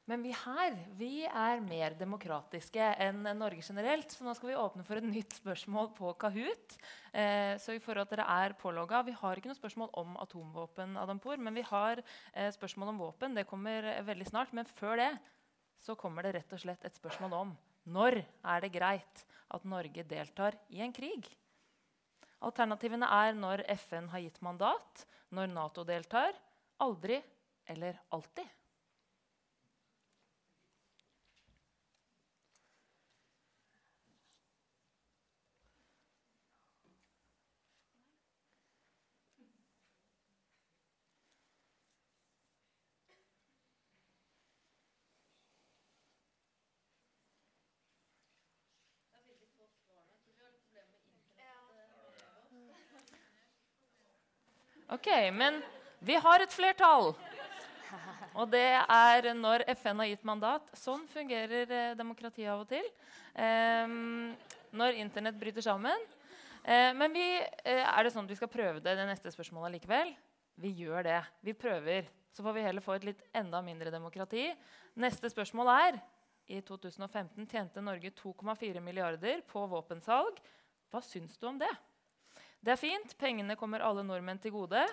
Men 0.09 0.23
vi 0.23 0.31
her 0.33 0.77
vi 0.97 1.11
er 1.27 1.59
mer 1.63 1.93
demokratiske 1.99 2.87
enn 3.03 3.21
Norge 3.37 3.61
generelt. 3.63 4.11
Så 4.11 4.25
nå 4.25 4.33
skal 4.35 4.49
vi 4.49 4.57
åpne 4.57 4.85
for 4.87 4.97
et 4.97 5.05
nytt 5.05 5.35
spørsmål 5.37 5.91
på 5.95 6.13
Kahoot. 6.23 6.77
Eh, 7.13 7.53
så 7.61 7.75
i 7.75 7.81
forhold 7.83 8.09
til 8.09 8.17
dere 8.17 8.39
er 8.47 8.55
pålogga, 8.59 9.03
Vi 9.05 9.13
har 9.19 9.37
ikke 9.37 9.51
noe 9.51 9.59
spørsmål 9.59 9.91
om 10.01 10.17
atomvåpen, 10.23 10.97
Adampour, 10.97 11.37
men 11.37 11.53
vi 11.53 11.61
har 11.67 12.01
eh, 12.33 12.49
spørsmål 12.51 12.95
om 12.95 13.03
våpen. 13.05 13.35
Det 13.35 13.47
kommer 13.47 13.91
veldig 14.07 14.27
snart. 14.27 14.53
Men 14.53 14.65
før 14.65 14.97
det 14.97 15.11
så 15.79 15.95
kommer 15.95 16.23
det 16.23 16.35
rett 16.35 16.53
og 16.53 16.63
slett 16.63 16.83
et 16.85 16.97
spørsmål 16.97 17.37
om 17.37 17.53
når 17.89 18.21
er 18.21 18.63
det 18.63 18.71
greit 18.73 19.23
at 19.51 19.65
Norge 19.67 20.03
deltar 20.07 20.57
i 20.69 20.81
en 20.85 20.93
krig? 20.93 21.27
Alternativene 22.41 23.05
er 23.05 23.35
når 23.37 23.63
FN 23.77 24.09
har 24.13 24.23
gitt 24.23 24.41
mandat, 24.41 25.05
når 25.29 25.51
Nato 25.51 25.85
deltar, 25.85 26.33
aldri 26.81 27.19
eller 27.69 27.99
alltid. 28.11 28.47
Ok, 55.01 55.09
men 55.33 55.55
vi 56.05 56.13
har 56.13 56.43
et 56.43 56.51
flertall. 56.53 57.07
Og 58.37 58.51
det 58.53 58.67
er 58.77 59.27
når 59.33 59.63
FN 59.79 59.97
har 59.97 60.11
gitt 60.11 60.27
mandat. 60.29 60.67
Sånn 60.77 61.07
fungerer 61.09 61.73
eh, 61.73 61.95
demokratiet 61.97 62.51
av 62.53 62.61
og 62.61 62.69
til. 62.69 62.85
Eh, 63.33 63.95
når 64.77 64.99
Internett 65.01 65.39
bryter 65.41 65.65
sammen. 65.65 66.05
Eh, 66.61 66.91
men 66.93 67.17
vi, 67.17 67.25
eh, 67.41 67.81
er 67.81 68.05
det 68.05 68.13
sånn 68.13 68.29
at 68.29 68.35
vi 68.35 68.37
skal 68.37 68.53
prøve 68.53 68.77
det, 68.77 68.93
det 68.99 69.09
neste 69.09 69.33
spørsmålet 69.33 69.79
likevel? 69.79 70.13
Vi 70.61 70.75
gjør 70.83 71.09
det. 71.09 71.17
Vi 71.49 71.57
prøver. 71.57 72.05
Så 72.29 72.45
får 72.45 72.59
vi 72.59 72.69
heller 72.69 72.85
få 72.85 72.99
et 72.99 73.09
litt 73.09 73.25
enda 73.33 73.65
mindre 73.65 73.89
demokrati. 73.89 74.51
Neste 75.01 75.33
spørsmål 75.33 75.77
er 75.79 76.01
i 76.45 76.61
2015 76.61 77.49
tjente 77.49 77.81
Norge 77.81 78.13
2,4 78.21 78.85
milliarder 78.85 79.41
på 79.49 79.65
våpensalg. 79.65 80.37
Hva 80.93 81.01
syns 81.01 81.41
du 81.41 81.49
om 81.49 81.57
det? 81.57 81.73
Det 82.61 82.75
er 82.75 82.77
fint. 82.77 83.13
Pengene 83.17 83.55
kommer 83.57 83.81
alle 83.81 84.03
nordmenn 84.05 84.39
til 84.41 84.53
gode. 84.53 84.83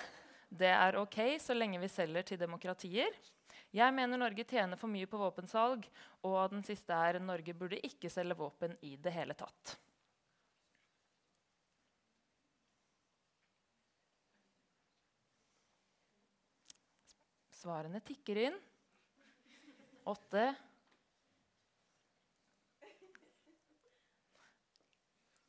Det 0.48 0.70
er 0.72 0.96
ok 0.96 1.18
så 1.42 1.52
lenge 1.52 1.80
vi 1.82 1.90
selger 1.92 2.24
til 2.30 2.40
demokratier. 2.40 3.12
Jeg 3.76 3.92
mener 3.92 4.16
Norge 4.16 4.46
tjener 4.48 4.80
for 4.80 4.88
mye 4.88 5.04
på 5.04 5.18
våpensalg, 5.20 5.84
og 6.24 6.38
den 6.54 6.64
siste 6.64 6.96
er 6.96 7.18
Norge 7.20 7.52
burde 7.52 7.76
ikke 7.84 8.08
selge 8.08 8.38
våpen 8.38 8.72
i 8.80 8.94
det 8.96 9.12
hele 9.12 9.36
tatt. 9.36 9.74
Svarene 17.58 18.00
tikker 18.00 18.40
inn. 18.46 18.58
Åtte. 20.08 20.48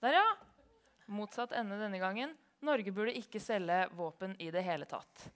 Der, 0.04 0.20
ja. 0.20 0.49
Motsatt 1.10 1.56
ende 1.58 1.80
denne 1.82 2.00
gangen. 2.02 2.36
Norge 2.66 2.92
burde 2.94 3.16
ikke 3.18 3.42
selge 3.42 3.86
våpen 3.98 4.36
i 4.42 4.50
det 4.54 4.64
hele 4.66 4.86
tatt. 4.90 5.30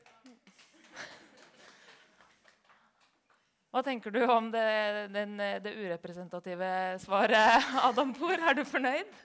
Hva 3.74 3.82
tenker 3.82 4.14
du 4.14 4.20
om 4.30 4.52
det, 4.54 4.68
den, 5.16 5.34
det 5.38 5.72
urepresentative 5.74 6.68
svaret, 7.02 7.72
Adam 7.88 8.12
Poor? 8.14 8.38
Er 8.38 8.60
du 8.60 8.62
fornøyd? 8.70 9.16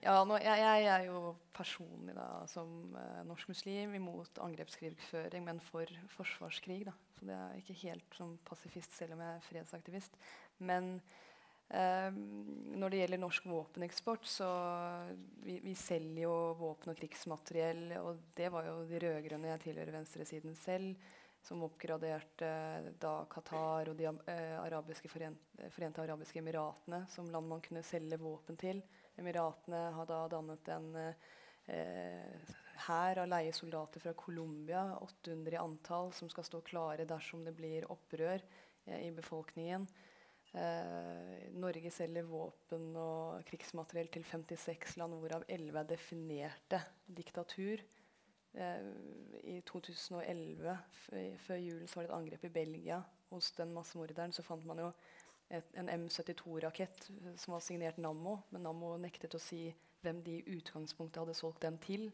Ja, 0.00 0.20
nå, 0.24 0.38
jeg, 0.40 0.62
jeg, 0.62 0.86
er 0.92 1.04
jo 1.08 1.34
personlig 1.56 2.14
da, 2.16 2.26
som 2.48 2.94
eh, 2.96 3.20
norsk 3.26 3.50
muslim 3.50 3.94
imot 3.98 4.38
angrepskrigføring, 4.44 5.44
men 5.44 5.60
for 5.64 5.90
forsvarskrig. 6.14 6.84
Da. 6.88 6.94
Så 7.18 7.28
det 7.28 7.36
er 7.36 7.60
ikke 7.60 7.78
helt 7.82 8.16
som 8.16 8.36
pasifist, 8.46 8.94
selv 8.96 9.16
om 9.16 9.24
jeg 9.24 9.34
er 9.34 9.46
fredsaktivist. 9.48 10.16
Men 10.62 10.94
når 11.68 12.90
det 12.90 12.98
gjelder 13.00 13.18
norsk 13.18 13.46
våpeneksport, 13.50 14.26
så 14.26 14.48
vi, 15.42 15.58
vi, 15.64 15.74
selger 15.74 16.22
jo 16.22 16.34
våpen 16.60 16.92
og 16.92 16.98
krigsmateriell. 17.00 17.88
Og 17.98 18.20
det 18.38 18.50
var 18.54 18.68
jo 18.68 18.84
de 18.86 19.00
rød-grønne, 19.02 19.50
jeg 19.54 19.64
tilhører 19.64 19.96
venstresiden 19.98 20.54
selv, 20.58 20.94
som 21.42 21.64
oppgraderte 21.66 22.50
da 23.02 23.16
Qatar 23.30 23.90
og 23.90 23.98
de 23.98 24.06
uh, 24.10 24.58
arabiske 24.62 25.10
forente, 25.10 25.70
forente, 25.74 26.02
arabiske 26.02 26.40
emiratene 26.42 27.04
som 27.10 27.28
land 27.30 27.50
man 27.50 27.62
kunne 27.62 27.84
selge 27.86 28.18
våpen 28.18 28.58
til. 28.58 28.82
Emiratene 29.18 29.88
har 29.94 30.08
da 30.10 30.22
dannet 30.30 30.70
en 30.74 30.88
hær 31.66 33.18
eh, 33.18 33.22
av 33.22 33.30
leiesoldater 33.30 34.02
fra 34.02 34.14
Colombia, 34.18 34.84
800 35.02 35.54
i 35.54 35.60
antall, 35.60 36.12
som 36.14 36.30
skal 36.30 36.46
stå 36.46 36.60
klare 36.66 37.06
dersom 37.08 37.42
det 37.46 37.56
blir 37.58 37.88
opprør 37.90 38.42
i 38.86 39.08
befolkningen. 39.10 39.86
Eh, 40.56 41.52
Norge 41.60 41.90
selger 41.92 42.24
våpen 42.24 42.94
og 42.96 43.42
krigsmateriell 43.48 44.08
til 44.12 44.24
56 44.24 44.96
land, 44.96 45.16
hvorav 45.20 45.44
11 45.52 45.80
er 45.80 45.90
definerte 45.90 46.80
diktatur. 47.18 47.82
Eh, 48.54 48.86
I 49.44 49.60
2011, 49.68 50.78
før 51.44 51.60
jul, 51.60 51.84
så 51.84 51.98
var 51.98 52.06
det 52.06 52.10
et 52.10 52.16
angrep 52.16 52.48
i 52.48 52.54
Belgia. 52.54 53.02
Hos 53.28 53.50
den 53.58 53.74
massemorderen 53.76 54.32
så 54.32 54.44
fant 54.46 54.64
man 54.64 54.80
jo 54.80 54.88
et, 55.50 55.68
en 55.76 55.90
M72-rakett 55.92 57.10
som 57.36 57.52
var 57.52 57.60
signert 57.60 57.98
Nammo, 57.98 58.38
men 58.50 58.64
Nammo 58.64 58.94
nektet 59.02 59.36
å 59.36 59.42
si 59.42 59.68
hvem 60.00 60.22
de 60.24 60.38
i 60.38 60.56
utgangspunktet 60.56 61.20
hadde 61.20 61.36
solgt 61.36 61.66
den 61.66 61.76
til. 61.84 62.08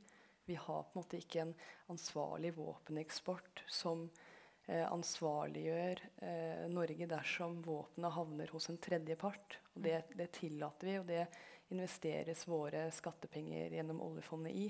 Vi 0.49 0.59
har 0.59 0.83
på 0.83 0.97
en 0.97 1.05
måte 1.05 1.21
ikke 1.21 1.45
en 1.45 1.55
ansvarlig 1.93 2.57
våpeneksport 2.57 3.63
som 3.71 4.09
eh, 4.09 4.32
ansvarliggjør 4.71 6.01
eh, 6.23 6.65
Norge 6.71 7.09
dersom 7.11 7.59
våpenet 7.65 8.15
havner 8.15 8.53
hos 8.55 8.69
en 8.71 8.79
tredjepart. 8.79 9.59
Det, 9.75 10.05
det 10.15 10.31
tillater 10.39 10.89
vi, 10.89 10.99
og 11.01 11.07
det 11.09 11.27
investeres 11.73 12.45
våre 12.47 12.87
skattepenger 12.95 13.75
gjennom 13.75 14.03
oljefondet 14.05 14.55
i. 14.55 14.67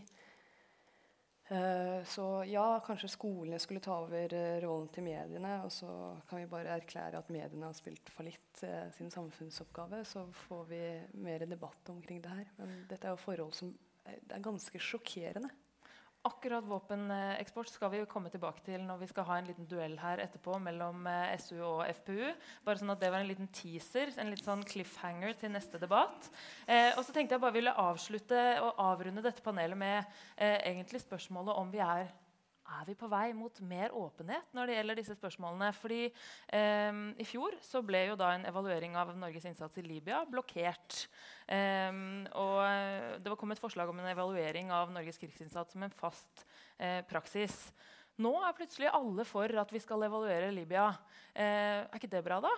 Eh, 1.53 1.99
så 2.09 2.27
ja, 2.49 2.67
kanskje 2.87 3.11
skolene 3.13 3.61
skulle 3.61 3.83
ta 3.85 3.99
over 4.07 4.35
eh, 4.39 4.59
rollen 4.65 4.89
til 4.95 5.05
mediene. 5.07 5.59
Og 5.67 5.73
så 5.75 5.93
kan 6.29 6.41
vi 6.41 6.51
bare 6.51 6.79
erklære 6.79 7.21
at 7.21 7.33
mediene 7.35 7.69
har 7.69 7.77
spilt 7.77 8.13
fallitt 8.17 8.65
sin 8.97 9.13
samfunnsoppgave. 9.13 10.05
Så 10.09 10.25
får 10.47 10.65
vi 10.73 10.85
mer 11.21 11.45
debatt 11.45 11.93
omkring 11.93 12.25
det 12.25 12.33
her. 12.33 12.55
Men 12.63 12.79
dette 12.89 13.11
er 13.11 13.13
jo 13.13 13.25
forhold 13.27 13.53
som 13.61 13.75
er 14.09 14.41
ganske 14.43 14.81
sjokkerende. 14.83 15.53
Akkurat 16.23 16.63
våpeneksport 16.63 17.67
skal 17.67 17.91
vi 17.91 18.01
komme 18.07 18.31
tilbake 18.31 18.63
til 18.63 18.85
når 18.87 19.01
vi 19.01 19.09
skal 19.11 19.25
ha 19.27 19.41
en 19.41 19.49
liten 19.49 19.67
duell 19.67 19.97
her 19.99 20.21
etterpå 20.23 20.55
mellom 20.63 21.03
eh, 21.11 21.33
SU 21.43 21.57
og 21.67 21.81
FPU. 21.99 22.29
Bare 22.63 22.79
sånn 22.79 22.93
at 22.95 23.01
Det 23.03 23.11
var 23.11 23.25
en 23.25 23.27
liten 23.27 23.49
teaser, 23.51 24.13
en 24.23 24.31
litt 24.31 24.45
sånn 24.47 24.63
cliffhanger 24.63 25.35
til 25.41 25.51
neste 25.51 25.81
debatt. 25.83 26.31
Eh, 26.71 26.93
og 26.95 27.03
så 27.03 27.11
tenkte 27.11 27.35
jeg 27.35 27.43
bare 27.43 27.57
ville 27.57 27.75
avslutte 27.75 28.45
og 28.63 28.79
avrunde 28.85 29.25
dette 29.27 29.43
panelet 29.43 29.81
med 29.83 29.99
eh, 30.37 30.61
egentlig 30.61 31.03
spørsmålet 31.03 31.59
om 31.59 31.75
vi 31.75 31.83
er 31.83 32.07
er 32.81 32.89
vi 32.89 32.97
på 32.99 33.09
vei 33.13 33.33
mot 33.37 33.61
mer 33.69 33.95
åpenhet 33.97 34.53
når 34.57 34.69
det 34.69 34.77
gjelder 34.79 35.01
disse 35.01 35.17
spørsmålene? 35.19 35.71
Fordi 35.77 36.03
eh, 36.09 37.01
I 37.23 37.29
fjor 37.29 37.57
så 37.65 37.83
ble 37.85 38.05
jo 38.11 38.19
da 38.21 38.33
en 38.37 38.49
evaluering 38.49 38.97
av 38.99 39.15
Norges 39.19 39.47
innsats 39.51 39.81
i 39.81 39.87
Libya 39.87 40.23
blokkert. 40.29 41.07
Eh, 41.47 41.93
og 42.33 42.61
Det 43.23 43.33
var 43.33 43.41
kommet 43.41 43.63
forslag 43.63 43.91
om 43.93 44.03
en 44.03 44.13
evaluering 44.13 44.73
av 44.75 44.93
Norges 44.95 45.21
krigsinnsats 45.21 45.77
som 45.77 45.85
en 45.85 45.95
fast 45.95 46.47
eh, 46.79 47.01
praksis. 47.09 47.69
Nå 48.21 48.35
er 48.45 48.57
plutselig 48.57 48.91
alle 48.93 49.25
for 49.25 49.49
at 49.63 49.73
vi 49.73 49.81
skal 49.81 50.05
evaluere 50.05 50.53
Libya. 50.53 50.91
Eh, 51.33 51.83
er 51.87 51.99
ikke 51.99 52.11
det 52.13 52.25
bra, 52.27 52.43
da? 52.45 52.53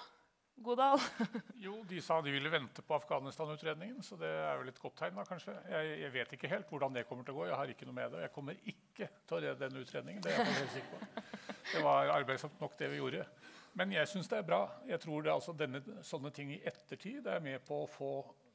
Godal? 0.57 1.00
jo, 1.64 1.80
de 1.88 2.00
sa 2.02 2.20
de 2.22 2.30
ville 2.30 2.50
vente 2.52 2.82
på 2.82 2.94
Afghanistan-utredningen. 2.94 4.02
Så 4.02 4.16
det 4.20 4.30
er 4.30 4.61
vel 4.61 4.70
et 4.70 4.80
godt 4.80 4.96
tegn. 5.00 5.16
da, 5.18 5.24
kanskje. 5.28 5.57
Jeg, 5.70 5.96
jeg, 6.00 6.12
vet 6.14 6.36
ikke 6.36 6.52
helt 6.52 6.70
hvordan 6.70 6.94
det 6.94 7.07
kommer 7.09 7.26
til 7.26 7.34
å 7.34 7.40
gå. 7.40 7.48
Jeg 7.50 7.59
har 7.59 7.72
ikke 7.74 7.88
noe 7.88 7.98
med 7.98 8.14
det. 8.14 8.22
Jeg 8.26 8.34
kommer 8.36 8.70
ikke 8.74 9.11
til 9.26 9.38
å 9.38 9.42
redde 9.46 9.68
den 9.68 9.82
utredningen. 9.82 10.22
Det 10.22 10.32
er 10.32 10.40
jeg 10.40 10.61
helt 10.61 10.78
sikker 10.78 10.94
på. 10.94 11.26
Det 11.72 11.82
var 11.84 12.14
arbeidsomt 12.14 12.61
nok, 12.62 12.78
det 12.78 12.92
vi 12.92 13.02
gjorde. 13.02 13.26
Men 13.74 13.92
jeg 13.96 14.07
syns 14.07 14.30
det 14.30 14.38
er 14.38 14.46
bra. 14.46 14.62
Jeg 14.86 15.02
tror 15.02 15.22
det 15.22 15.32
er 15.32 15.36
altså 15.36 15.55
denne, 15.59 15.82
sånne 16.07 16.30
ting 16.34 16.52
i 16.55 16.62
ettertid 16.62 17.26
er 17.26 17.42
med 17.42 17.64
på 17.66 17.82
å 17.82 17.90
få 17.90 18.11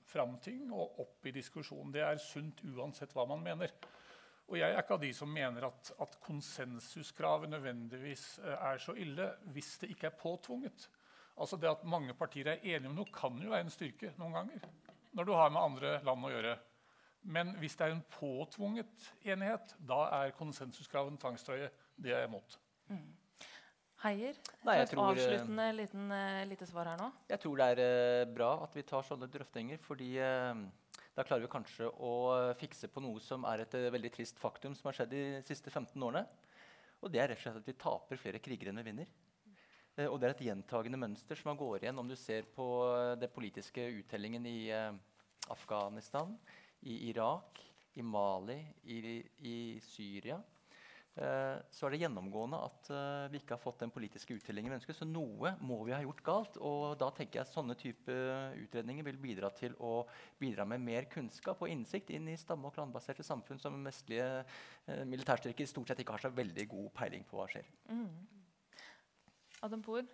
fram 0.09 0.37
ting 0.41 0.69
og 0.71 1.01
opp 1.03 1.27
i 1.27 1.33
diskusjonen. 1.35 1.91
Det 1.93 2.05
er 2.05 2.21
sunt 2.23 2.63
uansett 2.71 3.11
hva 3.13 3.27
man 3.29 3.43
mener. 3.43 3.73
Og 4.49 4.57
jeg 4.57 4.71
er 4.71 4.81
ikke 4.81 4.95
av 4.95 5.03
de 5.03 5.11
som 5.13 5.29
mener 5.29 5.67
at, 5.67 5.91
at 6.01 6.15
konsensuskravet 6.23 7.51
nødvendigvis 7.51 8.23
eh, 8.41 8.63
er 8.71 8.79
så 8.81 8.95
ille 8.97 9.27
hvis 9.53 9.75
det 9.83 9.91
ikke 9.93 10.09
er 10.09 10.17
påtvunget. 10.17 10.87
Altså 11.39 11.57
Det 11.57 11.69
at 11.69 11.85
mange 11.87 12.13
partier 12.13 12.51
er 12.51 12.63
enige 12.63 12.89
om 12.89 12.97
noe, 12.97 13.11
kan 13.15 13.37
jo 13.39 13.53
være 13.53 13.67
en 13.67 13.73
styrke 13.73 14.11
noen 14.19 14.35
ganger. 14.35 14.65
Når 15.15 15.27
du 15.27 15.31
har 15.33 15.53
med 15.53 15.61
andre 15.61 15.93
land 16.05 16.25
å 16.27 16.33
gjøre. 16.33 16.57
Men 17.21 17.53
hvis 17.59 17.75
det 17.79 17.87
er 17.87 17.95
en 17.95 18.03
påtvunget 18.13 19.07
enighet, 19.27 19.73
da 19.87 20.03
er 20.21 20.35
konsensuskravet 20.37 21.11
en 21.13 21.19
tvangstrøye. 21.19 21.69
Det 21.99 22.13
er 22.13 22.23
jeg 22.23 22.31
imot. 22.31 22.59
Mm. 22.91 23.07
Heier? 23.99 24.37
Nei, 24.63 24.75
jeg 24.79 24.91
tror, 24.93 25.09
avsluttende 25.11 25.65
liten, 25.75 26.11
uh, 26.11 26.43
lite 26.47 26.67
svar 26.69 26.87
her 26.87 26.99
nå. 27.01 27.09
Jeg 27.27 27.41
tror 27.43 27.59
det 27.59 27.65
er 27.73 27.81
uh, 28.23 28.29
bra 28.31 28.51
at 28.63 28.77
vi 28.77 28.85
tar 28.87 29.03
sånne 29.03 29.27
drøftinger. 29.31 29.81
fordi 29.83 30.13
uh, 30.23 30.61
da 31.15 31.25
klarer 31.27 31.43
vi 31.43 31.51
kanskje 31.51 31.89
å 31.89 32.13
fikse 32.55 32.87
på 32.87 33.03
noe 33.03 33.19
som 33.19 33.43
er 33.49 33.65
et 33.65 33.73
veldig 33.91 34.11
trist 34.15 34.39
faktum 34.39 34.75
som 34.77 34.87
har 34.87 34.95
skjedd 35.01 35.11
de 35.11 35.23
siste 35.43 35.71
15 35.71 35.99
årene. 35.99 36.23
Og 37.03 37.11
det 37.11 37.19
er 37.19 37.31
rett 37.31 37.41
og 37.41 37.43
slett 37.43 37.59
at 37.59 37.67
vi 37.67 37.75
taper 37.79 38.21
flere 38.21 38.39
krigere 38.43 38.71
enn 38.71 38.79
vi 38.79 38.87
vinner. 38.87 39.11
Eh, 39.99 40.07
og 40.07 40.19
det 40.19 40.29
er 40.29 40.35
et 40.35 40.45
gjentagende 40.49 40.99
mønster 41.01 41.39
som 41.39 41.51
man 41.51 41.59
går 41.59 41.83
igjen 41.83 41.99
om 41.99 42.07
du 42.09 42.15
ser 42.19 42.47
på 42.55 42.67
eh, 42.93 43.15
den 43.19 43.33
politiske 43.33 43.83
uttellingen 43.99 44.45
i 44.47 44.59
eh, 44.71 44.93
Afghanistan, 45.51 46.35
i 46.87 47.09
Irak, 47.09 47.59
i 47.99 48.05
Mali, 48.05 48.61
i, 48.87 49.19
i 49.49 49.57
Syria. 49.83 50.37
så 51.17 51.87
er 51.87 51.91
det 51.91 51.97
gjennomgående 52.03 52.59
at 52.63 52.89
vi 53.33 53.41
ikke 53.41 53.57
har 53.57 53.59
fått 53.59 53.81
den 53.81 53.91
politiske 53.91 54.37
uttellingen 54.37 54.71
vi 54.71 54.77
ønsker. 54.77 54.95
Så 54.95 55.07
noe 55.09 55.51
må 55.65 55.81
vi 55.83 55.91
ha 55.91 55.99
gjort 56.05 56.21
galt. 56.23 56.59
Og 56.63 56.93
da 57.01 57.09
tenker 57.11 57.41
jeg 57.41 57.47
at 57.47 57.51
sånne 57.51 57.75
type 57.75 58.15
utredninger 58.61 59.03
vil 59.09 59.19
bidra 59.19 59.49
til 59.57 59.75
å 59.83 60.05
bidra 60.39 60.63
med 60.69 60.85
mer 60.85 61.09
kunnskap 61.11 61.59
og 61.65 61.73
innsikt 61.73 62.13
inn 62.15 62.29
i 62.31 62.39
stamme- 62.39 62.69
og 62.69 62.77
klanbaserte 62.77 63.25
samfunn 63.25 63.59
som 63.59 63.81
vestlige 63.83 64.45
militærstyrker 65.09 65.67
stort 65.67 65.91
sett 65.91 66.05
ikke 66.05 66.15
har 66.15 66.29
så 66.29 66.31
veldig 66.31 66.69
god 66.77 66.91
peiling 67.01 67.27
på 67.27 67.41
hva 67.41 67.49
skjer. 67.51 67.67
Mm. 67.89 68.38
Adampour? 69.65 70.07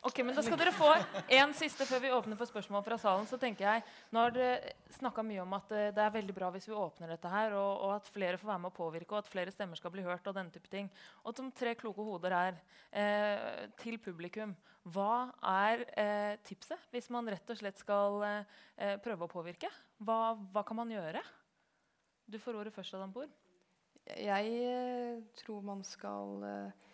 Ok, 0.00 0.18
men 0.22 0.34
Da 0.36 0.42
skal 0.44 0.58
dere 0.60 0.72
få 0.74 0.90
en 1.32 1.54
siste 1.56 1.86
før 1.88 2.02
vi 2.02 2.10
åpner 2.12 2.38
for 2.38 2.48
spørsmål 2.48 2.84
fra 2.84 2.98
salen. 3.00 3.26
så 3.26 3.38
tenker 3.40 3.64
jeg, 3.64 3.84
Nå 4.12 4.20
har 4.20 4.34
dere 4.34 4.74
snakka 4.98 5.24
mye 5.26 5.42
om 5.42 5.56
at 5.56 5.72
eh, 5.72 5.88
det 5.96 6.02
er 6.02 6.12
veldig 6.14 6.34
bra 6.36 6.50
hvis 6.54 6.68
vi 6.68 6.76
åpner 6.76 7.10
dette 7.10 7.30
her, 7.32 7.56
og, 7.56 7.72
og, 7.86 7.94
at 7.96 8.10
flere 8.12 8.38
får 8.38 8.50
være 8.52 8.62
med 8.62 8.70
å 8.70 8.76
påvirke, 8.76 9.14
og 9.14 9.24
at 9.24 9.32
flere 9.32 9.54
stemmer 9.54 9.80
skal 9.80 9.94
bli 9.94 10.04
hørt. 10.06 10.26
Og 10.26 10.36
denne 10.36 10.54
type 10.54 10.70
ting. 10.70 10.90
Og 11.24 11.34
som 11.36 11.50
tre 11.50 11.74
kloke 11.78 12.04
hoder 12.04 12.36
her 12.36 12.60
eh, 12.92 13.66
til 13.80 13.98
publikum, 14.02 14.54
hva 14.86 15.32
er 15.42 15.82
eh, 15.98 16.36
tipset 16.46 16.92
hvis 16.92 17.10
man 17.10 17.26
rett 17.32 17.50
og 17.50 17.58
slett 17.58 17.80
skal 17.80 18.22
eh, 18.28 18.94
prøve 19.02 19.26
å 19.26 19.32
påvirke? 19.32 19.72
Hva, 19.98 20.36
hva, 20.52 20.62
kan 20.66 20.78
man 20.78 20.92
gjøre? 20.92 21.24
Du 22.26 22.38
får 22.42 22.60
ordet 22.60 22.74
først, 22.74 22.94
Adampour. 22.94 23.30
Jeg 24.06 24.58
eh, 24.62 25.22
tror 25.40 25.64
man 25.66 25.82
skal 25.82 26.44
eh, 26.46 26.85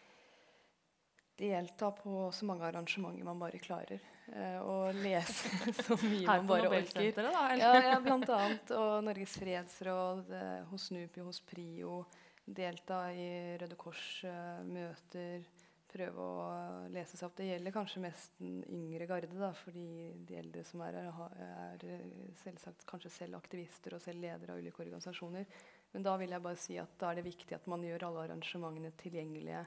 delta 1.42 1.90
på 1.90 2.30
så 2.32 2.46
mange 2.46 2.66
arrangementer 2.68 3.26
man 3.26 3.40
bare 3.42 3.58
klarer. 3.62 4.02
Eh, 4.32 4.58
og 4.62 4.94
lese 5.02 5.50
så 5.86 5.98
mye 6.04 6.26
man 6.28 6.46
bare 6.48 6.70
orker. 6.70 7.10
Da, 7.18 7.46
ja, 7.58 7.72
ja, 7.90 7.96
blant 8.04 8.30
annet. 8.30 8.70
Og 8.78 9.02
Norges 9.08 9.34
fredsråd, 9.40 10.30
eh, 10.38 10.60
hos 10.70 10.90
NUPI, 10.94 11.24
hos 11.26 11.42
PRIO. 11.48 12.04
Delta 12.42 13.04
i 13.14 13.26
Røde 13.60 13.78
Kors-møter. 13.78 15.42
Eh, 15.42 15.68
prøve 15.92 16.24
å 16.24 16.44
lese 16.88 17.18
seg 17.18 17.26
opp. 17.28 17.36
Det 17.36 17.50
gjelder 17.50 17.74
kanskje 17.74 18.00
mest 18.00 18.38
den 18.40 18.62
yngre 18.72 19.04
garde, 19.10 19.28
da, 19.36 19.50
fordi 19.52 20.14
de 20.24 20.38
eldre 20.40 20.64
som 20.64 20.80
er 20.86 20.96
her, 21.04 21.34
er 21.84 21.84
selvsagt 22.40 22.86
kanskje 22.88 23.12
selv 23.12 23.36
aktivister 23.36 23.98
og 23.98 24.00
selv 24.00 24.24
ledere 24.24 24.54
av 24.54 24.62
ulike 24.62 24.80
organisasjoner. 24.86 25.44
Men 25.92 26.06
da 26.06 26.16
vil 26.16 26.32
jeg 26.32 26.44
bare 26.46 26.60
si 26.60 26.78
at 26.80 26.96
da 27.00 27.10
er 27.10 27.20
det 27.20 27.26
viktig 27.26 27.58
at 27.58 27.68
man 27.68 27.84
gjør 27.84 28.06
alle 28.08 28.24
arrangementene 28.24 28.94
tilgjengelige 29.02 29.66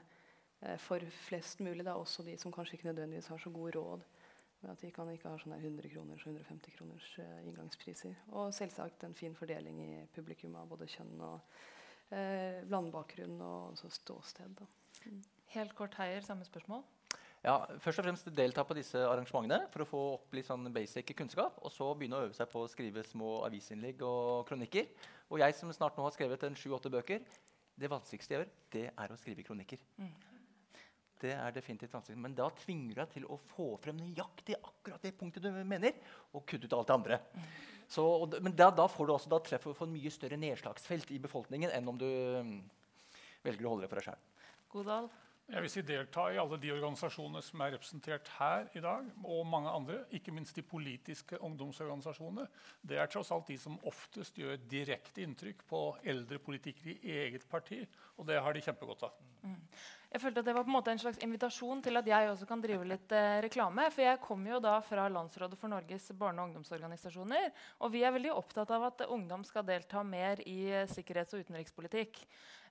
for 0.82 1.02
flest 1.28 1.60
mulig, 1.62 1.84
da, 1.86 1.94
også 1.94 2.24
de 2.26 2.36
som 2.40 2.52
kanskje 2.54 2.78
ikke 2.78 2.90
nødvendigvis 2.90 3.30
har 3.32 3.38
så 3.42 3.52
god 3.54 3.76
råd. 3.76 4.06
At 4.66 4.80
de 4.82 4.90
kan 4.90 5.08
ikke 5.12 5.30
ha 5.30 5.38
sånne 5.38 5.60
100 5.60 5.92
kroners 5.92 6.24
og 6.26 6.32
150 6.32 6.74
kroners 6.78 7.08
uh, 7.20 7.40
inngangspriser. 7.46 8.16
Og 8.34 8.54
selvsagt 8.56 9.04
en 9.06 9.14
fin 9.14 9.36
fordeling 9.36 9.78
i 9.84 9.92
publikum 10.16 10.56
av 10.58 10.66
både 10.70 10.88
kjønn 10.90 11.20
og 11.22 11.58
eh, 12.10 12.64
landbakgrunn 12.72 13.40
og 13.44 13.78
ståsted. 13.78 14.62
Mm. 15.04 15.22
Helt 15.54 15.74
kort, 15.78 15.94
Heier, 16.00 16.24
samme 16.26 16.46
spørsmål. 16.48 16.82
Ja, 17.46 17.60
først 17.78 18.00
og 18.00 18.06
fremst 18.08 18.30
delta 18.34 18.64
på 18.66 18.74
disse 18.74 18.98
arrangementene 19.06 19.68
for 19.70 19.84
å 19.84 19.86
få 19.86 20.00
opp 20.16 20.32
litt 20.34 20.48
sånn 20.48 20.66
basic 20.74 21.12
kunnskap. 21.14 21.60
Og 21.62 21.70
så 21.70 21.92
begynne 21.94 22.18
å 22.18 22.26
øve 22.26 22.34
seg 22.34 22.48
på 22.50 22.64
å 22.64 22.70
skrive 22.70 23.04
små 23.06 23.36
avisinnlegg 23.46 24.02
og 24.06 24.48
kronikker. 24.48 24.88
Og 25.30 25.42
jeg 25.44 25.54
som 25.58 25.70
snart 25.74 25.98
nå 25.98 26.06
har 26.08 26.16
skrevet 26.16 26.42
en 26.48 26.58
sju-åtte 26.58 26.90
bøker, 26.90 27.22
det 27.76 27.92
vanskeligste 27.92 28.34
jeg 28.34 28.42
gjør, 28.42 28.50
det 28.72 28.86
er 28.88 29.12
å 29.12 29.20
skrive 29.20 29.44
kronikker. 29.46 29.84
Mm. 30.00 30.10
Det 31.26 31.34
er 31.34 31.54
definitivt 31.54 31.94
vanskelig. 31.96 32.18
Men 32.22 32.36
da 32.38 32.48
tvinger 32.62 32.94
du 32.94 33.00
deg 33.00 33.12
til 33.16 33.26
å 33.26 33.38
få 33.52 33.72
frem 33.82 33.98
nøyaktig 33.98 34.58
akkurat 34.60 35.02
det 35.02 35.16
punktet 35.18 35.46
du 35.46 35.50
mener, 35.66 35.98
og 36.32 36.46
kutte 36.46 36.68
ut 36.68 36.78
alt 36.78 36.92
det 36.92 36.96
andre. 36.96 37.20
Så, 37.90 38.02
men 38.42 38.54
da, 38.58 38.70
da, 38.74 38.88
får 38.90 39.06
du 39.06 39.12
også 39.14 39.30
da 39.30 39.42
treffer 39.46 39.72
du 39.72 39.78
for 39.78 39.90
mye 39.90 40.10
større 40.10 40.38
nedslagsfelt 40.40 41.12
i 41.14 41.20
befolkningen 41.22 41.70
enn 41.74 41.90
om 41.90 41.98
du 42.00 42.08
um, 42.08 42.56
velger 43.46 43.68
å 43.68 43.74
holde 43.74 43.86
det 43.86 43.92
for 43.92 44.00
deg 44.00 44.08
sjøl. 44.08 44.24
Godal? 44.72 45.08
Jeg 45.46 45.62
vil 45.62 45.70
si 45.70 45.82
delta 45.86 46.24
i 46.34 46.38
alle 46.42 46.56
de 46.58 46.72
organisasjonene 46.74 47.38
som 47.46 47.60
er 47.62 47.76
representert 47.76 48.30
her 48.40 48.64
i 48.74 48.80
dag, 48.82 49.06
og 49.22 49.44
mange 49.46 49.70
andre. 49.70 50.00
Ikke 50.18 50.34
minst 50.34 50.58
de 50.58 50.64
politiske 50.66 51.38
ungdomsorganisasjonene. 51.38 52.48
Det 52.82 52.98
er 52.98 53.12
tross 53.12 53.30
alt 53.30 53.46
de 53.52 53.54
som 53.62 53.76
oftest 53.86 54.40
gjør 54.42 54.58
direkte 54.66 55.22
inntrykk 55.22 55.62
på 55.70 55.82
eldre 56.02 56.40
politikere 56.42 56.96
i 56.96 57.14
eget 57.28 57.46
parti. 57.46 57.78
Og 58.18 58.26
det 58.26 58.40
har 58.42 58.58
de 58.58 58.64
kjempegodt 58.66 59.06
av. 59.06 59.22
Mm. 59.46 59.60
Jeg 60.12 60.22
følte 60.22 60.40
at 60.40 60.46
Det 60.46 60.54
var 60.54 60.64
på 60.64 60.70
en 60.70 60.76
måte 60.76 60.92
en 60.94 61.00
slags 61.00 61.18
invitasjon 61.24 61.80
til 61.84 61.98
at 61.98 62.06
jeg 62.08 62.28
også 62.30 62.46
kan 62.48 62.60
drive 62.62 62.86
litt 62.88 63.12
eh, 63.12 63.40
reklame. 63.44 63.88
For 63.92 64.04
jeg 64.06 64.20
kommer 64.22 64.54
jo 64.54 64.60
da 64.62 64.76
fra 64.84 65.08
Landsrådet 65.12 65.58
for 65.58 65.72
Norges 65.72 66.06
barne- 66.16 66.42
og 66.42 66.50
ungdomsorganisasjoner. 66.50 67.50
Og 67.82 67.92
vi 67.92 68.04
er 68.06 68.14
veldig 68.14 68.32
opptatt 68.32 68.70
av 68.72 68.86
at 68.88 69.02
ungdom 69.10 69.44
skal 69.44 69.66
delta 69.66 70.04
mer 70.06 70.40
i 70.46 70.70
eh, 70.70 70.86
sikkerhets- 70.88 71.34
og 71.34 71.42
utenrikspolitikk. 71.44 72.22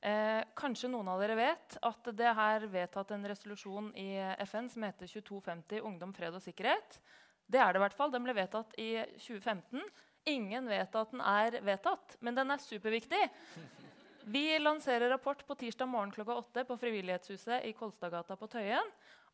Eh, 0.06 0.42
kanskje 0.58 0.90
noen 0.94 1.12
av 1.12 1.22
dere 1.22 1.38
vet 1.38 1.78
at 1.86 2.10
det 2.16 2.32
er 2.32 2.68
vedtatt 2.72 3.12
en 3.12 3.30
resolusjon 3.30 3.92
i 4.00 4.10
FN 4.48 4.72
som 4.72 4.88
heter 4.88 5.12
2250 5.12 5.84
Ungdom, 5.86 6.16
fred 6.16 6.34
og 6.40 6.44
sikkerhet. 6.44 7.00
Det 7.46 7.62
er 7.62 7.74
det 7.74 7.82
i 7.82 7.86
hvert 7.86 7.98
fall. 8.00 8.14
Den 8.16 8.26
ble 8.26 8.34
vedtatt 8.38 8.74
i 8.82 8.94
2015. 9.20 9.84
Ingen 10.32 10.70
vet 10.72 10.96
at 10.98 11.12
den 11.12 11.22
er 11.22 11.60
vedtatt, 11.62 12.16
men 12.26 12.38
den 12.38 12.50
er 12.50 12.64
superviktig. 12.64 13.28
Vi 14.28 14.60
lanserer 14.60 15.10
rapport 15.10 15.48
på 15.48 15.56
tirsdag 15.56 15.86
morgen 15.86 16.12
klokka 16.12 16.34
åtte 16.34 16.64
på 16.66 16.78
Frivillighetshuset 16.78 17.66
i 17.66 17.74
Kolstadgata 17.74 18.36
på 18.36 18.48
Tøyen. 18.48 18.88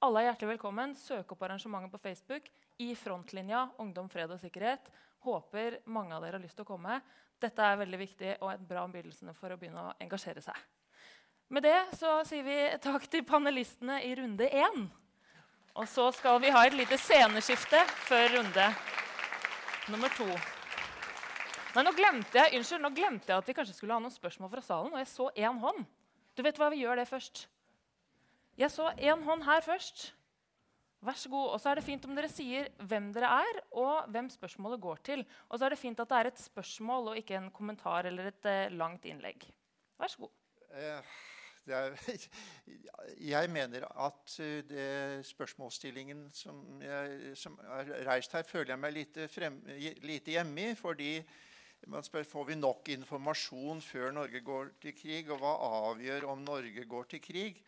Alle 0.03 0.19
er 0.19 0.25
hjertelig 0.25 0.49
velkommen. 0.49 0.97
Søk 0.99 1.31
opp 1.31 1.45
arrangementet 1.47 1.93
på 1.93 2.01
Facebook 2.01 2.49
i 2.83 2.89
frontlinja 2.99 3.69
Ungdom, 3.79 4.09
fred 4.11 4.35
og 4.35 4.43
sikkerhet. 4.43 4.91
Håper 5.23 5.79
mange 5.87 6.11
av 6.11 6.25
dere 6.25 6.35
har 6.35 6.43
lyst 6.43 6.59
til 6.59 6.67
å 6.67 6.71
komme. 6.73 6.99
Dette 7.39 7.63
er 7.63 7.79
veldig 7.85 8.03
viktig 8.03 8.35
og 8.41 8.51
et 8.51 8.67
bra 8.67 8.83
begynnelse 8.91 9.31
for 9.39 9.55
å 9.55 9.61
begynne 9.63 9.87
å 9.87 9.97
engasjere 10.03 10.43
seg. 10.43 10.59
Med 11.47 11.63
det 11.63 11.79
så 11.95 12.17
sier 12.27 12.43
vi 12.43 12.61
takk 12.83 13.07
til 13.07 13.23
panelistene 13.23 14.03
i 14.03 14.11
runde 14.19 14.51
én. 14.51 14.89
Og 15.71 15.87
så 15.87 16.11
skal 16.19 16.43
vi 16.43 16.51
ha 16.51 16.67
et 16.67 16.75
lite 16.75 16.99
sceneskifte 16.99 17.85
før 18.09 18.41
runde 18.41 18.73
nummer 19.87 20.19
to. 20.19 20.27
Nei, 21.71 21.85
nå 21.87 21.91
glemte 21.95 22.35
jeg, 22.35 22.57
unnskyld, 22.59 22.81
nå 22.83 22.89
glemte 22.91 23.31
jeg 23.31 23.39
at 23.39 23.47
vi 23.47 23.53
kanskje 23.55 23.77
skulle 23.77 23.95
ha 23.95 24.03
noen 24.03 24.11
spørsmål 24.11 24.49
fra 24.51 24.63
salen. 24.65 24.91
Og 24.91 24.99
jeg 24.99 25.07
så 25.07 25.27
én 25.39 25.59
hånd. 25.61 25.85
Du 26.35 26.43
vet 26.43 26.57
hva, 26.59 26.67
vi 26.73 26.81
gjør 26.81 26.99
det 26.99 27.07
først. 27.07 27.45
Jeg 28.59 28.73
så 28.73 28.89
én 28.99 29.23
hånd 29.23 29.45
her 29.47 29.63
først. 29.63 30.09
Vær 31.01 31.15
så 31.17 31.29
god. 31.31 31.45
Og 31.55 31.61
så 31.63 31.71
er 31.71 31.79
det 31.79 31.85
fint 31.85 32.03
om 32.05 32.17
dere 32.17 32.29
sier 32.29 32.67
hvem 32.89 33.07
dere 33.15 33.29
er, 33.45 33.61
og 33.71 34.09
hvem 34.11 34.27
spørsmålet 34.33 34.81
går 34.83 34.99
til. 35.07 35.23
Og 35.47 35.57
så 35.57 35.65
er 35.65 35.73
det 35.73 35.79
fint 35.79 36.01
at 36.03 36.11
det 36.11 36.17
er 36.17 36.29
et 36.29 36.41
spørsmål 36.43 37.13
og 37.13 37.21
ikke 37.21 37.37
en 37.39 37.47
kommentar 37.55 38.09
eller 38.09 38.33
et 38.33 38.49
eh, 38.51 38.73
langt 38.75 39.07
innlegg. 39.07 39.45
Vær 40.01 40.11
så 40.11 40.25
god. 40.25 40.33
Uh, 40.75 41.13
er, 41.71 41.95
jeg 43.31 43.51
mener 43.53 43.85
at 43.87 44.35
uh, 44.43 44.57
det 44.67 44.89
spørsmålsstillingen 45.29 46.27
som, 46.35 46.59
jeg, 46.83 47.31
som, 47.39 47.55
er 47.79 47.95
reist 48.09 48.35
her, 48.35 48.43
føler 48.43 48.75
jeg 48.75 48.83
meg 48.83 48.93
lite, 48.99 49.29
frem, 49.31 49.61
lite 50.03 50.35
hjemme 50.35 50.67
i. 50.67 50.75
fordi 50.75 51.13
man 51.87 52.05
spør 52.05 52.25
får 52.27 52.45
vi 52.51 52.55
nok 52.59 52.89
informasjon 52.93 53.81
før 53.81 54.11
Norge 54.13 54.41
går 54.45 54.73
til 54.81 54.93
krig, 54.97 55.29
og 55.31 55.41
hva 55.41 55.53
avgjør 55.89 56.27
om 56.33 56.43
Norge 56.45 56.85
går 56.85 57.07
til 57.13 57.23
krig. 57.23 57.61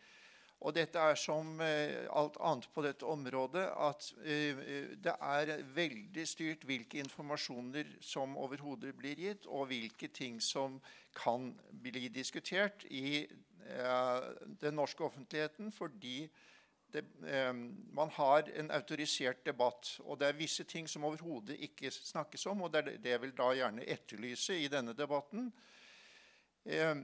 Og 0.64 0.72
dette 0.72 0.96
er 0.96 1.18
som 1.18 1.58
eh, 1.60 2.06
alt 2.14 2.38
annet 2.40 2.70
på 2.72 2.84
dette 2.86 3.04
området 3.04 3.64
at 3.84 4.06
eh, 4.24 4.62
det 5.02 5.12
er 5.12 5.52
veldig 5.76 6.24
styrt 6.28 6.64
hvilke 6.64 7.02
informasjoner 7.02 7.90
som 8.00 8.38
overhodet 8.40 8.94
blir 8.96 9.18
gitt, 9.18 9.48
og 9.50 9.68
hvilke 9.72 10.08
ting 10.08 10.40
som 10.40 10.78
kan 11.16 11.50
bli 11.84 12.08
diskutert 12.08 12.86
i 12.88 13.26
eh, 13.26 14.30
den 14.62 14.78
norske 14.78 15.04
offentligheten, 15.04 15.72
fordi 15.74 16.30
det, 16.94 17.02
eh, 17.26 17.52
man 17.92 18.10
har 18.14 18.48
en 18.54 18.70
autorisert 18.70 19.44
debatt. 19.46 19.96
Og 20.04 20.18
det 20.20 20.28
er 20.28 20.38
visse 20.38 20.64
ting 20.64 20.88
som 20.90 21.04
overhodet 21.04 21.58
ikke 21.66 21.90
snakkes 21.90 22.46
om, 22.52 22.62
og 22.62 22.72
det 22.72 23.00
det 23.02 23.20
vil 23.22 23.34
da 23.36 23.50
gjerne 23.54 23.86
etterlyse 23.96 24.58
i 24.62 24.68
denne 24.70 24.94
debatten. 24.94 25.50
Eh, 26.64 26.94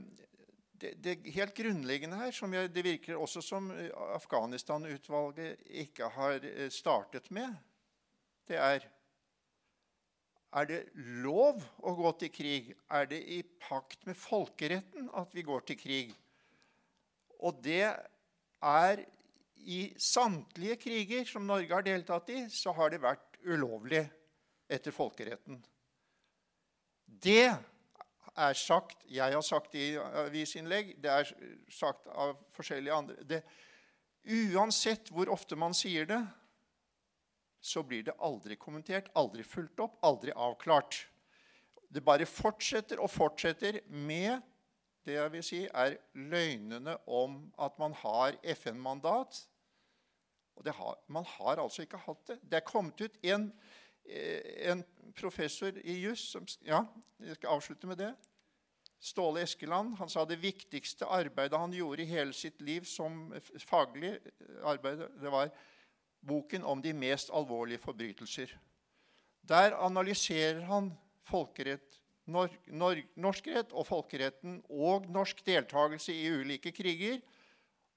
det, 0.81 0.95
det, 1.05 1.17
helt 1.35 1.55
grunnleggende 1.55 2.17
her, 2.17 2.31
som 2.33 2.55
jeg, 2.55 2.71
det 2.75 2.85
virker 2.85 3.19
også 3.21 3.43
som 3.45 3.69
Afghanistan-utvalget 4.15 5.67
ikke 5.83 6.09
har 6.09 6.41
eh, 6.47 6.71
startet 6.71 7.31
med, 7.31 7.53
det 8.49 8.57
er 8.57 8.89
er 10.51 10.67
det 10.67 10.79
lov 11.23 11.61
å 11.87 11.93
gå 11.95 12.11
til 12.19 12.31
krig? 12.35 12.73
Er 12.91 13.05
det 13.07 13.21
i 13.23 13.39
pakt 13.43 14.03
med 14.09 14.19
folkeretten 14.19 15.07
at 15.15 15.31
vi 15.35 15.45
går 15.47 15.63
til 15.69 15.79
krig? 15.79 16.11
Og 17.39 17.61
det 17.63 17.85
er 17.87 19.05
i 19.65 19.81
samtlige 20.01 20.77
kriger 20.81 21.27
som 21.29 21.47
Norge 21.49 21.73
har 21.75 21.85
deltatt 21.87 22.31
i, 22.33 22.45
så 22.53 22.73
har 22.77 22.93
det 22.93 23.03
vært 23.03 23.41
ulovlig 23.45 24.03
etter 24.71 24.95
folkeretten. 24.95 25.61
Det 27.05 27.51
er 27.51 28.55
sagt 28.55 29.03
Jeg 29.11 29.35
har 29.35 29.43
sagt 29.43 29.73
det 29.73 29.87
i 29.91 29.97
avisinnlegg. 29.99 30.95
Det 31.03 31.11
er 31.11 31.33
sagt 31.73 32.07
av 32.09 32.37
forskjellige 32.55 32.95
andre. 32.95 33.25
Det, 33.27 33.41
uansett 34.55 35.11
hvor 35.11 35.33
ofte 35.33 35.59
man 35.59 35.75
sier 35.75 36.07
det, 36.09 36.21
så 37.61 37.83
blir 37.85 38.07
det 38.07 38.17
aldri 38.25 38.57
kommentert, 38.57 39.11
aldri 39.15 39.45
fulgt 39.45 39.83
opp, 39.85 39.99
aldri 40.07 40.33
avklart. 40.33 41.03
Det 41.91 42.05
bare 42.05 42.29
fortsetter 42.29 43.03
og 43.03 43.11
fortsetter 43.13 43.83
med 43.91 44.41
det 45.05 45.17
jeg 45.17 45.33
vil 45.33 45.45
si 45.45 45.61
er 45.67 45.97
løgnene 46.15 46.97
om 47.09 47.43
at 47.59 47.79
man 47.81 47.95
har 48.03 48.37
FN-mandat 48.57 49.45
og 50.61 50.73
har, 50.77 50.97
man 51.09 51.25
har 51.25 51.63
altså 51.63 51.83
ikke 51.83 52.03
hatt 52.05 52.27
det. 52.29 52.39
Det 52.43 52.59
er 52.59 52.67
kommet 52.69 53.01
ut 53.01 53.17
en, 53.25 53.53
eh, 54.05 54.71
en 54.71 54.85
professor 55.17 55.73
i 55.85 56.03
juss 56.03 56.37
Ja, 56.67 56.85
jeg 57.21 57.35
skal 57.35 57.57
avslutte 57.57 57.87
med 57.87 57.97
det. 57.97 58.15
Ståle 59.01 59.41
Eskeland 59.43 59.95
han 59.97 60.09
sa 60.13 60.27
det 60.29 60.43
viktigste 60.43 61.07
arbeidet 61.09 61.59
han 61.59 61.73
gjorde 61.73 62.03
i 62.03 62.11
hele 62.11 62.33
sitt 62.37 62.61
liv 62.61 62.85
som 62.85 63.33
faglig 63.65 64.19
arbeid, 64.63 65.07
det 65.23 65.33
var 65.33 65.49
boken 66.21 66.65
om 66.65 66.83
de 66.83 66.93
mest 66.93 67.31
alvorlige 67.33 67.79
forbrytelser. 67.79 68.53
Der 69.49 69.77
analyserer 69.81 70.61
han 70.69 70.93
folkerett, 71.25 72.00
nor, 72.31 72.53
nor, 72.67 73.01
norsk 73.21 73.51
rett 73.53 73.75
og 73.75 73.87
folkeretten 73.89 74.61
og 74.71 75.09
norsk 75.13 75.43
deltakelse 75.47 76.15
i 76.15 76.31
ulike 76.41 76.73
kriger 76.75 77.21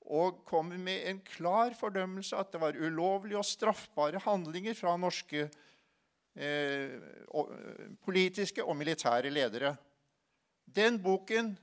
og 0.04 0.42
kommer 0.48 0.78
med 0.78 1.06
en 1.08 1.20
klar 1.24 1.76
fordømmelse 1.80 2.36
at 2.36 2.52
det 2.52 2.62
var 2.62 2.76
ulovlige 2.76 3.40
og 3.40 3.48
straffbare 3.48 4.20
handlinger 4.26 4.76
fra 4.76 4.98
norske 5.00 5.46
eh, 6.36 6.98
politiske 8.04 8.64
og 8.64 8.76
militære 8.78 9.32
ledere. 9.32 9.76
Den 10.66 11.00
boken 11.04 11.54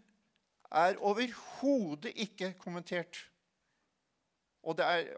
er 0.71 0.97
overhodet 0.99 2.15
ikke 2.15 2.55
kommentert. 2.59 3.27
Og 4.63 4.77
det 4.79 4.87
er, 4.87 5.13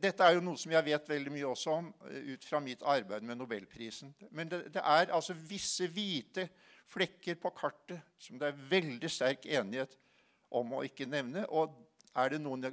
dette 0.00 0.24
er 0.24 0.36
jo 0.36 0.44
noe 0.44 0.60
som 0.60 0.72
jeg 0.74 0.86
vet 0.86 1.08
veldig 1.08 1.32
mye 1.32 1.48
også 1.48 1.78
om 1.78 1.88
eh, 2.10 2.34
ut 2.34 2.44
fra 2.44 2.60
mitt 2.60 2.84
arbeid 2.84 3.24
med 3.26 3.40
Nobelprisen. 3.40 4.12
Men 4.30 4.50
det, 4.50 4.66
det 4.74 4.82
er 4.84 5.12
altså 5.14 5.36
visse 5.36 5.88
hvite 5.88 6.48
flekker 6.92 7.38
på 7.40 7.52
kartet 7.56 8.00
som 8.20 8.38
det 8.40 8.50
er 8.50 8.62
veldig 8.70 9.10
sterk 9.10 9.46
enighet 9.48 9.96
om 10.52 10.74
å 10.76 10.82
ikke 10.86 11.08
nevne. 11.08 11.46
og 11.48 11.72
er 12.12 12.34
det 12.34 12.42
noen 12.44 12.68
i 12.68 12.72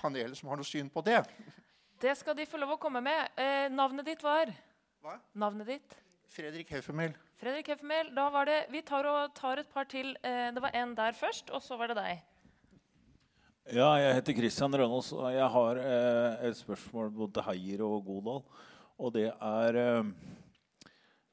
panelet 0.00 0.38
som 0.38 0.48
har 0.48 0.56
noe 0.56 0.66
syn 0.66 0.88
på 0.92 1.02
det? 1.04 1.20
Det 2.00 2.14
skal 2.16 2.36
de 2.38 2.46
få 2.48 2.60
lov 2.60 2.76
å 2.76 2.80
komme 2.80 3.02
med. 3.04 3.34
Eh, 3.36 3.66
navnet 3.68 4.06
ditt 4.06 4.22
var? 4.24 4.52
Hva? 5.04 5.18
Navnet 5.36 5.68
ditt? 5.68 5.96
Fredrik 6.32 6.70
Heffermel. 6.72 7.12
Fredrik 7.40 7.68
Heffermel, 7.72 8.12
da 8.14 8.28
var 8.32 8.48
det, 8.48 8.58
Vi 8.72 8.82
tar, 8.82 9.06
og, 9.06 9.34
tar 9.34 9.60
et 9.60 9.70
par 9.72 9.88
til. 9.90 10.16
Eh, 10.22 10.48
det 10.54 10.62
var 10.62 10.74
en 10.74 10.94
der 10.96 11.12
først, 11.12 11.50
og 11.50 11.62
så 11.62 11.76
var 11.76 11.92
det 11.92 11.98
deg. 11.98 12.24
Ja, 13.68 13.90
jeg 14.00 14.14
heter 14.16 14.38
Christian 14.38 14.72
Rønås, 14.72 15.12
og 15.12 15.28
jeg 15.34 15.48
har 15.52 15.82
eh, 15.82 16.48
et 16.48 16.56
spørsmål 16.56 17.10
både 17.12 17.44
Heier 17.50 17.82
og 17.84 18.06
Godal. 18.06 18.40
Og 18.98 19.12
det 19.12 19.28
er 19.28 19.76
eh, 19.76 20.12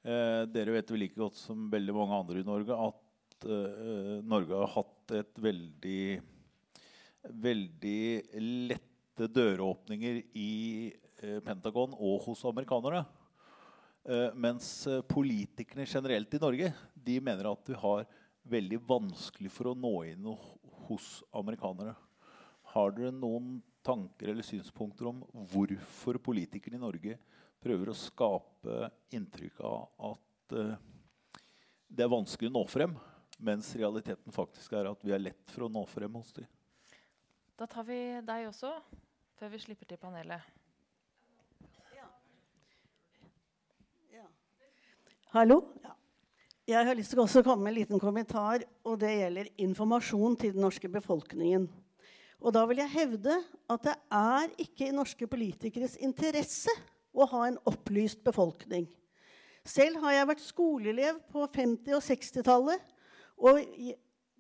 Dere 0.05 0.73
vet 0.75 0.91
vel 0.93 1.01
like 1.01 1.17
godt 1.17 1.39
som 1.39 1.65
veldig 1.71 1.93
mange 1.95 2.17
andre 2.19 2.41
i 2.43 2.45
Norge 2.45 2.75
at 2.77 3.47
eh, 3.49 4.19
Norge 4.21 4.59
har 4.59 4.73
hatt 4.75 5.13
et 5.17 5.39
veldig 5.41 6.01
veldig 7.31 8.33
lette 8.69 9.29
døråpninger 9.31 10.21
i 10.37 10.93
eh, 11.21 11.39
Pentagon 11.45 11.95
og 11.95 12.25
hos 12.27 12.43
amerikanere. 12.47 13.03
Eh, 14.05 14.29
mens 14.37 14.85
eh, 14.87 15.01
politikerne 15.09 15.87
generelt 15.89 16.33
i 16.33 16.41
Norge 16.41 16.71
de 16.93 17.19
mener 17.23 17.49
at 17.49 17.71
vi 17.71 17.77
har 17.81 18.05
veldig 18.45 18.81
vanskelig 18.85 19.51
for 19.53 19.71
å 19.71 19.77
nå 19.77 19.93
inn 20.11 20.27
hos 20.85 21.23
amerikanere. 21.33 21.95
Har 22.75 22.93
dere 22.93 23.13
noen 23.15 23.57
tanker 23.85 24.31
eller 24.31 24.45
synspunkter 24.45 25.09
om 25.09 25.23
hvorfor 25.53 26.19
politikerne 26.21 26.77
i 26.77 26.83
Norge 26.83 27.17
prøver 27.65 27.89
å 27.89 27.97
skape 27.97 28.89
inntrykk 29.15 29.63
av 29.65 30.11
at 30.11 30.55
uh, 30.57 30.75
det 31.89 32.05
er 32.05 32.11
vanskelig 32.11 32.51
å 32.51 32.57
nå 32.59 32.63
frem, 32.69 32.93
mens 33.41 33.71
realiteten 33.77 34.33
faktisk 34.35 34.75
er 34.77 34.91
at 34.91 35.01
vi 35.05 35.13
er 35.15 35.23
lett 35.23 35.53
for 35.53 35.65
å 35.65 35.71
nå 35.71 35.81
frem 35.89 36.13
hos 36.19 36.33
dem? 36.35 36.47
Da 37.55 37.67
tar 37.71 37.87
vi 37.87 37.97
deg 38.27 38.49
også, 38.49 38.71
før 39.39 39.51
vi 39.53 39.61
slipper 39.63 39.89
til 39.89 39.99
panelet. 40.01 40.43
Ja. 41.95 42.07
Ja. 44.13 44.25
Hallo? 45.33 45.61
Ja. 45.83 45.95
Jeg 46.65 46.89
har 46.89 46.97
lyst 46.97 47.13
til 47.13 47.21
å 47.21 47.45
komme 47.45 47.61
med 47.61 47.75
en 47.75 47.77
liten 47.77 48.01
kommentar. 48.01 48.63
og 48.83 48.97
Det 48.99 49.11
gjelder 49.13 49.51
informasjon 49.61 50.37
til 50.41 50.55
den 50.55 50.65
norske 50.65 50.89
befolkningen. 50.89 51.67
Og 52.41 52.53
da 52.53 52.63
vil 52.69 52.81
jeg 52.81 52.93
hevde 52.93 53.37
at 53.69 53.85
det 53.85 53.93
er 54.17 54.51
ikke 54.65 54.89
i 54.89 54.95
norske 54.95 55.29
politikeres 55.29 55.95
interesse 56.01 56.73
å 57.15 57.27
ha 57.31 57.45
en 57.47 57.59
opplyst 57.69 58.21
befolkning. 58.25 58.87
Selv 59.65 60.03
har 60.03 60.13
jeg 60.13 60.29
vært 60.29 60.43
skoleelev 60.45 61.21
på 61.33 61.45
50- 61.49 61.95
og 61.97 62.03
60-tallet. 62.05 62.91
Og 63.41 63.61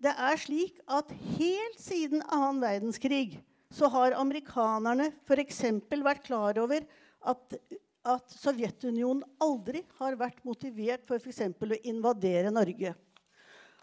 det 0.05 0.11
er 0.11 0.37
slik 0.39 0.77
at 0.85 1.09
helt 1.37 1.79
siden 1.81 2.21
annen 2.29 2.61
verdenskrig 2.61 3.39
så 3.73 3.89
har 3.91 4.15
amerikanerne 4.15 5.09
f.eks. 5.25 5.63
vært 5.89 6.23
klar 6.27 6.59
over 6.61 6.85
at, 7.25 7.57
at, 8.05 8.37
Sovjetunionen 8.37 9.25
aldri 9.41 9.81
har 9.97 10.15
vært 10.19 10.43
motivert 10.45 11.03
for 11.09 11.19
f.eks. 11.19 11.41
å 11.41 11.81
invadere 11.89 12.53
Norge. 12.53 12.93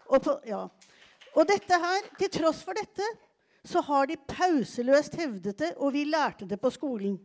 Og, 0.07 0.17
på, 0.23 0.37
ja. 0.47 0.63
Og 1.33 1.45
dette 1.49 1.77
her, 1.83 2.09
til 2.17 2.31
tross 2.39 2.63
for 2.65 2.77
dette 2.77 3.05
så 3.67 3.83
har 3.85 4.07
de 4.09 4.17
pauseløst 4.27 5.15
hevdet 5.19 5.59
det, 5.59 5.71
og 5.79 5.93
vi 5.95 6.03
lærte 6.07 6.47
det 6.47 6.59
på 6.59 6.71
skolen. 6.73 7.15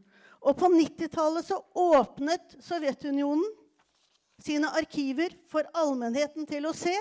Og 0.49 0.57
på 0.57 0.71
90-tallet 0.73 1.45
så 1.45 1.61
åpnet 1.77 2.57
Sovjetunionen 2.65 3.45
sine 4.41 4.71
arkiver 4.79 5.35
for 5.51 5.67
allmennheten 5.77 6.47
til 6.49 6.69
å 6.69 6.77
se. 6.77 6.95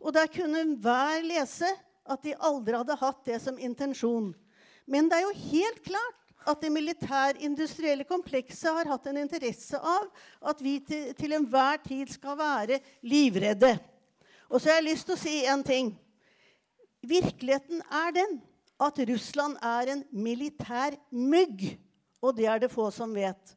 Og 0.00 0.14
der 0.16 0.30
kunne 0.32 0.62
hver 0.80 1.24
lese 1.26 1.68
at 2.06 2.22
de 2.24 2.36
aldri 2.38 2.76
hadde 2.78 3.00
hatt 3.00 3.24
det 3.26 3.40
som 3.42 3.58
intensjon. 3.58 4.30
Men 4.86 5.10
det 5.10 5.18
er 5.18 5.26
jo 5.26 5.50
helt 5.50 5.82
klart 5.84 6.22
at 6.46 6.62
det 6.62 6.70
militærindustrielle 6.70 8.06
komplekset 8.06 8.70
har 8.70 8.88
hatt 8.92 9.08
en 9.10 9.18
interesse 9.18 9.76
av 9.76 10.06
at 10.46 10.60
vi 10.62 10.78
til, 10.86 11.10
til 11.18 11.34
enhver 11.34 11.80
tid 11.82 12.12
skal 12.14 12.38
være 12.38 12.78
livredde. 13.02 13.72
Og 14.46 14.60
så 14.60 14.70
har 14.70 14.78
jeg 14.78 14.92
lyst 14.92 15.08
til 15.08 15.16
å 15.16 15.20
si 15.24 15.40
en 15.50 15.64
ting. 15.66 15.90
Virkeligheten 17.02 17.82
er 17.90 18.14
den 18.14 18.38
at 18.78 19.00
Russland 19.10 19.58
er 19.64 19.90
en 19.96 20.04
militær 20.14 20.94
mygg. 21.10 21.74
Og 22.24 22.36
det 22.36 22.46
er 22.48 22.62
det 22.62 22.72
få 22.72 22.88
som 22.94 23.12
vet. 23.14 23.56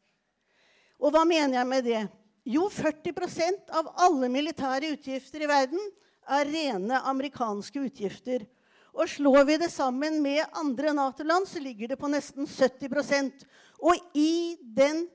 Og 1.00 1.14
hva 1.16 1.24
mener 1.28 1.60
jeg 1.60 1.68
med 1.70 1.86
det? 1.88 2.02
Jo, 2.50 2.68
40% 2.72 3.72
av 3.76 3.92
alle 4.04 4.30
militære 4.32 4.94
utgifter 4.96 5.44
i 5.46 5.50
verden 5.50 5.82
er 6.30 6.50
rene 6.50 7.02
amerikanske 7.10 7.84
utgifter. 7.88 8.46
Og 8.94 9.10
slår 9.10 9.44
vi 9.48 9.58
det 9.62 9.70
sammen 9.72 10.18
med 10.24 10.42
andre 10.58 10.94
Nato-land, 10.98 11.48
så 11.48 11.62
ligger 11.62 11.92
det 11.92 12.00
på 12.00 12.10
nesten 12.10 12.48
70% 12.50 13.46
Og 13.86 13.96
i 14.18 14.58
den 14.60 15.06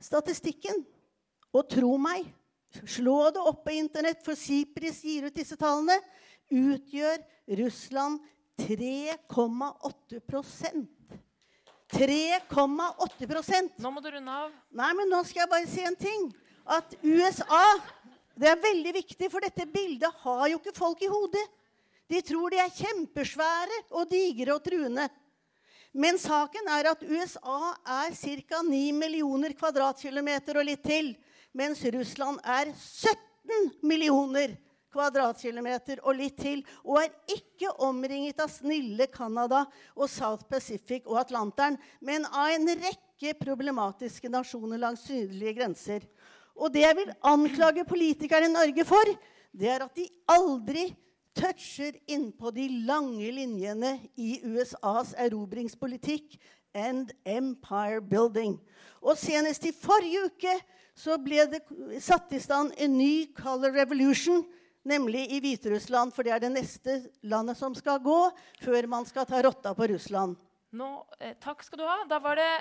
statistikken 0.00 0.84
Og 1.52 1.66
tro 1.68 1.96
meg, 2.00 2.24
slå 2.88 3.30
det 3.34 3.42
opp 3.42 3.64
på 3.66 3.74
Internett, 3.76 4.22
for 4.24 4.38
SIPRIS 4.38 5.02
gir 5.04 5.26
ut 5.28 5.36
disse 5.36 5.58
tallene, 5.60 5.98
utgjør 6.48 7.18
Russland 7.58 8.22
3,8 8.62 10.22
3,8 11.92 13.80
Nå 13.82 13.90
må 13.92 14.00
du 14.00 14.10
runde 14.10 14.32
av. 14.32 14.52
Nei, 14.72 14.92
men 14.96 15.10
nå 15.12 15.20
skal 15.28 15.44
jeg 15.44 15.52
bare 15.52 15.68
si 15.68 15.82
en 15.84 15.98
ting. 15.98 16.30
At 16.64 16.94
USA 17.02 17.64
Det 18.32 18.48
er 18.48 18.62
veldig 18.62 18.94
viktig, 18.96 19.28
for 19.28 19.44
dette 19.44 19.66
bildet 19.68 20.22
har 20.22 20.46
jo 20.48 20.56
ikke 20.56 20.72
folk 20.72 21.02
i 21.04 21.10
hodet. 21.12 21.42
De 22.08 22.20
tror 22.24 22.50
de 22.50 22.58
er 22.62 22.72
kjempesvære 22.72 23.82
og 23.92 24.08
digre 24.08 24.54
og 24.56 24.64
truende. 24.64 25.04
Men 25.92 26.16
saken 26.16 26.70
er 26.72 26.88
at 26.94 27.04
USA 27.04 27.74
er 28.00 28.16
ca. 28.16 28.62
9 28.64 28.80
millioner 28.96 29.52
kvadratkilometer 29.52 30.56
og 30.56 30.64
litt 30.64 30.82
til. 30.84 31.12
Mens 31.52 31.84
Russland 31.92 32.40
er 32.40 32.72
17 32.72 33.68
millioner 33.84 34.56
kvadratkilometer 34.92 36.02
og 36.04 36.18
litt 36.18 36.38
til, 36.40 36.62
og 36.84 37.00
er 37.02 37.10
ikke 37.34 37.72
omringet 37.82 38.40
av 38.42 38.50
snille 38.52 39.08
Canada 39.12 39.64
og 39.96 40.10
South 40.10 40.46
Pacific 40.50 41.08
og 41.08 41.20
Atlanteren, 41.24 41.78
men 42.00 42.26
av 42.28 42.52
en 42.54 42.68
rekke 42.76 43.34
problematiske 43.40 44.30
nasjoner 44.32 44.80
langs 44.82 45.06
sydlige 45.08 45.56
grenser. 45.60 46.06
Og 46.54 46.72
det 46.74 46.84
jeg 46.84 46.98
vil 46.98 47.14
anklage 47.24 47.86
politikere 47.88 48.48
i 48.48 48.52
Norge 48.52 48.84
for, 48.86 49.14
det 49.52 49.70
er 49.72 49.86
at 49.86 49.96
de 49.96 50.08
aldri 50.30 50.90
toucher 51.36 51.96
innpå 52.12 52.52
de 52.52 52.66
lange 52.86 53.30
linjene 53.32 53.94
i 54.20 54.36
USAs 54.44 55.14
erobringspolitikk 55.20 56.36
and 56.74 57.12
empire 57.24 58.00
building. 58.00 58.58
Og 59.00 59.16
senest 59.18 59.64
i 59.68 59.74
forrige 59.76 60.28
uke 60.28 60.56
så 60.96 61.16
ble 61.20 61.46
det 61.52 61.62
satt 62.04 62.32
i 62.36 62.40
stand 62.42 62.74
en 62.76 62.98
ny 62.98 63.32
color 63.36 63.72
revolution 63.76 64.44
nemlig 64.88 65.26
i 65.32 65.40
Hviterussland, 65.42 66.14
for 66.14 66.26
det 66.26 66.34
er 66.34 66.44
det 66.44 66.52
neste 66.54 66.98
landet 67.28 67.58
som 67.58 67.74
skal 67.78 68.00
gå 68.02 68.20
før 68.62 68.88
man 68.90 69.06
skal 69.08 69.26
ta 69.28 69.42
rotta 69.44 69.74
på 69.78 69.90
Russland. 69.94 70.38
Nå, 70.72 70.92
eh, 71.20 71.34
takk 71.40 71.62
skal 71.66 71.82
du 71.82 71.84
ha. 71.84 71.98
Da 72.08 72.18
var 72.22 72.40
det 72.40 72.52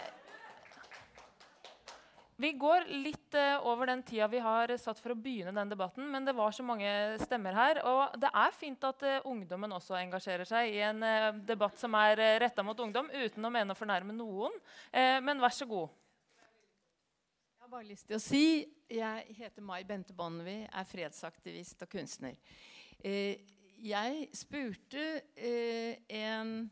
Vi 2.42 2.56
går 2.58 2.88
litt 2.90 3.36
eh, 3.38 3.68
over 3.70 3.86
den 3.86 4.02
tida 4.02 4.26
vi 4.28 4.40
har 4.42 4.72
satt 4.82 4.98
for 4.98 5.14
å 5.14 5.16
begynne 5.16 5.54
den 5.54 5.70
debatten, 5.70 6.08
men 6.10 6.26
det 6.26 6.34
var 6.34 6.50
så 6.52 6.64
mange 6.66 6.90
stemmer 7.22 7.54
her. 7.54 7.84
Og 7.86 8.16
det 8.18 8.32
er 8.34 8.56
fint 8.58 8.82
at 8.88 9.04
eh, 9.06 9.28
ungdommen 9.30 9.76
også 9.78 9.94
engasjerer 10.00 10.50
seg 10.50 10.74
i 10.74 10.80
en 10.88 11.04
eh, 11.06 11.28
debatt 11.46 11.78
som 11.78 11.94
er 12.00 12.18
eh, 12.18 12.40
retta 12.42 12.66
mot 12.66 12.80
ungdom, 12.82 13.12
uten 13.14 13.46
å 13.46 13.54
mene 13.54 13.76
å 13.76 13.78
fornærme 13.78 14.18
noen. 14.18 14.58
Eh, 14.90 15.20
men 15.22 15.44
vær 15.44 15.54
så 15.54 15.70
god. 15.70 15.94
Bare 17.72 17.88
lyst 17.88 18.04
til 18.10 18.18
å 18.18 18.20
si 18.20 18.68
jeg 18.92 19.36
heter 19.38 19.64
Mai 19.64 19.86
Bente 19.88 20.12
Bonnevie, 20.12 20.68
er 20.68 20.84
fredsaktivist 20.90 21.80
og 21.86 21.90
kunstner. 21.94 22.34
Eh, 23.00 23.40
jeg 23.80 24.28
spurte 24.36 25.24
eh, 25.40 25.96
en 26.12 26.68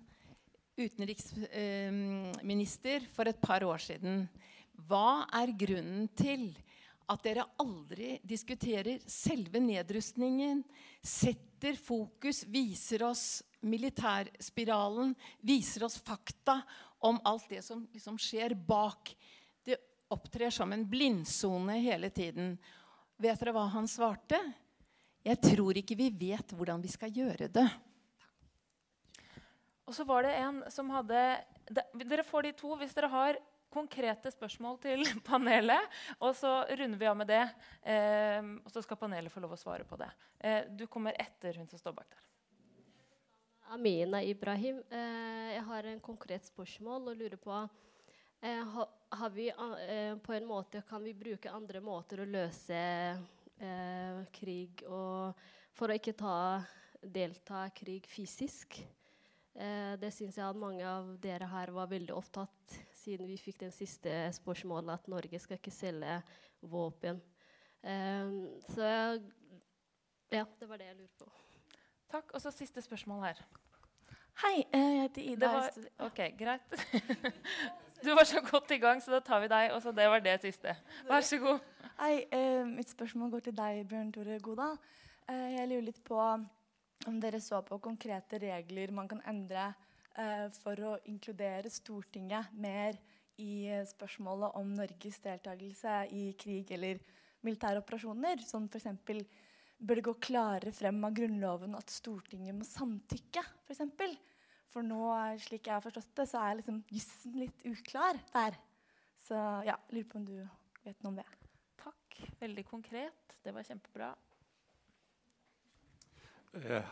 utenriksminister 0.76 3.08
for 3.16 3.32
et 3.32 3.40
par 3.40 3.64
år 3.64 3.80
siden 3.80 4.28
hva 4.90 5.24
er 5.40 5.56
grunnen 5.64 6.12
til 6.20 6.52
at 7.08 7.24
dere 7.24 7.48
aldri 7.64 8.20
diskuterer 8.20 9.00
selve 9.08 9.64
nedrustningen, 9.64 10.68
setter 11.00 11.80
fokus, 11.80 12.44
viser 12.44 13.08
oss 13.08 13.40
militærspiralen, 13.64 15.16
viser 15.48 15.88
oss 15.88 15.96
fakta 16.04 16.60
om 17.08 17.24
alt 17.24 17.48
det 17.56 17.64
som 17.64 17.88
liksom 17.88 18.20
skjer 18.20 18.52
bak. 18.68 19.16
Opptrer 20.10 20.50
som 20.50 20.74
en 20.74 20.88
blindsone 20.90 21.78
hele 21.84 22.10
tiden. 22.10 22.56
Vet 23.22 23.40
dere 23.42 23.54
hva 23.54 23.68
han 23.74 23.88
svarte? 23.90 24.40
Jeg 25.26 25.38
tror 25.44 25.78
ikke 25.78 25.98
vi 26.00 26.08
vet 26.10 26.56
hvordan 26.56 26.82
vi 26.82 26.90
skal 26.90 27.14
gjøre 27.14 27.50
det. 27.52 27.68
Og 29.90 29.96
så 29.98 30.06
var 30.06 30.26
det 30.26 30.36
en 30.38 30.64
som 30.72 30.90
hadde 30.94 31.22
Dere 31.70 32.26
får 32.26 32.48
de 32.48 32.52
to 32.58 32.74
hvis 32.80 32.96
dere 32.98 33.10
har 33.14 33.38
konkrete 33.70 34.32
spørsmål 34.34 34.80
til 34.82 35.06
panelet. 35.30 36.00
Og 36.18 36.34
så 36.38 36.64
runder 36.66 36.98
vi 36.98 37.10
av 37.10 37.18
med 37.18 37.30
det. 37.30 37.44
Eh, 37.86 38.42
og 38.64 38.72
så 38.74 38.82
skal 38.86 38.98
panelet 38.98 39.34
få 39.34 39.44
lov 39.44 39.54
å 39.54 39.60
svare 39.62 39.86
på 39.86 40.00
det. 40.00 40.10
Eh, 40.40 40.64
du 40.74 40.88
kommer 40.90 41.18
etter 41.22 41.60
hun 41.62 41.70
som 41.70 41.82
står 41.82 41.94
bak 42.00 42.10
der. 42.10 42.26
Amina 43.70 44.24
Ibrahim. 44.26 44.82
Eh, 44.90 45.54
jeg 45.54 45.66
har 45.68 45.92
en 45.92 46.02
konkret 46.02 46.50
spørsmål 46.50 47.12
og 47.12 47.20
lurer 47.22 47.38
på 47.38 47.54
vi, 49.36 49.50
eh, 49.50 50.18
på 50.18 50.34
en 50.34 50.46
måte, 50.46 50.82
Kan 50.90 51.04
vi 51.04 51.14
bruke 51.14 51.52
andre 51.52 51.82
måter 51.82 52.22
å 52.24 52.28
løse 52.30 52.78
eh, 53.60 54.22
krig 54.32 54.84
og 54.88 55.36
for 55.76 55.92
å 55.92 55.98
ikke 56.00 56.16
ta, 56.18 56.64
delta 57.02 57.66
i 57.68 57.76
krig 57.76 58.08
fysisk? 58.08 58.82
det 60.00 60.14
syns 60.16 60.38
jeg 60.38 60.46
at 60.46 60.56
mange 60.56 60.86
av 60.88 61.08
dere 61.20 61.44
her 61.52 61.72
var 61.76 61.90
veldig 61.92 62.14
opptatt 62.16 62.76
siden 62.96 63.28
vi 63.28 63.36
fikk 63.42 63.58
den 63.60 63.74
siste 63.76 64.12
spørsmålet 64.38 64.94
at 64.94 65.10
Norge 65.12 65.40
skal 65.42 65.58
ikke 65.58 65.74
selge 65.74 66.14
våpen. 66.62 67.20
Eh, 67.82 68.32
så 68.70 68.88
ja, 70.30 70.46
det 70.60 70.70
var 70.70 70.78
det 70.78 70.90
jeg 70.92 70.98
lurte 71.00 71.24
på. 71.24 71.32
Takk. 72.10 72.34
Og 72.34 72.42
så 72.42 72.52
siste 72.54 72.82
spørsmål 72.82 73.24
her. 73.24 73.44
Hei, 74.44 74.64
jeg 74.72 75.02
heter 75.02 75.22
Ida. 75.34 75.52
Var, 75.58 75.80
ok, 76.08 76.22
greit. 76.40 76.76
Du 78.04 78.14
var 78.16 78.24
så 78.24 78.40
godt 78.42 78.72
i 78.72 78.78
gang, 78.80 79.02
så 79.04 79.12
da 79.12 79.20
tar 79.20 79.42
vi 79.44 79.50
deg. 79.52 79.74
Og 79.76 79.82
så 79.84 79.92
det 79.92 80.08
var 80.08 80.24
det 80.24 80.38
siste. 80.44 80.76
Vær 81.08 81.26
så 81.26 81.40
god. 81.42 81.60
Hei, 82.00 82.24
eh, 82.32 82.64
Mitt 82.64 82.90
spørsmål 82.94 83.34
går 83.34 83.40
til 83.50 83.56
deg, 83.58 83.82
Bjørn 83.90 84.12
Tore 84.16 84.40
Goda. 84.40 84.70
Eh, 85.28 85.58
jeg 85.58 85.68
lurer 85.68 85.86
litt 85.90 86.00
på 86.08 86.20
om 86.20 87.20
dere 87.20 87.42
så 87.44 87.60
på 87.64 87.80
konkrete 87.84 88.40
regler 88.40 88.92
man 88.92 89.08
kan 89.08 89.20
endre 89.28 89.74
eh, 90.16 90.48
for 90.64 90.80
å 90.80 90.94
inkludere 91.12 91.72
Stortinget 91.72 92.54
mer 92.56 92.96
i 93.40 93.68
spørsmålet 93.88 94.56
om 94.60 94.72
Norges 94.76 95.20
deltakelse 95.24 96.00
i 96.16 96.34
krig 96.40 96.72
eller 96.76 97.04
militære 97.44 97.84
operasjoner. 97.84 98.40
Som 98.48 98.72
f.eks. 98.72 98.88
bør 99.78 100.00
det 100.00 100.08
gå 100.08 100.16
klarere 100.24 100.72
frem 100.76 101.04
av 101.04 101.16
Grunnloven 101.20 101.76
at 101.76 101.92
Stortinget 101.92 102.56
må 102.56 102.68
samtykke. 102.68 103.44
For, 103.66 103.76
eksempel. 103.76 104.16
For 104.74 104.86
nå, 104.86 105.02
slik 105.42 105.68
jeg 105.68 105.76
har 105.76 105.84
forstått 105.84 106.12
det, 106.20 106.26
så 106.30 106.42
er 106.44 106.58
liksom 106.60 106.82
jussen 106.94 107.38
litt 107.42 107.66
uklar 107.70 108.20
der. 108.34 108.58
Så 109.26 109.38
ja, 109.68 109.76
lurer 109.94 110.10
på 110.10 110.20
om 110.22 110.26
du 110.28 110.36
vet 110.86 110.98
noe 111.04 111.14
om 111.14 111.20
det. 111.20 111.28
Takk. 111.82 112.20
Veldig 112.42 112.66
konkret. 112.70 113.38
Det 113.44 113.54
var 113.56 113.66
kjempebra. 113.66 114.10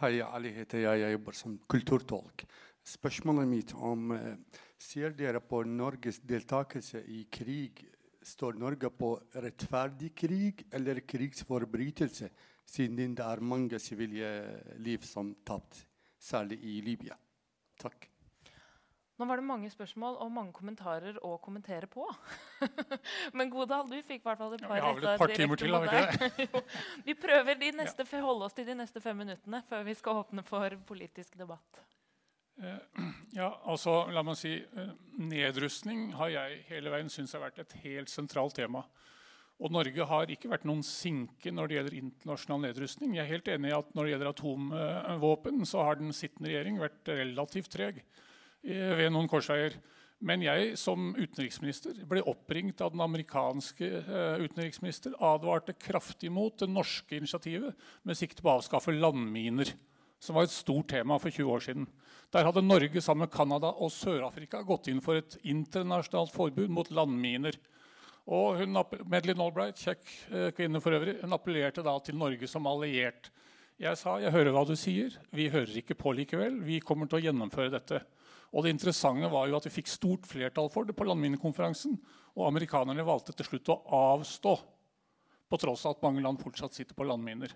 Hei, 0.02 0.20
Ali 0.22 0.54
heter 0.54 0.84
jeg. 0.84 1.02
Jeg 1.02 1.18
jobber 1.18 1.38
som 1.38 1.58
kulturtolk. 1.70 2.46
Spørsmålet 2.88 3.50
mitt 3.50 3.74
om 3.74 4.14
Ser 4.78 5.16
dere 5.18 5.42
på 5.42 5.64
Norges 5.66 6.20
deltakelse 6.22 7.02
i 7.10 7.24
krig 7.34 7.82
Står 8.28 8.58
Norge 8.60 8.90
på 8.92 9.14
rettferdig 9.40 10.10
krig 10.20 10.66
eller 10.76 11.00
krigsforbrytelse, 11.08 12.28
siden 12.68 13.14
det 13.16 13.24
er 13.24 13.40
mange 13.40 13.80
sivile 13.80 14.32
liv 14.84 15.06
som 15.08 15.30
tapt, 15.48 15.86
særlig 16.20 16.58
i 16.60 16.82
Libya? 16.84 17.16
Takk. 17.82 18.08
Nå 19.18 19.26
var 19.26 19.40
det 19.40 19.48
mange 19.50 19.70
spørsmål 19.74 20.20
og 20.22 20.30
mange 20.30 20.54
kommentarer 20.54 21.16
å 21.26 21.32
kommentere 21.42 21.88
på. 21.90 22.06
Men 23.38 23.50
Godal, 23.50 23.88
du 23.90 23.98
fikk 24.06 24.22
i 24.22 24.28
hvert 24.28 24.42
fall 24.44 24.54
et 24.54 24.62
par 24.62 24.78
ja, 24.78 24.84
Vi 24.84 24.86
har 24.86 25.00
vel 25.00 25.08
et 25.10 25.22
par 25.24 25.34
timer 25.34 25.58
til, 25.58 25.74
har 25.74 25.88
vi 25.88 26.02
ikke 26.04 26.52
det? 26.54 26.62
vi 27.08 27.16
prøver 27.18 27.58
de 27.58 27.72
neste, 27.80 28.06
ja. 28.06 28.22
holde 28.22 28.46
oss 28.46 28.58
til 28.58 28.68
de 28.70 28.78
neste 28.78 29.02
fem 29.02 29.18
minuttene 29.18 29.64
før 29.70 29.88
vi 29.90 29.98
skal 29.98 30.22
åpne 30.22 30.46
for 30.46 30.78
politisk 30.86 31.40
debatt. 31.40 31.82
Eh, 32.62 33.02
ja, 33.40 33.50
altså, 33.66 34.04
la 34.14 34.22
meg 34.26 34.38
si, 34.38 34.54
eh, 34.62 34.94
Nedrustning 35.18 36.12
har 36.20 36.36
jeg 36.36 36.62
hele 36.70 36.94
veien 36.94 37.10
syntes 37.10 37.34
har 37.34 37.48
vært 37.48 37.64
et 37.66 37.78
helt 37.88 38.14
sentralt 38.14 38.60
tema. 38.62 38.86
Og 39.58 39.74
Norge 39.74 40.06
har 40.06 40.30
ikke 40.30 40.52
vært 40.52 40.68
noen 40.70 40.84
sinke 40.86 41.50
når 41.54 41.70
det 41.70 41.78
gjelder 41.78 41.98
internasjonal 41.98 42.66
nedrustning. 42.68 43.16
Jeg 43.18 43.24
er 43.24 43.32
helt 43.32 43.48
enig 43.50 43.72
i 43.72 43.78
at 43.78 43.94
når 43.98 44.06
det 44.06 44.12
gjelder 44.14 44.32
atomvåpen, 44.32 45.64
så 45.66 45.86
har 45.88 45.98
den 45.98 46.14
sittende 46.14 46.52
regjering 46.52 46.78
vært 46.82 47.10
relativt 47.10 47.72
treg 47.74 48.04
ved 48.62 49.10
noen 49.14 49.30
korsveier. 49.32 49.80
Men 50.18 50.42
jeg 50.42 50.72
som 50.82 51.12
utenriksminister 51.14 52.00
ble 52.10 52.24
oppringt 52.26 52.82
av 52.82 52.94
den 52.94 53.04
amerikanske 53.06 53.90
uh, 54.08 54.40
utenriksminister, 54.42 55.14
advarte 55.22 55.76
kraftig 55.78 56.32
mot 56.34 56.56
det 56.58 56.70
norske 56.72 57.20
initiativet 57.20 57.78
med 58.02 58.18
sikte 58.18 58.42
på 58.42 58.50
å 58.50 58.58
avskaffe 58.58 58.96
landminer, 58.96 59.70
som 60.18 60.38
var 60.38 60.48
et 60.48 60.56
stort 60.56 60.90
tema 60.90 61.20
for 61.22 61.30
20 61.30 61.54
år 61.54 61.66
siden. 61.68 61.86
Der 62.34 62.48
hadde 62.50 62.66
Norge 62.66 63.02
sammen 63.02 63.28
med 63.28 63.34
Canada 63.34 63.70
og 63.78 63.94
Sør-Afrika 63.94 64.64
gått 64.66 64.90
inn 64.90 65.04
for 65.06 65.22
et 65.22 65.38
internasjonalt 65.46 66.34
forbud 66.34 66.74
mot 66.74 66.90
landminer. 66.90 67.54
Og 68.28 68.60
hun, 68.60 68.76
Madeleine 69.08 69.44
Albright, 69.44 69.80
kjekk 69.80 70.04
uh, 70.34 70.50
kvinne 70.56 70.82
for 70.84 70.96
øvrig, 70.98 71.16
hun 71.22 71.36
appellerte 71.36 71.84
da 71.86 71.94
til 72.04 72.18
Norge 72.20 72.50
som 72.52 72.68
alliert. 72.68 73.32
Jeg 73.80 74.00
sa 74.00 74.18
jeg 74.20 74.34
hører 74.34 74.52
hva 74.56 74.66
du 74.68 74.74
sier, 74.76 75.14
vi 75.32 75.52
hører 75.54 75.76
ikke 75.80 75.96
på 75.96 76.12
likevel. 76.18 76.60
Vi 76.66 76.82
kommer 76.84 77.08
til 77.08 77.20
å 77.20 77.26
gjennomføre 77.28 77.72
dette. 77.76 78.02
Og 78.56 78.64
det 78.64 78.74
interessante 78.74 79.30
var 79.32 79.48
jo 79.48 79.58
at 79.60 79.68
vi 79.68 79.76
fikk 79.76 79.92
stort 79.92 80.28
flertall 80.28 80.72
for 80.74 80.88
det 80.88 80.96
på 80.98 81.06
landminekonferansen. 81.08 81.98
Og 82.36 82.48
amerikanerne 82.48 83.06
valgte 83.06 83.36
til 83.38 83.48
slutt 83.48 83.72
å 83.74 83.82
avstå, 84.16 84.56
på 85.48 85.60
tross 85.62 85.86
av 85.88 85.96
at 85.96 86.04
mange 86.04 86.24
land 86.26 86.42
fortsatt 86.42 86.76
sitter 86.76 86.98
på 86.98 87.06
landminer. 87.08 87.54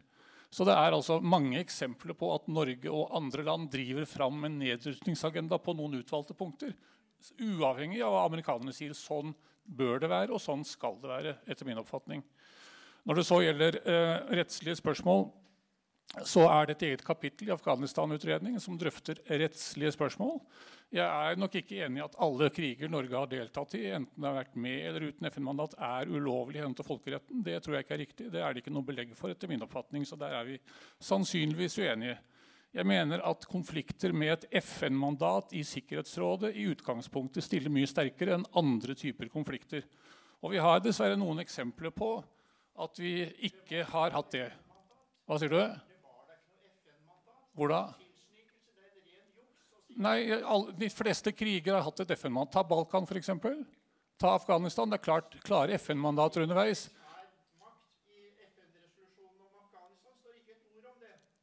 Så 0.52 0.64
det 0.68 0.76
er 0.76 0.94
altså 0.94 1.18
mange 1.24 1.60
eksempler 1.60 2.16
på 2.20 2.30
at 2.36 2.48
Norge 2.52 2.92
og 2.92 3.12
andre 3.16 3.44
land 3.48 3.70
driver 3.72 4.08
fram 4.08 4.46
en 4.48 4.58
nedrustningsagenda 4.60 5.60
på 5.64 5.76
noen 5.76 5.98
utvalgte 6.00 6.36
punkter. 6.38 6.76
Uavhengig 7.40 8.02
av 8.04 8.16
hva 8.16 8.26
amerikanerne 8.28 8.76
sier. 8.76 8.94
Sånn 8.98 9.34
bør 9.78 10.02
det 10.04 10.10
være, 10.12 10.32
og 10.36 10.42
sånn 10.44 10.66
skal 10.68 10.98
det 11.02 11.12
være. 11.12 11.36
etter 11.48 11.68
min 11.68 11.80
oppfatning. 11.82 12.24
Når 13.08 13.18
det 13.18 13.26
så 13.26 13.40
gjelder 13.42 13.80
eh, 13.82 14.18
rettslige 14.42 14.78
spørsmål, 14.78 15.30
så 16.28 16.44
er 16.52 16.68
det 16.68 16.76
et 16.76 16.84
eget 16.90 17.04
kapittel 17.08 17.48
i 17.48 17.54
Afghanistan-utredningen 17.56 18.60
som 18.60 18.76
drøfter 18.78 19.22
rettslige 19.30 19.94
spørsmål. 19.96 20.42
Jeg 20.92 21.08
er 21.08 21.38
nok 21.40 21.54
ikke 21.56 21.78
enig 21.86 22.02
i 22.02 22.04
at 22.04 22.18
alle 22.20 22.50
kriger 22.52 22.92
Norge 22.92 23.16
har 23.16 23.30
deltatt 23.32 23.78
i, 23.80 23.86
enten 23.96 24.20
det 24.20 24.28
har 24.28 24.36
vært 24.42 24.58
med 24.60 24.88
eller 24.90 25.06
uten 25.08 25.30
FN-mandat, 25.30 25.78
er 25.80 26.12
ulovlig 26.12 26.60
i 26.60 26.62
henhold 26.66 26.76
til 26.82 26.90
folkeretten. 26.90 27.46
Det 27.46 27.62
tror 27.64 27.78
jeg 27.78 27.86
ikke 27.86 27.96
er 27.96 28.04
riktig. 28.04 28.28
Det 28.34 28.44
er 28.44 28.52
det 28.52 28.64
ikke 28.64 28.74
noe 28.76 28.90
belegg 28.90 29.16
for, 29.16 29.32
etter 29.32 29.48
min 29.48 29.64
oppfatning. 29.64 30.04
Så 30.08 30.20
der 30.20 30.36
er 30.36 30.50
vi 30.50 30.60
sannsynligvis 31.00 31.80
uenige. 31.80 32.18
Jeg 32.72 32.88
mener 32.88 33.20
at 33.28 33.44
konflikter 33.52 34.14
med 34.16 34.32
et 34.32 34.62
FN-mandat 34.64 35.52
i 35.60 35.64
Sikkerhetsrådet 35.68 36.54
i 36.56 36.70
utgangspunktet 36.72 37.44
stiller 37.44 37.74
mye 37.74 37.90
sterkere 37.90 38.38
enn 38.38 38.48
andre 38.56 38.96
typer 38.96 39.28
konflikter. 39.34 39.84
Og 40.40 40.54
vi 40.54 40.62
har 40.64 40.80
dessverre 40.80 41.20
noen 41.20 41.44
eksempler 41.44 41.92
på 41.92 42.14
at 42.80 43.02
vi 43.02 43.26
ikke 43.50 43.84
har 43.92 44.16
hatt 44.16 44.32
det. 44.32 44.48
Hva 45.28 45.40
sier 45.42 45.52
du? 45.52 45.60
Hvor 47.60 47.74
da? 47.74 47.82
Nei, 50.00 50.32
De 50.80 50.90
fleste 50.90 51.36
kriger 51.36 51.76
har 51.76 51.84
hatt 51.84 52.00
et 52.06 52.16
FN-mandat. 52.16 52.56
Ta 52.56 52.64
Balkan, 52.64 53.04
f.eks. 53.04 53.34
Ta 54.16 54.36
Afghanistan. 54.38 54.90
Det 54.90 55.02
er 55.02 55.06
klart, 55.10 55.36
klare 55.44 55.76
FN-mandater 55.76 56.48
underveis. 56.48 56.88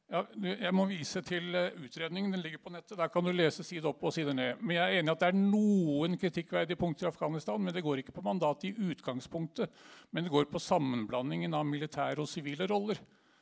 Ja, 0.09 0.23
jeg 0.41 0.73
må 0.73 0.87
vise 0.89 1.21
til 1.21 1.53
eh, 1.53 1.75
utredningen. 1.85 2.31
Den 2.33 2.41
ligger 2.41 2.61
på 2.63 2.71
nettet. 2.73 2.97
Der 2.97 3.11
kan 3.13 3.25
du 3.25 3.29
lese 3.29 3.61
side 3.63 3.85
opp 3.85 4.01
og 4.01 4.13
side 4.15 4.33
ned. 4.33 4.57
Men 4.57 4.79
jeg 4.79 4.81
er 4.81 5.01
enig 5.03 5.13
at 5.13 5.21
det 5.21 5.27
er 5.29 5.37
noen 5.37 6.17
kritikkverdige 6.17 6.79
punkter 6.81 7.05
i 7.05 7.11
Afghanistan. 7.11 7.61
Men 7.61 7.75
det 7.75 7.83
går 7.85 8.01
ikke 8.01 8.15
på 8.15 8.23
mandatet 8.25 8.71
i 8.71 8.89
utgangspunktet. 8.89 9.69
Men 10.09 10.25
det 10.25 10.33
går 10.33 10.49
på 10.49 10.61
sammenblandingen 10.65 11.53
av 11.53 11.67
militære 11.69 12.25
og 12.25 12.31
sivile 12.31 12.65
roller 12.71 12.97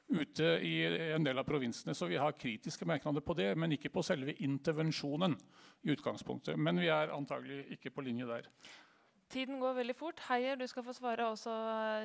ute 0.08 0.50
i 0.64 0.74
en 1.16 1.24
del 1.24 1.40
av 1.40 1.48
provinsene. 1.48 1.96
Så 1.96 2.10
vi 2.12 2.20
har 2.20 2.36
kritiske 2.36 2.88
merknader 2.88 3.24
på 3.24 3.36
det, 3.40 3.54
men 3.56 3.76
ikke 3.76 3.94
på 3.94 4.04
selve 4.04 4.36
intervensjonen. 4.44 5.38
i 5.84 5.92
utgangspunktet. 5.94 6.58
Men 6.60 6.80
vi 6.82 6.88
er 6.90 7.14
antagelig 7.14 7.64
ikke 7.78 7.92
på 7.94 8.02
linje 8.02 8.26
der. 8.26 8.48
Tiden 9.28 9.60
går 9.60 9.74
veldig 9.76 9.96
fort. 9.98 10.22
Heier, 10.30 10.56
du 10.56 10.64
skal 10.72 10.86
få 10.88 10.94
svare 10.96 11.26
også 11.28 11.52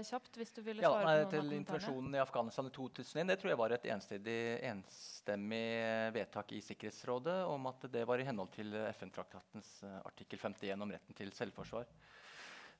kjapt. 0.08 0.36
hvis 0.40 0.50
du 0.56 0.60
ville 0.66 0.82
ja, 0.82 0.90
svare 0.90 1.04
nei, 1.06 1.26
på 1.30 1.36
noen 1.38 1.52
Til 1.52 1.58
intervensjonen 1.60 2.16
i 2.16 2.22
Afghanistan 2.22 2.66
i 2.66 2.72
2001 2.74 3.30
det 3.30 3.36
tror 3.38 3.52
jeg 3.52 3.60
var 3.60 3.74
et 3.76 3.86
enstemmig 3.92 5.62
vedtak 6.16 6.50
i 6.56 6.62
Sikkerhetsrådet 6.66 7.36
om 7.46 7.70
at 7.70 7.86
det 7.94 8.02
var 8.10 8.18
i 8.18 8.26
henhold 8.26 8.50
til 8.56 8.74
FN-traktatens 8.90 9.70
eh, 9.86 10.00
artikkel 10.02 10.42
51 10.42 10.82
om 10.82 10.96
retten 10.96 11.18
til 11.18 11.30
selvforsvar. 11.36 11.86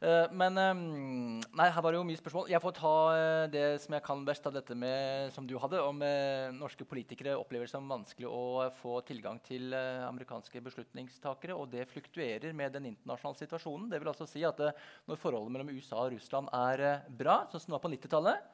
Uh, 0.03 0.27
men 0.35 0.57
nei, 0.59 1.67
her 1.71 1.83
var 1.85 1.95
det 1.95 2.01
jo 2.01 2.07
mye 2.09 2.19
spørsmål. 2.19 2.49
Jeg 2.51 2.63
får 2.65 2.73
ta 2.75 2.95
uh, 3.15 3.45
det 3.53 3.67
som 3.85 3.95
jeg 3.95 4.03
kan 4.03 4.25
best 4.27 4.49
av 4.51 4.57
dette 4.57 4.75
med, 4.75 5.31
som 5.31 5.47
du 5.47 5.55
hadde, 5.63 5.79
om 5.79 6.03
uh, 6.03 6.51
norske 6.57 6.87
politikere 6.89 7.37
opplever 7.39 7.69
det 7.69 7.71
som 7.71 7.87
vanskelig 7.87 8.27
å 8.27 8.67
få 8.81 8.97
tilgang 9.07 9.39
til 9.47 9.71
amerikanske 9.77 10.65
beslutningstakere. 10.67 11.55
Og 11.55 11.71
det 11.71 11.87
fluktuerer 11.93 12.51
med 12.57 12.75
den 12.75 12.91
internasjonale 12.91 13.45
situasjonen. 13.45 13.87
Det 13.93 14.03
vil 14.03 14.11
altså 14.11 14.27
si 14.27 14.43
at 14.43 14.59
Når 15.07 15.21
forholdet 15.23 15.55
mellom 15.55 15.71
USA 15.71 16.03
og 16.03 16.17
Russland 16.17 16.51
er 16.51 17.07
bra, 17.07 17.45
sånn 17.53 17.63
som 17.63 17.71
det 17.71 17.79
var 17.79 17.87
på 17.87 17.95
90-tallet, 17.95 18.51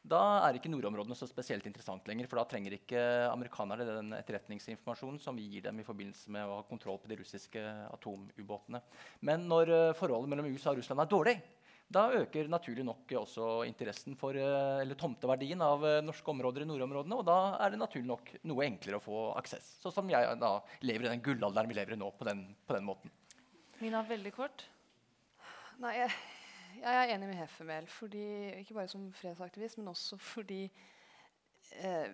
da 0.00 0.20
er 0.46 0.56
ikke 0.56 0.70
nordområdene 0.72 1.16
så 1.18 1.28
spesielt 1.28 1.66
interessant 1.68 2.06
lenger. 2.08 2.28
For 2.30 2.40
da 2.40 2.46
trenger 2.48 2.76
ikke 2.76 3.00
amerikanerne 3.28 3.84
den 3.84 4.14
etterretningsinformasjonen 4.16 5.20
som 5.20 5.36
vi 5.36 5.48
gir 5.52 5.66
dem 5.66 5.80
i 5.82 5.86
forbindelse 5.86 6.32
med 6.32 6.48
å 6.48 6.60
ha 6.60 6.66
kontroll 6.68 7.00
på 7.02 7.10
de 7.10 7.18
russiske 7.20 7.60
atomubåtene. 7.90 8.80
Men 9.28 9.44
når 9.50 9.72
uh, 9.74 9.96
forholdet 9.98 10.32
mellom 10.32 10.48
USA 10.48 10.72
og 10.72 10.80
Russland 10.80 11.04
er 11.04 11.12
dårlig, 11.12 11.36
da 11.90 12.06
øker 12.16 12.48
naturlig 12.48 12.84
nok 12.86 13.12
også 13.18 13.50
interessen 13.68 14.16
for, 14.16 14.38
uh, 14.38 14.80
eller 14.80 14.96
tomteverdien 14.96 15.60
av 15.66 15.84
uh, 15.84 16.00
norske 16.06 16.32
områder 16.32 16.64
i 16.64 16.70
nordområdene. 16.72 17.20
Og 17.20 17.28
da 17.28 17.38
er 17.60 17.74
det 17.74 17.84
naturlig 17.84 18.08
nok 18.08 18.34
noe 18.48 18.66
enklere 18.70 19.02
å 19.02 19.04
få 19.04 19.22
aksess. 19.36 19.74
Sånn 19.84 19.98
som 20.00 20.12
jeg 20.12 20.40
da 20.40 20.56
lever 20.86 21.10
i 21.10 21.12
den 21.12 21.24
gullalderen 21.28 21.68
vi 21.68 21.76
lever 21.76 21.98
i 21.98 22.00
nå, 22.00 22.08
på 22.16 22.30
den, 22.30 22.46
på 22.64 22.78
den 22.78 22.88
måten. 22.88 23.12
Mina, 23.84 24.00
veldig 24.08 24.32
kort. 24.32 24.64
Nei, 25.80 25.96
jeg 25.96 26.12
jeg 26.78 26.96
er 26.96 27.14
enig 27.14 27.28
med 27.28 27.38
Hefemel. 27.40 27.88
ikke 28.60 28.74
bare 28.74 28.88
som 28.88 29.12
fredsaktivist, 29.12 29.78
men 29.78 29.88
også 29.88 30.16
fordi 30.16 30.64
eh, 30.64 32.08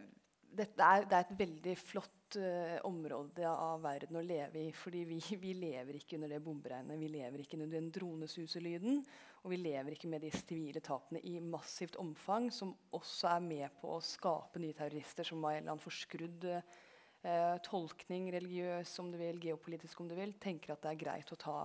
det, 0.56 0.68
er, 0.78 1.04
det, 1.04 1.12
er, 1.12 1.24
et 1.24 1.38
veldig 1.38 1.74
flott 1.78 2.38
eh, 2.40 2.78
område 2.88 3.46
av 3.48 3.82
verden 3.84 4.16
å 4.16 4.24
leve 4.24 4.66
i. 4.68 4.72
fordi 4.72 5.04
vi, 5.04 5.20
vi, 5.42 5.52
lever 5.52 5.98
ikke 5.98 6.16
under 6.16 6.32
det 6.34 6.42
bomberegnet, 6.44 7.00
vi 7.00 7.12
lever 7.12 7.42
ikke 7.42 7.58
under 7.58 7.72
den 7.76 7.90
dronesuselyden. 7.94 9.04
Og 9.44 9.52
vi 9.52 9.60
lever 9.60 9.94
ikke 9.94 10.08
med 10.10 10.24
de 10.26 10.32
sivile 10.34 10.80
tapene 10.82 11.20
i 11.22 11.36
massivt 11.38 11.96
omfang, 12.02 12.48
som 12.50 12.72
også 12.96 13.28
er 13.30 13.44
med 13.44 13.76
på 13.78 13.92
å 13.94 14.02
skape 14.02 14.58
nye 14.58 14.74
terrorister 14.74 15.28
som 15.28 15.44
har 15.46 15.54
en 15.54 15.60
eller 15.60 15.74
annen 15.76 15.84
forskrudd 15.84 16.48
eh, 16.50 17.54
tolkning, 17.62 18.26
religiøs 18.34 18.96
om 19.04 19.12
du 19.12 19.20
vil, 19.20 19.38
geopolitisk 19.44 20.02
om 20.02 20.10
du 20.10 20.16
vil, 20.18 20.34
tenker 20.42 20.74
at 20.74 20.82
det 20.82 20.90
er 20.90 21.00
greit 21.04 21.30
å 21.30 21.38
ta 21.38 21.60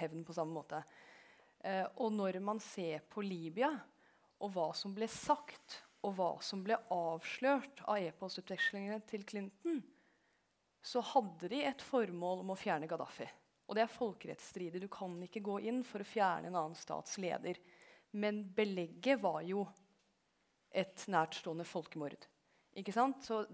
hevn 0.00 0.26
på 0.26 0.34
samme 0.34 0.58
måte. 0.58 0.82
Eh, 0.82 1.09
og 1.60 2.12
når 2.16 2.38
man 2.44 2.60
ser 2.64 3.02
på 3.10 3.22
Libya, 3.24 3.70
og 4.40 4.52
hva 4.54 4.70
som 4.76 4.94
ble 4.96 5.08
sagt, 5.12 5.82
og 6.00 6.14
hva 6.16 6.30
som 6.44 6.62
ble 6.64 6.78
avslørt 6.94 7.82
av 7.84 8.00
e-postutvekslingene 8.00 9.02
til 9.08 9.26
Clinton, 9.28 9.82
så 10.80 11.02
hadde 11.04 11.50
de 11.52 11.60
et 11.68 11.82
formål 11.84 12.40
om 12.40 12.54
å 12.54 12.58
fjerne 12.58 12.88
Gaddafi. 12.88 13.28
Og 13.68 13.76
det 13.76 13.84
er 13.84 13.92
folkerettsstridig. 13.92 14.80
Du 14.82 14.88
kan 14.90 15.12
ikke 15.22 15.42
gå 15.44 15.58
inn 15.68 15.84
for 15.86 16.02
å 16.02 16.08
fjerne 16.08 16.48
en 16.48 16.56
annen 16.58 16.78
stats 16.78 17.20
leder. 17.22 17.60
Men 18.16 18.42
belegget 18.56 19.20
var 19.22 19.44
jo 19.46 19.66
et 20.72 21.04
nærtstående 21.10 21.66
folkemord. 21.68 22.26
Ikke 22.80 22.94
sant? 22.94 23.22
Så 23.26 23.44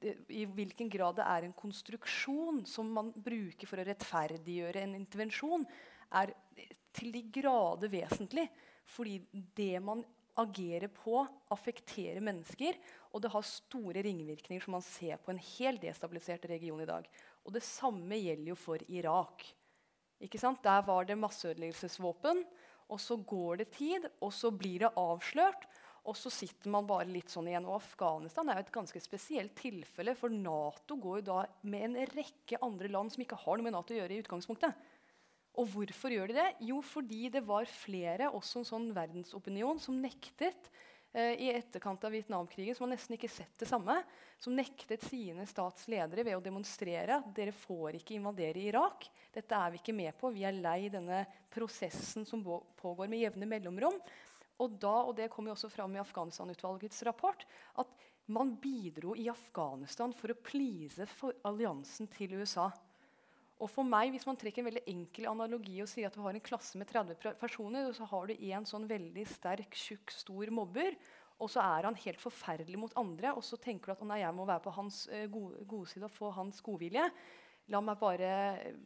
det, 0.00 0.14
I 0.32 0.46
hvilken 0.48 0.88
grad 0.92 1.18
det 1.18 1.26
er 1.26 1.44
en 1.44 1.56
konstruksjon 1.56 2.62
som 2.68 2.88
man 2.94 3.10
bruker 3.12 3.68
for 3.68 3.80
å 3.80 3.86
rettferdiggjøre 3.88 4.86
en 4.86 4.96
intervensjon, 4.96 5.66
er 6.16 6.32
til 6.98 7.14
de 7.14 7.24
grader 7.32 7.90
vesentlig. 7.92 8.48
Fordi 8.88 9.18
det 9.56 9.76
man 9.84 10.04
agerer 10.38 10.90
på, 10.92 11.20
affekterer 11.52 12.22
mennesker. 12.24 12.78
Og 13.12 13.22
det 13.24 13.32
har 13.32 13.46
store 13.46 14.04
ringvirkninger 14.06 14.64
som 14.64 14.76
man 14.78 14.84
ser 14.86 15.18
på 15.22 15.32
en 15.32 15.42
helt 15.56 15.82
destabilisert 15.82 16.46
region 16.50 16.82
i 16.84 16.88
dag. 16.88 17.08
Og 17.46 17.54
det 17.54 17.64
samme 17.66 18.20
gjelder 18.20 18.52
jo 18.52 18.58
for 18.58 18.84
Irak. 18.88 19.46
Der 20.18 20.82
var 20.86 21.04
det 21.06 21.18
masseødeleggelsesvåpen. 21.18 22.44
Og 22.88 23.00
så 23.00 23.18
går 23.20 23.60
det 23.60 23.70
tid, 23.76 24.06
og 24.24 24.32
så 24.32 24.50
blir 24.50 24.86
det 24.86 24.96
avslørt. 24.96 25.66
Og 26.08 26.16
så 26.16 26.30
sitter 26.32 26.72
man 26.72 26.86
bare 26.88 27.08
litt 27.10 27.28
sånn 27.28 27.50
igjen. 27.50 27.66
Og 27.68 27.82
Afghanistan 27.82 28.48
er 28.48 28.60
jo 28.60 28.64
et 28.64 28.72
ganske 28.72 29.00
spesielt 29.02 29.52
tilfelle, 29.58 30.14
for 30.16 30.32
Nato 30.32 30.96
går 30.96 31.18
jo 31.20 31.26
da 31.26 31.42
med 31.68 31.90
en 31.90 31.98
rekke 32.14 32.60
andre 32.64 32.88
land 32.88 33.12
som 33.12 33.24
ikke 33.24 33.36
har 33.42 33.58
noe 33.58 33.66
med 33.66 33.76
Nato 33.76 33.92
å 33.92 33.98
gjøre 33.98 34.16
i 34.16 34.22
utgangspunktet. 34.22 34.86
Og 35.58 35.66
hvorfor 35.72 36.14
gjør 36.14 36.30
de 36.30 36.36
det? 36.38 36.50
Jo, 36.68 36.78
fordi 36.86 37.26
det 37.34 37.42
var 37.46 37.66
flere, 37.66 38.30
også 38.30 38.60
en 38.60 38.68
sånn 38.68 38.86
verdensopinion, 38.94 39.80
som 39.82 39.96
nektet 39.98 40.68
eh, 41.10 41.34
i 41.34 41.48
etterkant 41.50 42.04
av 42.06 42.14
Vietnamkrigen, 42.14 42.76
som 42.78 42.86
har 42.86 42.92
nesten 42.94 43.16
ikke 43.16 43.30
sett 43.32 43.56
det 43.58 43.66
samme, 43.66 43.96
som 44.38 44.54
nektet 44.54 45.02
sine 45.08 45.48
statsledere 45.50 46.22
ved 46.28 46.38
å 46.38 46.44
demonstrere 46.44 47.18
at 47.18 47.32
dere 47.34 47.54
får 47.56 47.98
ikke 47.98 48.14
invadere 48.20 48.62
Irak. 48.70 49.08
Dette 49.34 49.58
er 49.58 49.74
vi 49.74 49.82
ikke 49.82 49.96
med 49.98 50.14
på. 50.20 50.30
Vi 50.34 50.46
er 50.46 50.62
lei 50.62 50.92
denne 50.94 51.24
prosessen 51.50 52.26
som 52.28 52.44
pågår 52.78 53.10
med 53.10 53.24
jevne 53.24 53.50
mellomrom. 53.50 53.98
Og, 54.58 54.78
da, 54.78 54.94
og 55.06 55.14
det 55.18 55.30
kom 55.30 55.46
jo 55.46 55.54
også 55.54 55.70
fram 55.70 55.94
i 55.94 56.02
Afghanistan-utvalgets 56.02 57.02
rapport, 57.06 57.44
at 57.78 58.06
man 58.30 58.56
bidro 58.60 59.14
i 59.18 59.28
Afghanistan 59.30 60.12
for 60.14 60.34
å 60.34 60.38
please 60.44 61.06
for 61.18 61.34
alliansen 61.48 62.10
til 62.14 62.34
USA. 62.38 62.68
Og 63.58 63.70
for 63.70 63.82
meg, 63.82 64.12
Hvis 64.14 64.26
man 64.26 64.36
trekker 64.38 64.62
en 64.62 64.70
veldig 64.70 64.84
enkel 64.86 65.26
analogi 65.26 65.80
og 65.82 65.88
sier 65.90 66.06
at 66.06 66.14
du 66.14 66.22
har 66.22 66.34
en 66.34 66.44
klasse 66.44 66.78
med 66.78 66.86
30 66.86 67.34
personer, 67.40 67.90
så 67.92 68.06
har 68.06 68.26
du 68.26 68.34
en 68.34 68.66
sånn 68.66 68.86
veldig 68.86 69.26
sterk, 69.26 69.74
tjukk, 69.74 70.14
stor 70.14 70.50
mobber, 70.54 70.94
og 71.38 71.50
så 71.50 71.62
er 71.62 71.86
han 71.86 71.98
helt 71.98 72.22
forferdelig 72.22 72.78
mot 72.78 72.94
andre, 72.98 73.34
og 73.34 73.44
så 73.46 73.58
tenker 73.62 73.90
du 73.90 73.94
at 73.94 74.06
nei, 74.06 74.22
jeg 74.22 74.34
må 74.34 74.46
være 74.46 74.64
på 74.64 74.74
hans 74.74 75.04
uh, 75.10 75.26
gode, 75.30 75.62
gode 75.70 75.90
side 75.90 76.06
og 76.06 76.14
få 76.14 76.30
hans 76.34 76.58
godvilje. 76.66 77.04
La 77.68 77.82
meg 77.84 77.98
bare, 78.00 78.30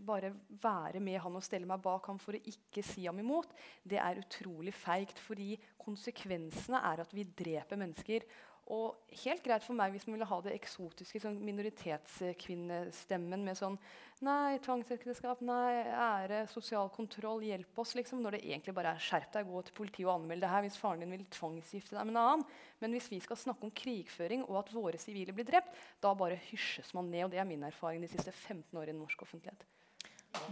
bare, 0.02 0.32
være 0.62 1.00
med 1.00 1.20
han 1.22 1.36
og 1.38 1.44
stelle 1.46 1.68
meg 1.70 1.80
bak 1.84 2.08
ham 2.10 2.18
for 2.18 2.34
å 2.34 2.40
ikke 2.50 2.82
si 2.82 3.04
ham 3.06 3.20
imot. 3.22 3.52
Det 3.86 4.00
er 4.02 4.18
utrolig 4.18 4.74
feigt, 4.74 5.20
fordi 5.22 5.54
konsekvensene 5.80 6.80
er 6.90 7.04
at 7.04 7.14
vi 7.14 7.28
dreper 7.38 7.78
mennesker. 7.78 8.26
Og 8.70 8.94
helt 9.24 9.42
greit 9.42 9.64
for 9.66 9.74
meg 9.74 9.90
hvis 9.90 10.06
man 10.06 10.14
ville 10.14 10.30
ha 10.30 10.36
det 10.44 10.52
eksotiske 10.54 11.18
sånn 11.24 11.40
minoritetskvinnestemmen 11.42 13.42
med 13.42 13.58
sånn 13.58 13.74
Nei, 14.22 14.62
tvangsekteskap, 14.62 15.42
nei, 15.42 15.82
ære, 15.82 16.46
sosial 16.46 16.86
kontroll, 16.94 17.42
hjelp 17.42 17.74
oss. 17.82 17.96
liksom, 17.98 18.22
Når 18.22 18.30
det 18.36 18.46
egentlig 18.46 18.70
bare 18.76 18.92
er 18.94 19.02
skjerp 19.02 19.32
deg, 19.34 19.50
gå 19.50 19.58
til 19.66 19.74
politiet 19.74 20.06
og 20.06 20.14
anmeld 20.14 20.38
det 20.44 20.52
her 20.52 20.62
hvis 20.62 20.78
faren 20.78 21.02
din 21.02 21.10
vil 21.10 21.26
tvangsgifte 21.26 21.96
deg 21.96 22.06
med 22.06 22.14
en 22.14 22.22
annen. 22.22 22.46
Men 22.78 22.94
hvis 22.94 23.10
vi 23.10 23.18
skal 23.24 23.40
snakke 23.40 23.66
om 23.66 23.74
krigføring 23.74 24.46
og 24.46 24.62
at 24.62 24.70
våre 24.70 24.94
sivile 25.02 25.34
blir 25.34 25.50
drept, 25.50 25.74
da 25.98 26.14
bare 26.14 26.38
hysjes 26.52 26.94
man 26.94 27.10
ned. 27.10 27.26
Og 27.26 27.34
det 27.34 27.42
er 27.42 27.50
min 27.50 27.66
erfaring 27.66 27.98
de 28.06 28.14
siste 28.14 28.30
15 28.30 28.70
årene 28.78 28.94
i 28.94 29.02
norsk 29.02 29.26
offentlighet. 29.26 29.66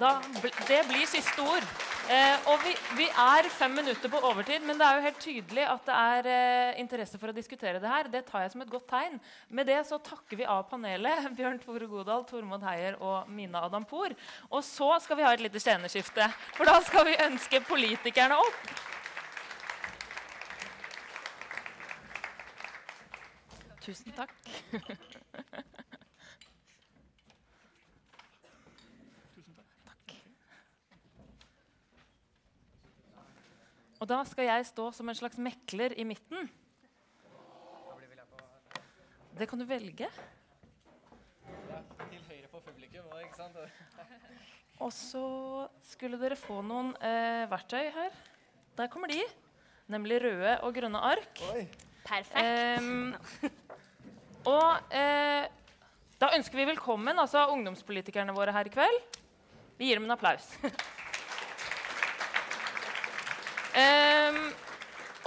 Da, 0.00 0.18
det 0.68 0.82
blir 0.88 1.06
siste 1.08 1.44
ord. 1.44 1.64
Eh, 2.10 2.48
og 2.50 2.62
vi, 2.64 2.72
vi, 2.98 3.06
er 3.06 3.46
fem 3.54 3.72
minutter 3.78 4.10
på 4.10 4.18
overtid, 4.26 4.64
men 4.66 4.78
det 4.80 4.86
er 4.86 4.96
jo 4.96 5.04
helt 5.04 5.20
tydelig 5.22 5.64
at 5.68 5.84
det 5.86 5.96
er 5.96 6.28
eh, 6.32 6.80
interesse 6.82 7.20
for 7.20 7.30
å 7.30 7.36
diskutere 7.36 7.80
det 7.82 7.92
her. 7.92 8.08
Det 8.10 8.24
tar 8.28 8.44
jeg 8.44 8.52
som 8.54 8.64
et 8.64 8.72
godt 8.72 8.88
tegn. 8.90 9.18
Med 9.48 9.68
det 9.70 9.78
så 9.88 10.00
takker 10.02 10.40
vi 10.40 10.48
av 10.48 10.64
panelet. 10.70 11.28
Bjørn 11.38 11.60
Tore 11.62 11.88
Godal, 11.90 12.24
Tormod 12.28 12.64
Heier 12.66 12.98
og 12.98 13.30
Mina 13.32 13.62
Adampour. 13.68 14.16
Og 14.50 14.64
så 14.66 14.90
skal 15.04 15.20
vi 15.20 15.26
ha 15.28 15.34
et 15.36 15.44
lite 15.44 15.62
sceneskifte, 15.62 16.28
for 16.56 16.68
da 16.68 16.80
skal 16.84 17.06
vi 17.08 17.18
ønske 17.28 17.62
politikerne 17.68 18.40
opp. 18.40 18.64
Tusen 23.84 24.12
takk. 24.16 24.34
Og 34.00 34.08
da 34.08 34.22
skal 34.24 34.48
jeg 34.48 34.68
stå 34.70 34.88
som 34.96 35.08
en 35.12 35.18
slags 35.18 35.38
mekler 35.40 35.92
i 36.00 36.06
midten. 36.08 36.48
Det 39.36 39.48
kan 39.48 39.60
du 39.60 39.66
velge. 39.68 40.08
Til 41.44 42.24
høyre 42.28 42.48
på 42.52 42.62
publikum 42.64 43.12
ikke 43.20 43.36
sant? 43.36 43.60
Og 44.84 44.92
så 44.96 45.24
skulle 45.84 46.16
dere 46.20 46.36
få 46.40 46.62
noen 46.64 46.94
eh, 47.04 47.44
verktøy 47.50 47.90
her. 47.92 48.16
Der 48.78 48.88
kommer 48.88 49.12
de. 49.12 49.20
Nemlig 49.92 50.22
røde 50.24 50.54
og 50.64 50.72
grønne 50.72 51.00
ark. 51.04 51.42
Oi. 51.52 51.66
Perfekt. 52.06 52.80
Um, 52.80 53.12
og 54.48 54.94
eh, 54.96 55.44
da 56.20 56.30
ønsker 56.36 56.62
vi 56.62 56.70
velkommen 56.70 57.20
altså, 57.20 57.44
ungdomspolitikerne 57.52 58.32
våre 58.36 58.54
her 58.56 58.70
i 58.70 58.72
kveld. 58.72 59.20
Vi 59.76 59.90
gir 59.90 60.00
dem 60.00 60.08
en 60.08 60.16
applaus. 60.16 60.48
Um, 63.70 64.50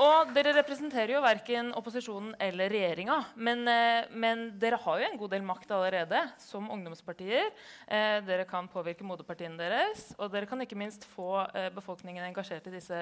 og 0.02 0.32
dere 0.34 0.56
representerer 0.58 1.12
jo 1.14 1.22
verken 1.22 1.70
opposisjonen 1.78 2.32
eller 2.42 2.72
regjeringa. 2.74 3.20
Men, 3.36 3.62
eh, 3.70 4.10
men, 4.10 4.48
dere 4.58 4.80
har 4.82 5.00
jo 5.00 5.06
en 5.06 5.20
god 5.20 5.32
del 5.36 5.46
makt 5.46 5.70
allerede 5.72 6.20
som 6.42 6.70
ungdomspartier. 6.74 7.52
Eh, 7.88 8.22
dere 8.26 8.48
kan 8.50 8.68
påvirke 8.68 9.06
moderpartiene 9.06 9.58
deres, 9.58 10.16
og 10.18 10.32
dere 10.34 10.50
kan 10.50 10.60
ikke 10.66 10.80
minst 10.80 11.06
få 11.06 11.46
eh, 11.54 11.70
befolkningen 11.70 12.26
engasjert 12.26 12.68
i 12.68 12.74
disse, 12.74 13.00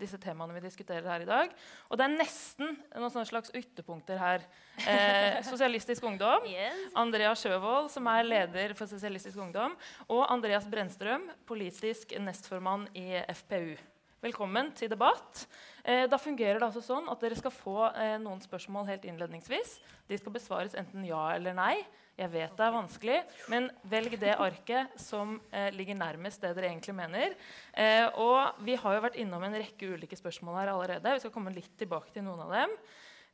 disse, 0.00 0.18
temaene 0.18 0.56
vi 0.56 0.64
diskuterer 0.64 1.04
her 1.04 1.20
i 1.20 1.28
dag. 1.28 1.52
Og 1.90 2.00
det 2.00 2.08
er 2.08 2.16
nesten 2.16 2.76
noen 2.96 3.28
slags 3.28 3.52
ytterpunkter 3.52 4.16
her. 4.16 4.48
Eh, 4.80 5.42
Sosialistisk 5.52 6.08
Ungdom. 6.08 6.48
Yes. 6.48 6.88
Andrea 6.96 7.34
Sjøvold, 7.36 7.92
som 7.92 8.08
er 8.08 8.24
leder 8.24 8.72
for 8.74 8.88
Sosialistisk 8.88 9.36
Ungdom. 9.36 9.76
Og 10.08 10.24
Andreas 10.24 10.64
Brennstrøm, 10.64 11.28
politisk 11.44 12.16
nestformann 12.16 12.88
i 12.96 13.10
FPU. 13.28 13.76
Velkommen 14.24 14.70
til 14.72 14.88
debatt. 14.88 15.42
Eh, 15.84 16.06
da 16.08 16.16
fungerer 16.16 16.56
det 16.56 16.64
altså 16.64 16.80
sånn 16.80 17.10
at 17.12 17.20
Dere 17.20 17.36
skal 17.36 17.52
få 17.52 17.90
eh, 17.90 18.14
noen 18.22 18.38
spørsmål 18.40 18.86
helt 18.88 19.02
innledningsvis. 19.04 19.74
De 20.08 20.16
skal 20.16 20.32
besvares 20.32 20.76
enten 20.80 21.02
ja 21.04 21.26
eller 21.34 21.52
nei. 21.52 21.74
Jeg 22.16 22.30
vet 22.32 22.54
det 22.56 22.62
er 22.64 22.72
vanskelig, 22.72 23.16
men 23.52 23.66
velg 23.90 24.14
det 24.22 24.36
arket 24.40 24.94
som 25.02 25.34
eh, 25.52 25.68
ligger 25.76 25.98
nærmest 25.98 26.40
det 26.40 26.54
dere 26.56 26.70
egentlig 26.70 26.94
mener. 26.96 27.34
Eh, 27.76 28.06
og 28.22 28.62
Vi 28.64 28.78
har 28.80 28.94
jo 28.96 29.02
vært 29.04 29.18
innom 29.20 29.44
en 29.44 29.58
rekke 29.60 29.90
ulike 29.92 30.16
spørsmål 30.16 30.56
her 30.56 30.70
allerede. 30.72 31.12
Vi 31.18 31.24
skal 31.26 31.34
komme 31.34 31.52
litt 31.52 31.74
tilbake 31.82 32.14
til 32.14 32.24
noen 32.24 32.46
av 32.46 32.54
dem. 32.54 32.72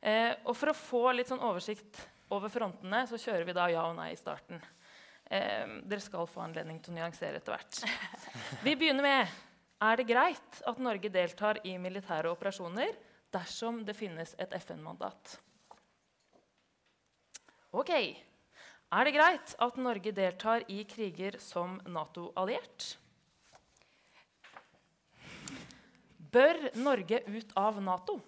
Eh, 0.01 0.33
og 0.43 0.57
For 0.59 0.73
å 0.73 0.75
få 0.75 1.05
litt 1.15 1.31
sånn 1.31 1.45
oversikt 1.45 2.01
over 2.35 2.51
frontene 2.51 3.05
så 3.07 3.21
kjører 3.21 3.47
vi 3.47 3.55
da 3.55 3.69
ja 3.71 3.85
og 3.87 3.95
nei 4.01 4.09
i 4.11 4.19
starten. 4.19 4.59
Eh, 5.31 5.77
dere 5.87 6.03
skal 6.03 6.27
få 6.27 6.43
anledning 6.49 6.83
til 6.83 6.91
å 6.91 6.97
nyansere 6.99 7.39
etter 7.39 7.55
hvert. 7.55 7.79
Vi 8.67 8.75
begynner 8.75 9.07
med 9.07 9.39
er 9.81 9.97
det 9.97 10.07
greit 10.09 10.59
at 10.69 10.81
Norge 10.83 11.09
deltar 11.13 11.57
i 11.65 11.77
militære 11.81 12.29
operasjoner 12.31 12.93
dersom 13.33 13.81
det 13.87 13.95
finnes 13.97 14.35
et 14.37 14.53
FN-mandat? 14.61 15.39
Ok. 17.71 17.89
Er 18.91 19.07
det 19.07 19.13
greit 19.15 19.55
at 19.63 19.77
Norge 19.79 20.11
deltar 20.11 20.65
i 20.69 20.83
kriger 20.83 21.39
som 21.39 21.79
Nato-alliert? 21.87 22.97
Bør 26.31 26.59
Norge 26.79 27.23
ut 27.27 27.55
av 27.59 27.81
Nato? 27.83 28.19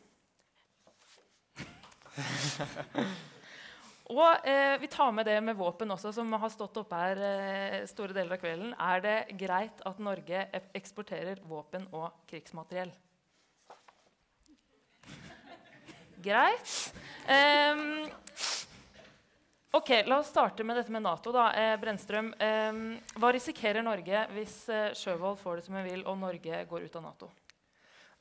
Og 4.14 4.46
eh, 4.46 4.76
vi 4.82 4.90
tar 4.92 5.14
med 5.16 5.26
det 5.26 5.40
med 5.42 5.58
våpen 5.58 5.90
også, 5.94 6.12
som 6.14 6.30
har 6.38 6.52
stått 6.54 6.78
oppe 6.84 7.00
her 7.00 7.22
eh, 7.26 7.78
store 7.90 8.14
deler 8.14 8.36
av 8.36 8.42
kvelden. 8.44 8.76
Er 8.78 9.02
det 9.02 9.16
greit 9.40 9.82
at 9.90 10.02
Norge 10.04 10.46
eksporterer 10.78 11.42
våpen 11.50 11.88
og 11.96 12.12
krigsmateriell? 12.30 12.94
Greit. 16.24 16.94
Um, 17.28 18.06
ok, 19.76 19.90
La 20.08 20.22
oss 20.22 20.30
starte 20.32 20.64
med 20.64 20.78
dette 20.80 20.94
med 20.94 21.04
Nato. 21.04 21.34
da. 21.36 21.50
Eh, 21.58 21.74
Brennstrøm, 21.82 22.30
um, 22.38 22.84
hva 23.18 23.32
risikerer 23.36 23.84
Norge 23.84 24.28
hvis 24.38 24.60
eh, 24.72 24.92
Sjøvold 24.96 25.42
får 25.42 25.60
det 25.60 25.66
som 25.66 25.76
hun 25.80 25.90
vil, 25.90 26.06
og 26.08 26.22
Norge 26.22 26.62
går 26.70 26.86
ut 26.86 26.96
av 27.02 27.10
Nato? 27.10 27.32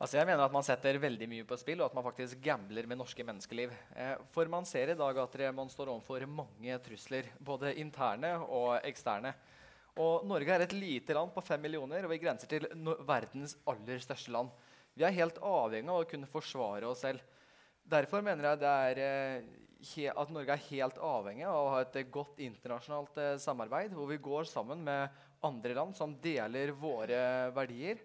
Altså 0.02 0.18
jeg 0.18 0.26
mener 0.26 0.42
at 0.42 0.50
Man 0.54 0.64
setter 0.66 0.96
veldig 0.98 1.28
mye 1.30 1.46
på 1.46 1.56
spill, 1.60 1.78
og 1.78 1.92
at 1.92 1.94
man 1.94 2.02
faktisk 2.02 2.40
gambler 2.42 2.88
med 2.90 2.98
norske 2.98 3.22
menneskeliv. 3.22 3.70
Eh, 3.94 4.16
for 4.34 4.50
man 4.50 4.66
ser 4.66 4.90
i 4.90 4.98
dag 4.98 5.18
at 5.22 5.36
man 5.54 5.68
står 5.70 5.92
overfor 5.92 6.24
mange 6.26 6.78
trusler, 6.82 7.28
både 7.38 7.76
interne 7.78 8.32
og 8.42 8.80
eksterne. 8.82 9.30
Og 10.02 10.24
Norge 10.26 10.56
er 10.56 10.64
et 10.64 10.74
lite 10.74 11.14
land 11.14 11.30
på 11.30 11.44
fem 11.46 11.62
millioner, 11.62 12.02
og 12.02 12.10
vi 12.10 12.18
grenser 12.18 12.50
til 12.50 12.66
no 12.74 12.96
verdens 13.06 13.54
aller 13.68 14.02
største 14.02 14.32
land. 14.34 14.50
Vi 14.98 15.06
er 15.06 15.14
helt 15.14 15.38
avhengig 15.38 15.94
av 15.94 16.02
å 16.02 16.08
kunne 16.10 16.30
forsvare 16.32 16.88
oss 16.90 17.04
selv. 17.06 17.22
Derfor 17.94 18.24
mener 18.26 18.48
jeg 18.48 18.64
er, 18.72 19.02
eh, 19.06 20.10
at 20.16 20.32
Norge 20.34 20.56
er 20.56 20.66
helt 20.66 20.98
avhengig 20.98 21.46
av 21.46 21.60
å 21.60 21.70
ha 21.76 21.84
et 21.84 22.00
godt 22.10 22.42
internasjonalt 22.42 23.22
eh, 23.22 23.38
samarbeid, 23.38 23.94
hvor 23.94 24.10
vi 24.10 24.18
går 24.18 24.50
sammen 24.50 24.82
med 24.82 25.14
andre 25.46 25.78
land 25.78 25.94
som 25.94 26.18
deler 26.18 26.74
våre 26.74 27.52
verdier 27.54 28.02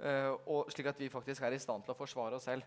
og 0.00 0.72
slik 0.74 0.88
at 0.90 0.98
vi 0.98 1.06
faktisk 1.12 1.44
er 1.46 1.54
i 1.54 1.60
stand 1.62 1.84
til 1.84 1.94
å 1.94 1.98
forsvare 1.98 2.36
oss 2.36 2.48
selv. 2.48 2.66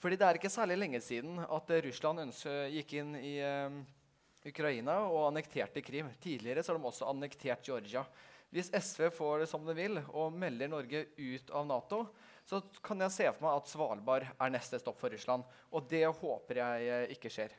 Fordi 0.00 0.16
Det 0.16 0.26
er 0.26 0.38
ikke 0.38 0.50
særlig 0.50 0.78
lenge 0.80 1.00
siden 1.04 1.38
at 1.44 1.70
uh, 1.70 1.80
Russland 1.84 2.32
gikk 2.72 2.94
inn 2.96 3.14
i 3.20 3.34
uh, 3.44 3.76
Ukraina 4.48 5.02
og 5.04 5.26
annekterte 5.28 5.82
Krim. 5.84 6.08
Tidligere 6.22 6.64
så 6.64 6.72
har 6.72 6.80
de 6.80 6.88
også 6.88 7.08
annektert 7.10 7.66
Georgia. 7.68 8.06
Hvis 8.50 8.72
SV 8.72 9.10
får 9.14 9.44
det 9.44 9.50
som 9.50 9.66
det 9.66 9.76
vil 9.78 10.00
og 10.08 10.32
melder 10.34 10.72
Norge 10.72 11.04
ut 11.18 11.52
av 11.54 11.68
Nato, 11.68 12.00
så 12.48 12.62
kan 12.82 12.98
jeg 13.04 13.14
se 13.14 13.26
for 13.30 13.44
meg 13.46 13.60
at 13.60 13.68
Svalbard 13.70 14.26
er 14.32 14.54
neste 14.54 14.80
stopp 14.80 14.98
for 14.98 15.12
Russland. 15.12 15.44
Og 15.70 15.84
det 15.90 16.02
håper 16.08 16.58
jeg 16.58 16.88
eh, 16.88 17.12
ikke 17.14 17.30
skjer. 17.30 17.52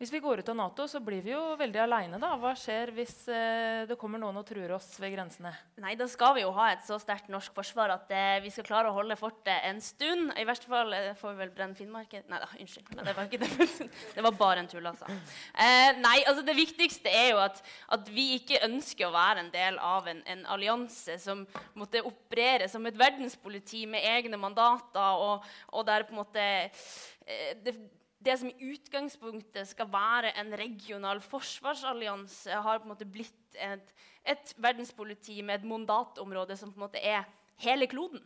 Hvis 0.00 0.14
vi 0.14 0.18
går 0.24 0.40
ut 0.40 0.48
av 0.48 0.56
Nato, 0.56 0.86
så 0.88 0.96
blir 1.04 1.20
vi 1.20 1.34
jo 1.34 1.40
veldig 1.60 1.80
aleine. 1.82 2.16
Hva 2.40 2.54
skjer 2.56 2.88
hvis 2.96 3.18
eh, 3.28 3.82
det 3.84 3.98
kommer 4.00 4.16
noen 4.16 4.38
og 4.40 4.46
truer 4.48 4.72
oss 4.72 4.94
ved 4.96 5.12
grensene? 5.12 5.50
Nei, 5.84 5.92
Da 6.00 6.06
skal 6.08 6.38
vi 6.38 6.40
jo 6.40 6.54
ha 6.56 6.70
et 6.72 6.86
så 6.86 6.96
sterkt 7.02 7.28
norsk 7.28 7.52
forsvar 7.52 7.92
at 7.92 8.14
eh, 8.16 8.38
vi 8.40 8.48
skal 8.54 8.64
klare 8.64 8.88
å 8.88 8.94
holde 8.96 9.18
fortet 9.20 9.60
en 9.68 9.82
stund. 9.84 10.32
I 10.40 10.46
verste 10.48 10.72
fall 10.72 10.96
eh, 10.96 11.10
får 11.20 11.34
vi 11.34 11.42
vel 11.42 11.52
brenne 11.52 11.76
Finnmarken. 11.76 12.24
Nei 12.32 12.40
da, 12.40 12.48
unnskyld. 12.64 12.94
Det 12.96 13.16
var 13.18 13.28
det. 13.28 13.50
det 14.16 14.24
var 14.24 14.40
bare 14.40 14.64
en 14.64 14.72
tull, 14.72 14.88
altså. 14.88 15.12
Eh, 15.52 15.92
nei, 16.00 16.16
altså 16.24 16.48
det 16.48 16.56
viktigste 16.56 17.12
er 17.12 17.30
jo 17.34 17.44
at, 17.44 17.60
at, 17.92 18.08
vi 18.08 18.30
ikke 18.38 18.64
ønsker 18.70 19.10
å 19.10 19.14
være 19.20 19.44
en 19.44 19.52
del 19.52 19.76
av 19.84 20.08
en, 20.08 20.24
en 20.32 20.48
allianse 20.56 21.20
som 21.20 21.44
måtte 21.76 22.00
operere 22.08 22.72
som 22.72 22.88
et 22.88 22.96
verdenspoliti 22.96 23.84
med 23.84 24.08
egne 24.16 24.40
mandater, 24.40 25.20
og, 25.28 25.44
og 25.76 25.88
der 25.92 26.08
på 26.08 26.16
en 26.16 26.24
måte 26.24 26.52
eh, 26.64 27.52
det, 27.60 27.76
det 28.20 28.36
som 28.36 28.50
i 28.50 28.72
utgangspunktet 28.74 29.68
skal 29.68 29.88
være 29.92 30.34
en 30.40 30.52
regional 30.58 31.22
forsvarsallianse, 31.24 32.52
har 32.52 32.80
på 32.80 32.88
en 32.88 32.92
måte 32.92 33.08
blitt 33.08 33.56
et, 33.56 33.94
et 34.28 34.52
verdenspoliti 34.60 35.40
med 35.42 35.60
et 35.60 35.68
mandatområde 35.68 36.56
som 36.60 36.72
på 36.72 36.80
en 36.80 36.86
måte 36.86 37.00
er 37.00 37.24
hele 37.64 37.88
kloden. 37.88 38.20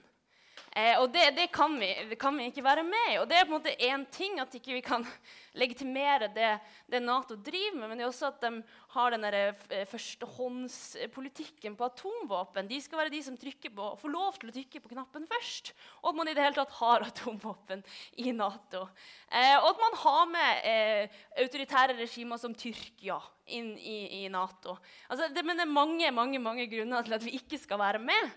Eh, 0.75 0.97
og 0.99 1.13
det, 1.15 1.29
det, 1.37 1.47
kan 1.55 1.77
vi, 1.79 1.87
det, 2.11 2.17
kan 2.19 2.35
vi, 2.35 2.49
ikke 2.51 2.65
være 2.67 2.83
med 2.83 3.13
i. 3.13 3.19
Og 3.21 3.29
det 3.31 3.37
er 3.39 3.45
på 3.47 3.53
en 3.53 3.61
måte 3.61 3.75
én 3.79 4.03
ting 4.11 4.41
at 4.43 4.55
ikke 4.59 4.75
vi 4.75 4.81
kan 4.83 5.05
legitimere 5.61 6.27
det, 6.35 6.49
det, 6.91 7.01
Nato 7.05 7.37
driver 7.39 7.77
med, 7.79 7.93
men 7.93 8.01
det 8.01 8.07
er 8.07 8.11
også 8.11 8.33
at 8.33 8.41
de 8.43 8.51
har 8.97 9.15
den 9.15 9.27
eh, 9.29 9.85
førstehåndspolitikken 9.87 11.77
på 11.79 11.87
atomvåpen. 11.87 12.67
De 12.67 12.81
skal 12.83 13.05
være 13.05 13.15
de 13.15 13.23
som 13.23 13.39
på, 13.39 13.87
får 14.01 14.11
lov 14.11 14.41
til 14.41 14.51
å 14.51 14.57
trykke 14.57 14.83
på 14.83 14.93
knappen 14.97 15.29
først. 15.31 15.71
Og 16.03 16.11
at 16.11 16.19
man 16.19 16.33
i 16.33 16.35
det 16.35 16.43
hele 16.43 16.59
tatt 16.59 16.75
har 16.81 17.07
atomvåpen 17.11 17.87
i 18.19 18.35
Nato. 18.35 18.89
Eh, 19.31 19.55
og 19.61 19.71
at 19.71 19.85
man 19.87 19.97
har 20.03 20.27
med 20.35 20.69
eh, 20.73 21.23
autoritære 21.45 22.01
regimer 22.03 22.43
som 22.43 22.51
Tyrkia 22.51 23.21
inn 23.55 23.77
i, 23.79 24.25
i 24.25 24.29
Nato. 24.33 24.75
Altså, 25.07 25.31
det, 25.31 25.47
men 25.47 25.55
det 25.55 25.69
er 25.69 25.79
mange, 25.79 26.11
mange, 26.11 26.43
mange 26.43 26.67
grunner 26.67 27.07
til 27.07 27.15
at 27.15 27.23
vi 27.31 27.39
ikke 27.39 27.63
skal 27.63 27.79
være 27.79 28.03
med. 28.03 28.35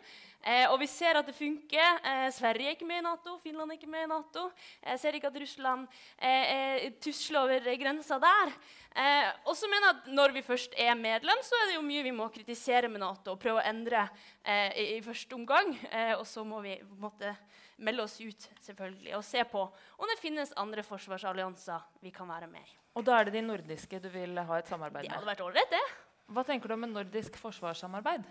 Eh, 0.47 0.63
og 0.71 0.77
vi 0.79 0.87
ser 0.87 1.17
at 1.19 1.27
det 1.27 1.35
funker. 1.35 1.97
Eh, 2.07 2.29
Sverige 2.31 2.69
er 2.69 2.75
ikke 2.77 2.87
med 2.87 3.01
i 3.01 3.03
Nato, 3.03 3.35
Finland 3.43 3.73
er 3.73 3.75
ikke 3.75 3.89
med 3.91 4.05
i 4.05 4.11
Nato. 4.13 4.45
Jeg 4.79 5.01
ser 5.01 5.17
ikke 5.17 5.27
at 5.27 5.39
Russland 5.43 5.87
eh, 6.15 6.53
eh 6.53 6.85
tusler 7.03 7.41
over 7.41 7.67
grensa 7.81 8.19
der. 8.23 8.53
Eh, 8.95 9.27
og 9.43 9.57
så 9.59 9.67
mener 9.67 9.89
jeg 9.89 9.95
at 9.97 10.07
Når 10.07 10.33
vi 10.33 10.41
først 10.41 10.73
er 10.77 10.95
medlem, 10.95 11.43
så 11.43 11.59
er 11.59 11.67
det 11.67 11.75
jo 11.75 11.81
mye 11.81 12.03
vi 12.03 12.15
må 12.15 12.29
kritisere 12.29 12.87
med 12.87 13.03
Nato 13.03 13.35
og 13.35 13.39
prøve 13.39 13.59
å 13.59 13.67
endre 13.67 14.07
eh, 14.43 14.71
i, 14.71 14.87
i, 14.95 15.01
første 15.01 15.35
omgang. 15.35 15.75
og 16.17 16.25
så 16.25 16.43
må 16.43 16.61
vi 16.61 16.77
på 16.79 16.95
en 16.95 17.01
måte 17.01 17.35
melde 17.77 18.03
oss 18.03 18.19
ut 18.21 18.47
selvfølgelig, 18.61 19.15
og 19.17 19.23
se 19.23 19.43
på 19.43 19.61
om 19.97 20.07
det 20.07 20.19
finnes 20.21 20.53
andre 20.55 20.83
forsvarsallianser 20.83 21.79
vi 22.01 22.11
kan 22.11 22.27
være 22.27 22.47
med 22.47 22.61
i. 22.61 22.77
Og 22.95 23.05
da 23.05 23.19
er 23.19 23.25
det 23.25 23.33
de 23.33 23.41
nordiske 23.45 23.99
du 23.99 24.09
vil 24.09 24.37
ha 24.39 24.57
et 24.57 24.67
samarbeid 24.67 25.03
med? 25.03 25.11
Det 25.11 25.17
hadde 25.19 25.29
vært 25.29 25.45
ålreit, 25.45 25.69
det. 25.69 25.85
Hva 26.33 26.43
tenker 26.43 26.67
du 26.67 26.73
om 26.73 26.87
et 26.87 26.95
nordisk 26.95 27.37
forsvarssamarbeid? 27.37 28.25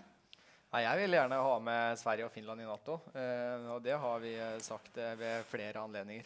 Nei, 0.67 0.81
jeg 0.83 0.99
vil 0.99 1.15
gjerne 1.15 1.37
ha 1.39 1.51
med 1.63 1.99
Sverige 1.99 2.25
og 2.27 2.33
Finland 2.33 2.59
i 2.59 2.65
Nato. 2.67 2.97
Eh, 3.15 3.67
og 3.71 3.79
det 3.85 3.93
har 3.95 4.17
vi 4.19 4.33
eh, 4.35 4.57
sagt 4.59 4.97
eh, 4.99 5.13
ved 5.15 5.45
flere 5.47 5.79
anledninger. 5.79 6.25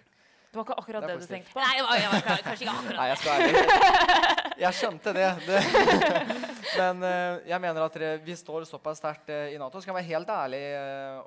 Det 0.51 0.57
var 0.57 0.65
ikke 0.65 0.77
akkurat 0.81 1.03
det, 1.05 1.11
det 1.13 1.21
du 1.21 1.29
tenkte 1.29 1.53
på? 1.53 1.59
Nei, 1.61 1.75
jeg 1.77 1.83
var, 1.85 1.99
jeg 2.01 2.09
var 2.11 2.41
kanskje 2.47 2.65
ikke 2.65 2.73
akkurat 2.79 2.97
Nei, 2.97 3.05
jeg 3.11 3.19
skal 3.21 3.35
ærlig. 3.37 4.31
Jeg 4.61 4.77
skjønte 4.79 5.13
det. 5.15 5.27
det. 5.45 5.59
Men 6.81 7.05
uh, 7.05 7.37
jeg 7.47 7.59
mener 7.63 7.85
at 7.85 7.95
vi 8.25 8.35
står 8.37 8.65
såpass 8.69 8.99
sterkt 8.99 9.29
uh, 9.31 9.45
i 9.53 9.59
Nato. 9.61 9.77
Så 9.77 9.85
Skal 9.85 9.93
jeg 9.93 9.99
være 9.99 10.09
helt 10.09 10.33
ærlig 10.33 10.63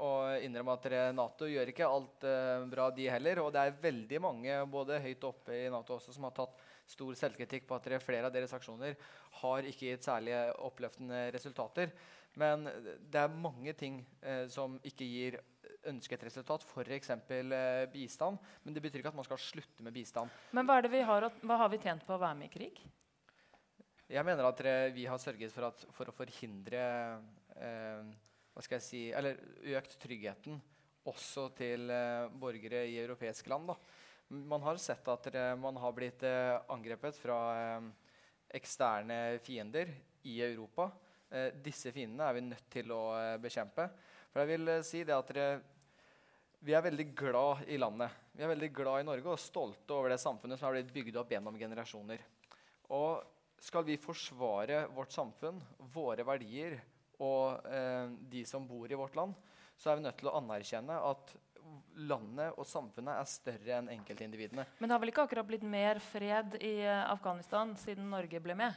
og 0.04 0.44
innrømme 0.44 0.76
at 0.76 0.90
Nato 1.16 1.48
gjør 1.48 1.70
ikke 1.72 1.88
alt 1.88 2.26
bra, 2.74 2.90
de 2.98 3.08
heller. 3.14 3.40
Og 3.46 3.54
det 3.54 3.62
er 3.62 3.78
veldig 3.86 4.20
mange 4.26 4.58
både 4.74 4.98
høyt 5.06 5.28
oppe 5.30 5.56
i 5.62 5.70
Nato 5.72 5.96
også 5.96 6.14
som 6.14 6.26
har 6.28 6.34
tatt 6.36 6.58
stor 6.90 7.14
selvkritikk 7.16 7.64
på 7.70 7.78
at 7.78 7.88
flere 8.04 8.28
av 8.28 8.34
deres 8.34 8.52
aksjoner 8.52 8.98
har 9.40 9.70
ikke 9.70 9.94
gitt 9.94 10.04
særlig 10.04 10.36
oppløftende 10.66 11.30
resultater. 11.32 11.94
Men 12.40 12.66
det 12.66 13.20
er 13.20 13.36
mange 13.38 13.74
ting 13.78 14.00
eh, 14.22 14.46
som 14.50 14.76
ikke 14.82 15.06
gir 15.06 15.38
ønsket 15.86 16.24
resultat, 16.26 16.64
f.eks. 16.66 17.10
Eh, 17.14 17.84
bistand. 17.92 18.42
Men 18.64 18.74
det 18.74 18.82
betyr 18.84 19.02
ikke 19.02 19.12
at 19.12 19.20
man 19.20 19.28
skal 19.28 19.40
slutte 19.40 19.86
med 19.86 19.94
bistand. 19.94 20.32
Men 20.56 20.68
hva, 20.68 20.80
vi 20.90 21.02
har, 21.06 21.28
hva 21.44 21.62
har 21.62 21.72
vi 21.72 21.80
tjent 21.82 22.06
på 22.06 22.16
å 22.16 22.20
være 22.20 22.40
med 22.40 22.50
i 22.50 22.54
krig? 22.54 22.84
Jeg 24.10 24.26
mener 24.26 24.46
at 24.46 24.60
vi 24.92 25.06
har 25.08 25.18
sørget 25.18 25.52
for, 25.54 25.70
at, 25.70 25.86
for 25.96 26.10
å 26.10 26.14
forhindre 26.14 26.84
eh, 27.56 28.14
hva 28.54 28.62
skal 28.62 28.78
jeg 28.78 28.86
si, 28.86 29.02
eller 29.16 29.40
økt 29.74 29.96
tryggheten 30.02 30.60
også 31.10 31.48
til 31.58 31.90
eh, 31.92 32.32
borgere 32.40 32.84
i 32.88 32.98
europeiske 33.02 33.50
land. 33.52 33.72
Da. 33.72 33.76
Man 34.34 34.64
har 34.64 34.80
sett 34.80 35.08
at 35.10 35.28
man 35.60 35.76
har 35.80 35.94
blitt 35.96 36.22
eh, 36.26 36.56
angrepet 36.72 37.18
fra 37.20 37.38
eh, 37.58 37.88
eksterne 38.56 39.38
fiender 39.44 39.90
i 40.24 40.38
Europa. 40.46 40.88
Eh, 41.30 41.52
disse 41.64 41.92
fiendene 41.94 42.28
er 42.28 42.36
vi 42.36 42.44
nødt 42.46 42.66
til 42.72 42.92
å 42.94 43.02
eh, 43.18 43.36
bekjempe. 43.42 43.88
For 44.32 44.42
jeg 44.42 44.52
vil 44.54 44.72
eh, 44.72 44.84
si 44.86 45.04
det 45.06 45.16
at 45.16 45.32
dere, 45.32 45.62
Vi 46.64 46.72
er 46.72 46.82
veldig 46.82 47.06
glad 47.14 47.68
i 47.68 47.76
landet. 47.76 48.10
Vi 48.32 48.42
er 48.42 48.48
veldig 48.48 48.70
glad 48.72 49.00
i 49.02 49.06
Norge 49.06 49.28
og 49.34 49.40
stolte 49.40 49.92
over 49.92 50.10
det 50.10 50.20
samfunnet 50.22 50.58
som 50.58 50.70
har 50.70 50.78
blitt 50.78 50.92
bygd 50.94 51.16
opp 51.20 51.30
gjennom 51.30 51.58
generasjoner. 51.60 52.22
Og 52.96 53.20
skal 53.60 53.84
vi 53.84 53.96
forsvare 54.00 54.86
vårt 54.92 55.12
samfunn, 55.12 55.60
våre 55.92 56.24
verdier 56.24 56.78
og 57.20 57.66
eh, 57.68 58.08
de 58.30 58.44
som 58.48 58.66
bor 58.66 58.90
i 58.90 58.98
vårt 58.98 59.16
land, 59.16 59.34
så 59.76 59.90
er 59.90 59.98
vi 59.98 60.06
nødt 60.06 60.18
til 60.20 60.30
å 60.30 60.38
anerkjenne 60.40 60.96
at 61.10 61.34
landet 62.08 62.58
og 62.58 62.66
samfunnet 62.68 63.16
er 63.16 63.28
større 63.30 63.78
enn 63.78 63.92
enkeltindividene. 63.94 64.66
Men 64.78 64.88
det 64.88 64.94
har 64.94 65.02
vel 65.02 65.12
ikke 65.12 65.24
akkurat 65.28 65.48
blitt 65.48 65.64
mer 65.64 66.00
fred 66.02 66.58
i 66.60 66.74
Afghanistan 66.86 67.72
siden 67.80 68.10
Norge 68.12 68.40
ble 68.44 68.56
med? 68.58 68.76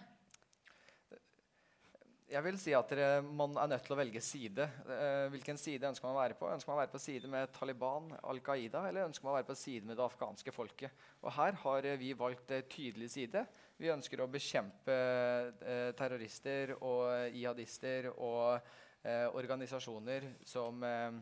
Jeg 2.28 2.44
vil 2.44 2.58
si 2.60 2.74
at 2.76 2.90
dere, 2.92 3.22
Man 3.24 3.54
er 3.56 3.70
nødt 3.72 3.86
til 3.88 3.94
å 3.96 3.98
velge 4.02 4.20
side. 4.20 4.66
Eh, 4.92 5.28
hvilken 5.32 5.56
side 5.60 5.88
ønsker 5.88 6.10
man 6.10 6.18
å 6.18 6.20
være 6.20 6.36
på? 6.36 6.50
Ønsker 6.52 6.74
man 6.74 6.76
å 6.76 6.82
være 6.82 6.92
på 6.92 7.00
side 7.00 7.30
med 7.32 7.54
Taliban, 7.56 8.10
Al 8.28 8.42
Qaida, 8.44 8.82
eller 8.90 9.08
ønsker 9.08 9.24
man 9.24 9.32
å 9.32 9.38
være 9.38 9.48
på 9.48 9.56
side 9.56 9.88
med 9.88 9.96
det 9.96 10.04
afghanske 10.04 10.52
folket? 10.52 11.06
Og 11.24 11.32
Her 11.38 11.56
har 11.62 11.88
vi 12.02 12.12
valgt 12.20 12.52
eh, 12.52 12.66
tydelig 12.68 13.08
side. 13.14 13.46
Vi 13.80 13.94
ønsker 13.94 14.20
å 14.20 14.28
bekjempe 14.34 14.98
eh, 14.98 15.94
terrorister 15.96 16.76
og 16.82 17.32
jihadister 17.32 18.10
og 18.12 18.58
eh, 18.58 19.30
organisasjoner 19.32 20.28
som, 20.44 20.84
eh, 20.84 21.22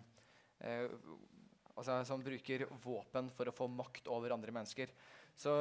eh, 0.66 0.88
altså, 1.76 2.00
som 2.10 2.26
bruker 2.26 2.66
våpen 2.82 3.30
for 3.38 3.46
å 3.46 3.54
få 3.54 3.70
makt 3.70 4.10
over 4.10 4.34
andre 4.34 4.58
mennesker. 4.58 4.98
Så 5.38 5.54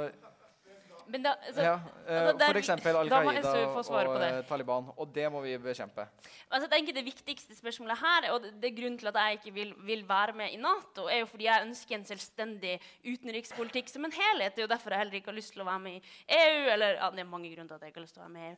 da, 1.12 1.34
altså, 1.46 1.62
ja, 1.62 1.74
altså, 2.08 2.50
eksempel 2.58 2.96
Al 2.96 3.10
Qaida 3.12 3.52
og 3.76 3.90
uh, 4.16 4.38
Taliban. 4.48 4.90
Og 4.96 5.10
det 5.14 5.26
må 5.32 5.42
vi 5.44 5.56
bekjempe. 5.60 6.06
Altså, 6.50 6.64
jeg 6.66 6.72
tenker 6.72 6.96
Det 6.96 7.04
viktigste 7.04 7.56
spørsmålet 7.56 8.00
her, 8.00 8.28
og 8.32 8.42
det, 8.42 8.52
det 8.62 8.70
er 8.70 8.76
grunnen 8.78 8.98
til 8.98 9.10
at 9.10 9.18
jeg 9.20 9.38
ikke 9.38 9.54
vil, 9.54 9.74
vil, 9.86 10.04
være 10.08 10.36
med 10.38 10.54
i 10.54 10.60
Nato, 10.60 11.06
er 11.08 11.22
jo 11.22 11.28
fordi 11.30 11.48
jeg 11.48 11.66
ønsker 11.66 11.98
en 11.98 12.06
selvstendig 12.08 12.74
utenrikspolitikk 13.04 13.92
som 13.92 14.04
en 14.08 14.14
helhet. 14.14 14.54
Det 14.54 14.64
er 14.64 14.68
jo 14.68 14.72
derfor 14.74 14.94
jeg 14.94 15.04
heller 15.04 15.18
ikke 15.20 15.32
har 15.32 15.38
lyst 15.38 15.54
til 15.56 15.64
å 15.64 15.68
være 15.68 15.84
med 15.86 15.98
i 15.98 16.38
EU. 16.38 16.64
eller 16.74 16.98
ja, 16.98 17.10
Det 17.10 17.24
er 17.24 17.30
mange 17.30 17.52
grunner 17.52 17.68
til 17.68 17.78
at 17.78 17.86
jeg 17.86 17.94
ikke 17.94 18.02
har 18.02 18.06
lyst 18.06 18.18
til 18.18 18.24
å 18.24 18.26
være 18.26 18.36
med 18.36 18.46
i 18.46 18.50
EU. 18.52 18.56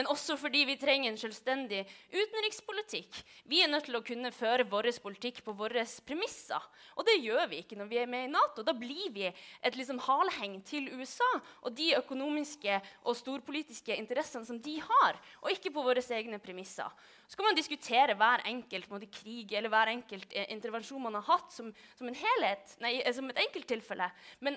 Men 0.00 0.12
også 0.14 0.38
fordi 0.40 0.64
vi 0.68 0.78
trenger 0.80 1.12
en 1.12 1.20
selvstendig 1.20 1.82
utenrikspolitikk. 2.14 3.22
Vi 3.48 3.62
er 3.64 3.72
nødt 3.72 3.88
til 3.88 3.98
å 3.98 4.04
kunne 4.04 4.32
føre 4.34 4.68
vår 4.68 4.90
politikk 5.02 5.42
på 5.44 5.54
våre 5.56 5.84
premisser. 6.06 6.62
Og 6.96 7.06
det 7.06 7.18
gjør 7.22 7.46
vi 7.50 7.62
ikke 7.62 7.78
når 7.78 7.90
vi 7.90 8.00
er 8.02 8.10
med 8.10 8.28
i 8.28 8.32
Nato. 8.32 8.64
Da 8.66 8.74
blir 8.76 9.10
vi 9.14 9.26
et 9.28 9.76
liksom 9.76 10.00
haleheng 10.06 10.60
til 10.66 10.88
USA. 10.94 11.28
og 11.62 11.74
de 11.76 11.87
økonomiske 11.96 12.78
og 13.02 13.16
storpolitiske 13.16 13.96
interessene 13.96 14.46
som 14.48 14.60
de 14.62 14.76
har, 14.84 15.18
og 15.42 15.52
ikke 15.52 15.72
på 15.74 15.84
våre 15.86 16.04
egne 16.14 16.40
premisser. 16.42 16.88
Så 17.28 17.36
kan 17.36 17.48
man 17.48 17.58
diskutere 17.58 18.16
hver 18.18 18.44
enkelt 18.48 18.88
måte, 18.92 19.10
krig 19.12 19.52
eller 19.52 19.72
hver 19.72 19.92
enkelt 19.92 20.32
eh, 20.32 20.48
intervensjon 20.54 21.02
man 21.02 21.18
har 21.20 21.26
hatt, 21.28 21.52
som, 21.52 21.70
som, 21.98 22.08
en 22.08 22.18
helhet, 22.18 22.74
nei, 22.84 22.98
eh, 23.02 23.14
som 23.14 23.28
et 23.30 23.42
enkelttilfelle. 23.44 24.08
Men 24.44 24.56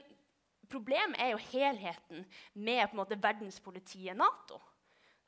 problemet 0.71 1.19
er 1.19 1.33
jo 1.33 1.43
helheten 1.51 2.25
med 2.53 2.85
på 2.87 2.95
en 2.95 3.03
måte, 3.03 3.19
verdenspolitiet 3.19 4.17
Nato. 4.17 4.61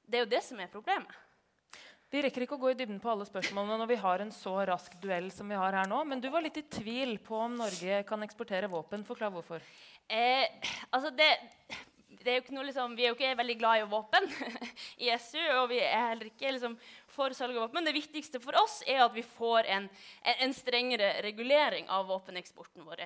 Det 0.04 0.20
er 0.20 0.26
jo 0.26 0.34
det 0.36 0.44
som 0.44 0.60
er 0.60 0.72
problemet. 0.72 1.22
Vi 2.14 2.22
rekker 2.22 2.44
ikke 2.46 2.60
å 2.60 2.62
gå 2.62 2.70
i 2.70 2.76
dybden 2.78 3.00
på 3.02 3.10
alle 3.10 3.26
spørsmålene 3.26 3.80
når 3.82 3.88
vi 3.90 3.96
har 3.98 4.22
en 4.22 4.30
så 4.30 4.52
rask 4.70 4.94
duell 5.02 5.32
som 5.34 5.50
vi 5.50 5.58
har 5.58 5.74
her 5.74 5.88
nå. 5.90 6.04
Men 6.06 6.20
du 6.22 6.28
var 6.30 6.44
litt 6.46 6.60
i 6.62 6.68
tvil 6.70 7.16
på 7.26 7.40
om 7.48 7.56
Norge 7.58 8.04
kan 8.06 8.22
eksportere 8.22 8.70
våpen. 8.70 9.02
Forklar 9.08 9.32
hvorfor. 9.34 9.64
Eh, 10.06 10.46
altså 10.92 11.10
det, 11.18 11.32
er 12.32 12.64
liksom, 12.64 12.96
vi 12.98 13.06
er 13.06 13.12
jo 13.12 13.18
ikke 13.18 13.38
veldig 13.38 13.56
glad 13.60 13.82
i 13.82 13.90
våpen 13.92 14.28
i 15.04 15.12
SU. 15.20 15.42
Og 15.62 15.70
vi 15.74 15.80
er 15.84 16.10
heller 16.10 16.30
ikke 16.32 16.52
liksom, 16.56 16.78
for 17.14 17.34
salg 17.38 17.58
av 17.58 17.68
våpen. 17.68 17.86
Det 17.86 17.94
viktigste 17.94 18.40
for 18.42 18.58
oss 18.58 18.82
er 18.90 19.04
at 19.04 19.14
vi 19.14 19.24
får 19.24 19.68
en, 19.76 19.88
en 20.34 20.54
strengere 20.54 21.22
regulering 21.26 21.90
av 21.90 22.08
våpeneksporten 22.10 22.86
vår. 22.86 23.04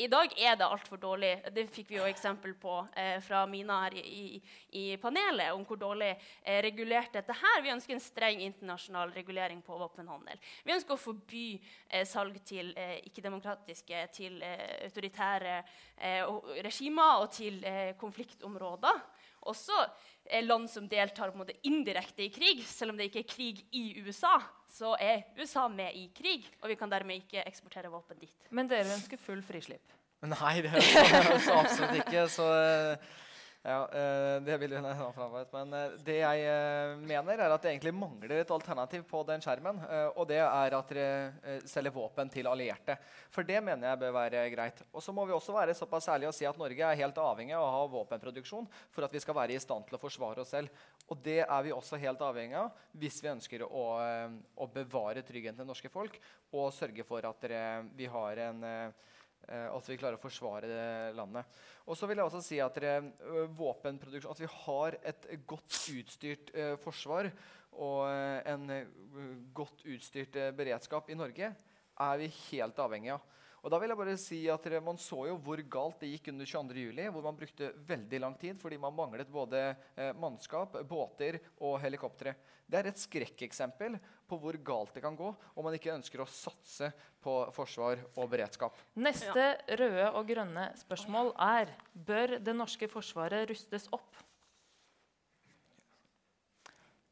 I 0.00 0.08
dag 0.10 0.32
er 0.36 0.56
det 0.58 0.66
altfor 0.66 1.00
dårlig. 1.00 1.32
Det 1.54 1.66
fikk 1.72 1.90
vi 1.92 1.98
jo 1.98 2.08
eksempel 2.08 2.54
på 2.60 2.76
eh, 2.98 3.18
fra 3.24 3.44
Mina 3.48 3.80
her 3.84 3.96
i, 4.00 4.40
i, 4.76 4.84
panelet, 5.00 5.52
om 5.54 5.64
hvor 5.68 5.80
dårlig 5.80 6.10
eh, 6.12 6.60
regulert 6.64 7.12
dette 7.16 7.36
her. 7.36 7.62
Vi 7.64 7.72
ønsker 7.72 7.96
en 7.96 8.04
streng 8.04 8.42
internasjonal 8.44 9.14
regulering 9.16 9.62
på 9.64 9.78
våpenhandel. 9.80 10.40
Vi 10.64 10.74
ønsker 10.76 10.96
å 10.96 11.00
forby 11.00 11.46
eh, 11.56 12.04
salg 12.08 12.36
til 12.46 12.74
eh, 12.76 12.98
ikke-demokratiske, 13.08 14.04
til 14.16 14.40
eh, 14.44 14.84
autoritære 14.88 15.56
eh, 15.96 16.26
regimer 16.66 17.24
og 17.24 17.32
til 17.36 17.62
konfliktområder. 18.00 19.00
Også 19.48 19.76
land 20.44 20.70
som 20.70 20.88
deltar 20.88 21.32
på 21.34 21.46
indirekte 21.66 22.26
i 22.26 22.30
krig. 22.32 22.64
Selv 22.66 22.94
om 22.94 22.98
det 23.00 23.10
ikke 23.10 23.22
er 23.24 23.30
krig 23.30 23.62
i 23.76 23.84
USA, 24.04 24.36
så 24.70 24.94
er 25.00 25.24
USA 25.38 25.66
med 25.68 25.96
i 25.98 26.08
krig. 26.14 26.46
Og 26.62 26.70
vi 26.72 26.78
kan 26.78 26.90
dermed 26.92 27.22
ikke 27.24 27.44
eksportere 27.46 27.90
våpen 27.92 28.20
dit. 28.20 28.50
Men 28.50 28.70
dere 28.70 28.94
ønsker 28.94 29.20
full 29.20 29.42
frislipp? 29.46 29.96
Nei, 30.20 30.60
det 30.60 30.72
er 30.76 31.38
så 31.40 31.56
absolutt 31.62 32.02
ikke. 32.02 32.26
Så 32.28 32.46
ja, 33.62 33.88
eh, 33.92 34.42
det 34.42 34.56
vil 34.56 34.72
hun 34.72 34.84
ha 34.84 35.12
framhevet. 35.12 35.50
Men 35.52 35.72
eh, 35.76 35.96
det 36.04 36.14
jeg 36.16 36.44
eh, 36.48 36.94
mener, 37.04 37.36
er 37.36 37.52
at 37.52 37.60
det 37.60 37.74
egentlig 37.74 37.92
mangler 37.92 38.40
et 38.40 38.52
alternativ 38.54 39.02
på 39.10 39.20
den 39.28 39.44
skjermen. 39.44 39.82
Og 40.14 40.24
det 40.30 40.38
er 40.40 40.76
at 40.78 40.94
dere 40.94 41.58
selger 41.68 41.92
våpen 41.92 42.32
til 42.32 42.48
allierte. 42.48 42.96
For 43.34 43.44
det 43.44 43.60
mener 43.64 43.90
jeg 43.90 44.00
bør 44.00 44.16
være 44.16 44.46
greit. 44.54 44.80
Og 44.94 45.04
så 45.04 45.12
må 45.12 45.26
vi 45.28 45.36
også 45.36 45.52
være 45.52 45.76
såpass 45.76 46.08
ærlige 46.08 46.32
og 46.32 46.38
si 46.38 46.48
at 46.48 46.60
Norge 46.60 46.88
er 46.88 47.02
helt 47.02 47.20
avhengig 47.20 47.56
av 47.58 47.66
å 47.66 47.74
ha 47.74 47.84
våpenproduksjon 47.92 48.70
for 48.94 49.04
at 49.04 49.12
vi 49.12 49.20
skal 49.20 49.36
være 49.36 49.58
i 49.58 49.60
stand 49.60 49.84
til 49.88 49.98
å 49.98 50.02
forsvare 50.02 50.40
oss 50.40 50.54
selv. 50.56 50.72
Og 51.12 51.20
det 51.20 51.42
er 51.44 51.66
vi 51.66 51.76
også 51.76 52.00
helt 52.00 52.24
avhengig 52.24 52.56
av 52.62 52.72
hvis 52.96 53.20
vi 53.20 53.32
ønsker 53.34 53.66
å, 53.68 53.86
å 54.56 54.72
bevare 54.72 55.26
tryggheten 55.26 55.60
til 55.60 55.68
norske 55.68 55.92
folk 55.92 56.16
og 56.56 56.72
sørge 56.72 57.04
for 57.04 57.28
at 57.28 57.44
dere, 57.44 57.64
vi 57.98 58.08
har 58.08 58.44
en 58.48 58.64
at 59.48 59.88
vi 59.88 59.96
klarer 59.98 60.18
å 60.18 60.22
forsvare 60.22 61.12
landet. 61.16 61.56
Og 61.90 61.96
så 61.98 62.06
vil 62.06 62.20
jeg 62.20 62.28
også 62.28 62.42
si 62.44 62.58
at 62.62 62.76
dere, 62.76 63.10
våpenproduksjon, 63.58 64.30
at 64.30 64.42
vi 64.42 64.50
har 64.66 64.96
et 65.10 65.26
godt 65.48 65.78
utstyrt 65.90 66.52
eh, 66.54 66.76
forsvar 66.78 67.30
og 67.80 68.06
en 68.50 68.70
uh, 68.70 69.34
godt 69.54 69.84
utstyrt 69.86 70.36
eh, 70.38 70.52
beredskap 70.56 71.10
i 71.10 71.18
Norge, 71.18 71.52
er 72.00 72.20
vi 72.20 72.30
helt 72.50 72.78
avhengig 72.82 73.12
av. 73.14 73.26
Og 73.60 73.72
da 73.72 73.80
vil 73.80 73.92
jeg 73.92 74.00
bare 74.00 74.16
si 74.20 74.38
at 74.48 74.68
Man 74.84 74.98
så 75.00 75.26
jo 75.28 75.36
hvor 75.44 75.60
galt 75.68 76.00
det 76.00 76.12
gikk 76.14 76.30
under 76.32 76.48
22.07, 76.48 77.10
hvor 77.12 77.26
man 77.26 77.36
brukte 77.36 77.72
veldig 77.88 78.20
lang 78.22 78.36
tid 78.40 78.60
fordi 78.60 78.78
man 78.80 78.96
manglet 78.96 79.28
både 79.30 79.60
eh, 79.96 80.14
mannskap, 80.16 80.78
båter 80.88 81.40
og 81.60 81.76
helikoptre. 81.82 82.34
Det 82.70 82.78
er 82.78 82.88
et 82.88 83.02
skrekkeksempel 83.02 83.98
på 84.30 84.38
hvor 84.40 84.56
galt 84.64 84.94
det 84.94 85.02
kan 85.04 85.18
gå 85.18 85.28
om 85.28 85.66
man 85.66 85.76
ikke 85.76 85.92
ønsker 85.92 86.22
å 86.22 86.28
satse 86.30 86.92
på 87.20 87.36
forsvar 87.52 88.00
og 88.14 88.30
beredskap. 88.32 88.78
Neste 88.96 89.52
røde 89.68 90.08
og 90.14 90.24
grønne 90.30 90.70
spørsmål 90.80 91.34
er 91.50 91.74
bør 91.92 92.38
det 92.40 92.56
norske 92.56 92.88
forsvaret 92.88 93.48
rustes 93.50 93.90
opp. 93.92 94.22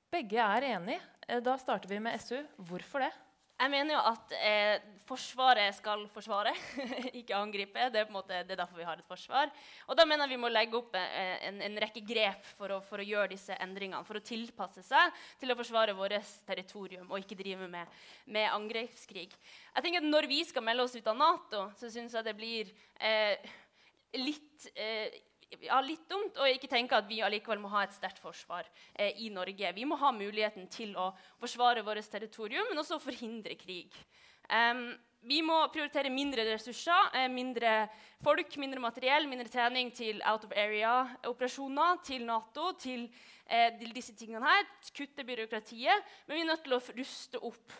Begge 0.08 0.40
er 0.40 0.70
enige. 0.72 1.00
Eh, 1.28 1.42
da 1.44 1.58
starter 1.60 1.90
vi 1.90 2.00
med 2.00 2.16
SU. 2.22 2.38
Hvorfor 2.56 3.04
det? 3.04 3.12
Jeg 3.58 3.72
mener 3.72 3.96
jo 3.96 4.00
at 4.06 4.32
eh, 4.38 4.94
Forsvaret 5.08 5.72
skal 5.72 6.02
forsvare, 6.12 6.52
ikke 7.18 7.34
angripe. 7.34 7.86
Det 7.90 8.02
er, 8.02 8.10
måte, 8.12 8.42
det 8.44 8.52
er 8.54 8.60
derfor 8.60 8.78
vi 8.78 8.84
har 8.86 9.00
et 9.00 9.08
forsvar. 9.08 9.48
Og 9.88 9.96
da 9.96 10.04
mener 10.04 10.26
jeg 10.26 10.36
vi 10.36 10.40
må 10.42 10.50
legge 10.52 10.76
opp 10.78 10.94
eh, 11.00 11.38
en, 11.48 11.62
en, 11.64 11.78
rekke 11.80 12.02
grep 12.06 12.44
for 12.58 12.76
å, 12.76 12.78
for 12.84 13.00
å, 13.00 13.06
gjøre 13.08 13.32
disse 13.32 13.56
endringene. 13.56 14.04
For 14.06 14.20
å 14.20 14.24
tilpasse 14.24 14.84
seg 14.84 15.16
til 15.40 15.50
å 15.50 15.56
forsvare 15.58 15.96
vårt 15.96 16.34
territorium 16.46 17.08
og 17.08 17.24
ikke 17.24 17.38
drive 17.40 17.70
med, 17.72 17.98
med 18.28 18.52
angrepskrig. 18.52 19.32
Jeg 19.32 19.86
tenker 19.86 20.04
at 20.04 20.10
Når 20.12 20.28
vi 20.28 20.42
skal 20.46 20.66
melde 20.68 20.84
oss 20.84 20.98
ut 20.98 21.08
av 21.08 21.18
Nato, 21.18 21.64
så 21.80 21.90
syns 21.90 22.14
jeg 22.14 22.28
det 22.28 22.36
blir 22.36 22.70
eh, 23.00 23.56
litt 24.20 24.68
eh, 24.76 25.18
ja, 25.64 25.80
litt 25.80 26.04
dumt 26.10 26.36
å 26.38 26.46
ikke 26.48 26.68
tenke 26.70 26.96
at 26.98 27.08
vi 27.08 27.22
allikevel 27.24 27.60
må 27.62 27.70
ha 27.72 27.84
et 27.86 27.96
sterkt 27.96 28.20
forsvar 28.22 28.68
eh, 28.94 29.14
i 29.24 29.30
Norge. 29.32 29.72
Vi 29.76 29.86
må 29.88 29.96
ha 30.00 30.12
muligheten 30.12 30.68
til 30.72 30.94
å 30.98 31.10
forsvare 31.40 31.84
vårt 31.86 32.10
territorium, 32.10 32.68
men 32.70 32.82
også 32.82 33.00
forhindre 33.02 33.56
krig. 33.60 33.94
Um, 34.48 34.90
vi 35.28 35.40
må 35.42 35.56
prioritere 35.74 36.12
mindre 36.14 36.44
ressurser, 36.46 37.10
eh, 37.14 37.26
mindre 37.28 37.88
folk, 38.22 38.54
mindre 38.56 38.80
materiell, 38.80 39.26
mindre 39.28 39.48
trening 39.50 39.90
til 39.94 40.22
out 40.24 40.44
of 40.44 40.52
area-operasjoner, 40.54 42.02
til 42.04 42.24
Nato, 42.24 42.72
til, 42.78 43.08
eh, 43.48 43.72
til, 43.78 43.92
disse 43.92 44.14
tingene 44.14 44.46
her. 44.46 44.64
Kutte 44.94 45.24
byråkratiet. 45.24 46.04
Men 46.26 46.36
vi 46.36 46.40
er 46.40 46.50
nødt 46.52 46.64
til 46.64 46.76
å 46.76 46.82
ruste 47.00 47.42
opp 47.42 47.72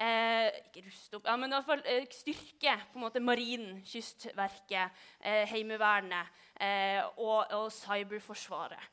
Eh, 0.00 0.48
ikke 0.70 0.86
ruste 0.86 1.18
opp, 1.18 1.26
ja, 1.28 1.34
men 1.36 1.52
i 1.52 1.56
hvert 1.58 1.68
fall 1.68 1.82
eh, 1.84 2.06
styrke 2.16 2.72
på 2.92 2.98
en 2.98 3.04
måte 3.04 3.20
marinen, 3.20 3.82
Kystverket, 3.84 5.02
eh, 5.20 5.44
Heimevernet 5.50 6.30
eh, 6.56 7.02
og, 7.20 7.52
og, 7.52 7.68
cyberforsvaret. 7.76 8.88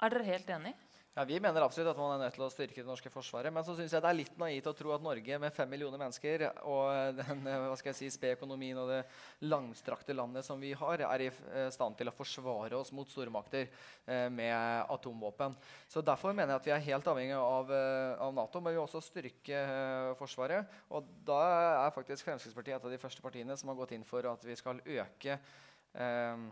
Er 0.00 0.14
dere 0.14 0.28
helt 0.28 0.52
enig? 0.54 0.74
Ja, 1.14 1.22
Vi 1.24 1.36
mener 1.38 1.62
absolutt 1.62 1.92
at 1.92 1.98
man 2.00 2.16
er 2.16 2.24
nødt 2.24 2.34
til 2.34 2.42
å 2.42 2.50
styrke 2.50 2.82
det 2.82 2.88
norske 2.88 3.10
forsvaret. 3.12 3.54
Men 3.54 3.62
så 3.62 3.76
synes 3.78 3.92
jeg 3.94 4.02
det 4.02 4.08
er 4.08 4.16
litt 4.18 4.38
naivt 4.40 4.66
å 4.66 4.72
tro 4.74 4.90
at 4.96 5.02
Norge 5.04 5.36
med 5.38 5.54
fem 5.54 5.70
millioner 5.70 6.00
mennesker 6.00 6.42
og 6.66 7.20
den 7.20 7.44
hva 7.46 7.76
skal 7.78 7.92
jeg 7.92 7.98
si, 8.00 8.08
spede 8.16 8.34
økonomien 8.34 8.80
og 8.82 8.90
det 8.90 8.98
langstrakte 9.46 10.16
landet 10.16 10.42
som 10.42 10.58
vi 10.58 10.72
har, 10.74 11.04
er 11.06 11.22
i 11.22 11.28
eh, 11.30 11.68
stand 11.70 11.94
til 12.00 12.10
å 12.10 12.16
forsvare 12.16 12.74
oss 12.80 12.90
mot 12.90 13.06
stormakter 13.06 13.68
eh, 13.68 14.26
med 14.26 14.90
atomvåpen. 14.90 15.54
Så 15.86 16.02
Derfor 16.02 16.34
mener 16.34 16.56
jeg 16.56 16.64
at 16.64 16.66
vi 16.66 16.74
er 16.80 16.84
helt 16.88 17.12
avhengig 17.14 17.38
av, 17.38 17.70
eh, 17.78 18.18
av 18.26 18.34
Nato, 18.34 18.58
men 18.58 18.74
vi 18.74 18.80
vil 18.80 18.86
også 18.88 19.06
styrke 19.06 19.62
eh, 19.62 20.10
Forsvaret. 20.18 20.76
Og 20.98 21.14
da 21.30 21.40
er 21.86 21.94
faktisk 21.94 22.26
Fremskrittspartiet 22.26 22.80
et 22.80 22.90
av 22.90 22.98
de 22.98 23.02
første 23.06 23.22
partiene 23.22 23.54
som 23.54 23.70
har 23.70 23.78
gått 23.84 23.94
inn 23.94 24.10
for 24.10 24.26
at 24.34 24.42
vi 24.50 24.58
skal 24.58 24.82
øke 24.82 25.38
eh, 25.38 26.46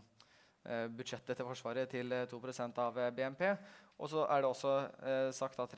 eh 0.63 0.89
budsjettet 0.95 1.35
til 1.35 1.47
Forsvaret 1.49 1.91
til 1.91 2.15
2% 2.31 2.77
av 2.79 3.09
BNP. 3.11 3.49
Og 4.03 4.11
så 4.11 4.25
er 4.27 4.43
det 4.43 4.49
også 4.51 4.73
eh, 5.07 5.29
sagt 5.35 5.61
at 5.63 5.77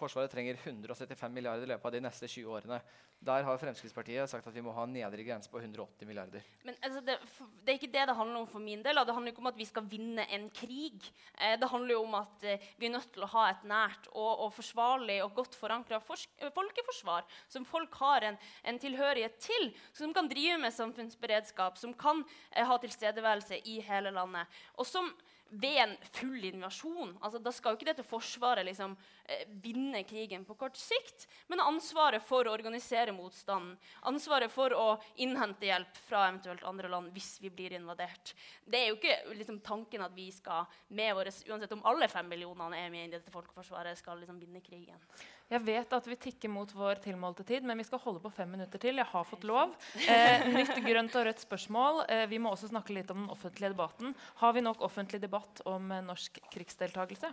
Forsvaret 0.00 0.32
trenger 0.32 0.56
175 0.62 1.34
milliarder 1.34 1.66
i 1.66 1.70
løpet 1.74 1.90
av 1.90 1.92
de 1.92 2.00
neste 2.06 2.28
20 2.30 2.54
årene. 2.56 2.80
Der 3.24 3.42
har 3.42 3.58
Fremskrittspartiet 3.58 4.28
sagt 4.30 4.46
at 4.46 4.54
vi 4.54 4.62
må 4.62 4.74
ha 4.76 4.84
en 4.86 4.92
nedre 4.92 5.24
grense 5.24 5.50
på 5.50 5.58
180 5.58 6.06
milliarder. 6.08 6.44
Men 6.66 6.76
altså, 6.84 7.00
det, 7.00 7.16
det, 7.64 7.68
er 7.72 7.78
ikke 7.78 7.92
det 7.92 8.04
det 8.10 8.16
handler 8.16 8.42
om 8.42 8.48
for 8.50 8.62
min 8.62 8.82
del. 8.84 9.00
Det 9.00 9.14
handler 9.16 9.32
ikke 9.32 9.42
om 9.42 9.50
at 9.50 9.58
vi 9.58 9.68
skal 9.68 9.86
vinne 9.90 10.26
en 10.36 10.48
krig. 10.54 11.08
Eh, 11.40 11.56
det 11.60 11.70
handler 11.72 11.96
jo 11.96 12.02
om 12.04 12.16
at 12.20 12.44
eh, 12.46 12.66
vi 12.78 12.88
er 12.88 12.94
nødt 12.94 13.08
til 13.14 13.24
å 13.24 13.30
ha 13.32 13.46
et 13.50 13.64
nært 13.68 14.10
og, 14.12 14.32
og 14.46 14.52
forsvarlig 14.56 15.18
og 15.24 15.34
godt 15.40 15.56
forankra 15.58 16.00
folkeforsvar 16.04 17.24
som 17.52 17.66
folk 17.68 17.96
har 18.02 18.28
en, 18.30 18.40
en, 18.64 18.80
tilhørighet 18.80 19.40
til, 19.42 19.72
som 19.96 20.12
kan 20.14 20.28
drive 20.30 20.60
med 20.62 20.76
samfunnsberedskap, 20.76 21.80
som 21.80 21.96
kan 21.96 22.22
eh, 22.52 22.66
ha 22.68 22.78
tilstedeværelse 22.82 23.62
i 23.64 23.80
hele 23.84 24.12
landet. 24.14 24.46
og 24.76 24.86
som 24.86 25.10
ved 25.48 25.76
en 25.82 25.94
full 26.12 26.44
invasjon. 26.44 27.14
Altså, 27.20 27.38
da 27.42 27.52
skal 27.54 27.72
jo 27.72 27.78
ikke 27.78 27.88
dette 27.90 28.06
forsvaret 28.06 28.66
liksom, 28.66 28.96
eh, 29.24 29.44
vinne 29.62 30.02
krigen 30.08 30.44
på 30.44 30.56
kort 30.58 30.76
sikt, 30.76 31.26
men 31.48 31.62
ansvaret 31.62 32.24
for 32.24 32.46
å 32.46 32.54
organisere 32.56 33.14
motstanden, 33.14 33.76
ansvaret 34.02 34.50
for 34.52 34.74
å 34.74 34.88
innhente 35.22 35.68
hjelp 35.68 36.00
fra 36.08 36.26
eventuelt 36.28 36.66
andre 36.66 36.90
land 36.92 37.12
hvis 37.14 37.36
vi 37.42 37.50
blir 37.50 37.76
invadert. 37.78 38.34
Det 38.66 38.80
er 38.80 38.90
jo 38.90 38.98
ikke 38.98 39.36
liksom, 39.36 39.60
tanken 39.60 40.02
at 40.02 40.14
vi 40.16 40.30
skal, 40.34 40.66
med 40.88 41.14
våre, 41.14 41.34
uansett 41.50 41.72
om 41.72 41.86
alle 41.86 42.08
fem 42.08 42.28
millionene 42.28 42.82
er 42.82 42.90
med 42.90 43.08
i 43.08 43.16
dette 43.16 43.34
folkeforsvaret, 43.34 43.98
skal 43.98 44.18
liksom, 44.22 44.40
vinne 44.42 44.64
krigen. 44.64 44.98
Jeg 45.46 45.62
vet 45.62 45.92
at 45.94 46.06
vi 46.10 46.16
tikker 46.18 46.50
mot 46.50 46.70
vår 46.74 46.98
tilmålte 47.04 47.44
tid, 47.46 47.62
men 47.66 47.78
vi 47.78 47.84
skal 47.86 48.00
holde 48.02 48.18
på 48.24 48.32
fem 48.34 48.48
minutter 48.50 48.80
til. 48.82 48.98
Jeg 48.98 49.06
har 49.06 49.26
fått 49.28 49.44
lov. 49.46 49.76
Eh, 50.10 50.46
nytt 50.50 50.80
grønt 50.82 51.14
og 51.14 51.28
rødt 51.28 51.44
spørsmål. 51.44 52.00
Eh, 52.10 52.24
vi 52.26 52.40
må 52.42 52.50
også 52.50 52.72
snakke 52.72 52.96
litt 52.96 53.12
om 53.14 53.22
den 53.22 53.30
offentlige 53.30 53.70
debatten. 53.70 54.16
Har 54.42 54.56
vi 54.56 54.64
nok 54.66 54.82
offentlig 54.82 55.20
debatt 55.22 55.62
om 55.70 55.92
eh, 55.94 56.02
norsk 56.02 56.40
krigsdeltakelse? 56.50 57.30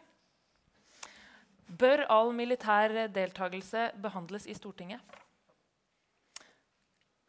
Bør 1.74 2.06
all 2.14 2.30
militær 2.38 2.94
deltakelse 3.10 3.90
behandles 4.04 4.46
i 4.46 4.54
Stortinget? 4.54 5.02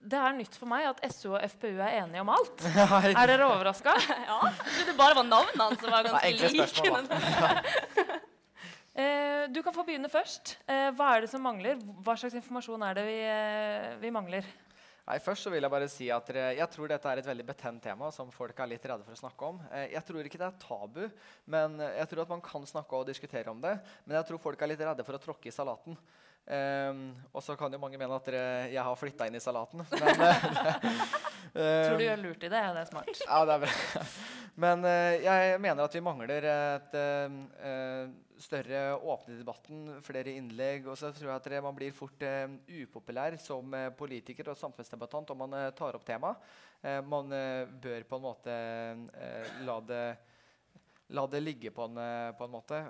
Det 0.05 0.21
er 0.21 0.37
nytt 0.37 0.53
for 0.61 0.69
meg 0.69 0.85
at 0.91 1.01
SU 1.15 1.31
og 1.31 1.41
FPU 1.49 1.79
er 1.79 2.03
enige 2.03 2.21
om 2.21 2.29
alt. 2.35 2.67
Er 3.09 3.25
dere 3.25 3.49
overraska? 3.49 3.97
ja. 4.29 4.39
Jeg 4.51 4.61
trodde 4.61 4.87
det 4.91 4.99
bare 5.01 5.17
var 5.17 5.31
navnene 5.33 5.81
som 5.81 5.97
var 5.97 6.11
ganske 6.11 6.53
like. 6.61 8.21
Eh, 8.95 9.49
du 9.51 9.59
kan 9.63 9.75
få 9.75 9.83
begynne 9.83 10.07
først. 10.11 10.55
Eh, 10.71 10.93
hva 10.95 11.17
er 11.17 11.25
det 11.25 11.31
som 11.33 11.43
mangler? 11.43 11.81
Hva 12.07 12.15
slags 12.15 12.37
informasjon 12.39 12.83
er 12.87 12.95
det 12.95 13.03
vi, 13.09 13.17
eh, 13.27 13.97
vi 13.99 14.13
mangler? 14.15 14.47
Nei, 15.05 15.19
først 15.19 15.43
så 15.43 15.51
vil 15.51 15.61
Jeg 15.61 15.71
bare 15.71 15.89
si 15.89 16.11
at 16.11 16.27
jeg 16.27 16.71
tror 16.71 16.89
dette 16.89 17.05
er 17.05 17.19
et 17.19 17.27
veldig 17.27 17.45
betent 17.45 17.83
tema 17.83 18.11
som 18.11 18.31
folk 18.31 18.59
er 18.59 18.67
litt 18.69 18.87
redde 18.87 19.05
for 19.05 19.13
å 19.13 19.21
snakke 19.21 19.43
om. 19.43 19.61
Jeg 19.91 20.03
tror 20.07 20.25
ikke 20.25 20.39
det 20.39 20.47
er 20.47 20.59
tabu, 20.59 21.11
men 21.47 21.77
jeg 21.79 22.09
tror 22.09 22.23
at 22.23 22.29
man 22.29 22.41
kan 22.41 22.65
snakke 22.65 22.93
og 22.97 23.07
diskutere 23.07 23.51
om 23.51 23.61
det. 23.61 23.79
Men 24.07 24.17
jeg 24.17 24.27
tror 24.29 24.39
folk 24.39 24.63
er 24.63 24.69
litt 24.69 24.81
redde 24.81 25.05
for 25.05 25.13
å 25.13 25.21
tråkke 25.21 25.49
i 25.49 25.53
salaten. 25.53 25.99
Um, 26.45 27.15
og 27.33 27.41
så 27.41 27.55
kan 27.57 27.73
jo 27.73 27.81
mange 27.81 27.97
mene 27.97 28.19
at 28.19 28.27
jeg 28.69 28.83
har 28.85 28.99
flytta 29.01 29.29
inn 29.29 29.39
i 29.39 29.41
salaten. 29.41 29.81
Men, 29.97 30.25
Tror 31.55 31.97
du 31.97 32.05
gjør 32.05 32.21
lurt 32.21 32.45
i 32.45 32.51
det? 32.51 32.61
Det 32.75 32.83
er 32.83 32.91
smart. 32.91 33.23
Ja, 33.23 33.39
det 33.49 33.55
er 33.55 33.63
bra. 33.65 34.05
Men 34.61 34.85
uh, 34.87 35.15
jeg 35.25 35.57
mener 35.63 35.87
at 35.87 35.97
vi 35.97 36.03
mangler 36.05 36.47
et 36.51 36.97
uh, 36.99 38.13
større 38.45 38.83
åpne 38.99 39.39
debatten, 39.39 39.87
flere 40.05 40.35
innlegg. 40.35 40.91
Og 40.91 40.99
så 41.01 41.15
tror 41.15 41.33
jeg 41.33 41.41
at 41.41 41.65
man 41.65 41.79
blir 41.79 41.97
fort 41.97 42.27
uh, 42.27 42.59
upopulær 42.85 43.39
som 43.41 43.73
politiker 43.97 44.53
og 44.53 44.61
samfunnsdebattant 44.61 45.33
om 45.33 45.45
man 45.47 45.59
tar 45.79 45.97
opp 45.97 46.07
temaet. 46.07 46.53
man 47.09 47.31
bør 47.81 48.03
på 48.05 48.17
en 48.17 48.23
måte 48.23 48.55
la 49.65 49.77
det, 49.89 50.03
la 51.17 51.27
det 51.33 51.41
ligge 51.41 51.71
på 51.73 51.87
en, 51.89 52.01
på 52.37 52.45
en 52.45 52.53
måte. 52.53 52.83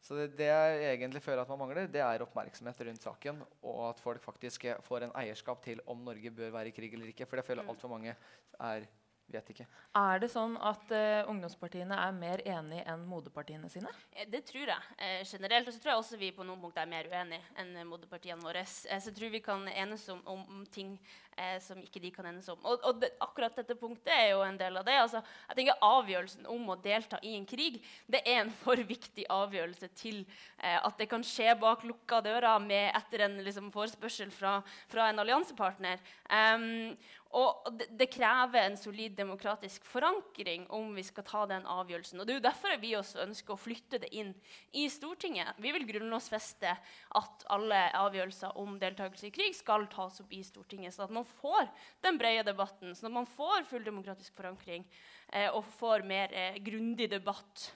Så 0.00 0.16
det, 0.16 0.30
det, 0.38 0.46
jeg 0.48 0.94
egentlig 0.94 1.20
føler 1.22 1.42
at 1.42 1.50
man 1.52 1.60
mangler, 1.60 1.88
det 1.92 2.00
er 2.00 2.22
oppmerksomhet 2.24 2.80
rundt 2.88 3.04
saken. 3.04 3.42
Og 3.62 3.82
at 3.90 4.00
folk 4.00 4.22
faktisk 4.24 4.64
får 4.86 5.06
en 5.06 5.12
eierskap 5.22 5.60
til 5.64 5.82
om 5.86 6.00
Norge 6.06 6.32
bør 6.32 6.54
være 6.56 6.72
i 6.72 6.76
krig 6.76 6.94
eller 6.96 7.12
ikke. 7.12 7.28
For 7.28 7.40
det 7.40 7.44
føler 7.44 7.66
mm. 7.66 7.72
altfor 7.74 7.92
mange 7.92 8.14
er 8.60 8.88
vet 9.32 9.52
ikke. 9.52 9.66
Er 9.96 10.20
det 10.22 10.30
sånn 10.32 10.56
at 10.56 10.92
uh, 10.94 11.30
ungdomspartiene 11.30 11.96
er 11.96 12.12
mer 12.16 12.42
enige 12.44 12.84
enn 12.90 13.06
moderpartiene 13.08 13.70
sine? 13.72 13.92
Eh, 14.12 14.28
det 14.30 14.44
tror 14.48 14.72
jeg 14.72 14.96
eh, 14.98 15.22
generelt. 15.24 15.68
Og 15.68 15.74
så 15.74 15.82
tror 15.82 15.94
jeg 15.94 16.04
også 16.04 16.20
vi 16.20 16.32
på 16.36 16.46
noen 16.46 16.60
punkter 16.62 16.84
er 16.84 16.92
mer 16.92 17.10
uenige 17.10 17.42
enn 17.60 17.74
moderpartiene 17.88 18.44
våre. 18.44 18.64
Eh, 18.64 19.00
så 19.00 19.10
jeg 19.10 19.18
tror 19.18 19.34
vi 19.34 19.42
kan 19.44 19.66
enes 19.72 20.06
om, 20.12 20.22
om 20.30 20.64
ting 20.72 20.96
eh, 21.36 21.58
som 21.62 21.80
ikke 21.82 22.02
de 22.02 22.10
kan 22.14 22.28
enes 22.30 22.48
om. 22.52 22.58
Og, 22.64 22.82
og 22.86 23.00
det, 23.02 23.12
akkurat 23.22 23.56
dette 23.56 23.76
punktet 23.78 24.12
er 24.14 24.30
jo 24.32 24.42
en 24.44 24.58
del 24.60 24.80
av 24.80 24.86
det. 24.86 24.96
Altså, 25.00 25.22
jeg 25.50 25.58
tenker 25.60 25.84
Avgjørelsen 25.90 26.48
om 26.50 26.72
å 26.72 26.78
delta 26.80 27.20
i 27.26 27.34
en 27.38 27.46
krig 27.48 27.80
det 28.10 28.22
er 28.24 28.42
en 28.42 28.52
for 28.62 28.80
viktig 28.86 29.26
avgjørelse 29.30 29.90
til 29.98 30.22
eh, 30.22 30.78
at 30.78 30.98
det 31.00 31.08
kan 31.10 31.24
skje 31.26 31.54
bak 31.60 31.84
lukka 31.88 32.20
dører 32.24 32.60
med, 32.64 32.90
etter 32.96 33.26
en 33.26 33.38
liksom, 33.44 33.70
forespørsel 33.74 34.32
fra, 34.34 34.58
fra 34.90 35.10
en 35.10 35.22
alliansepartner. 35.22 36.02
Um, 36.30 36.96
og 37.30 37.68
det, 37.78 37.86
det, 37.94 38.08
krever 38.10 38.64
en 38.64 38.76
solid 38.78 39.14
demokratisk 39.14 39.84
forankring 39.86 40.64
om 40.74 40.88
vi 40.96 41.04
skal 41.06 41.26
ta 41.26 41.44
den 41.46 41.66
avgjørelsen. 41.68 42.18
Og 42.18 42.26
Det 42.26 42.34
er 42.34 42.40
jo 42.40 42.46
derfor 42.48 42.74
vi 42.82 42.90
også 42.98 43.22
ønsker 43.22 43.54
å 43.54 43.60
flytte 43.60 44.00
det 44.02 44.10
inn 44.18 44.32
i 44.74 44.88
Stortinget. 44.90 45.54
Vi 45.62 45.70
vil 45.76 45.86
grunnlovfeste 45.86 46.72
at 47.20 47.46
alle 47.54 47.84
avgjørelser 48.00 48.58
om 48.58 48.74
deltakelse 48.82 49.28
i 49.28 49.34
krig 49.34 49.54
skal 49.54 49.86
tas 49.92 50.18
opp 50.24 50.34
i 50.34 50.42
Stortinget, 50.46 50.96
sånn 50.96 51.06
at 51.06 51.16
man 51.20 51.28
får 51.38 51.70
den 52.02 52.18
brede 52.18 52.48
debatten, 52.50 52.96
sånn 52.98 53.12
at 53.12 53.18
man 53.20 53.30
får 53.30 53.68
full 53.70 53.86
demokratisk 53.86 54.34
forankring 54.34 54.82
eh, 55.30 55.46
og 55.54 55.62
får 55.78 56.02
mer 56.10 56.34
eh, 56.34 56.58
grundig 56.66 57.12
debatt 57.14 57.70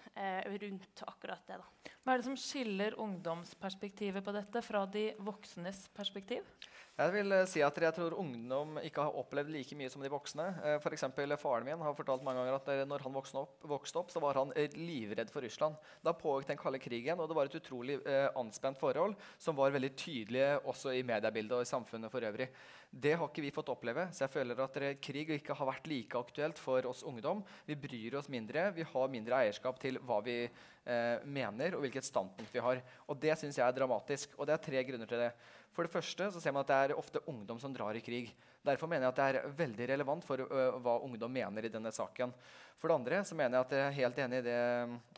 rundt 0.61 1.03
akkurat 1.07 1.47
det. 1.49 1.57
Da. 1.59 1.93
Hva 2.05 2.15
er 2.15 2.21
det 2.21 2.29
som 2.29 2.39
skiller 2.39 2.99
ungdomsperspektivet 3.01 4.25
på 4.25 4.35
dette 4.37 4.63
fra 4.63 4.85
de 4.87 5.09
voksnes 5.25 5.89
perspektiv? 5.97 6.47
Jeg 6.95 7.11
vil 7.11 7.35
eh, 7.35 7.47
si 7.51 7.59
at 7.65 7.79
jeg 7.83 7.95
tror 7.97 8.15
ungdom 8.23 8.77
ikke 8.79 9.03
har 9.03 9.17
opplevd 9.19 9.51
like 9.51 9.75
mye 9.75 9.91
som 9.91 10.03
de 10.05 10.11
voksne. 10.13 10.45
Eh, 10.63 10.77
for 10.83 10.95
eksempel, 10.95 11.35
Faren 11.41 11.67
min 11.67 11.81
har 11.83 11.97
fortalt 11.99 12.23
mange 12.23 12.39
ganger 12.39 12.55
at 12.55 12.69
eh, 12.71 12.83
når 12.87 13.03
han 13.03 13.17
vokste 13.17 13.41
opp, 13.41 13.57
vokste 13.67 13.99
opp 13.99 14.13
så 14.15 14.23
var 14.23 14.39
han 14.39 14.53
livredd 14.79 15.33
for 15.35 15.43
Russland. 15.43 15.75
Da 16.07 16.15
pågikk 16.15 16.53
den 16.53 16.61
kalde 16.61 16.79
krigen, 16.79 17.19
og 17.19 17.27
det 17.27 17.39
var 17.41 17.51
et 17.51 17.59
utrolig 17.59 17.99
eh, 18.07 18.29
anspent 18.39 18.79
forhold 18.79 19.17
som 19.43 19.59
var 19.59 19.75
veldig 19.75 19.91
tydelig 19.99 20.45
også 20.63 20.95
i 20.95 21.03
mediebildet 21.09 21.57
og 21.59 21.67
i 21.67 21.73
samfunnet 21.73 22.15
for 22.15 22.29
øvrig. 22.31 22.47
Det 22.95 23.17
har 23.19 23.27
ikke 23.27 23.43
vi 23.43 23.51
fått 23.57 23.75
oppleve. 23.75 24.07
Så 24.15 24.29
jeg 24.29 24.35
føler 24.37 24.63
at 24.63 24.79
krig 25.03 25.35
ikke 25.35 25.59
har 25.59 25.67
vært 25.67 25.91
like 25.91 26.21
aktuelt 26.21 26.63
for 26.63 26.87
oss 26.87 27.03
ungdom. 27.03 27.43
Vi 27.67 27.75
bryr 27.75 28.21
oss 28.21 28.31
mindre. 28.31 28.69
Vi 28.77 28.87
har 28.87 29.11
mindre 29.11 29.41
eierskap 29.43 29.83
til 29.83 29.99
hva 30.07 30.21
vi 30.25 30.39
eh, 30.45 31.25
mener, 31.25 31.75
og 31.75 31.85
hvilket 31.85 32.07
standpunkt 32.07 32.55
vi 32.55 32.63
har. 32.63 32.81
Og 33.09 33.19
det 33.21 33.37
syns 33.41 33.59
jeg 33.59 33.67
er 33.67 33.77
dramatisk. 33.77 34.35
Og 34.39 34.49
det 34.49 34.57
er 34.57 34.65
tre 34.65 34.85
grunner 34.89 35.11
til 35.11 35.23
det. 35.25 35.31
For 35.75 35.87
det 35.87 35.91
første 35.91 36.29
så 36.31 36.41
ser 36.41 36.55
man 36.55 36.63
at 36.63 36.71
det 36.71 36.77
er 36.79 36.99
ofte 36.99 37.23
ungdom 37.31 37.59
som 37.59 37.73
drar 37.75 37.97
i 37.99 38.03
krig. 38.05 38.31
Derfor 38.65 38.89
mener 38.89 39.09
jeg 39.09 39.15
at 39.15 39.19
det 39.19 39.25
er 39.27 39.57
veldig 39.59 39.89
relevant 39.91 40.25
for 40.25 40.45
ø, 40.45 40.67
hva 40.85 41.01
ungdom 41.03 41.33
mener 41.35 41.67
i 41.67 41.73
denne 41.73 41.91
saken. 41.93 42.31
For 42.79 42.89
det 42.89 42.99
andre 43.01 43.19
så 43.27 43.37
mener 43.39 43.59
jeg 43.59 43.67
at 43.67 43.75
jeg 43.75 43.87
er 43.89 43.99
helt 43.99 44.21
enig 44.23 44.39
i 44.41 44.47
det 44.47 44.61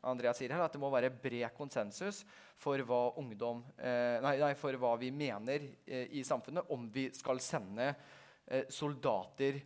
Andreas 0.08 0.40
sier 0.40 0.54
her, 0.54 0.64
at 0.64 0.72
det 0.72 0.80
må 0.80 0.90
være 0.92 1.12
bred 1.12 1.52
konsensus 1.56 2.22
for 2.62 2.80
hva, 2.88 3.02
ungdom, 3.20 3.60
eh, 3.76 4.16
nei, 4.24 4.36
nei, 4.40 4.54
for 4.56 4.80
hva 4.80 4.94
vi 5.00 5.12
mener 5.12 5.68
eh, 5.84 6.08
i 6.16 6.24
samfunnet, 6.24 6.72
om 6.72 6.88
vi 6.92 7.10
skal 7.14 7.42
sende 7.42 7.94
soldater 8.70 9.56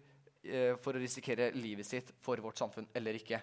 for 0.81 0.97
å 0.97 1.01
risikere 1.03 1.51
livet 1.53 1.85
sitt 1.85 2.15
for 2.25 2.41
vårt 2.41 2.57
samfunn 2.57 2.87
eller 2.97 3.19
ikke. 3.19 3.43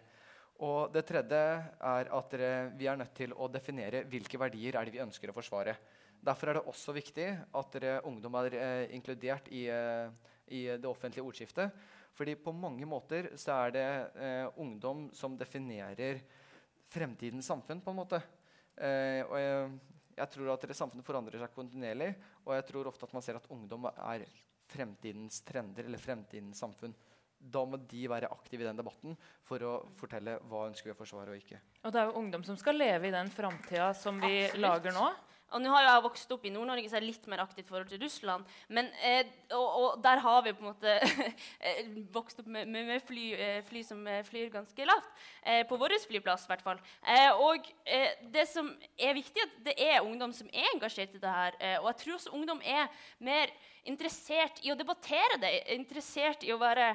Og 0.65 0.89
det 0.89 1.03
tredje 1.05 1.39
er 1.85 2.09
at 2.17 2.33
vi 2.77 2.87
er 2.89 2.97
nødt 2.97 3.13
til 3.17 3.33
å 3.37 3.49
definere 3.51 4.01
hvilke 4.09 4.39
verdier 4.41 4.79
er 4.79 4.87
det 4.87 4.95
vi 4.95 5.03
ønsker 5.03 5.29
å 5.29 5.35
forsvare. 5.35 5.75
Derfor 6.17 6.49
er 6.49 6.57
det 6.57 6.69
også 6.69 6.95
viktig 6.95 7.27
at 7.59 7.75
dere, 7.77 7.99
ungdom 8.09 8.39
er 8.39 8.55
eh, 8.57 8.95
inkludert 8.97 9.51
i, 9.53 9.67
eh, 9.69 10.09
i, 10.49 10.63
det 10.73 10.89
offentlige 10.89 11.25
ordskiftet. 11.25 11.75
Fordi 12.17 12.33
på 12.41 12.53
mange 12.57 12.87
måter 12.89 13.29
så 13.37 13.59
er 13.67 13.75
det 13.75 13.85
eh, 14.17 14.47
ungdom 14.57 15.07
som 15.13 15.37
definerer 15.37 16.23
fremtidens 16.89 17.45
samfunn. 17.45 17.83
på 17.83 17.93
en 17.93 17.99
måte. 18.01 18.21
Og 18.77 19.37
jeg, 19.41 19.69
jeg, 20.17 20.29
tror 20.33 20.51
at 20.53 20.65
samfunnet 20.77 21.05
forandrer 21.05 21.41
seg 21.41 21.53
kontinuerlig. 21.53 22.11
Og 22.45 22.53
jeg 22.55 22.65
tror 22.69 22.89
ofte 22.89 23.05
at 23.05 23.13
man 23.13 23.25
ser 23.25 23.37
at 23.39 23.49
ungdom 23.53 23.89
er 23.89 24.25
fremtidens 24.67 25.41
trender 25.47 25.85
eller 25.85 26.01
fremtidens 26.01 26.61
samfunn. 26.61 26.93
Da 27.39 27.63
må 27.69 27.77
de 27.77 28.07
være 28.09 28.31
aktive 28.33 28.65
i 28.65 28.67
den 28.67 28.79
debatten 28.79 29.15
for 29.47 29.63
å 29.63 29.75
fortelle 29.99 30.39
hva 30.49 30.65
ønsker 30.71 30.89
vi 30.89 30.95
å 30.95 30.99
forsvare 30.99 31.35
og 31.35 31.39
ikke. 31.41 31.61
Og 31.85 31.93
det 31.93 32.01
er 32.01 32.09
jo 32.09 32.19
ungdom 32.21 32.43
som 32.47 32.57
skal 32.59 32.79
leve 32.79 33.09
i 33.09 33.15
den 33.15 33.29
framtida 33.31 33.93
som 33.95 34.19
vi 34.23 34.47
Absolutt. 34.47 34.63
lager 34.65 34.97
nå. 34.97 35.07
Og 35.55 35.61
nå 35.63 35.71
har 35.71 35.85
jeg 35.85 36.03
vokst 36.03 36.31
opp 36.35 36.43
i 36.43 36.51
Nord-Norge, 36.51 36.89
så 36.89 36.97
jeg 36.97 37.03
er 37.05 37.07
litt 37.07 37.27
mer 37.31 37.39
aktivt 37.39 37.69
forhold 37.71 37.87
til 37.87 38.01
Russland. 38.01 38.47
Men, 38.67 38.89
eh, 38.99 39.29
og, 39.55 39.67
og, 39.79 39.85
der 40.03 40.19
har 40.25 40.41
vi 40.43 40.51
på 40.57 40.65
en 40.65 40.73
måte 40.73 40.95
eh, 41.69 41.87
vokst 42.11 42.41
opp 42.41 42.49
med, 42.51 42.67
med 42.67 42.99
fly, 43.07 43.27
eh, 43.31 43.59
fly, 43.67 43.83
som 43.87 44.01
eh, 44.11 44.25
flyr 44.27 44.51
ganske 44.51 44.87
lavt. 44.89 45.07
Eh, 45.47 45.61
på 45.69 45.79
vår 45.79 45.95
flyplass, 46.03 46.49
i 46.49 46.51
hvert 46.51 46.65
fall. 46.65 46.83
Eh, 46.99 47.39
og 47.39 47.71
det 48.33 48.43
som 48.51 48.73
er 48.99 49.15
viktig, 49.15 49.45
at 49.45 49.55
det 49.69 49.77
er 49.87 50.03
ungdom 50.03 50.35
som 50.35 50.51
er 50.51 50.67
engasjert 50.73 51.15
i 51.15 51.23
det 51.23 51.37
her. 51.37 51.55
og 51.79 51.87
jeg 51.93 51.99
tror 52.01 52.17
også 52.17 52.35
ungdom 52.35 52.59
er 52.65 52.91
mer 53.23 53.53
interessert 53.87 54.59
i 54.65 54.71
å 54.73 54.75
debattere 54.75 55.39
det, 55.39 55.53
interessert 55.77 56.43
i 56.43 56.51
å 56.51 56.59
være 56.59 56.91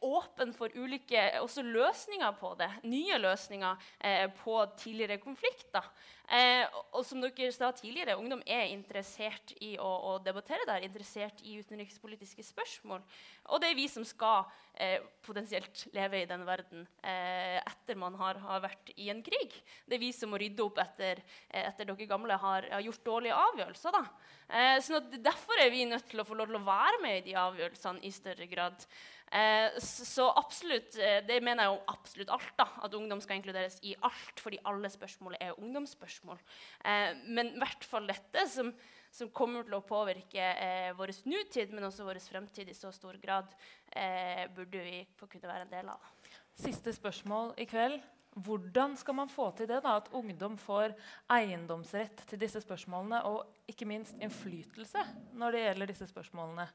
åpen 0.00 0.52
for 0.56 0.72
ulike 0.74 1.22
løsninger 1.64 2.36
på 2.40 2.54
det. 2.58 2.70
Nye 2.88 3.18
løsninger 3.20 3.90
eh, 4.00 4.30
på 4.42 4.60
tidligere 4.76 5.18
konflikter. 5.20 5.84
Eh, 6.28 6.66
og 6.92 7.06
som 7.08 7.22
dere 7.22 7.48
sa 7.56 7.70
tidligere, 7.72 8.18
Ungdom 8.20 8.42
er 8.44 8.68
interessert 8.68 9.54
i 9.64 9.78
å, 9.80 9.88
å 9.88 10.16
debattere 10.20 10.66
der, 10.68 10.84
interessert 10.84 11.40
i 11.40 11.56
utenrikspolitiske 11.62 12.44
spørsmål. 12.44 13.00
Og 13.48 13.62
det 13.62 13.70
er 13.70 13.78
vi 13.78 13.86
som 13.88 14.04
skal 14.04 14.44
eh, 14.76 15.00
potensielt 15.24 15.86
leve 15.96 16.20
i 16.20 16.28
den 16.28 16.44
verden 16.44 16.84
eh, 17.00 17.56
etter 17.62 17.96
man 17.96 18.18
har, 18.20 18.40
har, 18.44 18.60
vært 18.66 18.92
i 18.96 19.08
en 19.12 19.22
krig. 19.24 19.56
Det 19.88 19.96
er 19.96 20.04
vi 20.04 20.12
som 20.12 20.34
må 20.34 20.40
rydde 20.42 20.66
opp 20.66 20.82
etter, 20.84 21.22
eh, 21.48 21.64
etter 21.64 21.88
dere 21.88 22.10
gamle 22.10 22.36
har, 22.36 22.68
har, 22.74 22.84
gjort 22.84 23.06
dårlige 23.08 23.40
avgjørelser. 23.48 23.96
Da. 23.96 24.34
Eh, 24.48 24.74
sånn 24.84 25.08
derfor 25.24 25.64
er 25.64 25.72
vi 25.72 25.88
nødt 25.88 26.10
til 26.12 26.20
å 26.20 26.28
få 26.28 26.36
lov 26.36 26.52
til 26.52 26.60
å 26.60 26.66
være 26.68 27.00
med 27.06 27.22
i 27.22 27.24
de 27.30 27.38
avgjørelsene 27.40 28.04
i 28.04 28.12
større 28.12 28.52
grad. 28.52 28.84
Eh, 29.32 29.78
så 29.80 30.30
absolutt, 30.36 30.96
eh, 30.98 31.20
det 31.26 31.40
mener 31.44 31.66
jeg 31.66 31.74
om 31.74 31.92
absolutt 31.92 32.30
alt. 32.32 32.52
da, 32.56 32.66
At 32.82 32.94
ungdom 32.94 33.20
skal 33.20 33.36
inkluderes 33.36 33.78
i 33.82 33.94
alt, 34.02 34.40
fordi 34.40 34.58
alle 34.64 34.88
spørsmål 34.88 35.36
er 35.40 35.58
ungdomsspørsmål. 35.58 36.38
Eh, 36.84 37.14
men 37.26 37.52
i 37.54 37.58
hvert 37.58 37.84
fall 37.84 38.06
dette, 38.08 38.46
som, 38.48 38.72
som 39.10 39.30
kommer 39.30 39.64
til 39.64 39.76
å 39.78 39.84
påvirke 39.84 40.52
vår 40.96 41.12
nutid, 41.26 41.72
men 41.72 41.84
også 41.84 42.04
vår 42.04 42.20
fremtid 42.24 42.68
i 42.68 42.76
så 42.76 42.92
stor 42.92 43.16
grad, 43.20 43.48
burde 44.54 44.82
vi 44.84 45.06
få 45.16 45.26
kunne 45.26 45.48
være 45.48 45.64
en 45.64 45.72
del 45.72 45.88
av. 45.88 46.10
Siste 46.54 46.92
spørsmål 46.92 47.54
i 47.56 47.64
kveld. 47.66 48.02
Hvordan 48.36 48.96
skal 48.96 49.16
man 49.16 49.30
få 49.32 49.50
til 49.56 49.66
det? 49.66 49.80
da, 49.82 49.96
At 49.96 50.12
ungdom 50.12 50.58
får 50.60 50.92
eiendomsrett 51.30 52.20
til 52.28 52.38
disse 52.38 52.60
spørsmålene, 52.60 53.22
og 53.24 53.46
ikke 53.66 53.88
minst 53.88 54.14
innflytelse 54.20 55.02
når 55.32 55.56
det 55.56 55.64
gjelder 55.64 55.92
disse 55.94 56.06
spørsmålene? 56.12 56.68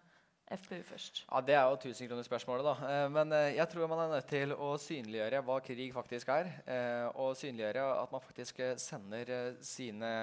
FPU 0.54 0.82
først. 0.86 1.24
Ja, 1.26 1.42
Det 1.42 1.56
er 1.56 1.64
jo 1.70 1.78
tusenkronersspørsmålet. 1.82 2.66
da. 2.66 2.74
Eh, 2.90 3.10
men 3.12 3.32
eh, 3.34 3.56
jeg 3.58 3.70
tror 3.70 3.88
man 3.88 4.04
er 4.04 4.16
nødt 4.16 4.30
til 4.30 4.54
å 4.54 4.74
synliggjøre 4.78 5.42
hva 5.46 5.60
krig 5.66 5.94
faktisk 5.94 6.30
er. 6.30 6.52
Eh, 6.68 7.08
og 7.16 7.38
synliggjøre 7.38 7.86
at 8.02 8.12
man 8.14 8.22
faktisk 8.22 8.62
sender 8.78 9.58
sine 9.62 10.14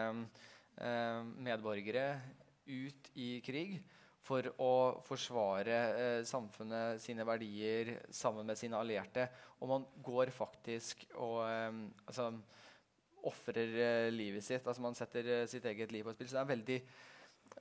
medborgere 0.80 2.20
ut 2.70 3.10
i 3.20 3.40
krig 3.44 3.80
for 4.24 4.46
å 4.62 5.02
forsvare 5.04 6.22
samfunnet, 6.24 7.00
sine 7.02 7.26
verdier, 7.26 7.98
sammen 8.14 8.46
med 8.46 8.56
sine 8.56 8.78
allierte. 8.78 9.26
Og 9.60 9.68
man 9.68 9.84
går 10.00 10.30
faktisk 10.32 11.04
og 11.18 11.42
altså, 12.06 12.30
ofrer 13.28 14.08
livet 14.14 14.46
sitt. 14.46 14.64
altså 14.64 14.80
Man 14.80 14.96
setter 14.96 15.44
sitt 15.50 15.66
eget 15.68 15.92
liv 15.92 16.06
på 16.06 16.14
spill. 16.14 16.30
Så 16.30 16.38
det 16.38 16.44
er, 16.44 16.52
veldig, 16.54 16.78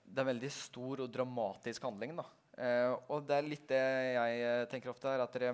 det 0.06 0.16
er 0.16 0.24
en 0.24 0.32
veldig 0.32 0.54
stor 0.54 1.04
og 1.04 1.12
dramatisk 1.12 1.90
handling. 1.90 2.16
da. 2.22 2.28
Uh, 2.60 2.98
og 3.08 3.24
det 3.28 3.38
er 3.38 3.48
litt 3.48 3.68
det 3.72 3.80
jeg 3.80 4.42
uh, 4.44 4.66
tenker 4.72 4.92
ofte 4.92 5.08
er 5.08 5.24
at 5.24 5.38
det, 5.40 5.54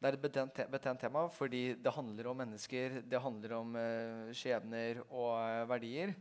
det 0.00 0.08
er 0.08 0.16
et 0.16 0.22
betent, 0.22 0.54
te 0.56 0.64
betent, 0.72 1.02
tema 1.02 1.26
fordi 1.28 1.62
det 1.76 1.92
handler 1.92 2.30
om 2.30 2.40
mennesker, 2.40 3.02
det 3.04 3.20
handler 3.20 3.56
om 3.58 3.76
uh, 3.76 4.30
skjebner 4.32 5.02
og 5.08 5.68
verdier. 5.68 6.16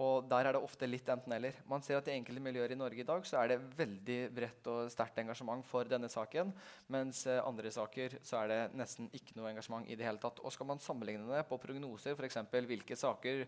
Og 0.00 0.26
der 0.26 0.48
er 0.48 0.56
det 0.56 0.62
ofte 0.64 0.88
litt 0.88 1.06
enten-eller. 1.10 1.60
Man 1.70 1.82
ser 1.84 2.00
at 2.00 2.08
I 2.10 2.16
enkelte 2.16 2.42
miljøer 2.42 2.72
i 2.74 2.78
Norge 2.78 2.98
i 2.98 3.06
dag 3.06 3.26
så 3.28 3.38
er 3.38 3.52
det 3.52 3.60
veldig 3.78 4.16
bredt 4.34 4.70
og 4.72 4.88
sterkt 4.90 5.20
engasjement 5.22 5.62
for 5.68 5.86
denne 5.86 6.10
saken. 6.10 6.50
Mens 6.90 7.22
eh, 7.30 7.38
andre 7.38 7.70
saker 7.70 8.16
så 8.24 8.40
er 8.40 8.50
det 8.50 8.58
nesten 8.80 9.06
ikke 9.14 9.36
noe 9.38 9.52
engasjement 9.52 9.86
i 9.86 9.94
det 9.98 10.06
hele 10.08 10.18
tatt. 10.22 10.42
Og 10.42 10.54
skal 10.54 10.66
man 10.72 10.82
sammenligne 10.82 11.30
det 11.30 11.44
på 11.46 11.60
prognoser, 11.62 12.18
f.eks. 12.18 12.40
hvilke 12.66 12.98
saker 12.98 13.44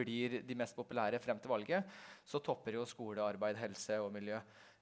blir 0.00 0.40
de 0.46 0.56
mest 0.56 0.78
populære 0.78 1.20
frem 1.20 1.40
til 1.42 1.52
valget, 1.52 2.00
så 2.24 2.40
topper 2.40 2.80
jo 2.80 2.88
skole, 2.88 3.20
arbeid, 3.20 3.60
helse 3.60 4.00
og 4.00 4.08
miljø. 4.16 4.40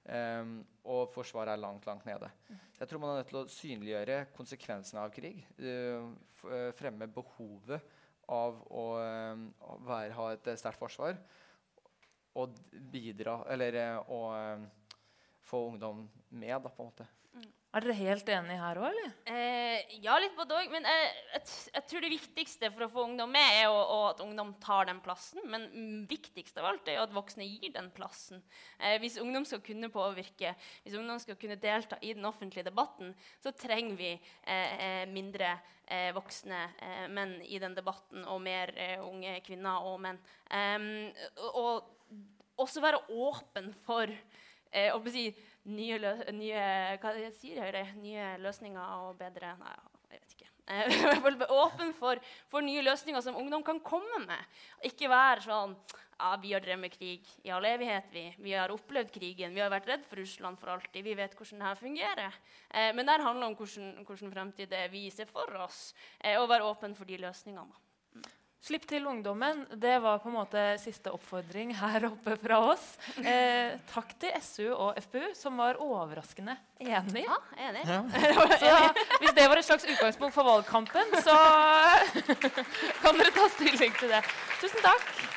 Um, 0.09 0.53
og 0.89 1.11
Forsvaret 1.13 1.53
er 1.53 1.61
langt 1.61 1.85
langt 1.85 2.05
nede. 2.07 2.31
Så 2.73 2.81
jeg 2.81 2.89
tror 2.89 3.01
man 3.03 3.11
er 3.11 3.19
nødt 3.19 3.27
til 3.29 3.41
å 3.41 3.49
synliggjøre 3.53 4.15
konsekvensene 4.33 5.03
av 5.03 5.13
krig. 5.13 5.43
Uh, 5.61 6.71
fremme 6.77 7.05
behovet 7.13 7.83
av 8.29 8.57
å, 8.69 8.85
um, 8.97 9.45
å 9.61 9.77
være, 9.85 10.15
ha 10.17 10.31
et 10.33 10.49
sterkt 10.57 10.81
forsvar 10.81 11.17
og 12.39 12.57
bidra 12.93 13.39
Eller 13.49 13.77
eh, 13.79 14.11
å 14.13 14.19
um, 14.31 14.65
få 15.49 15.63
ungdom 15.71 16.03
med, 16.29 16.55
da, 16.61 16.69
på 16.69 16.83
en 16.83 16.91
måte. 16.91 17.07
Er 17.69 17.85
dere 17.85 17.93
helt 17.99 18.29
enige 18.33 18.57
her 18.57 18.79
òg, 18.81 18.87
eller? 18.89 19.09
Eh, 19.29 19.91
ja, 20.01 20.15
litt 20.17 20.33
både 20.33 20.55
òg. 20.57 20.71
Men 20.73 20.87
jeg, 20.89 21.09
jeg, 21.35 21.41
jeg, 21.75 21.83
tror 21.91 22.01
det 22.01 22.09
viktigste 22.15 22.69
for 22.73 22.85
å 22.85 22.89
få 22.89 23.03
ungdom 23.05 23.29
med, 23.29 23.57
er 23.59 23.69
å, 23.69 23.75
å, 23.77 23.97
at 24.09 24.23
ungdom 24.25 24.55
tar 24.63 24.87
den 24.89 25.01
plassen. 25.05 25.43
Men 25.51 25.67
viktigst 26.09 26.57
av 26.57 26.65
alt 26.71 26.89
er 26.89 26.97
at 27.03 27.13
voksne 27.13 27.45
gir 27.45 27.69
den 27.75 27.91
plassen. 27.93 28.41
Eh, 28.81 28.95
hvis 29.03 29.19
ungdom 29.21 29.45
skal 29.45 29.61
kunne 29.61 29.91
påvirke, 29.93 30.55
hvis 30.81 30.97
ungdom 30.97 31.21
skal 31.21 31.37
kunne 31.37 31.59
delta 31.61 31.99
i 32.01 32.15
den 32.17 32.25
offentlige 32.25 32.65
debatten, 32.71 33.13
så 33.43 33.53
trenger 33.53 34.01
vi 34.01 34.15
eh, 34.15 34.73
eh, 34.73 35.05
mindre 35.13 35.53
eh, 35.85 36.09
voksne 36.17 36.63
menn 37.13 37.37
i 37.45 37.61
den 37.61 37.77
debatten, 37.77 38.25
og 38.25 38.41
mer 38.49 38.73
unge 39.05 39.37
kvinner 39.45 39.85
og 39.85 40.01
menn. 40.07 40.17
og 41.53 41.85
også 42.59 42.81
være 42.81 43.05
åpen 43.13 43.69
for 43.85 44.09
å 44.73 44.99
si, 45.09 45.29
nye, 45.67 45.97
nye, 46.35 46.65
hva 47.01 47.13
sier 47.35 47.63
Høyre? 47.63 47.83
nye 47.99 48.35
løsninger 48.43 48.93
og 49.03 49.17
bedre 49.19 49.55
Nei, 49.59 49.73
jeg 50.09 50.21
vet 50.21 50.35
ikke. 50.37 50.49
Åpen 51.63 51.95
for, 51.97 52.21
for, 52.49 52.61
nye 52.61 52.83
løsninger 52.85 53.23
som 53.25 53.37
ungdom 53.39 53.63
kan 53.65 53.81
komme 53.81 54.21
med. 54.27 54.61
Ikke 54.85 55.09
være 55.09 55.41
sånn 55.47 55.73
ja, 56.19 56.35
Vi 56.41 56.53
har 56.53 56.61
drevet 56.61 56.83
med 56.83 56.93
krig 56.93 57.27
i 57.47 57.51
all 57.55 57.65
evighet. 57.65 58.09
Vi, 58.13 58.25
vi 58.43 58.53
har 58.53 58.71
opplevd 58.73 59.11
krigen. 59.15 59.55
Vi 59.55 59.63
har 59.63 59.71
vært 59.73 59.89
redd 59.89 60.07
for 60.07 60.21
Russland 60.21 60.59
for 60.61 60.75
alltid. 60.75 61.01
Vi 61.05 61.17
vet 61.17 61.35
hvordan 61.37 61.63
dette 61.63 61.81
fungerer. 61.81 62.39
Eh, 62.69 62.91
men 62.93 63.07
det 63.07 63.19
handler 63.23 63.49
om 63.49 63.57
hvordan, 63.57 63.93
hvordan 64.05 64.33
fremtid 64.35 64.75
vi 64.93 65.07
ser 65.15 65.31
for 65.31 65.61
oss, 65.63 65.93
eh, 66.19 66.37
og 66.37 66.49
være 66.51 66.67
åpen 66.69 66.97
for 66.97 67.09
de 67.09 67.21
løsningene. 67.23 67.88
Slipp 68.59 68.83
til 68.89 69.05
ungdommen. 69.07 69.61
Det 69.79 69.93
var 70.03 70.19
på 70.19 70.27
en 70.27 70.35
måte 70.35 70.63
siste 70.81 71.13
oppfordring 71.15 71.71
her 71.79 72.09
oppe 72.09 72.35
fra 72.41 72.57
oss. 72.73 72.83
Eh, 73.23 73.77
takk 73.93 74.11
til 74.19 74.35
SU 74.43 74.65
og 74.73 74.99
FPU, 74.99 75.29
som 75.37 75.55
var 75.61 75.79
overraskende 75.79 76.57
enig. 76.83 77.23
Ja, 77.23 77.39
enig. 77.69 77.85
Ja. 77.87 78.03
så 78.59 78.75
hvis 79.23 79.35
det 79.39 79.47
var 79.47 79.63
et 79.63 79.69
slags 79.69 79.87
utgangspunkt 79.87 80.35
for 80.35 80.47
valgkampen, 80.51 81.15
så 81.23 81.39
kan 83.01 83.19
dere 83.23 83.35
ta 83.39 83.47
stilling 83.55 83.95
til 83.99 84.11
det. 84.11 84.23
Tusen 84.59 84.83
takk. 84.83 85.28